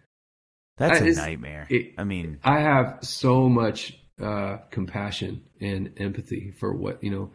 That's 0.82 1.00
I- 1.00 1.06
a 1.06 1.12
nightmare. 1.14 1.66
it- 1.70 1.94
I 1.98 2.04
mean, 2.04 2.38
I 2.44 2.60
have 2.60 2.98
so 3.02 3.48
much 3.48 3.98
uh, 4.20 4.58
compassion 4.70 5.42
and 5.60 5.92
empathy 5.96 6.52
for 6.58 6.74
what 6.74 7.02
you 7.02 7.10
know. 7.10 7.30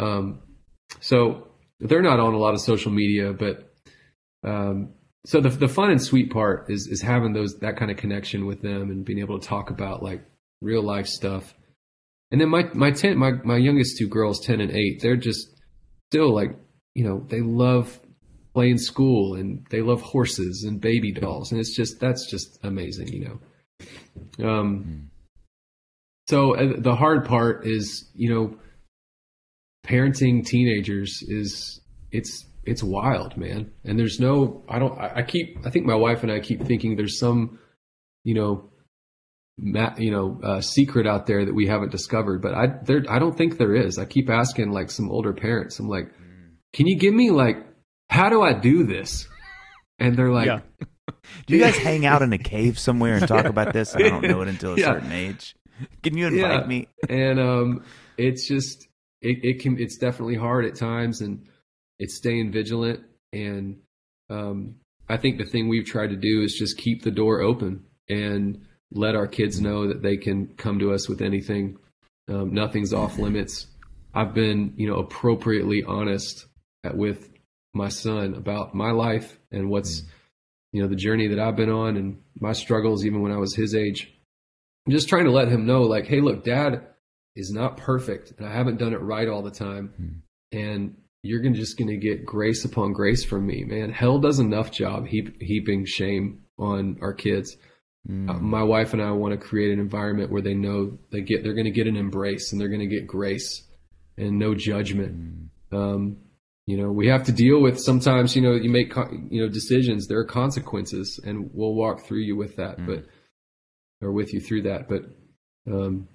Um, 0.00 0.40
so 1.00 1.48
they're 1.80 2.02
not 2.02 2.20
on 2.20 2.34
a 2.34 2.38
lot 2.38 2.54
of 2.54 2.60
social 2.60 2.92
media, 2.92 3.32
but 3.32 3.72
um, 4.44 4.94
so 5.26 5.40
the 5.40 5.48
the 5.48 5.68
fun 5.68 5.90
and 5.90 6.02
sweet 6.02 6.30
part 6.30 6.70
is 6.70 6.86
is 6.86 7.00
having 7.02 7.32
those 7.32 7.58
that 7.60 7.76
kind 7.76 7.90
of 7.90 7.96
connection 7.96 8.46
with 8.46 8.60
them 8.62 8.90
and 8.90 9.04
being 9.04 9.20
able 9.20 9.38
to 9.38 9.46
talk 9.48 9.70
about 9.70 10.02
like 10.02 10.24
real 10.60 10.82
life 10.82 11.06
stuff. 11.06 11.54
And 12.30 12.40
then 12.40 12.48
my 12.48 12.64
my 12.74 12.90
ten 12.90 13.16
my 13.16 13.32
my 13.44 13.56
youngest 13.56 13.98
two 13.98 14.08
girls, 14.08 14.40
ten 14.44 14.60
and 14.60 14.70
eight, 14.70 15.00
they're 15.00 15.16
just 15.16 15.48
still 16.10 16.34
like 16.34 16.56
you 16.94 17.04
know 17.04 17.24
they 17.28 17.40
love 17.40 17.98
playing 18.54 18.78
school 18.78 19.34
and 19.34 19.66
they 19.70 19.82
love 19.82 20.00
horses 20.00 20.64
and 20.66 20.80
baby 20.80 21.12
dolls 21.12 21.50
and 21.50 21.60
it's 21.60 21.76
just 21.76 22.00
that's 22.00 22.30
just 22.30 22.58
amazing, 22.62 23.08
you 23.08 23.38
know. 24.38 24.48
Um, 24.48 25.10
so 26.28 26.54
uh, 26.56 26.74
the 26.78 26.94
hard 26.94 27.26
part 27.26 27.66
is, 27.66 28.10
you 28.14 28.32
know, 28.32 28.56
parenting 29.86 30.46
teenagers 30.46 31.22
is 31.26 31.80
it's 32.10 32.46
it's 32.64 32.82
wild, 32.82 33.36
man. 33.36 33.72
And 33.84 33.98
there's 33.98 34.18
no, 34.18 34.64
I 34.68 34.78
don't, 34.78 34.98
I 34.98 35.16
I 35.16 35.22
keep, 35.22 35.58
I 35.66 35.70
think 35.70 35.84
my 35.84 35.94
wife 35.94 36.22
and 36.22 36.32
I 36.32 36.40
keep 36.40 36.62
thinking 36.62 36.96
there's 36.96 37.18
some 37.18 37.58
you 38.24 38.34
know, 38.34 38.70
ma- 39.58 39.94
you 39.98 40.10
know, 40.10 40.40
uh, 40.42 40.60
secret 40.60 41.06
out 41.06 41.26
there 41.26 41.44
that 41.44 41.54
we 41.54 41.66
haven't 41.66 41.92
discovered. 41.92 42.42
But 42.42 42.54
I, 42.54 42.66
there, 42.82 43.04
I 43.08 43.18
don't 43.18 43.36
think 43.36 43.56
there 43.58 43.74
is. 43.74 43.98
I 43.98 44.06
keep 44.06 44.28
asking 44.28 44.72
like 44.72 44.90
some 44.90 45.10
older 45.10 45.32
parents. 45.32 45.78
I'm 45.78 45.88
like, 45.88 46.10
can 46.72 46.86
you 46.86 46.98
give 46.98 47.14
me 47.14 47.30
like, 47.30 47.58
how 48.14 48.28
do 48.30 48.42
I 48.42 48.52
do 48.52 48.84
this? 48.84 49.26
And 49.98 50.16
they're 50.16 50.30
like, 50.30 50.46
Yeah. 50.46 50.60
Do 51.46 51.56
you 51.56 51.60
guys 51.60 51.76
hang 51.88 52.06
out 52.06 52.22
in 52.22 52.32
a 52.32 52.38
cave 52.38 52.78
somewhere 52.78 53.16
and 53.16 53.26
talk 53.26 53.46
about 53.46 53.72
this? 53.72 53.94
I 53.94 54.00
don't 54.00 54.22
know 54.22 54.40
it 54.42 54.48
until 54.48 54.74
a 54.74 54.76
Yeah. 54.78 54.92
certain 54.92 55.12
age. 55.12 55.54
Can 56.02 56.16
you 56.16 56.28
invite 56.28 56.62
Yeah. 56.62 56.66
me? 56.66 56.88
and 57.08 57.40
um, 57.40 57.84
it's 58.16 58.46
just 58.46 58.86
it, 59.20 59.38
it 59.42 59.60
can 59.60 59.78
it's 59.80 59.96
definitely 59.98 60.36
hard 60.36 60.64
at 60.64 60.76
times, 60.76 61.20
and 61.20 61.46
it's 61.98 62.16
staying 62.16 62.52
vigilant. 62.52 63.00
And 63.32 63.78
um, 64.30 64.76
I 65.08 65.16
think 65.16 65.38
the 65.38 65.44
thing 65.46 65.68
we've 65.68 65.84
tried 65.86 66.10
to 66.10 66.16
do 66.16 66.42
is 66.42 66.54
just 66.54 66.78
keep 66.78 67.02
the 67.02 67.10
door 67.10 67.40
open 67.40 67.84
and 68.08 68.64
let 68.92 69.16
our 69.16 69.26
kids 69.26 69.60
know 69.60 69.88
that 69.88 70.02
they 70.02 70.16
can 70.16 70.46
come 70.56 70.78
to 70.78 70.92
us 70.92 71.08
with 71.08 71.20
anything. 71.20 71.78
Um, 72.28 72.54
nothing's 72.54 72.92
off 72.92 73.18
limits. 73.18 73.66
I've 74.14 74.34
been, 74.34 74.74
you 74.76 74.86
know, 74.88 74.96
appropriately 74.96 75.82
honest 75.84 76.46
at, 76.84 76.96
with 76.96 77.28
my 77.74 77.88
son 77.88 78.34
about 78.34 78.74
my 78.74 78.90
life 78.90 79.38
and 79.50 79.68
what's, 79.68 80.02
you 80.72 80.82
know, 80.82 80.88
the 80.88 80.96
journey 80.96 81.28
that 81.28 81.38
I've 81.38 81.56
been 81.56 81.70
on 81.70 81.96
and 81.96 82.20
my 82.38 82.52
struggles, 82.52 83.04
even 83.04 83.20
when 83.20 83.32
I 83.32 83.38
was 83.38 83.54
his 83.54 83.74
age. 83.74 84.10
I'm 84.86 84.92
just 84.92 85.08
trying 85.08 85.24
to 85.24 85.30
let 85.30 85.48
him 85.48 85.66
know, 85.66 85.82
like, 85.82 86.06
hey, 86.06 86.20
look, 86.20 86.44
dad 86.44 86.86
is 87.36 87.50
not 87.50 87.76
perfect 87.76 88.32
and 88.38 88.46
I 88.46 88.52
haven't 88.52 88.78
done 88.78 88.92
it 88.92 89.00
right 89.00 89.28
all 89.28 89.42
the 89.42 89.50
time. 89.50 90.22
And 90.52 90.96
you're 91.22 91.40
gonna 91.40 91.54
just 91.54 91.78
going 91.78 91.88
to 91.88 91.96
get 91.96 92.26
grace 92.26 92.64
upon 92.64 92.92
grace 92.92 93.24
from 93.24 93.46
me, 93.46 93.64
man. 93.64 93.90
Hell 93.90 94.18
does 94.18 94.38
enough 94.38 94.70
job 94.70 95.06
heap, 95.06 95.40
heaping 95.40 95.86
shame 95.86 96.42
on 96.58 96.98
our 97.00 97.14
kids. 97.14 97.56
Mm. 98.08 98.28
Uh, 98.28 98.34
my 98.34 98.62
wife 98.62 98.92
and 98.92 99.00
I 99.00 99.10
want 99.12 99.32
to 99.32 99.38
create 99.38 99.72
an 99.72 99.80
environment 99.80 100.30
where 100.30 100.42
they 100.42 100.52
know 100.52 100.98
they 101.10 101.22
get 101.22 101.42
they're 101.42 101.54
going 101.54 101.64
to 101.64 101.70
get 101.70 101.86
an 101.86 101.96
embrace 101.96 102.52
and 102.52 102.60
they're 102.60 102.68
going 102.68 102.80
to 102.80 102.86
get 102.86 103.06
grace 103.06 103.66
and 104.18 104.38
no 104.38 104.54
judgment. 104.54 105.50
Um, 105.72 106.18
you 106.66 106.76
know, 106.78 106.90
we 106.90 107.08
have 107.08 107.24
to 107.24 107.32
deal 107.32 107.60
with 107.60 107.78
sometimes. 107.78 108.34
You 108.34 108.42
know, 108.42 108.52
you 108.52 108.70
make 108.70 108.94
you 109.30 109.42
know 109.42 109.48
decisions. 109.48 110.06
There 110.06 110.18
are 110.18 110.24
consequences, 110.24 111.20
and 111.24 111.50
we'll 111.52 111.74
walk 111.74 112.06
through 112.06 112.20
you 112.20 112.36
with 112.36 112.56
that, 112.56 112.84
but 112.86 113.04
or 114.00 114.12
with 114.12 114.32
you 114.32 114.40
through 114.40 114.62
that. 114.62 114.88
But 114.88 115.02
um, 115.70 116.08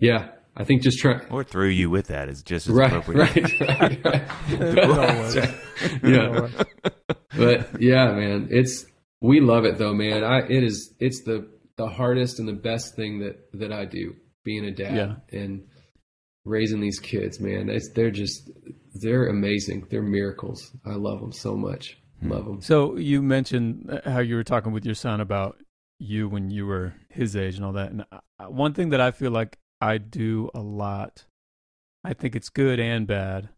yeah, 0.00 0.30
I 0.56 0.64
think 0.64 0.82
just 0.82 0.98
try. 0.98 1.20
Or 1.30 1.44
through 1.44 1.68
you 1.68 1.90
with 1.90 2.08
that 2.08 2.28
is 2.28 2.42
just 2.42 2.66
as 2.68 2.74
Right, 2.74 2.92
appropriate. 2.92 3.60
right, 3.60 4.04
right, 4.04 4.78
Always. 4.78 5.36
right. 5.36 5.54
yeah, 6.02 6.48
but 7.36 7.80
yeah, 7.80 8.12
man, 8.12 8.48
it's 8.50 8.84
we 9.20 9.40
love 9.40 9.64
it 9.64 9.78
though, 9.78 9.94
man. 9.94 10.24
I 10.24 10.40
it 10.40 10.64
is 10.64 10.92
it's 10.98 11.22
the 11.24 11.48
the 11.76 11.86
hardest 11.88 12.40
and 12.40 12.48
the 12.48 12.52
best 12.52 12.96
thing 12.96 13.20
that 13.20 13.36
that 13.54 13.72
I 13.72 13.84
do 13.84 14.16
being 14.44 14.64
a 14.64 14.72
dad 14.72 14.94
Yeah. 14.96 15.38
and 15.38 15.62
raising 16.44 16.80
these 16.80 16.98
kids, 16.98 17.38
man. 17.38 17.68
It's 17.70 17.90
they're 17.94 18.10
just 18.10 18.50
they're 19.00 19.28
amazing. 19.28 19.86
They're 19.90 20.02
miracles. 20.02 20.72
I 20.84 20.94
love 20.94 21.20
them 21.20 21.32
so 21.32 21.56
much. 21.56 21.98
Hmm. 22.20 22.32
Love 22.32 22.44
them. 22.44 22.60
So 22.60 22.96
you 22.96 23.22
mentioned 23.22 23.90
uh, 23.90 24.10
how 24.10 24.20
you 24.20 24.34
were 24.36 24.44
talking 24.44 24.72
with 24.72 24.84
your 24.84 24.94
son 24.94 25.20
about 25.20 25.58
you 25.98 26.28
when 26.28 26.50
you 26.50 26.66
were 26.66 26.94
his 27.08 27.34
age 27.36 27.56
and 27.56 27.64
all 27.64 27.72
that. 27.72 27.90
And 27.90 28.04
uh, 28.12 28.18
uh, 28.38 28.44
one 28.46 28.74
thing 28.74 28.90
that 28.90 29.00
I 29.00 29.10
feel 29.10 29.30
like 29.30 29.58
I 29.80 29.98
do 29.98 30.50
a 30.54 30.60
lot, 30.60 31.24
I 32.04 32.12
think 32.14 32.36
it's 32.36 32.48
good 32.48 32.78
and 32.80 33.06
bad, 33.06 33.48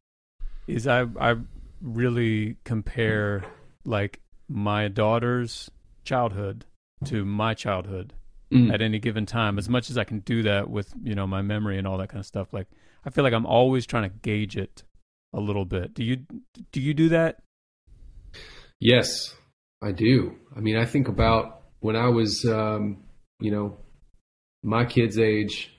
is 0.67 0.87
I 0.87 1.07
I 1.19 1.37
really 1.81 2.57
compare 2.65 3.45
like 3.85 4.21
my 4.49 4.89
daughter's 4.89 5.71
childhood 6.05 6.67
to 7.05 7.25
my 7.25 7.55
childhood 7.55 8.13
Mm. 8.53 8.75
at 8.75 8.83
any 8.83 8.99
given 8.99 9.27
time 9.27 9.59
as 9.59 9.69
much 9.69 9.91
as 9.91 9.97
I 9.97 10.03
can 10.03 10.19
do 10.19 10.43
that 10.43 10.69
with 10.69 10.93
you 11.05 11.15
know 11.15 11.25
my 11.25 11.41
memory 11.41 11.79
and 11.79 11.87
all 11.87 11.97
that 11.99 12.09
kind 12.09 12.19
of 12.19 12.27
stuff 12.27 12.53
like 12.53 12.67
I 13.05 13.11
feel 13.11 13.23
like 13.23 13.33
I'm 13.33 13.47
always 13.47 13.87
trying 13.87 14.03
to 14.11 14.17
gauge 14.23 14.57
it 14.57 14.83
a 15.33 15.41
little 15.41 15.65
bit 15.65 15.95
do 15.95 16.05
you 16.05 16.17
do 16.73 16.81
you 16.81 16.95
do 16.95 17.09
that 17.11 17.43
Yes, 18.81 19.35
I 19.83 19.93
do. 19.93 20.37
I 20.57 20.61
mean, 20.61 20.77
I 20.77 20.87
think 20.87 21.09
about 21.09 21.61
when 21.81 21.97
I 21.97 22.09
was, 22.09 22.47
um, 22.47 23.05
you 23.39 23.51
know, 23.51 23.77
my 24.63 24.87
kid's 24.87 25.19
age. 25.19 25.71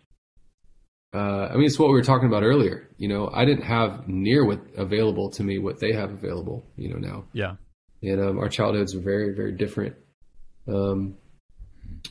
Uh, 1.13 1.49
I 1.51 1.55
mean, 1.55 1.65
it's 1.65 1.77
what 1.77 1.89
we 1.89 1.95
were 1.95 2.03
talking 2.03 2.27
about 2.27 2.43
earlier. 2.43 2.89
You 2.97 3.09
know, 3.09 3.29
I 3.33 3.43
didn't 3.43 3.63
have 3.63 4.07
near 4.07 4.45
what 4.45 4.61
available 4.77 5.31
to 5.31 5.43
me 5.43 5.57
what 5.57 5.79
they 5.79 5.93
have 5.93 6.11
available. 6.11 6.63
You 6.77 6.89
know 6.89 6.97
now, 6.97 7.25
yeah 7.33 7.55
and 8.03 8.21
um, 8.21 8.39
our 8.39 8.49
childhoods 8.49 8.95
are 8.95 9.01
very, 9.01 9.35
very 9.35 9.51
different. 9.51 9.95
Um, 10.67 11.17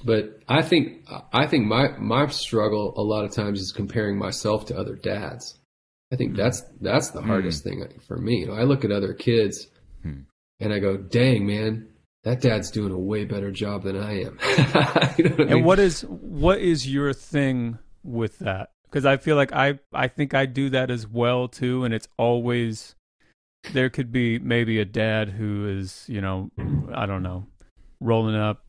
but 0.04 0.40
I 0.46 0.62
think 0.62 1.06
I 1.32 1.46
think 1.46 1.66
my 1.66 1.96
my 1.98 2.26
struggle 2.28 2.92
a 2.96 3.02
lot 3.02 3.24
of 3.24 3.32
times 3.32 3.60
is 3.60 3.72
comparing 3.72 4.18
myself 4.18 4.66
to 4.66 4.76
other 4.76 4.94
dads. 4.94 5.58
I 6.12 6.16
think 6.16 6.36
that's 6.36 6.62
that's 6.80 7.10
the 7.10 7.22
hardest 7.22 7.62
thing 7.64 7.86
for 8.06 8.16
me. 8.16 8.40
You 8.40 8.46
know, 8.48 8.54
I 8.54 8.64
look 8.64 8.84
at 8.84 8.90
other 8.90 9.14
kids 9.14 9.68
Hmm. 10.02 10.20
and 10.58 10.72
I 10.72 10.78
go, 10.78 10.96
"Dang, 10.96 11.46
man, 11.46 11.86
that 12.24 12.40
dad's 12.40 12.70
doing 12.70 12.92
a 12.92 12.98
way 12.98 13.24
better 13.24 13.50
job 13.50 13.82
than 13.84 13.96
I 13.96 14.22
am." 14.24 14.38
you 15.18 15.24
know 15.24 15.36
what 15.36 15.40
I 15.40 15.42
And 15.42 15.50
mean? 15.50 15.64
what 15.64 15.78
is 15.78 16.02
what 16.02 16.58
is 16.58 16.92
your 16.92 17.12
thing 17.12 17.78
with 18.02 18.38
that? 18.40 18.70
Because 18.84 19.06
I 19.06 19.18
feel 19.18 19.36
like 19.36 19.52
I 19.52 19.78
I 19.92 20.08
think 20.08 20.34
I 20.34 20.46
do 20.46 20.68
that 20.70 20.90
as 20.90 21.06
well 21.06 21.46
too, 21.48 21.84
and 21.84 21.94
it's 21.94 22.08
always 22.18 22.96
there 23.72 23.90
could 23.90 24.10
be 24.10 24.38
maybe 24.38 24.80
a 24.80 24.84
dad 24.86 25.28
who 25.28 25.68
is 25.68 26.06
you 26.08 26.20
know 26.20 26.50
I 26.92 27.06
don't 27.06 27.22
know 27.22 27.46
rolling 28.00 28.34
up, 28.34 28.64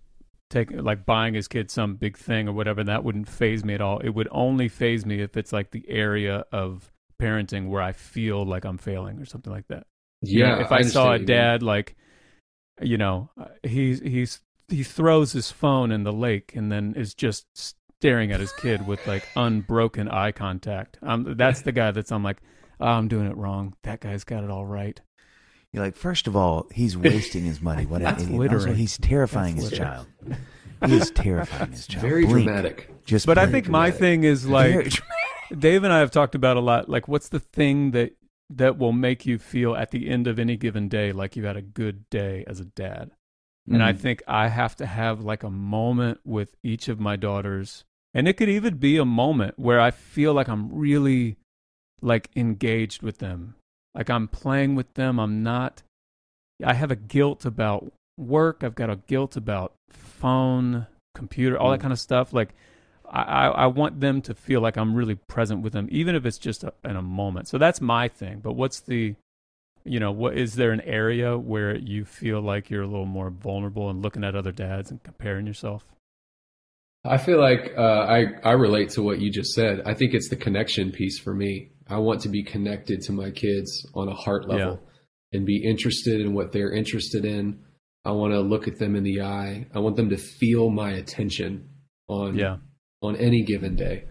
taking 0.52 0.84
like 0.84 1.06
buying 1.06 1.34
his 1.34 1.48
kid 1.48 1.72
some 1.72 1.96
big 1.96 2.18
thing 2.18 2.48
or 2.48 2.54
whatever. 2.54 2.82
And 2.82 2.90
that 2.90 3.04
wouldn't 3.04 3.30
phase 3.30 3.64
me 3.66 3.74
at 3.74 3.82
all. 3.82 4.00
It 4.00 4.10
would 4.10 4.28
only 4.32 4.68
phase 4.68 5.06
me 5.06 5.22
if 5.22 5.36
it's 5.38 5.52
like 5.54 5.72
the 5.72 5.86
area 5.90 6.46
of 6.52 6.92
parenting 7.22 7.70
where 7.70 7.82
I 7.82 7.92
feel 7.92 8.46
like 8.46 8.66
I'm 8.66 8.78
failing 8.78 9.20
or 9.20 9.26
something 9.26 9.52
like 9.54 9.68
that. 9.68 9.86
You 10.22 10.40
know, 10.44 10.58
yeah, 10.58 10.62
if 10.66 10.72
I, 10.72 10.82
saw 10.84 11.10
a 11.12 11.12
understand 11.12 11.12
what 11.12 11.14
you 11.14 11.20
mean. 11.20 11.26
dad 11.28 11.64
like, 11.64 11.96
you 12.82 12.98
know, 12.98 13.30
he's 13.64 14.00
he's 14.02 14.40
he 14.68 14.84
throws 14.84 15.32
his 15.34 15.52
phone 15.52 15.92
in 15.92 16.04
the 16.04 16.14
lake 16.14 16.54
and 16.56 16.72
then 16.72 16.94
is 16.96 17.14
just 17.14 17.46
staring 18.00 18.32
at 18.32 18.40
his 18.40 18.52
kid 18.54 18.88
with 18.88 19.06
like 19.08 19.24
unbroken 19.36 20.08
eye 20.10 20.32
contact. 20.32 20.98
Um, 21.02 21.36
that's 21.38 21.62
the 21.62 21.72
guy 21.72 21.92
that's 21.92 22.12
I'm 22.12 22.24
like, 22.24 22.38
oh, 22.80 22.86
I'm 22.88 23.08
doing 23.08 23.28
it 23.28 23.36
wrong. 23.38 23.74
That 23.84 24.00
guy's 24.00 24.24
got 24.24 24.44
it 24.44 24.50
all 24.52 24.66
right. 24.66 25.00
You're 25.74 25.84
like, 25.84 25.96
first 25.96 26.28
of 26.28 26.36
all, 26.36 26.68
he's 26.74 26.98
wasting 26.98 27.46
his 27.46 27.62
money. 27.62 27.86
What 27.86 28.02
an 28.04 28.16
idiot. 28.16 28.32
littering. 28.32 28.62
Also, 28.62 28.74
he's 28.74 28.98
terrifying 28.98 29.56
his 29.56 29.70
That's 29.70 29.78
child. 29.78 30.08
He 30.86 30.96
is 30.98 31.12
terrifying 31.12 31.72
his 31.72 31.88
child. 31.88 32.02
very 32.02 32.26
Blink. 32.26 32.46
dramatic. 32.48 32.90
Just 33.06 33.26
But 33.26 33.38
I 33.38 33.46
blink. 33.46 33.66
think 33.66 33.70
my 33.70 33.90
thing 33.92 34.24
is 34.24 34.46
like 34.48 34.72
dramatic. 34.72 35.00
Dave 35.58 35.84
and 35.84 35.94
I 35.94 36.00
have 36.00 36.12
talked 36.12 36.36
about 36.36 36.58
a 36.58 36.62
lot. 36.62 36.90
Like, 36.90 37.08
what's 37.08 37.30
the 37.30 37.40
thing 37.40 37.92
that 37.92 38.14
that 38.50 38.78
will 38.78 38.92
make 38.92 39.26
you 39.26 39.40
feel 39.40 39.76
at 39.76 39.92
the 39.92 40.10
end 40.10 40.28
of 40.28 40.38
any 40.38 40.58
given 40.58 40.90
day 40.90 41.14
like 41.14 41.38
you 41.38 41.46
had 41.46 41.56
a 41.56 41.62
good 41.62 42.10
day 42.10 42.44
as 42.48 42.60
a 42.60 42.66
dad? 42.66 43.12
And 43.70 43.82
I 43.84 43.94
Mhm. 43.94 43.98
think 44.00 44.24
I 44.28 44.48
have 44.50 44.76
to 44.78 44.86
have 44.86 45.22
like 45.22 45.44
a 45.44 45.50
moment 45.50 46.20
with 46.26 46.56
each 46.64 46.88
of 46.90 47.00
my 47.00 47.16
daughters. 47.16 47.86
And 48.14 48.28
it 48.28 48.34
could 48.34 48.50
even 48.50 48.78
be 48.78 48.98
a 48.98 49.06
moment 49.06 49.58
where 49.58 49.80
I 49.80 49.92
feel 49.92 50.34
like 50.34 50.50
I'm 50.50 50.74
really 50.74 51.38
like 52.02 52.30
engaged 52.36 53.02
with 53.04 53.20
them. 53.20 53.56
Like 53.94 54.10
I'm 54.10 54.28
playing 54.28 54.76
with 54.76 54.94
them. 54.96 55.20
I'm 55.20 55.44
not 55.44 55.84
I 56.64 56.74
have 56.74 56.92
a 56.92 56.96
guilt 56.96 57.46
about 57.46 57.92
work. 58.18 58.64
I've 58.64 58.76
got 58.76 58.90
a 58.90 58.98
guilt 59.08 59.36
about 59.38 59.74
phone, 59.90 60.88
computer, 61.16 61.58
all 61.58 61.72
that 61.72 61.80
Mm. 61.80 61.84
kind 61.84 61.94
of 61.94 62.00
stuff. 62.00 62.34
Like 62.34 62.54
I, 63.14 63.48
I 63.48 63.68
want 63.68 64.00
them 64.00 64.22
to 64.24 64.34
feel 64.34 64.62
like 64.62 64.78
I'm 64.78 64.96
really 64.96 65.16
present 65.16 65.62
with 65.62 65.74
them, 65.74 65.90
even 65.92 66.16
if 66.16 66.26
it's 66.26 66.38
just 66.38 66.64
a, 66.64 66.74
in 66.86 66.96
a 66.96 67.02
moment. 67.02 67.50
So 67.50 67.58
that's 67.58 67.82
my 67.82 68.08
thing. 68.08 68.40
But 68.40 68.54
what's 68.54 68.80
the 68.80 69.16
you 69.84 70.00
know, 70.00 70.12
what 70.12 70.38
is 70.38 70.56
there 70.56 70.72
an 70.72 70.82
area 70.82 71.38
where 71.38 71.76
you 71.76 72.06
feel 72.06 72.40
like 72.40 72.70
you're 72.70 72.84
a 72.84 72.88
little 72.88 73.06
more 73.06 73.32
vulnerable 73.32 73.90
and 73.90 74.02
looking 74.02 74.24
at 74.24 74.36
other 74.36 74.52
dads 74.52 74.92
and 74.92 75.02
comparing 75.04 75.48
yourself? 75.48 75.84
I 77.04 77.18
feel 77.18 77.40
like 77.40 77.74
uh, 77.76 77.82
I 77.82 78.26
I 78.44 78.52
relate 78.52 78.90
to 78.92 79.02
what 79.02 79.20
you 79.20 79.32
just 79.32 79.54
said. 79.54 79.82
I 79.86 79.96
think 79.96 80.14
it's 80.14 80.30
the 80.30 80.36
connection 80.36 80.92
piece 80.92 81.20
for 81.20 81.34
me. 81.34 81.72
I 81.90 81.98
want 81.98 82.22
to 82.22 82.30
be 82.30 82.44
connected 82.44 83.02
to 83.04 83.12
my 83.12 83.32
kids 83.32 83.86
on 83.96 84.08
a 84.08 84.14
heart 84.14 84.48
level 84.48 84.80
and 85.34 85.46
be 85.46 85.64
interested 85.68 86.22
in 86.22 86.34
what 86.34 86.52
they're 86.52 86.72
interested 86.72 87.26
in. 87.26 87.60
I 88.06 88.12
want 88.12 88.34
to 88.34 88.42
look 88.42 88.68
at 88.68 88.78
them 88.78 88.96
in 88.96 89.04
the 89.04 89.22
eye. 89.22 89.66
I 89.74 89.80
want 89.80 89.96
them 89.96 90.10
to 90.10 90.18
feel 90.18 90.70
my 90.70 90.92
attention 90.92 91.70
on 92.08 92.38
Yeah. 92.38 92.58
On 93.02 93.16
any 93.16 93.44
given 93.44 93.76
day. 93.76 94.06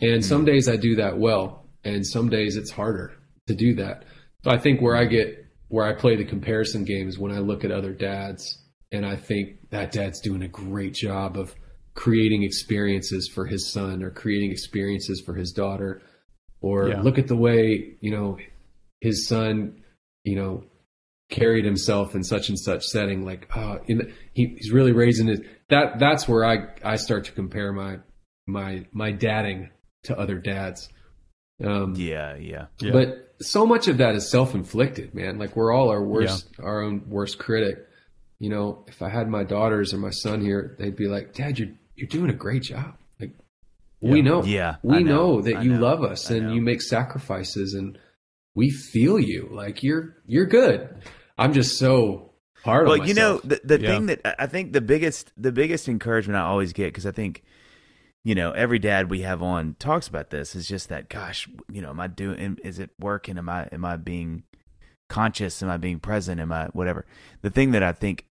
And 0.00 0.16
hmm. 0.16 0.20
some 0.28 0.44
days 0.44 0.68
I 0.68 0.76
do 0.76 0.96
that 0.96 1.18
well, 1.18 1.68
and 1.84 2.06
some 2.06 2.28
days 2.28 2.56
it's 2.56 2.70
harder 2.70 3.12
to 3.46 3.54
do 3.54 3.74
that. 3.76 4.04
But 4.42 4.54
I 4.54 4.58
think 4.58 4.80
where 4.80 4.96
I 4.96 5.04
get 5.04 5.46
where 5.68 5.86
I 5.86 5.94
play 5.94 6.16
the 6.16 6.24
comparison 6.24 6.84
game 6.84 7.08
is 7.08 7.18
when 7.18 7.32
I 7.32 7.38
look 7.38 7.64
at 7.64 7.70
other 7.70 7.94
dads 7.94 8.58
and 8.90 9.06
I 9.06 9.16
think 9.16 9.70
that 9.70 9.90
dad's 9.90 10.20
doing 10.20 10.42
a 10.42 10.48
great 10.48 10.92
job 10.92 11.38
of 11.38 11.54
creating 11.94 12.42
experiences 12.42 13.26
for 13.32 13.46
his 13.46 13.72
son 13.72 14.02
or 14.02 14.10
creating 14.10 14.50
experiences 14.50 15.22
for 15.24 15.34
his 15.34 15.50
daughter 15.52 16.02
or 16.60 16.88
Yeah. 16.88 17.00
look 17.00 17.18
at 17.18 17.26
the 17.26 17.36
way, 17.36 17.96
you 18.00 18.10
know, 18.10 18.36
his 19.00 19.26
son, 19.26 19.82
you 20.24 20.36
know, 20.36 20.64
carried 21.30 21.64
himself 21.64 22.14
in 22.14 22.22
such 22.22 22.50
and 22.50 22.58
such 22.58 22.84
setting. 22.84 23.24
Like, 23.24 23.48
oh, 23.56 23.80
in, 23.86 24.12
he, 24.34 24.54
he's 24.58 24.72
really 24.72 24.92
raising 24.92 25.28
it. 25.28 25.40
That 25.70 25.98
that's 25.98 26.28
where 26.28 26.44
I 26.44 26.68
I 26.84 26.96
start 26.96 27.24
to 27.24 27.32
compare 27.32 27.72
my 27.72 27.96
my 28.46 28.86
my 28.92 29.12
dadding 29.12 29.70
to 30.04 30.18
other 30.18 30.38
dads. 30.38 30.88
Um, 31.64 31.94
Yeah, 31.96 32.36
yeah. 32.36 32.66
Yeah. 32.80 32.92
But 32.92 33.34
so 33.40 33.66
much 33.66 33.88
of 33.88 33.98
that 33.98 34.14
is 34.14 34.30
self 34.30 34.54
inflicted, 34.54 35.14
man. 35.14 35.38
Like 35.38 35.54
we're 35.56 35.72
all 35.72 35.90
our 35.90 36.02
worst, 36.02 36.48
our 36.60 36.82
own 36.82 37.04
worst 37.08 37.38
critic. 37.38 37.86
You 38.40 38.50
know, 38.50 38.84
if 38.88 39.02
I 39.02 39.08
had 39.08 39.28
my 39.28 39.44
daughters 39.44 39.94
or 39.94 39.98
my 39.98 40.10
son 40.10 40.40
here, 40.40 40.74
they'd 40.78 40.96
be 40.96 41.06
like, 41.06 41.34
"Dad, 41.34 41.58
you're 41.58 41.68
you're 41.94 42.08
doing 42.08 42.30
a 42.30 42.34
great 42.34 42.62
job. 42.62 42.96
Like 43.20 43.32
we 44.00 44.22
know, 44.22 44.42
Yeah, 44.42 44.76
we 44.82 44.96
I 44.96 45.02
know. 45.02 45.40
that 45.42 45.56
I 45.56 45.62
you 45.62 45.74
know. 45.74 45.80
love 45.80 46.02
us 46.02 46.30
I 46.30 46.36
and 46.36 46.46
know. 46.48 46.54
you 46.54 46.60
make 46.60 46.82
sacrifices, 46.82 47.74
and 47.74 47.96
we 48.56 48.70
feel 48.70 49.20
you. 49.20 49.48
Like 49.52 49.84
you're 49.84 50.16
you're 50.26 50.46
good. 50.46 50.88
I'm 51.38 51.52
just 51.52 51.78
so 51.78 52.32
hard 52.64 52.88
Well, 52.88 53.06
you 53.06 53.14
know, 53.14 53.38
the 53.44 53.60
the 53.62 53.80
Yeah. 53.80 53.88
thing 53.94 54.06
that 54.06 54.20
I- 54.24 54.34
I 54.40 54.46
think 54.48 54.72
the 54.72 54.80
biggest 54.80 55.32
the 55.36 55.52
biggest 55.52 55.88
encouragement 55.88 56.36
I 56.36 56.42
always 56.42 56.72
get 56.72 56.86
because 56.86 57.06
I 57.06 57.12
think, 57.12 57.42
you 58.24 58.34
know, 58.34 58.52
every 58.52 58.78
dad 58.78 59.10
we 59.10 59.22
have 59.22 59.42
on 59.42 59.76
talks 59.78 60.06
about 60.08 60.30
this 60.30 60.54
is 60.54 60.68
just 60.68 60.88
that. 60.88 61.08
Gosh, 61.08 61.48
you 61.70 61.82
know, 61.82 61.90
am 61.90 62.00
I 62.00 62.06
doing? 62.06 62.58
Is 62.62 62.78
it 62.78 62.90
working? 62.98 63.38
Am 63.38 63.48
I 63.48 63.68
am 63.72 63.84
I 63.84 63.96
being 63.96 64.44
conscious? 65.08 65.62
Am 65.62 65.68
I 65.70 65.76
being 65.76 65.98
present? 65.98 66.40
Am 66.40 66.52
I 66.52 66.66
whatever? 66.66 67.04
The 67.42 67.50
thing 67.50 67.72
that 67.72 67.82
I 67.82 67.92
think 67.92 68.26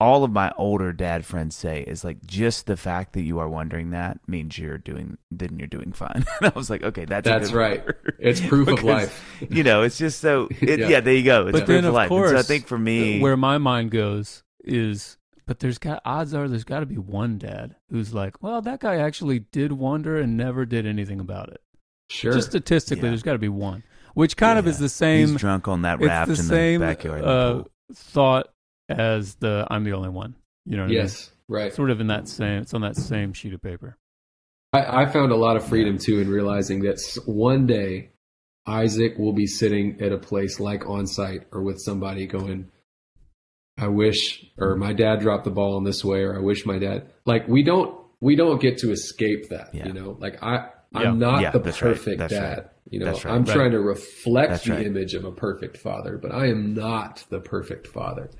all 0.00 0.24
of 0.24 0.32
my 0.32 0.52
older 0.58 0.92
dad 0.92 1.24
friends 1.24 1.54
say 1.54 1.82
is 1.82 2.02
like 2.02 2.26
just 2.26 2.66
the 2.66 2.76
fact 2.76 3.12
that 3.12 3.22
you 3.22 3.38
are 3.38 3.48
wondering 3.48 3.90
that 3.90 4.18
means 4.26 4.58
you're 4.58 4.76
doing 4.76 5.16
then 5.30 5.58
you're 5.58 5.68
doing 5.68 5.92
fine. 5.92 6.24
and 6.40 6.48
I 6.48 6.52
was 6.54 6.68
like, 6.68 6.82
okay, 6.82 7.04
that's 7.04 7.24
That's 7.24 7.52
right. 7.52 7.84
word. 7.86 8.16
It's 8.18 8.40
proof 8.40 8.68
of 8.68 8.82
life. 8.84 9.24
you 9.48 9.62
know, 9.62 9.82
it's 9.82 9.96
just 9.98 10.20
so. 10.20 10.48
It, 10.60 10.78
yeah. 10.80 10.88
Yeah. 10.88 11.00
there 11.00 11.14
you 11.14 11.22
go. 11.24 11.46
It's 11.46 11.52
But 11.58 11.66
proof 11.66 11.76
then, 11.76 11.84
of 11.84 11.88
of 11.88 11.94
life. 11.94 12.10
And 12.10 12.28
so 12.30 12.36
I 12.36 12.42
think 12.42 12.66
for 12.66 12.78
me, 12.78 13.20
where 13.20 13.36
my 13.36 13.58
mind 13.58 13.90
goes 13.92 14.42
is 14.64 15.16
but 15.46 15.58
there's 15.60 15.78
got 15.78 16.00
odds 16.04 16.34
are 16.34 16.48
there's 16.48 16.64
got 16.64 16.80
to 16.80 16.86
be 16.86 16.96
one 16.98 17.38
dad 17.38 17.74
who's 17.90 18.12
like 18.14 18.42
well 18.42 18.60
that 18.62 18.80
guy 18.80 18.96
actually 18.96 19.40
did 19.40 19.72
wonder 19.72 20.18
and 20.18 20.36
never 20.36 20.64
did 20.64 20.86
anything 20.86 21.20
about 21.20 21.48
it 21.50 21.60
Sure. 22.10 22.32
just 22.32 22.48
statistically 22.50 23.04
Yeah. 23.04 23.10
there's 23.10 23.22
got 23.22 23.32
to 23.32 23.38
be 23.38 23.48
one 23.48 23.82
which 24.14 24.36
kind 24.36 24.58
of 24.58 24.66
is 24.66 24.78
the 24.78 24.88
same 24.88 25.28
He's 25.30 25.36
drunk 25.38 25.66
on 25.68 25.82
that 25.82 26.00
raft 26.00 26.26
the 26.28 26.34
in 26.34 26.42
same 26.42 26.80
the 26.80 26.86
backyard. 26.86 27.20
in 27.20 27.24
the 27.24 27.30
uh, 27.30 27.52
pool. 27.54 27.70
thought 27.94 28.48
as 28.88 29.34
the 29.36 29.66
i'm 29.70 29.84
the 29.84 29.92
only 29.92 30.10
one 30.10 30.34
you 30.66 30.76
know 30.76 30.82
what 30.84 30.92
yes. 30.92 31.30
i 31.30 31.32
Right. 31.48 31.72
sort 31.74 31.90
of 31.90 32.00
in 32.00 32.06
that 32.06 32.28
same 32.28 32.62
it's 32.62 32.72
on 32.74 32.80
that 32.82 32.96
same 32.96 33.32
sheet 33.32 33.52
of 33.52 33.60
paper 33.62 33.96
I, 34.72 35.02
I 35.02 35.06
found 35.06 35.32
a 35.32 35.36
lot 35.36 35.56
of 35.56 35.66
freedom 35.66 35.98
too 35.98 36.20
in 36.20 36.28
realizing 36.30 36.80
that 36.82 36.98
one 37.26 37.66
day 37.66 38.08
Isaac 38.66 39.18
will 39.18 39.32
be 39.34 39.46
sitting 39.46 40.00
at 40.00 40.12
a 40.12 40.18
place 40.18 40.60
like 40.60 40.82
Onsite 40.82 41.44
or 41.52 41.62
with 41.62 41.78
somebody 41.80 42.26
going, 42.26 42.70
I 43.78 43.88
wish, 43.88 44.44
or 44.58 44.76
my 44.76 44.92
dad 44.92 45.20
dropped 45.20 45.44
the 45.44 45.50
ball 45.50 45.78
in 45.78 45.84
this 45.84 46.04
way, 46.04 46.20
or 46.22 46.36
I 46.36 46.40
wish 46.40 46.66
my 46.66 46.78
dad, 46.78 47.10
like 47.24 47.48
we 47.48 47.62
don't, 47.62 47.98
we 48.20 48.36
don't 48.36 48.60
get 48.60 48.78
to 48.78 48.90
escape 48.92 49.48
that, 49.48 49.74
Yeah. 49.74 49.86
you 49.86 49.92
know, 49.92 50.16
like 50.20 50.42
I, 50.42 50.68
I'm 50.94 51.18
not 51.18 51.40
Yeah, 51.40 51.50
the 51.52 51.60
right. 51.60 51.74
perfect 51.74 52.18
That's 52.18 52.32
dad. 52.34 52.58
right. 52.58 52.66
You 52.90 53.00
know, 53.00 53.12
right. 53.12 53.26
I'm 53.26 53.44
Right. 53.44 53.54
trying 53.54 53.70
to 53.72 53.80
reflect 53.80 54.50
That's 54.50 54.64
the 54.64 54.72
right. 54.72 54.86
image 54.86 55.14
of 55.14 55.24
a 55.24 55.32
perfect 55.32 55.78
father, 55.78 56.18
but 56.20 56.32
I 56.32 56.48
am 56.48 56.74
not 56.74 57.24
the 57.30 57.40
perfect 57.40 57.86
father. 57.86 58.30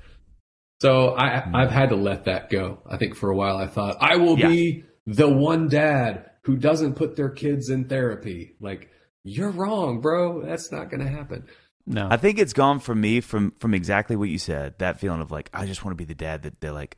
So 0.81 1.15
I, 1.15 1.39
Hmm. 1.41 1.55
I've 1.55 1.71
had 1.71 1.89
to 1.89 1.95
let 1.95 2.25
that 2.25 2.49
go. 2.49 2.79
I 2.87 2.97
think 2.97 3.15
for 3.15 3.29
a 3.29 3.35
while 3.35 3.57
I 3.57 3.67
thought 3.67 3.97
I 3.99 4.17
will 4.17 4.37
Yeah. 4.37 4.49
be 4.49 4.83
the 5.07 5.27
one 5.29 5.67
dad 5.67 6.29
who 6.43 6.57
doesn't 6.57 6.95
put 6.95 7.15
their 7.15 7.29
kids 7.29 7.69
in 7.69 7.85
therapy. 7.85 8.55
Like 8.61 8.89
you're 9.23 9.51
wrong, 9.51 10.01
bro. 10.01 10.43
That's 10.45 10.71
not 10.71 10.91
going 10.91 10.99
to 11.03 11.09
happen. 11.11 11.45
No 11.85 12.07
I 12.09 12.17
think 12.17 12.39
it's 12.39 12.53
gone 12.53 12.79
from 12.79 13.01
me 13.01 13.21
from 13.21 13.51
from 13.59 13.73
exactly 13.73 14.15
what 14.15 14.29
you 14.29 14.37
said. 14.37 14.75
That 14.79 14.99
feeling 14.99 15.21
of 15.21 15.31
like 15.31 15.49
I 15.53 15.65
just 15.65 15.83
want 15.83 15.97
to 15.97 16.01
be 16.01 16.05
the 16.05 16.15
dad 16.15 16.43
that 16.43 16.61
they're 16.61 16.71
like, 16.71 16.97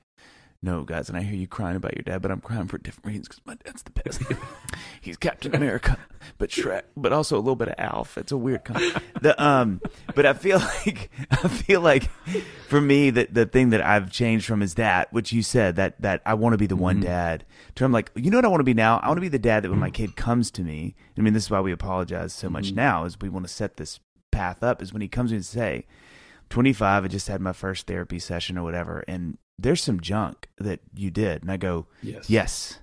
no 0.65 0.83
guys, 0.83 1.09
and 1.09 1.17
I 1.17 1.21
hear 1.21 1.35
you 1.35 1.47
crying 1.47 1.75
about 1.75 1.95
your 1.95 2.03
dad, 2.03 2.21
but 2.21 2.31
I'm 2.31 2.41
crying 2.41 2.67
for 2.67 2.77
different 2.77 3.05
reasons 3.05 3.27
because 3.27 3.41
my 3.45 3.55
dad's 3.63 3.83
the 3.83 3.91
best. 3.91 4.21
He's 5.01 5.15
Captain 5.15 5.55
America, 5.55 5.97
but 6.37 6.49
Shrek, 6.49 6.83
but 6.97 7.13
also 7.13 7.37
a 7.37 7.39
little 7.39 7.55
bit 7.55 7.69
of 7.69 7.75
Alf. 7.77 8.17
It's 8.17 8.31
a 8.31 8.37
weird 8.37 8.65
kind. 8.65 8.99
The 9.21 9.41
um, 9.41 9.79
but 10.15 10.25
I 10.25 10.33
feel 10.33 10.57
like 10.85 11.11
I 11.29 11.47
feel 11.47 11.81
like 11.81 12.09
for 12.67 12.81
me 12.81 13.11
that 13.11 13.33
the 13.33 13.45
thing 13.45 13.69
that 13.69 13.81
I've 13.81 14.11
changed 14.11 14.45
from 14.45 14.61
is 14.61 14.73
that 14.75 15.13
which 15.13 15.31
you 15.31 15.43
said 15.43 15.75
that 15.75 16.01
that 16.01 16.21
I 16.25 16.33
want 16.33 16.53
to 16.53 16.57
be 16.57 16.67
the 16.67 16.75
one 16.75 16.95
mm-hmm. 16.95 17.05
dad. 17.05 17.45
To 17.75 17.85
I'm 17.85 17.91
like, 17.91 18.11
you 18.15 18.31
know 18.31 18.37
what 18.39 18.45
I 18.45 18.49
want 18.49 18.61
to 18.61 18.65
be 18.65 18.73
now? 18.73 18.99
I 18.99 19.07
want 19.07 19.17
to 19.17 19.21
be 19.21 19.29
the 19.29 19.39
dad 19.39 19.63
that 19.63 19.69
when 19.69 19.79
my 19.79 19.91
mm. 19.91 19.93
kid 19.93 20.15
comes 20.15 20.49
to 20.51 20.63
me, 20.63 20.95
I 21.17 21.21
mean, 21.21 21.33
this 21.33 21.43
is 21.43 21.51
why 21.51 21.59
we 21.59 21.71
apologize 21.71 22.33
so 22.33 22.49
much 22.49 22.67
mm-hmm. 22.67 22.77
now 22.77 23.05
is 23.05 23.19
we 23.19 23.29
want 23.29 23.45
to 23.45 23.53
set 23.53 23.77
this 23.77 23.99
path 24.35 24.63
up 24.63 24.81
is 24.81 24.91
when 24.93 25.01
he 25.01 25.07
comes 25.07 25.31
in 25.31 25.37
and 25.37 25.45
say 25.45 25.85
25 26.49 27.05
i 27.05 27.07
just 27.07 27.27
had 27.27 27.41
my 27.41 27.53
first 27.53 27.87
therapy 27.87 28.19
session 28.19 28.57
or 28.57 28.63
whatever 28.63 29.03
and 29.07 29.37
there's 29.57 29.81
some 29.81 30.01
junk 30.01 30.49
that 30.57 30.81
you 30.95 31.09
did. 31.09 31.41
And 31.41 31.51
i 31.51 31.57
go 31.57 31.87
Yes. 32.03 32.29
yes. 32.29 32.79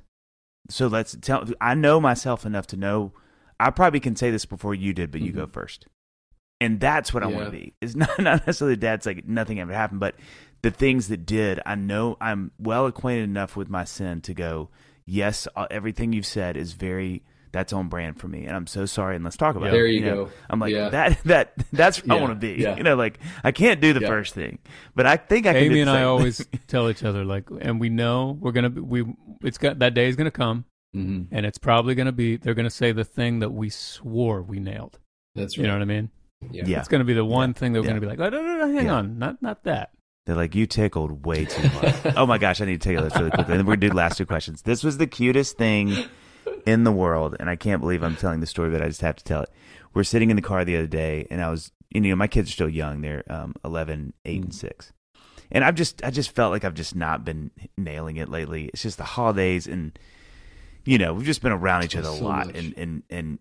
So 0.70 0.86
let's 0.86 1.16
tell 1.20 1.44
i 1.60 1.74
know 1.74 2.00
myself 2.00 2.46
enough 2.46 2.66
to 2.68 2.76
know 2.76 3.12
i 3.60 3.70
probably 3.70 4.00
can 4.00 4.16
say 4.16 4.30
this 4.30 4.46
before 4.46 4.74
you 4.74 4.92
did 4.92 5.10
but 5.10 5.20
you 5.20 5.32
go 5.32 5.46
first. 5.46 5.86
And 6.60 6.80
that's 6.80 7.12
what 7.12 7.22
i 7.22 7.26
want 7.26 7.46
to 7.46 7.50
be. 7.50 7.74
Is 7.80 7.94
not, 8.02 8.18
not 8.18 8.46
necessarily 8.46 8.76
dad's 8.76 9.06
like 9.06 9.26
nothing 9.26 9.60
ever 9.60 9.72
happened 9.72 10.00
but 10.00 10.14
the 10.62 10.70
things 10.70 11.08
that 11.08 11.26
did 11.26 11.60
i 11.66 11.74
know 11.74 12.16
i'm 12.20 12.52
well 12.58 12.86
acquainted 12.86 13.24
enough 13.24 13.56
with 13.56 13.68
my 13.68 13.84
sin 13.84 14.20
to 14.22 14.32
go 14.32 14.70
yes 15.04 15.46
uh, 15.56 15.66
everything 15.70 16.12
you've 16.12 16.24
said 16.26 16.56
is 16.56 16.72
very 16.72 17.22
that's 17.52 17.72
on 17.72 17.88
brand 17.88 18.18
for 18.18 18.28
me 18.28 18.44
and 18.46 18.56
i'm 18.56 18.66
so 18.66 18.86
sorry 18.86 19.14
and 19.14 19.24
let's 19.24 19.36
talk 19.36 19.54
about 19.56 19.68
it 19.68 19.72
There 19.72 19.86
you 19.86 20.00
know? 20.00 20.24
go. 20.24 20.30
i'm 20.50 20.58
like 20.58 20.72
Yeah. 20.72 20.88
that 20.88 21.22
that 21.24 21.52
that's 21.72 22.04
where 22.04 22.16
i 22.16 22.20
want 22.20 22.32
to 22.32 22.34
be 22.34 22.60
yeah. 22.62 22.76
you 22.76 22.82
know 22.82 22.96
like 22.96 23.18
i 23.44 23.52
can't 23.52 23.80
do 23.80 23.92
the 23.92 24.00
Yeah. 24.00 24.08
first 24.08 24.34
thing 24.34 24.58
but 24.94 25.06
i 25.06 25.16
think 25.16 25.46
i 25.46 25.52
can 25.52 25.62
do 25.64 25.70
amy 25.70 25.80
and 25.82 25.90
i 25.90 26.02
always 26.04 26.44
tell 26.66 26.88
each 26.90 27.04
other 27.04 27.24
like 27.24 27.44
and 27.60 27.78
we 27.80 27.88
know 27.90 28.38
we're 28.40 28.52
gonna 28.52 28.70
be 28.70 28.80
we 28.80 29.04
it's 29.42 29.58
got 29.58 29.78
that 29.80 29.94
day 29.94 30.08
is 30.08 30.16
gonna 30.16 30.30
come 30.30 30.64
hmm 30.94 31.22
and 31.30 31.46
it's 31.46 31.58
probably 31.58 31.94
gonna 31.94 32.12
be 32.12 32.36
they're 32.36 32.54
gonna 32.54 32.70
say 32.70 32.90
the 32.92 33.04
thing 33.04 33.38
that 33.40 33.50
we 33.50 33.68
swore 33.70 34.42
we 34.42 34.58
nailed 34.58 34.98
That's 35.34 35.56
you 35.56 35.64
know 35.64 35.74
what 35.74 35.82
i 35.82 35.86
mean 35.86 36.10
yeah. 36.50 36.64
Yeah. 36.66 36.78
It's 36.80 36.88
going 36.88 36.98
to 36.98 37.04
be 37.04 37.12
the 37.14 37.24
one 37.24 37.50
Yeah. 37.50 37.52
thing 37.54 37.72
that 37.74 37.82
we're 37.82 37.84
Yeah. 37.86 37.90
going 37.92 38.00
to 38.00 38.00
be 38.00 38.06
like, 38.08 38.18
oh, 38.18 38.28
no, 38.36 38.42
no, 38.44 38.66
no, 38.66 38.74
hang 38.76 38.86
Yeah. 38.86 38.94
on, 38.94 39.16
not 39.20 39.40
not 39.42 39.62
that. 39.62 39.90
They're 40.26 40.34
like, 40.34 40.56
you 40.56 40.66
tickled 40.66 41.24
way 41.24 41.44
too 41.44 41.68
hard. 41.68 41.94
oh 42.16 42.26
my 42.26 42.36
gosh, 42.38 42.60
I 42.60 42.64
need 42.64 42.80
to 42.80 42.84
tell 42.84 43.00
you 43.00 43.08
this 43.08 43.16
really 43.16 43.30
quickly. 43.30 43.52
And 43.52 43.60
then 43.60 43.66
we're 43.66 43.74
gonna 43.74 43.82
do 43.82 43.88
the 43.90 43.94
last 43.94 44.18
two 44.18 44.26
questions. 44.26 44.62
This 44.62 44.82
was 44.82 44.98
the 44.98 45.06
cutest 45.06 45.56
thing 45.56 45.94
in 46.66 46.84
the 46.84 46.92
world, 46.92 47.36
and 47.40 47.48
I 47.50 47.56
can't 47.56 47.80
believe 47.80 48.02
I'm 48.02 48.16
telling 48.16 48.40
the 48.40 48.46
story, 48.46 48.70
but 48.70 48.82
I 48.82 48.88
just 48.88 49.00
have 49.00 49.16
to 49.16 49.24
tell 49.24 49.42
it. 49.42 49.50
We're 49.94 50.04
sitting 50.04 50.30
in 50.30 50.36
the 50.36 50.42
car 50.42 50.64
the 50.64 50.76
other 50.76 50.86
day, 50.86 51.26
and 51.30 51.42
I 51.42 51.50
was, 51.50 51.72
you 51.90 52.00
know, 52.00 52.16
my 52.16 52.26
kids 52.26 52.48
are 52.50 52.52
still 52.52 52.68
young. 52.68 53.00
They're 53.02 53.24
um, 53.30 53.54
11, 53.64 54.14
8, 54.24 54.42
and 54.42 54.54
six, 54.54 54.92
and 55.50 55.64
I've 55.64 55.74
just, 55.74 56.02
I 56.04 56.10
just 56.10 56.34
felt 56.34 56.50
like 56.52 56.64
I've 56.64 56.74
just 56.74 56.94
not 56.96 57.24
been 57.24 57.50
nailing 57.76 58.16
it 58.16 58.28
lately. 58.28 58.66
It's 58.72 58.82
just 58.82 58.98
the 58.98 59.04
holidays, 59.04 59.66
and 59.66 59.98
you 60.84 60.98
know, 60.98 61.14
we've 61.14 61.26
just 61.26 61.42
been 61.42 61.52
around 61.52 61.84
each 61.84 61.96
other 61.96 62.08
a 62.08 62.12
lot, 62.12 62.46
much. 62.46 62.56
and 62.56 62.74
and 62.76 63.02
and 63.10 63.38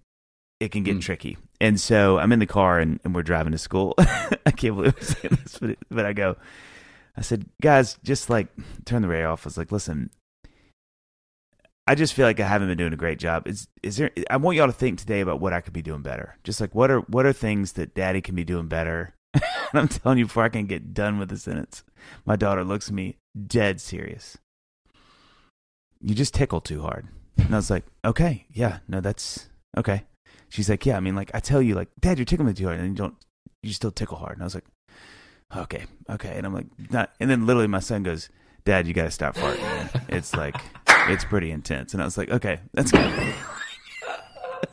it 0.60 0.72
can 0.72 0.84
get 0.84 0.98
Mm. 0.98 1.02
tricky. 1.02 1.38
And 1.60 1.80
so 1.80 2.18
I'm 2.19 2.32
in 2.32 2.40
the 2.40 2.45
car, 2.45 2.80
and, 2.80 2.99
and 3.03 3.15
we're 3.15 3.23
driving 3.23 3.52
to 3.53 3.57
school. 3.57 3.95
I 3.98 4.52
can't 4.52 4.76
believe 4.76 4.95
I'm 4.98 5.03
saying 5.03 5.38
this, 5.44 5.57
but, 5.60 5.78
but 5.90 6.06
I 6.06 6.14
go. 6.14 6.36
I 7.18 7.22
said, 7.22 7.45
guys, 7.61 7.98
just 8.03 8.30
like 8.30 8.48
turn 8.86 9.02
the 9.02 9.07
radio 9.07 9.32
off. 9.32 9.45
I 9.45 9.48
was 9.48 9.57
like, 9.57 9.72
listen, 9.72 10.10
I 11.88 11.95
just 11.95 12.14
feel 12.14 12.26
like 12.26 12.40
I 12.40 12.48
haven't 12.48 12.68
been 12.68 12.78
doing 12.78 12.94
a 12.94 12.98
great 12.98 13.20
job. 13.20 13.48
Is 13.48 13.68
is 13.82 13.98
there? 13.98 14.12
I 14.30 14.38
want 14.38 14.58
y'all 14.58 14.68
to 14.68 14.74
think 14.74 14.99
today 14.99 15.20
about 15.20 15.40
what 15.40 15.53
I 15.53 15.62
could 15.62 15.74
be 15.74 15.82
doing 15.82 16.02
better. 16.02 16.38
Just 16.44 16.62
like 16.62 16.76
what 16.76 16.91
are 16.91 16.99
what 17.02 17.26
are 17.26 17.34
things 17.34 17.74
that 17.74 17.95
Daddy 17.95 18.22
can 18.22 18.36
be 18.36 18.44
doing 18.44 18.68
better? 18.68 19.16
I'm 19.74 19.88
telling 19.88 20.18
you, 20.18 20.26
before 20.26 20.44
I 20.44 20.49
can 20.49 20.68
get 20.68 20.94
done 20.94 21.18
with 21.18 21.30
the 21.30 21.38
sentence, 21.38 21.84
my 22.26 22.36
daughter 22.36 22.64
looks 22.64 22.90
at 22.90 22.94
me 22.94 23.18
dead 23.48 23.82
serious. 23.82 24.38
You 26.02 26.16
just 26.16 26.34
tickle 26.34 26.62
too 26.62 26.82
hard, 26.82 27.08
and 27.38 27.53
I 27.53 27.58
was 27.58 27.70
like, 27.70 27.86
okay, 28.03 28.45
yeah, 28.52 28.80
no, 28.88 29.02
that's 29.02 29.49
okay. 29.78 30.03
She's 30.49 30.70
like, 30.70 30.86
yeah, 30.86 30.98
I 30.98 30.99
mean, 30.99 31.16
like 31.16 31.32
I 31.34 31.40
tell 31.40 31.62
you, 31.62 31.76
like, 31.76 31.90
Dad, 31.99 32.18
you're 32.18 32.26
tickling 32.26 32.48
me 32.48 32.53
too 32.53 32.66
hard, 32.66 32.80
and 32.80 32.90
you 32.90 32.95
don't, 32.95 33.16
you 33.64 33.72
still 33.74 33.91
tickle 33.91 34.18
hard. 34.18 34.34
And 34.34 34.41
I 34.41 34.45
was 34.45 34.56
like, 34.56 34.66
okay, 35.56 35.86
okay. 36.10 36.36
And 36.38 36.45
I'm 36.45 36.53
like, 36.53 36.68
not. 36.91 37.12
And 37.20 37.30
then 37.30 37.45
literally, 37.45 37.68
my 37.68 37.80
son 37.80 38.03
goes, 38.03 38.30
Dad, 38.66 38.88
you 38.88 38.94
got 38.94 39.06
to 39.06 39.12
stop 39.12 39.36
farting. 39.36 40.06
It's 40.10 40.36
like, 40.36 40.56
it's 41.10 41.26
pretty 41.26 41.52
intense. 41.52 41.94
And 41.94 42.02
I 42.02 42.06
was 42.06 42.18
like, 42.18 42.30
okay, 42.30 42.60
that's 42.73 42.91
good. 42.91 43.34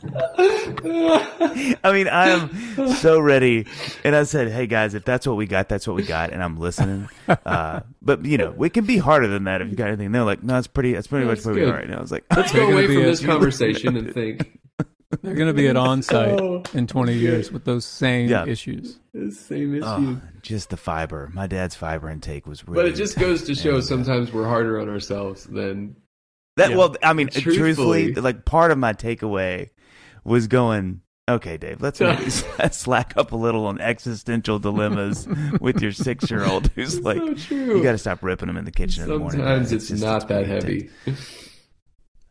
I 1.83 1.91
mean, 1.93 2.07
I 2.07 2.29
am 2.29 2.87
so 2.95 3.19
ready. 3.19 3.65
And 4.03 4.15
I 4.15 4.23
said, 4.23 4.51
hey 4.51 4.67
guys, 4.67 4.93
if 4.93 5.03
that's 5.05 5.27
what 5.27 5.35
we 5.35 5.45
got, 5.45 5.67
that's 5.69 5.87
what 5.87 5.95
we 5.95 6.03
got. 6.03 6.31
And 6.31 6.41
I'm 6.43 6.57
listening. 6.57 7.09
Uh, 7.27 7.81
but 8.01 8.25
you 8.25 8.37
know, 8.37 8.61
it 8.63 8.73
can 8.73 8.85
be 8.85 8.97
harder 8.97 9.27
than 9.27 9.45
that 9.45 9.61
if 9.61 9.69
you 9.69 9.75
got 9.75 9.87
anything. 9.87 10.07
And 10.07 10.15
they're 10.15 10.23
like, 10.23 10.43
no, 10.43 10.57
it's 10.57 10.67
pretty. 10.67 10.93
That's 10.93 11.07
pretty 11.07 11.25
much 11.25 11.37
That's 11.37 11.45
where 11.47 11.55
we 11.55 11.63
are 11.63 11.73
right 11.73 11.89
now. 11.89 11.97
I 11.97 12.01
was 12.01 12.11
like, 12.11 12.23
Let's 12.35 12.51
They're 12.51 12.61
go 12.61 12.67
gonna 12.67 12.77
away 12.77 12.87
be 12.87 12.95
from 12.95 13.03
a- 13.03 13.07
this 13.07 13.25
conversation 13.25 13.97
and 13.97 14.13
think 14.13 14.59
They're 15.23 15.33
going 15.33 15.47
to 15.47 15.55
be 15.55 15.67
at 15.67 15.75
Onsite 15.75 16.39
Oh. 16.39 16.63
in 16.77 16.85
20 16.85 17.13
years 17.13 17.51
with 17.51 17.65
those 17.65 17.83
same 17.83 18.29
Yeah. 18.29 18.45
issues. 18.45 18.99
the 19.11 19.31
same 19.31 19.73
issue. 19.73 19.83
oh, 19.85 20.21
just 20.43 20.69
the 20.69 20.77
fiber. 20.77 21.31
My 21.33 21.47
dad's 21.47 21.73
fiber 21.73 22.11
intake 22.11 22.45
was 22.45 22.65
really. 22.67 22.75
but 22.83 22.85
it 22.85 22.95
just 22.95 23.17
intense. 23.17 23.39
goes 23.41 23.47
to 23.47 23.55
show 23.55 23.69
And, 23.69 23.79
uh, 23.79 23.81
sometimes 23.81 24.31
we're 24.31 24.47
harder 24.47 24.79
on 24.79 24.87
ourselves 24.87 25.45
than 25.45 25.95
That 26.59 26.71
Yeah. 26.71 26.77
well, 26.77 26.95
I 27.01 27.13
mean, 27.13 27.27
Truthfully. 27.29 27.55
truthfully, 27.57 28.13
like 28.15 28.45
part 28.45 28.71
of 28.71 28.77
my 28.77 28.93
takeaway 28.93 29.69
was 30.23 30.47
going. 30.47 31.01
Okay, 31.27 31.57
Dave, 31.57 31.79
let's 31.79 31.99
maybe 31.99 32.27
slack 32.71 33.13
up 33.15 33.31
a 33.33 33.35
little 33.35 33.67
on 33.67 33.79
existential 33.79 34.57
dilemmas 34.57 35.27
with 35.61 35.79
your 35.79 35.91
six 35.91 36.31
year 36.31 36.43
old 36.43 36.71
who's 36.75 36.99
like, 37.01 37.19
so 37.19 37.33
true. 37.35 37.77
you 37.77 37.83
got 37.83 37.91
to 37.91 37.99
stop 37.99 38.23
ripping 38.23 38.47
them 38.47 38.57
in 38.57 38.65
the 38.65 38.71
kitchen 38.71 39.03
in 39.03 39.09
the 39.09 39.19
morning. 39.19 39.39
Sometimes 39.39 39.69
man. 39.71 39.77
it's, 39.77 39.91
not 40.01 40.27
that 40.29 40.47
heavy. 40.47 40.89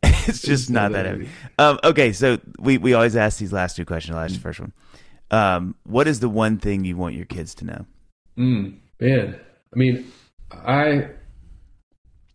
it's 0.02 0.42
just 0.42 0.68
not 0.68 0.90
that 0.92 1.06
heavy. 1.06 1.28
Um, 1.60 1.78
okay, 1.84 2.12
so 2.12 2.38
we, 2.58 2.78
we 2.78 2.92
always 2.94 3.14
ask 3.14 3.38
these 3.38 3.52
last 3.52 3.76
two 3.76 3.84
questions. 3.84 4.16
I'll 4.16 4.24
ask 4.24 4.34
the 4.34 4.40
first 4.40 4.58
one. 4.58 4.72
Um, 5.30 5.76
what 5.84 6.08
is 6.08 6.18
the 6.18 6.28
one 6.28 6.58
thing 6.58 6.84
you 6.84 6.96
want 6.96 7.14
your 7.14 7.26
kids 7.26 7.54
to 7.56 7.64
know? 7.66 7.86
Mm, 8.36 8.78
man, 9.00 9.38
I 9.72 9.76
mean, 9.78 10.10
I 10.50 11.08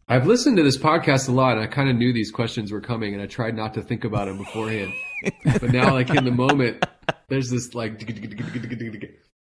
I've 0.07 0.27
listened 0.27 0.57
to 0.57 0.63
this 0.63 0.77
podcast 0.77 1.29
a 1.29 1.31
lot, 1.31 1.53
and 1.53 1.61
I 1.61 1.67
kind 1.67 1.89
of 1.89 1.95
knew 1.95 2.11
these 2.11 2.31
questions 2.31 2.71
were 2.71 2.81
coming, 2.81 3.13
and 3.13 3.23
I 3.23 3.25
tried 3.25 3.55
not 3.55 3.73
to 3.75 3.81
think 3.81 4.03
about 4.03 4.27
them 4.27 4.37
beforehand. 4.37 4.93
but 5.45 5.71
now, 5.71 5.93
like 5.93 6.09
in 6.09 6.25
the 6.25 6.31
moment, 6.31 6.85
there's 7.29 7.49
this 7.49 7.73
like. 7.73 8.03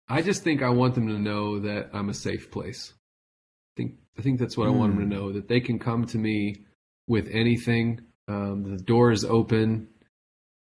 I 0.09 0.21
just 0.21 0.43
think 0.43 0.63
I 0.63 0.69
want 0.69 0.95
them 0.95 1.07
to 1.09 1.19
know 1.19 1.59
that 1.59 1.89
I'm 1.93 2.09
a 2.09 2.13
safe 2.13 2.49
place. 2.49 2.93
I 2.95 3.81
think 3.81 3.95
I 4.17 4.21
think 4.23 4.39
that's 4.39 4.57
what 4.57 4.67
I 4.67 4.71
want 4.71 4.95
them 4.95 5.07
to 5.07 5.15
know 5.15 5.31
that 5.33 5.47
they 5.47 5.59
can 5.59 5.77
come 5.77 6.05
to 6.07 6.17
me 6.17 6.65
with 7.07 7.29
anything. 7.31 8.01
Um, 8.27 8.63
the 8.63 8.81
door 8.81 9.11
is 9.11 9.23
open, 9.23 9.89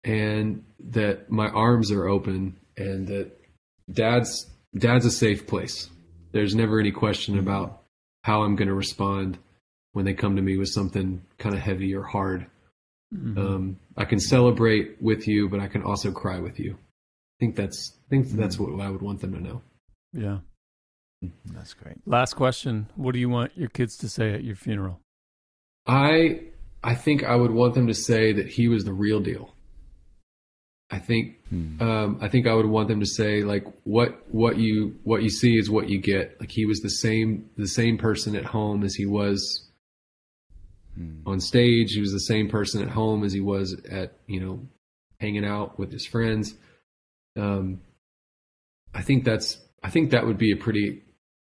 and 0.03 0.63
that 0.79 1.29
my 1.29 1.47
arms 1.49 1.91
are 1.91 2.07
open, 2.07 2.57
and 2.75 3.07
that 3.07 3.31
dad's 3.91 4.49
dad's 4.75 5.05
a 5.05 5.11
safe 5.11 5.45
place. 5.45 5.91
There's 6.31 6.55
never 6.55 6.79
any 6.79 6.91
question 6.91 7.37
about 7.37 7.83
how 8.23 8.41
I'm 8.41 8.55
going 8.55 8.67
to 8.67 8.73
respond 8.73 9.37
when 9.95 10.03
they 10.03 10.13
come 10.13 10.35
to 10.35 10.41
me 10.41 10.57
with 10.57 10.67
something 10.67 11.21
kind 11.37 11.55
of 11.55 11.61
heavy 11.61 11.95
or 11.95 12.03
hard. 12.03 12.47
Mhm. 13.13 13.37
Um, 13.37 13.79
I 13.95 14.03
can 14.03 14.19
celebrate 14.19 15.01
with 15.01 15.25
you, 15.25 15.47
but 15.47 15.61
I 15.61 15.67
can 15.67 15.83
also 15.83 16.11
cry 16.11 16.39
with 16.39 16.59
you. 16.59 16.73
I 16.73 17.35
think 17.39 17.55
that's 17.55 17.93
I 18.05 18.09
think 18.09 18.27
that's 18.31 18.59
what 18.59 18.77
I 18.81 18.89
would 18.89 19.01
want 19.01 19.21
them 19.21 19.33
to 19.33 19.39
know. 19.41 19.61
yeah. 20.13 20.39
That's 21.53 21.73
great. 21.73 21.97
Last 22.05 22.33
question. 22.35 22.87
What 22.95 23.13
do 23.13 23.19
you 23.19 23.29
want 23.29 23.57
your 23.57 23.69
kids 23.69 23.97
to 23.97 24.09
say 24.09 24.33
at 24.33 24.43
your 24.43 24.55
funeral? 24.55 24.99
I 25.87 26.41
I 26.83 26.93
think 26.93 27.23
I 27.23 27.35
would 27.35 27.51
want 27.51 27.73
them 27.73 27.87
to 27.87 27.93
say 27.95 28.33
that 28.33 28.47
he 28.47 28.67
was 28.67 28.83
the 28.83 28.93
real 28.93 29.19
deal. 29.21 29.55
I 30.91 30.99
think 30.99 31.37
Hmm. 31.49 31.81
um, 31.81 32.17
I 32.21 32.27
think 32.27 32.47
I 32.47 32.53
would 32.53 32.65
want 32.67 32.89
them 32.89 32.99
to 32.99 33.05
say 33.05 33.43
like 33.43 33.65
what 33.85 34.25
what 34.31 34.57
you 34.57 34.99
what 35.03 35.23
you 35.23 35.29
see 35.29 35.57
is 35.57 35.69
what 35.69 35.89
you 35.89 35.99
get. 35.99 36.39
Like 36.39 36.51
he 36.51 36.65
was 36.65 36.81
the 36.81 36.89
same 36.89 37.49
the 37.57 37.67
same 37.67 37.97
person 37.97 38.35
at 38.35 38.45
home 38.45 38.83
as 38.83 38.93
he 38.95 39.05
was 39.05 39.64
Hmm. 40.95 41.19
on 41.25 41.39
stage. 41.39 41.91
He 41.91 41.99
was 42.01 42.11
the 42.13 42.19
same 42.19 42.47
person 42.49 42.81
at 42.81 42.89
home 42.89 43.23
as 43.23 43.33
he 43.33 43.41
was 43.41 43.75
at 43.91 44.13
you 44.27 44.39
know 44.39 44.59
hanging 45.19 45.45
out 45.45 45.77
with 45.79 45.91
his 45.91 46.05
friends. 46.05 46.53
Um, 47.37 47.81
I 48.93 49.01
think 49.01 49.25
that's 49.25 49.57
I 49.83 49.89
think 49.89 50.11
that 50.11 50.25
would 50.25 50.37
be 50.37 50.51
a 50.53 50.55
pretty 50.57 51.03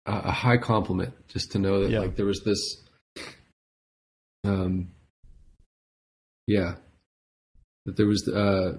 uh, 0.05 0.21
a 0.25 0.31
high 0.31 0.57
compliment 0.57 1.13
just 1.27 1.51
to 1.53 1.59
know 1.59 1.81
that 1.81 1.91
Yeah. 1.91 1.99
like 1.99 2.15
there 2.15 2.25
was 2.25 2.41
this 2.45 2.59
um 4.45 4.89
yeah 6.47 6.75
that 7.85 7.95
there 7.95 8.05
was 8.07 8.27
uh 8.27 8.77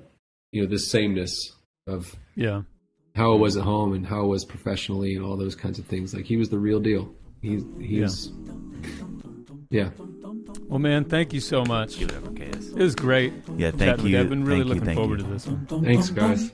you 0.53 0.63
know 0.63 0.69
this 0.69 0.91
sameness 0.91 1.53
of 1.87 2.15
Yeah. 2.37 2.63
how 3.15 3.33
it 3.35 3.39
was 3.39 3.57
at 3.57 3.65
home 3.65 3.93
and 3.95 4.07
how 4.07 4.25
it 4.25 4.29
was 4.29 4.45
professionally 4.45 5.15
and 5.15 5.25
all 5.25 5.37
those 5.39 5.55
kinds 5.55 5.79
of 5.79 5.87
things 5.87 6.15
like 6.15 6.27
he 6.27 6.37
was 6.37 6.49
the 6.51 6.59
real 6.59 6.81
deal 6.81 7.15
he 7.41 7.63
he's 7.81 8.31
yeah 8.31 9.31
Well, 10.69 10.79
man, 10.79 11.05
thank 11.05 11.33
you 11.33 11.41
so 11.41 11.65
much. 11.65 11.99
Give 11.99 12.09
it 12.11 12.17
up 12.17 12.25
for 12.25 12.33
It 12.43 12.75
was 12.83 12.95
great. 12.95 13.33
Yeah, 13.57 13.71
thank 13.71 13.99
with 13.99 14.07
you. 14.07 14.17
you. 14.17 14.21
I've 14.21 14.29
been 14.29 14.45
really 14.45 14.59
Thank 14.61 14.69
you, 14.69 14.75
looking 14.75 14.85
thank 14.85 14.99
forward 14.99 15.21
you. 15.21 15.27
to 15.27 15.33
this 15.33 15.47
one. 15.47 15.67
thanks 15.85 16.11
guys 16.11 16.51